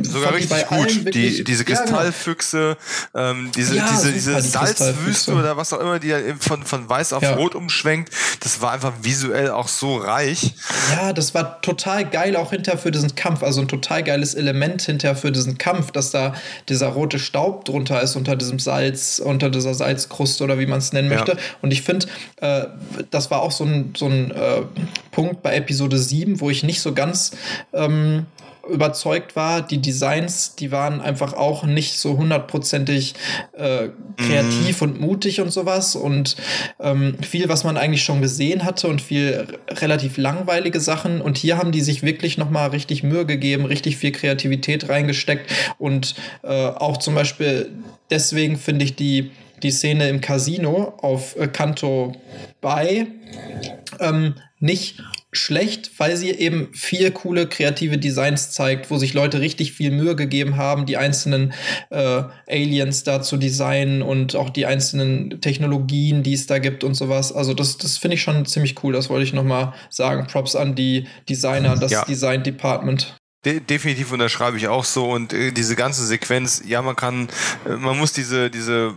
[0.00, 1.14] ich sogar richtig gut.
[1.14, 2.76] Die die, diese Kristallfüchse,
[3.14, 3.40] ja, genau.
[3.40, 7.22] ähm, diese, ja, diese, diese Salzwüste oder was auch immer, die von, von weiß auf
[7.22, 7.34] ja.
[7.34, 10.54] rot umschwenkt, das war einfach visuell auch so reich.
[10.92, 14.82] Ja, das war total geil auch hinterher für diesen Kampf, also ein total geiles Element
[14.82, 16.34] hinterher für diesen Kampf, dass da
[16.68, 20.92] dieser rote Staub drunter ist unter diesem Salz, unter dieser Salzkruste oder wie man es
[20.92, 21.36] nennen möchte.
[21.62, 22.06] Und ich finde,
[22.36, 22.66] äh,
[23.10, 24.62] das war auch so ein, so ein äh,
[25.10, 27.32] Punkt bei Episode 7, wo ich nicht so ganz
[27.72, 28.26] ähm,
[28.68, 29.62] überzeugt war.
[29.62, 33.14] Die Designs, die waren einfach auch nicht so hundertprozentig
[33.52, 34.84] äh, kreativ mm.
[34.84, 35.96] und mutig und sowas.
[35.96, 36.36] Und
[36.80, 41.20] ähm, viel, was man eigentlich schon gesehen hatte und viel relativ langweilige Sachen.
[41.20, 45.50] Und hier haben die sich wirklich nochmal richtig Mühe gegeben, richtig viel Kreativität reingesteckt.
[45.78, 47.70] Und äh, auch zum Beispiel
[48.10, 49.30] deswegen finde ich die
[49.62, 52.12] die Szene im Casino auf äh, Kanto
[52.60, 53.06] bei
[54.00, 55.02] ähm, nicht
[55.36, 60.16] schlecht, weil sie eben viel coole kreative Designs zeigt, wo sich Leute richtig viel Mühe
[60.16, 61.52] gegeben haben, die einzelnen
[61.90, 66.94] äh, Aliens da zu designen und auch die einzelnen Technologien, die es da gibt und
[66.94, 67.32] sowas.
[67.32, 68.92] Also das, das finde ich schon ziemlich cool.
[68.92, 70.26] Das wollte ich noch mal sagen.
[70.26, 72.04] Props an die Designer, das ja.
[72.04, 73.16] Design Department.
[73.46, 75.08] De definitiv unterschreibe ich auch so.
[75.08, 77.28] Und äh, diese ganze Sequenz, ja, man kann,
[77.64, 78.92] äh, man muss diese, diese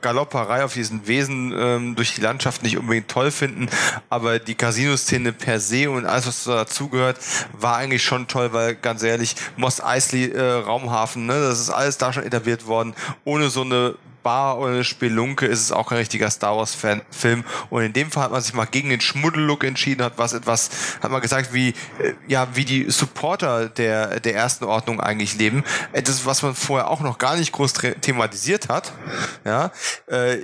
[0.00, 3.68] Galopperei auf diesen Wesen ähm, durch die Landschaft nicht unbedingt toll finden,
[4.10, 7.18] aber die Casino-Szene per se und alles, was dazugehört,
[7.52, 11.96] war eigentlich schon toll, weil ganz ehrlich, Moss Eisley äh, Raumhafen, ne, das ist alles
[11.96, 15.98] da schon etabliert worden, ohne so eine Bar oder eine Spelunke, ist es auch kein
[15.98, 17.44] richtiger Star Wars-Film.
[17.70, 20.70] Und in dem Fall hat man sich mal gegen den Schmuddellook entschieden, hat was etwas,
[21.00, 25.64] hat man gesagt, wie, äh, ja, wie die Supporter der, der ersten Ordnung eigentlich leben.
[25.92, 28.92] Etwas, was man vorher auch noch gar nicht groß thematisiert hat.
[29.44, 29.70] Ja,
[30.06, 30.38] äh,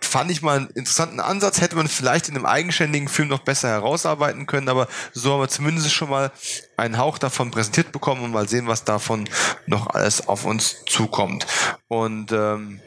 [0.00, 3.68] fand ich mal einen interessanten Ansatz, hätte man vielleicht in einem eigenständigen Film noch besser
[3.68, 6.32] herausarbeiten können, aber so haben wir zumindest schon mal
[6.76, 9.28] einen Hauch davon präsentiert bekommen und mal sehen, was davon
[9.66, 11.46] noch alles auf uns zukommt.
[11.88, 12.80] Und ähm,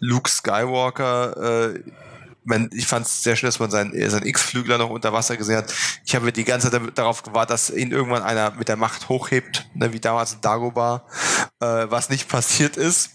[0.00, 1.80] Luke Skywalker, äh,
[2.48, 5.58] man, ich fand es sehr schön, dass man seinen, seinen X-Flügler noch unter Wasser gesehen
[5.58, 5.72] hat.
[6.04, 9.66] Ich habe die ganze Zeit darauf gewartet, dass ihn irgendwann einer mit der Macht hochhebt,
[9.74, 11.04] ne, wie damals in Dagobah,
[11.60, 13.10] äh, was nicht passiert ist.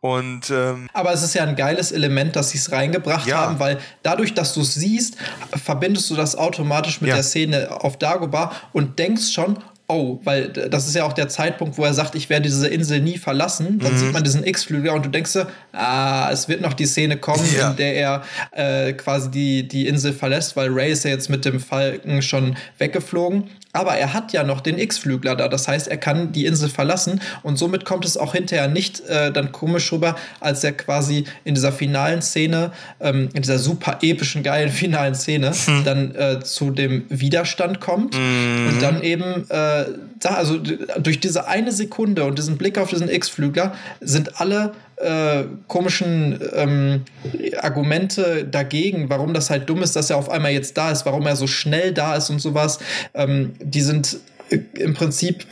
[0.00, 3.38] Und, ähm, Aber es ist ja ein geiles Element, dass sie es reingebracht ja.
[3.38, 5.16] haben, weil dadurch, dass du es siehst,
[5.62, 7.16] verbindest du das automatisch mit ja.
[7.16, 9.58] der Szene auf Dagobah und denkst schon,
[9.92, 13.00] oh, weil das ist ja auch der Zeitpunkt, wo er sagt, ich werde diese Insel
[13.00, 13.78] nie verlassen.
[13.78, 13.98] Dann mhm.
[13.98, 15.36] sieht man diesen X-Flügel und du denkst,
[15.72, 17.70] ah, es wird noch die Szene kommen, ja.
[17.70, 18.22] in der er
[18.52, 22.56] äh, quasi die, die Insel verlässt, weil Ray ist ja jetzt mit dem Falken schon
[22.78, 23.44] weggeflogen.
[23.74, 25.48] Aber er hat ja noch den X-Flügler da.
[25.48, 29.32] Das heißt, er kann die Insel verlassen und somit kommt es auch hinterher nicht äh,
[29.32, 34.42] dann komisch rüber, als er quasi in dieser finalen Szene, ähm, in dieser super epischen,
[34.42, 35.84] geilen finalen Szene, hm.
[35.84, 38.68] dann äh, zu dem Widerstand kommt mhm.
[38.68, 39.81] und dann eben, äh,
[40.18, 45.44] da, also durch diese eine Sekunde und diesen Blick auf diesen X-Flügler sind alle äh,
[45.66, 47.02] komischen ähm,
[47.60, 51.26] Argumente dagegen, warum das halt dumm ist, dass er auf einmal jetzt da ist, warum
[51.26, 52.78] er so schnell da ist und sowas,
[53.14, 54.18] ähm, die sind
[54.50, 55.44] äh, im Prinzip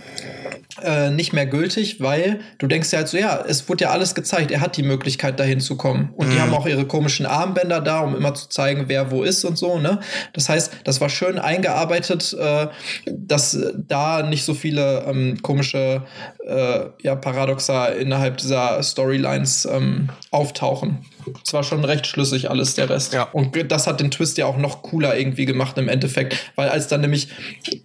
[0.82, 4.14] äh, nicht mehr gültig, weil du denkst ja halt so, ja, es wurde ja alles
[4.14, 6.10] gezeigt, er hat die Möglichkeit dahin zu kommen.
[6.16, 6.32] Und mhm.
[6.32, 9.58] die haben auch ihre komischen Armbänder da, um immer zu zeigen, wer wo ist und
[9.58, 10.00] so, ne?
[10.32, 12.68] Das heißt, das war schön eingearbeitet, äh,
[13.06, 16.02] dass da nicht so viele ähm, komische
[16.46, 21.04] äh, ja, Paradoxa innerhalb dieser Storylines ähm, auftauchen.
[21.44, 23.12] Es war schon recht schlüssig alles, der Rest.
[23.12, 23.24] Ja.
[23.24, 26.88] Und das hat den Twist ja auch noch cooler irgendwie gemacht im Endeffekt, weil als
[26.88, 27.28] dann nämlich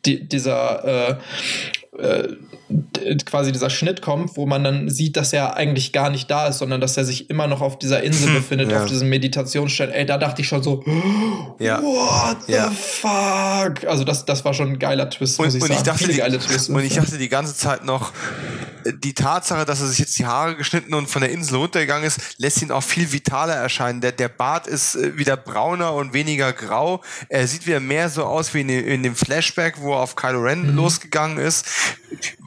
[0.06, 1.16] die, dieser äh,
[1.98, 2.36] äh,
[3.26, 6.58] quasi dieser Schnitt kommt, wo man dann sieht, dass er eigentlich gar nicht da ist,
[6.58, 8.82] sondern dass er sich immer noch auf dieser Insel befindet, ja.
[8.82, 9.94] auf diesem Meditationsstellen.
[9.94, 10.84] Ey, da dachte ich schon so,
[11.60, 11.82] ja.
[11.82, 12.72] what the ja.
[12.72, 13.86] fuck?
[13.88, 15.80] Also das, das war schon ein geiler Twist, muss und, ich und sagen.
[15.80, 16.70] Ich dachte, die, geile Twist.
[16.70, 18.12] Und ich dachte die ganze Zeit noch,
[18.86, 22.20] die Tatsache, dass er sich jetzt die Haare geschnitten und von der Insel runtergegangen ist,
[22.38, 24.02] lässt ihn auch viel vitaler erscheinen.
[24.02, 27.02] Der, der Bart ist äh, wieder brauner und weniger grau.
[27.30, 30.42] Er sieht wieder mehr so aus wie in, in dem Flashback, wo er auf Kylo
[30.42, 30.76] Ren mhm.
[30.76, 31.66] losgegangen ist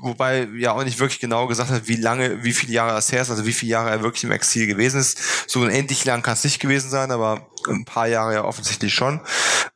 [0.00, 3.22] wobei ja auch nicht wirklich genau gesagt hat, wie lange, wie viele Jahre das her
[3.22, 5.18] ist, also wie viele Jahre er wirklich im Exil gewesen ist.
[5.48, 9.20] So unendlich lang kann es nicht gewesen sein, aber ein paar Jahre ja offensichtlich schon.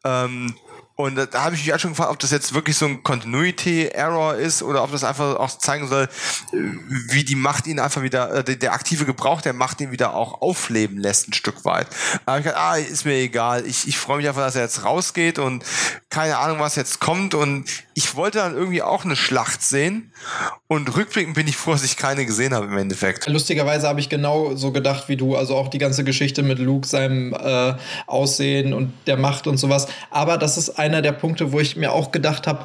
[0.05, 0.55] Ähm,
[1.03, 3.03] und da, da habe ich mich auch schon gefragt, ob das jetzt wirklich so ein
[3.03, 6.09] Continuity-Error ist oder ob das einfach auch zeigen soll,
[7.09, 10.15] wie die Macht ihn einfach wieder, äh, der, der, aktive Gebrauch der Macht ihn wieder
[10.15, 11.89] auch aufleben lässt, ein Stück weit.
[12.25, 13.67] Aber ich gedacht, ah, ist mir egal.
[13.67, 15.65] Ich, ich freue mich einfach, dass er jetzt rausgeht und
[16.09, 17.35] keine Ahnung, was jetzt kommt.
[17.35, 20.13] Und ich wollte dann irgendwie auch eine Schlacht sehen.
[20.69, 23.27] Und rückblickend bin ich froh, dass ich keine gesehen habe im Endeffekt.
[23.29, 25.37] Lustigerweise habe ich genau so gedacht wie du.
[25.37, 27.75] Also auch die ganze Geschichte mit Luke, seinem äh,
[28.07, 29.89] Aussehen und der Macht und sowas.
[30.11, 32.65] Aber das ist einer der Punkte, wo ich mir auch gedacht habe,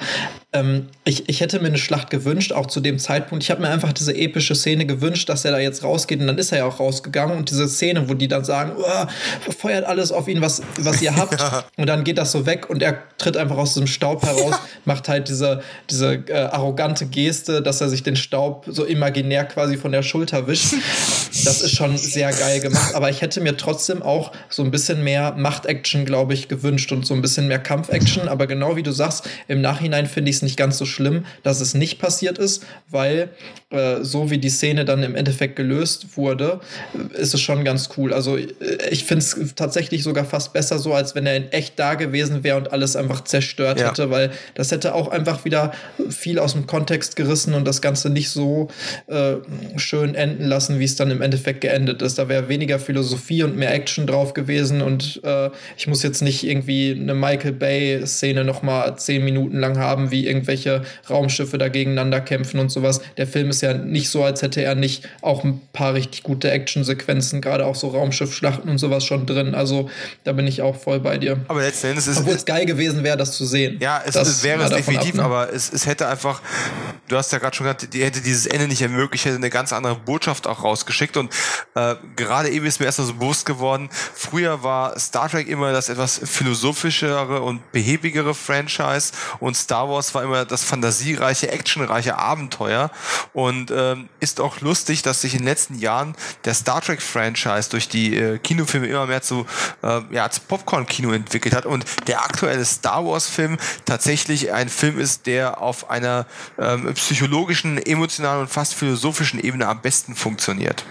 [0.58, 3.44] ähm, ich, ich hätte mir eine Schlacht gewünscht, auch zu dem Zeitpunkt.
[3.44, 6.38] Ich habe mir einfach diese epische Szene gewünscht, dass er da jetzt rausgeht und dann
[6.38, 7.38] ist er ja auch rausgegangen.
[7.38, 11.16] Und diese Szene, wo die dann sagen, oh, feuert alles auf ihn, was, was ihr
[11.16, 11.40] habt.
[11.40, 11.64] ja.
[11.78, 14.60] Und dann geht das so weg und er tritt einfach aus diesem Staub heraus, ja.
[14.86, 19.78] macht halt diese, diese äh, arrogante Geste, dass er sich den Staub so imaginär quasi
[19.78, 20.74] von der Schulter wischt.
[21.46, 22.96] Das ist schon sehr geil gemacht.
[22.96, 27.06] Aber ich hätte mir trotzdem auch so ein bisschen mehr Macht-Action, glaube ich, gewünscht und
[27.06, 28.28] so ein bisschen mehr Kampf-Action.
[28.28, 31.60] Aber genau wie du sagst, im Nachhinein finde ich es nicht ganz so schlimm, dass
[31.60, 33.30] es nicht passiert ist, weil
[33.70, 36.62] äh, so wie die Szene dann im Endeffekt gelöst wurde,
[37.20, 38.14] ist es schon ganz cool.
[38.14, 38.48] Also äh,
[38.92, 42.46] ich finde es tatsächlich sogar fast besser so, als wenn er in echt da gewesen
[42.46, 43.90] wäre und alles einfach zerstört ja.
[43.90, 45.74] hätte, weil das hätte auch einfach wieder
[46.10, 48.70] viel aus dem Kontext gerissen und das Ganze nicht so
[49.08, 49.34] äh,
[49.76, 52.18] schön enden lassen, wie es dann im Endeffekt geendet ist.
[52.18, 56.46] Da wäre weniger Philosophie und mehr Action drauf gewesen und äh, ich muss jetzt nicht
[56.46, 62.62] irgendwie eine Michael Bay-Szene nochmal zehn Minuten lang haben, wie irgendwelche Raumschiffe da gegeneinander kämpfen
[62.62, 63.02] und sowas.
[63.18, 66.24] Der Film ist ist ja nicht so, als hätte er nicht auch ein paar richtig
[66.24, 69.56] gute Actionsequenzen, gerade auch so Raumschiffschlachten und sowas schon drin.
[69.56, 69.90] Also
[70.24, 71.40] da bin ich auch voll bei dir.
[71.48, 73.78] Aber letzten Endes ist Obwohl es geil gewesen wäre, das zu sehen.
[73.80, 75.24] Ja, es, es wäre es definitiv, ab, ne?
[75.24, 76.42] aber es, es hätte einfach,
[77.08, 79.74] du hast ja gerade schon gesagt, die hätte dieses Ende nicht ermöglicht, hätte eine ganz
[79.74, 81.18] andere Botschaft auch rausgeschickt.
[81.18, 81.34] Und
[81.76, 85.72] äh, gerade eben ist mir erst mal so bewusst geworden, früher war Star Trek immer
[85.72, 92.92] das etwas philosophischere und behäbigere Franchise und Star Wars war immer das fantasiereiche, actionreiche Abenteuer
[93.34, 97.70] und ähm, ist auch lustig, dass sich in den letzten Jahren der Star Trek Franchise
[97.70, 99.46] durch die äh, Kinofilme immer mehr zu
[99.84, 105.28] äh, ja, als Popcorn-Kino entwickelt hat und der aktuelle Star Wars-Film tatsächlich ein Film ist,
[105.28, 106.26] der auf einer
[106.58, 110.86] ähm, psychologischen, emotionalen und fast philosophischen Ebene am besten funktioniert.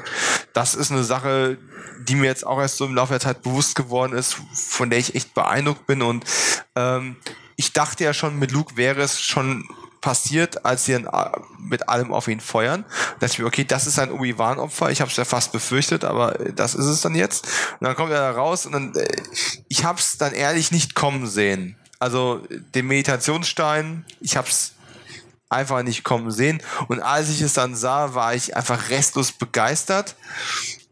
[0.52, 1.58] Das ist eine Sache,
[2.00, 4.98] die mir jetzt auch erst so im Laufe der Zeit bewusst geworden ist, von der
[4.98, 6.02] ich echt beeindruckt bin.
[6.02, 6.24] Und
[6.74, 7.16] ähm,
[7.56, 9.68] ich dachte ja schon, mit Luke wäre es schon
[10.06, 11.02] passiert, als sie äh,
[11.58, 12.84] mit allem auf ihn feuern.
[13.18, 14.92] Da dachte okay, das ist ein Obi-Wan-Opfer.
[14.92, 17.48] Ich habe es ja fast befürchtet, aber äh, das ist es dann jetzt.
[17.80, 19.04] Und dann kommt er da raus und dann, äh,
[19.66, 21.74] ich habe es dann ehrlich nicht kommen sehen.
[21.98, 24.74] Also den Meditationsstein, ich habe es
[25.48, 26.62] einfach nicht kommen sehen.
[26.86, 30.14] Und als ich es dann sah, war ich einfach restlos begeistert.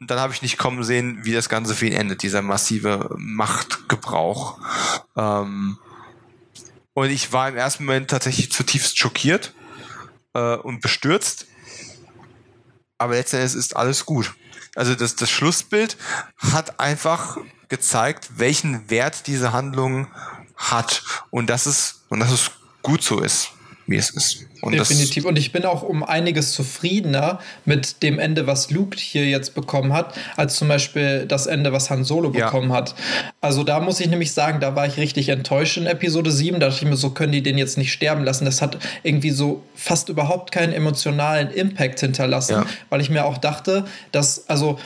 [0.00, 3.14] Und dann habe ich nicht kommen sehen, wie das Ganze für ihn endet, dieser massive
[3.16, 4.58] Machtgebrauch.
[5.16, 5.78] Ähm,
[6.94, 9.52] und ich war im ersten Moment tatsächlich zutiefst schockiert
[10.32, 11.47] äh, und bestürzt.
[12.98, 14.34] Aber letztendlich ist alles gut.
[14.76, 15.97] Also das, das Schlussbild
[16.39, 20.08] hat einfach gezeigt, welchen Wert diese Handlung
[20.56, 21.02] hat.
[21.31, 22.50] Und dass es, und dass es
[22.82, 23.50] gut so ist,
[23.86, 24.47] wie es ist.
[24.64, 25.26] Und Definitiv.
[25.26, 29.92] Und ich bin auch um einiges zufriedener mit dem Ende, was Luke hier jetzt bekommen
[29.92, 32.46] hat, als zum Beispiel das Ende, was Han Solo ja.
[32.46, 32.94] bekommen hat.
[33.42, 36.60] Also da muss ich nämlich sagen, da war ich richtig enttäuscht in Episode 7.
[36.60, 38.46] Da dachte ich mir, so können die den jetzt nicht sterben lassen.
[38.46, 42.66] Das hat irgendwie so fast überhaupt keinen emotionalen Impact hinterlassen, ja.
[42.88, 44.78] weil ich mir auch dachte, dass also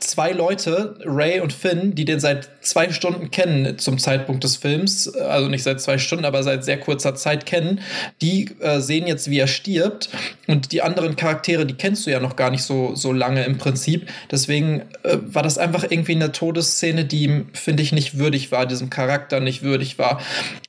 [0.00, 5.14] zwei Leute, Ray und Finn, die den seit zwei Stunden kennen zum Zeitpunkt des Films,
[5.14, 7.80] also nicht seit zwei Stunden, aber seit sehr kurzer Zeit kennen,
[8.20, 10.08] die äh, sehen sehen jetzt, wie er stirbt.
[10.46, 13.58] Und die anderen Charaktere, die kennst du ja noch gar nicht so, so lange im
[13.58, 14.08] Prinzip.
[14.30, 18.66] Deswegen äh, war das einfach irgendwie eine Todesszene, die ihm, finde ich, nicht würdig war,
[18.66, 20.20] diesem Charakter nicht würdig war.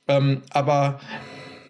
[0.08, 1.00] Ähm, aber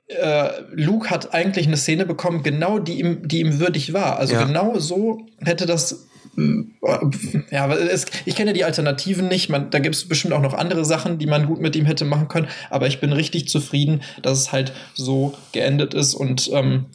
[0.08, 4.18] äh, Luke hat eigentlich eine Szene bekommen, genau die ihm, die ihm würdig war.
[4.18, 4.44] Also ja.
[4.44, 6.06] genau so hätte das
[7.50, 9.48] ja, es, ich kenne die Alternativen nicht.
[9.48, 12.04] Man, da gibt es bestimmt auch noch andere Sachen, die man gut mit ihm hätte
[12.04, 12.48] machen können.
[12.70, 16.86] Aber ich bin richtig zufrieden, dass es halt so geendet ist und ähm,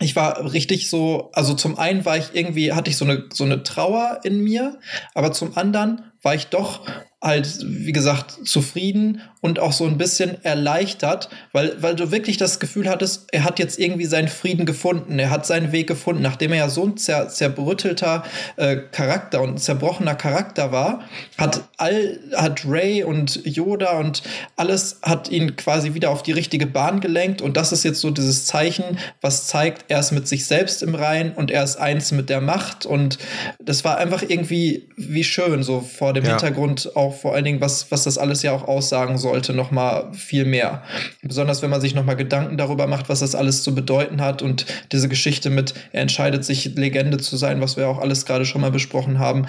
[0.00, 3.44] ich war richtig so, also zum einen war ich irgendwie, hatte ich so eine, so
[3.44, 4.78] eine Trauer in mir,
[5.14, 6.86] aber zum anderen war ich doch
[7.22, 12.60] halt, wie gesagt, zufrieden und auch so ein bisschen erleichtert, weil, weil du wirklich das
[12.60, 16.52] Gefühl hattest, er hat jetzt irgendwie seinen Frieden gefunden, er hat seinen Weg gefunden, nachdem
[16.52, 18.24] er ja so ein zer, zerbrüttelter
[18.56, 21.04] äh, Charakter und zerbrochener Charakter war,
[21.36, 24.22] hat all, hat Ray und Yoda und
[24.56, 27.42] alles hat ihn quasi wieder auf die richtige Bahn gelenkt.
[27.42, 30.94] Und das ist jetzt so dieses Zeichen, was zeigt, er ist mit sich selbst im
[30.94, 32.86] Rein und er ist eins mit der Macht.
[32.86, 33.18] Und
[33.58, 36.30] das war einfach irgendwie wie schön, so vor dem ja.
[36.30, 40.12] Hintergrund auch vor allen Dingen, was, was das alles ja auch aussagen sollte, noch mal
[40.12, 40.82] viel mehr.
[41.22, 44.42] Besonders wenn man sich noch mal Gedanken darüber macht, was das alles zu bedeuten hat
[44.42, 48.44] und diese Geschichte mit, er entscheidet sich, Legende zu sein, was wir auch alles gerade
[48.44, 49.46] schon mal besprochen haben,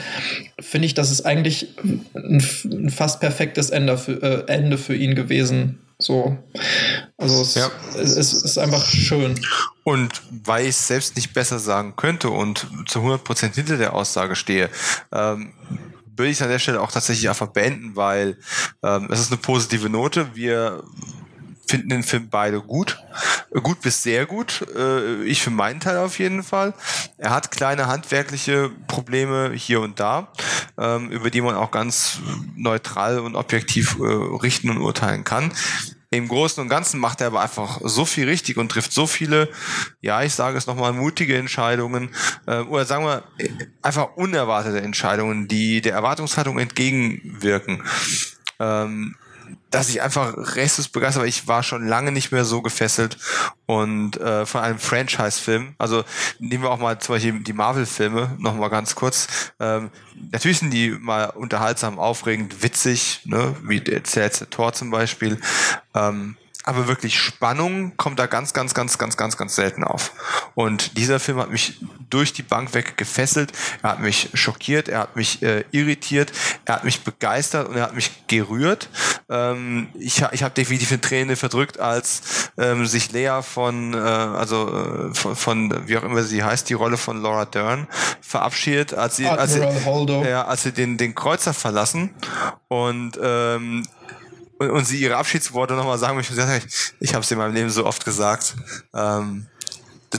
[0.59, 1.69] finde ich, das ist eigentlich
[2.13, 5.79] ein, ein fast perfektes Ende für, äh, Ende für ihn gewesen.
[6.01, 6.37] So.
[7.17, 7.69] Also es, ja.
[7.95, 9.39] es, es, ist einfach schön.
[9.83, 14.35] Und weil ich es selbst nicht besser sagen könnte und zu 100% hinter der Aussage
[14.35, 14.69] stehe,
[15.11, 15.53] ähm,
[16.15, 18.37] würde ich an der Stelle auch tatsächlich einfach beenden, weil
[18.83, 20.35] ähm, es ist eine positive Note.
[20.35, 20.83] Wir
[21.67, 23.01] finden den Film beide gut.
[23.63, 24.65] Gut bis sehr gut.
[24.75, 26.73] Äh, ich für meinen Teil auf jeden Fall.
[27.17, 30.31] Er hat kleine handwerkliche Probleme hier und da,
[30.77, 32.19] ähm, über die man auch ganz
[32.55, 35.53] neutral und objektiv äh, richten und urteilen kann.
[36.13, 39.47] Im Großen und Ganzen macht er aber einfach so viel richtig und trifft so viele,
[40.01, 42.09] ja, ich sage es nochmal, mutige Entscheidungen
[42.47, 43.23] äh, oder sagen wir
[43.81, 47.83] einfach unerwartete Entscheidungen, die der Erwartungshaltung entgegenwirken.
[48.59, 49.15] Ähm,
[49.71, 51.27] dass ich einfach restlos begeistert war.
[51.27, 53.17] Ich war schon lange nicht mehr so gefesselt
[53.65, 55.75] und äh, von einem Franchise-Film.
[55.77, 56.03] Also
[56.39, 59.27] nehmen wir auch mal zum Beispiel die Marvel-Filme noch mal ganz kurz.
[59.59, 59.89] Ähm,
[60.31, 63.55] natürlich sind die mal unterhaltsam, aufregend, witzig, ne?
[63.63, 65.39] wie der letzte Tor zum Beispiel.
[65.95, 70.11] Ähm, aber wirklich Spannung kommt da ganz, ganz, ganz, ganz, ganz, ganz selten auf.
[70.53, 73.51] Und dieser Film hat mich durch die Bank weg gefesselt.
[73.81, 76.31] Er hat mich schockiert, er hat mich äh, irritiert,
[76.65, 78.89] er hat mich begeistert und er hat mich gerührt.
[79.29, 84.67] Ähm, ich ich habe definitiv eine Träne verdrückt, als ähm, sich Lea von, äh, also
[84.67, 87.87] äh, von, von, wie auch immer sie heißt, die Rolle von Laura Dern
[88.21, 92.13] verabschiedet, als sie, als sie, ja, als sie den, den Kreuzer verlassen
[92.67, 93.83] und ähm,
[94.61, 96.33] und, und sie ihre Abschiedsworte nochmal sagen möchte.
[96.33, 98.55] Ich, ich habe es in meinem Leben so oft gesagt.
[98.93, 99.47] Ähm,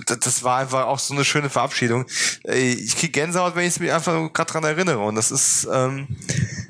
[0.07, 2.07] das, war einfach auch so eine schöne Verabschiedung.
[2.45, 4.99] Ich kriege Gänsehaut, wenn ich mir einfach gerade dran erinnere.
[4.99, 6.09] Und das ist, ähm,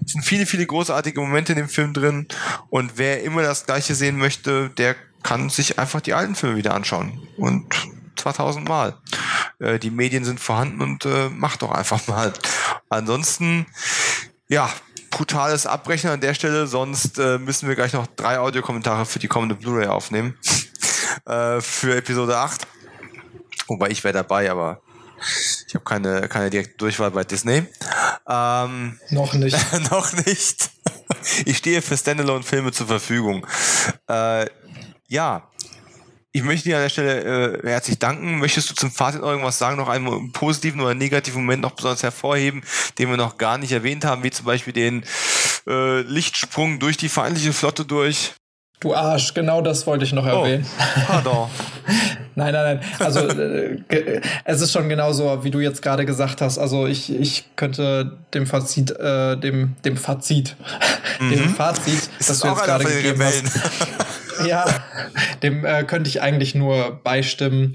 [0.04, 2.26] sind viele, viele großartige Momente in dem Film drin.
[2.68, 6.74] Und wer immer das Gleiche sehen möchte, der kann sich einfach die alten Filme wieder
[6.74, 7.26] anschauen.
[7.36, 7.64] Und
[8.16, 8.96] zwar tausendmal.
[9.60, 12.32] Äh, die Medien sind vorhanden und äh, macht doch einfach mal.
[12.88, 13.66] Ansonsten,
[14.48, 14.68] ja,
[15.12, 19.28] brutales Abbrechen an der Stelle, sonst äh, müssen wir gleich noch drei Audiokommentare für die
[19.28, 20.36] kommende Blu-ray aufnehmen.
[21.26, 22.66] äh, für Episode 8.
[23.68, 24.80] Wobei ich wäre dabei, aber
[25.68, 27.64] ich habe keine, keine direkte Durchwahl bei Disney.
[28.28, 29.56] Ähm, noch nicht.
[29.90, 30.70] noch nicht.
[31.44, 33.46] Ich stehe für Standalone-Filme zur Verfügung.
[34.08, 34.46] Äh,
[35.06, 35.48] ja,
[36.32, 38.38] ich möchte dir an der Stelle äh, herzlich danken.
[38.38, 42.62] Möchtest du zum Fazit irgendwas sagen, noch einen positiven oder negativen Moment noch besonders hervorheben,
[42.98, 45.04] den wir noch gar nicht erwähnt haben, wie zum Beispiel den
[45.66, 48.32] äh, Lichtsprung durch die feindliche Flotte durch?
[48.80, 50.66] Du Arsch, genau das wollte ich noch oh, erwähnen.
[51.06, 51.50] Pardon.
[52.34, 52.80] nein, nein, nein.
[52.98, 56.58] Also äh, es ist schon genauso, wie du jetzt gerade gesagt hast.
[56.58, 60.56] Also ich, ich könnte dem Fazit, äh, dem, dem Fazit,
[61.20, 61.30] mhm.
[61.30, 63.44] dem Fazit, ist das du jetzt gerade gegeben hast.
[64.46, 64.64] ja,
[65.42, 67.74] dem äh, könnte ich eigentlich nur beistimmen.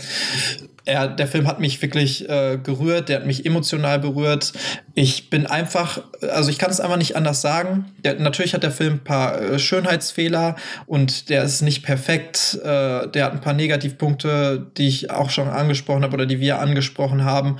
[0.87, 4.53] Er, der Film hat mich wirklich äh, gerührt, der hat mich emotional berührt.
[4.95, 6.01] Ich bin einfach,
[6.31, 7.85] also ich kann es einfach nicht anders sagen.
[8.05, 12.57] Der, natürlich hat der Film ein paar äh, Schönheitsfehler und der ist nicht perfekt.
[12.63, 16.59] Äh, der hat ein paar Negativpunkte, die ich auch schon angesprochen habe oder die wir
[16.59, 17.57] angesprochen haben.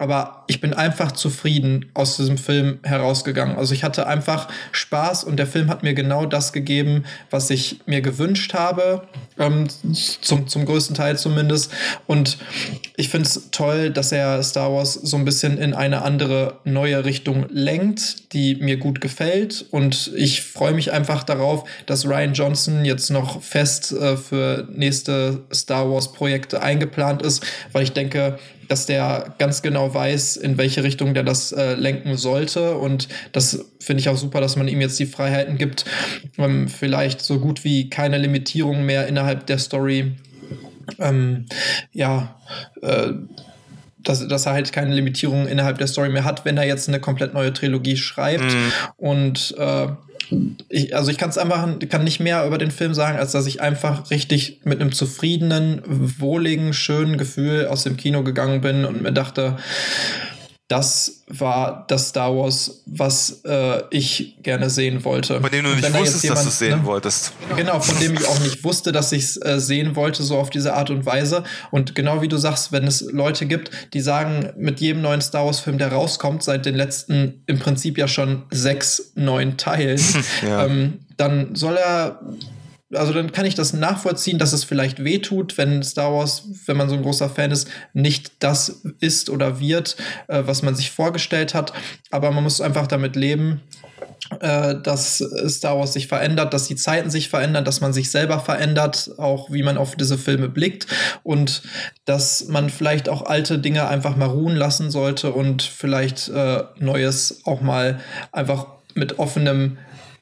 [0.00, 3.58] Aber ich bin einfach zufrieden aus diesem Film herausgegangen.
[3.58, 7.80] Also ich hatte einfach Spaß und der Film hat mir genau das gegeben, was ich
[7.84, 9.06] mir gewünscht habe,
[9.38, 9.68] ähm,
[10.22, 11.70] zum, zum größten Teil zumindest.
[12.06, 12.38] Und
[12.96, 17.04] ich finde es toll, dass er Star Wars so ein bisschen in eine andere, neue
[17.04, 19.64] Richtung lenkt, die mir gut gefällt.
[19.70, 25.42] Und ich freue mich einfach darauf, dass Ryan Johnson jetzt noch fest äh, für nächste
[25.52, 28.38] Star Wars-Projekte eingeplant ist, weil ich denke,
[28.70, 32.76] dass der ganz genau weiß, in welche Richtung der das äh, lenken sollte.
[32.76, 35.84] Und das finde ich auch super, dass man ihm jetzt die Freiheiten gibt,
[36.38, 40.12] ähm, vielleicht so gut wie keine Limitierung mehr innerhalb der Story.
[40.98, 41.46] Ähm,
[41.92, 42.36] ja,
[42.82, 43.12] äh,
[44.02, 47.00] dass, dass er halt keine Limitierung innerhalb der Story mehr hat, wenn er jetzt eine
[47.00, 48.44] komplett neue Trilogie schreibt.
[48.44, 48.72] Mhm.
[48.96, 49.88] Und äh,
[50.68, 53.46] ich, also ich kann es einfach, kann nicht mehr über den Film sagen, als dass
[53.46, 59.02] ich einfach richtig mit einem zufriedenen, wohligen, schönen Gefühl aus dem Kino gegangen bin und
[59.02, 59.56] mir dachte,
[60.70, 65.40] das war das Star Wars, was äh, ich gerne sehen wollte.
[65.40, 67.32] Von dem du nicht wusstest, jemand, dass du es sehen ne, wolltest.
[67.56, 70.48] Genau, von dem ich auch nicht wusste, dass ich es äh, sehen wollte, so auf
[70.48, 71.42] diese Art und Weise.
[71.72, 75.44] Und genau wie du sagst, wenn es Leute gibt, die sagen, mit jedem neuen Star
[75.44, 80.00] Wars-Film, der rauskommt, seit den letzten im Prinzip ja schon sechs, neun Teilen,
[80.46, 80.66] ja.
[80.66, 82.20] ähm, dann soll er
[82.94, 86.88] also dann kann ich das nachvollziehen, dass es vielleicht wehtut, wenn Star Wars, wenn man
[86.88, 89.96] so ein großer Fan ist, nicht das ist oder wird,
[90.28, 91.72] äh, was man sich vorgestellt hat.
[92.10, 93.60] Aber man muss einfach damit leben,
[94.40, 98.40] äh, dass Star Wars sich verändert, dass die Zeiten sich verändern, dass man sich selber
[98.40, 100.86] verändert, auch wie man auf diese Filme blickt
[101.22, 101.62] und
[102.04, 107.42] dass man vielleicht auch alte Dinge einfach mal ruhen lassen sollte und vielleicht äh, Neues
[107.44, 108.00] auch mal
[108.32, 109.78] einfach mit offenem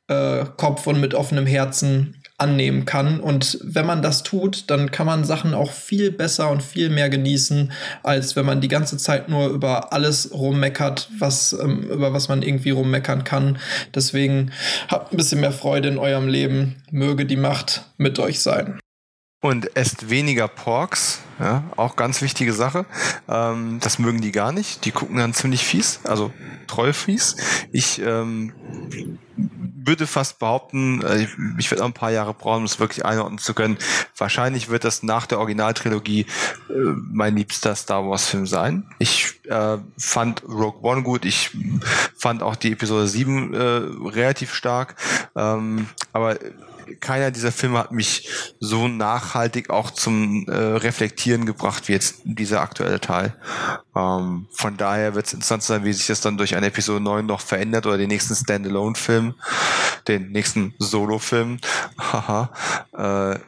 [0.08, 3.18] äh, Kopf und mit offenem Herzen annehmen kann.
[3.20, 7.10] Und wenn man das tut, dann kann man Sachen auch viel besser und viel mehr
[7.10, 7.72] genießen,
[8.04, 12.42] als wenn man die ganze Zeit nur über alles rummeckert, was, ähm, über was man
[12.42, 13.58] irgendwie rummeckern kann.
[13.94, 14.52] Deswegen
[14.88, 16.76] habt ein bisschen mehr Freude in eurem Leben.
[16.92, 18.78] Möge die Macht mit euch sein.
[19.40, 22.86] Und esst weniger Porks, ja, auch ganz wichtige Sache.
[23.28, 24.84] Ähm, das mögen die gar nicht.
[24.84, 26.32] Die gucken dann ziemlich fies, also
[26.66, 27.36] treu fies.
[27.70, 28.52] Ich ähm,
[29.84, 31.26] würde fast behaupten, äh,
[31.58, 33.78] ich werde auch ein paar Jahre brauchen, um es wirklich einordnen zu können.
[34.16, 36.72] Wahrscheinlich wird das nach der Originaltrilogie äh,
[37.10, 38.86] mein liebster Star Wars-Film sein.
[38.98, 41.50] Ich äh, fand Rogue One gut, ich
[42.16, 43.58] fand auch die Episode 7 äh,
[44.08, 44.96] relativ stark,
[45.36, 46.38] ähm, aber
[46.96, 48.28] keiner dieser Filme hat mich
[48.60, 53.34] so nachhaltig auch zum äh, Reflektieren gebracht wie jetzt dieser aktuelle Teil.
[53.94, 57.26] Ähm, von daher wird es interessant sein, wie sich das dann durch eine Episode 9
[57.26, 59.34] noch verändert oder den nächsten Standalone-Film,
[60.06, 61.58] den nächsten Solo-Film.
[61.98, 62.50] Haha.
[62.96, 63.38] Äh,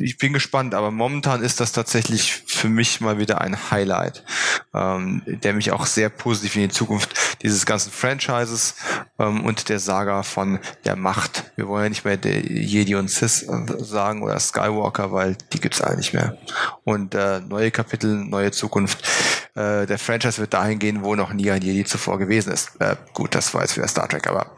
[0.00, 4.24] ich bin gespannt, aber momentan ist das tatsächlich für mich mal wieder ein Highlight,
[4.72, 8.76] ähm, der mich auch sehr positiv in die Zukunft dieses ganzen Franchises
[9.18, 11.52] ähm, und der Saga von der Macht.
[11.56, 15.80] Wir wollen ja nicht mehr Jedi und Sith äh, sagen oder Skywalker, weil die gibt's
[15.80, 16.38] eigentlich nicht mehr.
[16.84, 19.02] Und äh, neue Kapitel, neue Zukunft.
[19.54, 22.80] Äh, der Franchise wird dahin gehen, wo noch nie ein Jedi zuvor gewesen ist.
[22.80, 24.56] Äh, gut, das war jetzt wieder Star Trek, aber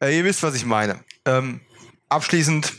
[0.00, 1.00] äh, ihr wisst, was ich meine.
[1.24, 1.60] Ähm,
[2.08, 2.72] abschließend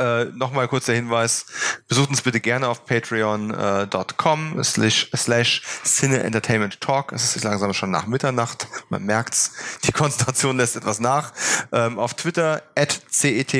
[0.00, 1.46] äh, Nochmal kurzer Hinweis,
[1.86, 7.12] besucht uns bitte gerne auf patreon.com äh, slash, slash Cine Entertainment Talk.
[7.12, 9.52] Es ist langsam schon nach Mitternacht, man merkt's,
[9.84, 11.32] die Konzentration lässt etwas nach.
[11.72, 13.54] Ähm, auf Twitter at cet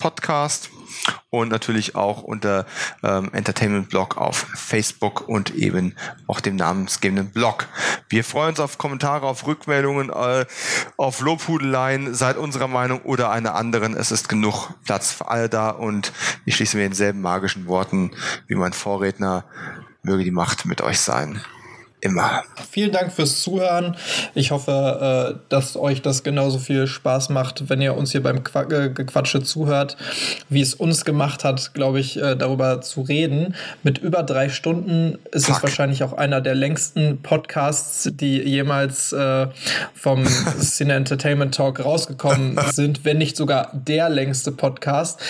[0.00, 0.70] Podcast
[1.30, 2.66] und natürlich auch unter
[3.04, 5.94] ähm, Entertainment Blog auf Facebook und eben
[6.26, 7.68] auch dem namensgebenden Blog.
[8.08, 10.46] Wir freuen uns auf Kommentare, auf Rückmeldungen, äh,
[10.96, 13.94] auf Lobhudeleien, seid unserer Meinung oder einer anderen.
[13.94, 16.12] Es ist genug Platz für alle da und
[16.44, 18.10] ich schließe mir denselben magischen Worten
[18.48, 19.44] wie mein Vorredner.
[20.02, 21.40] Möge die Macht mit euch sein
[22.00, 22.42] immer.
[22.70, 23.96] Vielen Dank fürs Zuhören.
[24.34, 28.38] Ich hoffe, äh, dass euch das genauso viel Spaß macht, wenn ihr uns hier beim
[28.38, 29.96] äh, Gequatsche zuhört,
[30.48, 33.54] wie es uns gemacht hat, glaube ich, äh, darüber zu reden.
[33.82, 35.56] Mit über drei Stunden ist Fuck.
[35.56, 39.14] es wahrscheinlich auch einer der längsten Podcasts, die jemals
[39.94, 40.24] vom
[40.60, 45.20] Cine Entertainment Talk rausgekommen sind, wenn nicht sogar der längste Podcast.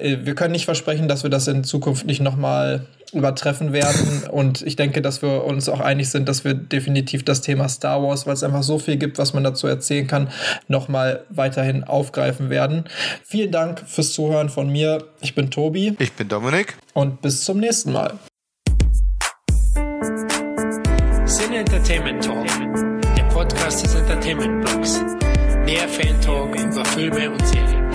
[0.00, 4.24] wir können nicht versprechen, dass wir das in Zukunft nicht nochmal übertreffen werden.
[4.30, 8.02] Und ich denke, dass wir uns auch einig sind, dass wir definitiv das Thema Star
[8.02, 10.28] Wars, weil es einfach so viel gibt, was man dazu erzählen kann,
[10.68, 12.84] nochmal weiterhin aufgreifen werden.
[13.24, 15.04] Vielen Dank fürs Zuhören von mir.
[15.20, 15.94] Ich bin Tobi.
[15.98, 16.76] Ich bin Dominik.
[16.94, 18.18] Und bis zum nächsten Mal.
[21.24, 22.46] Sin Entertainment Talk,
[23.16, 25.00] der Podcast des Entertainment Blogs.
[25.66, 27.91] Der Fan Talk über Filme und Serien.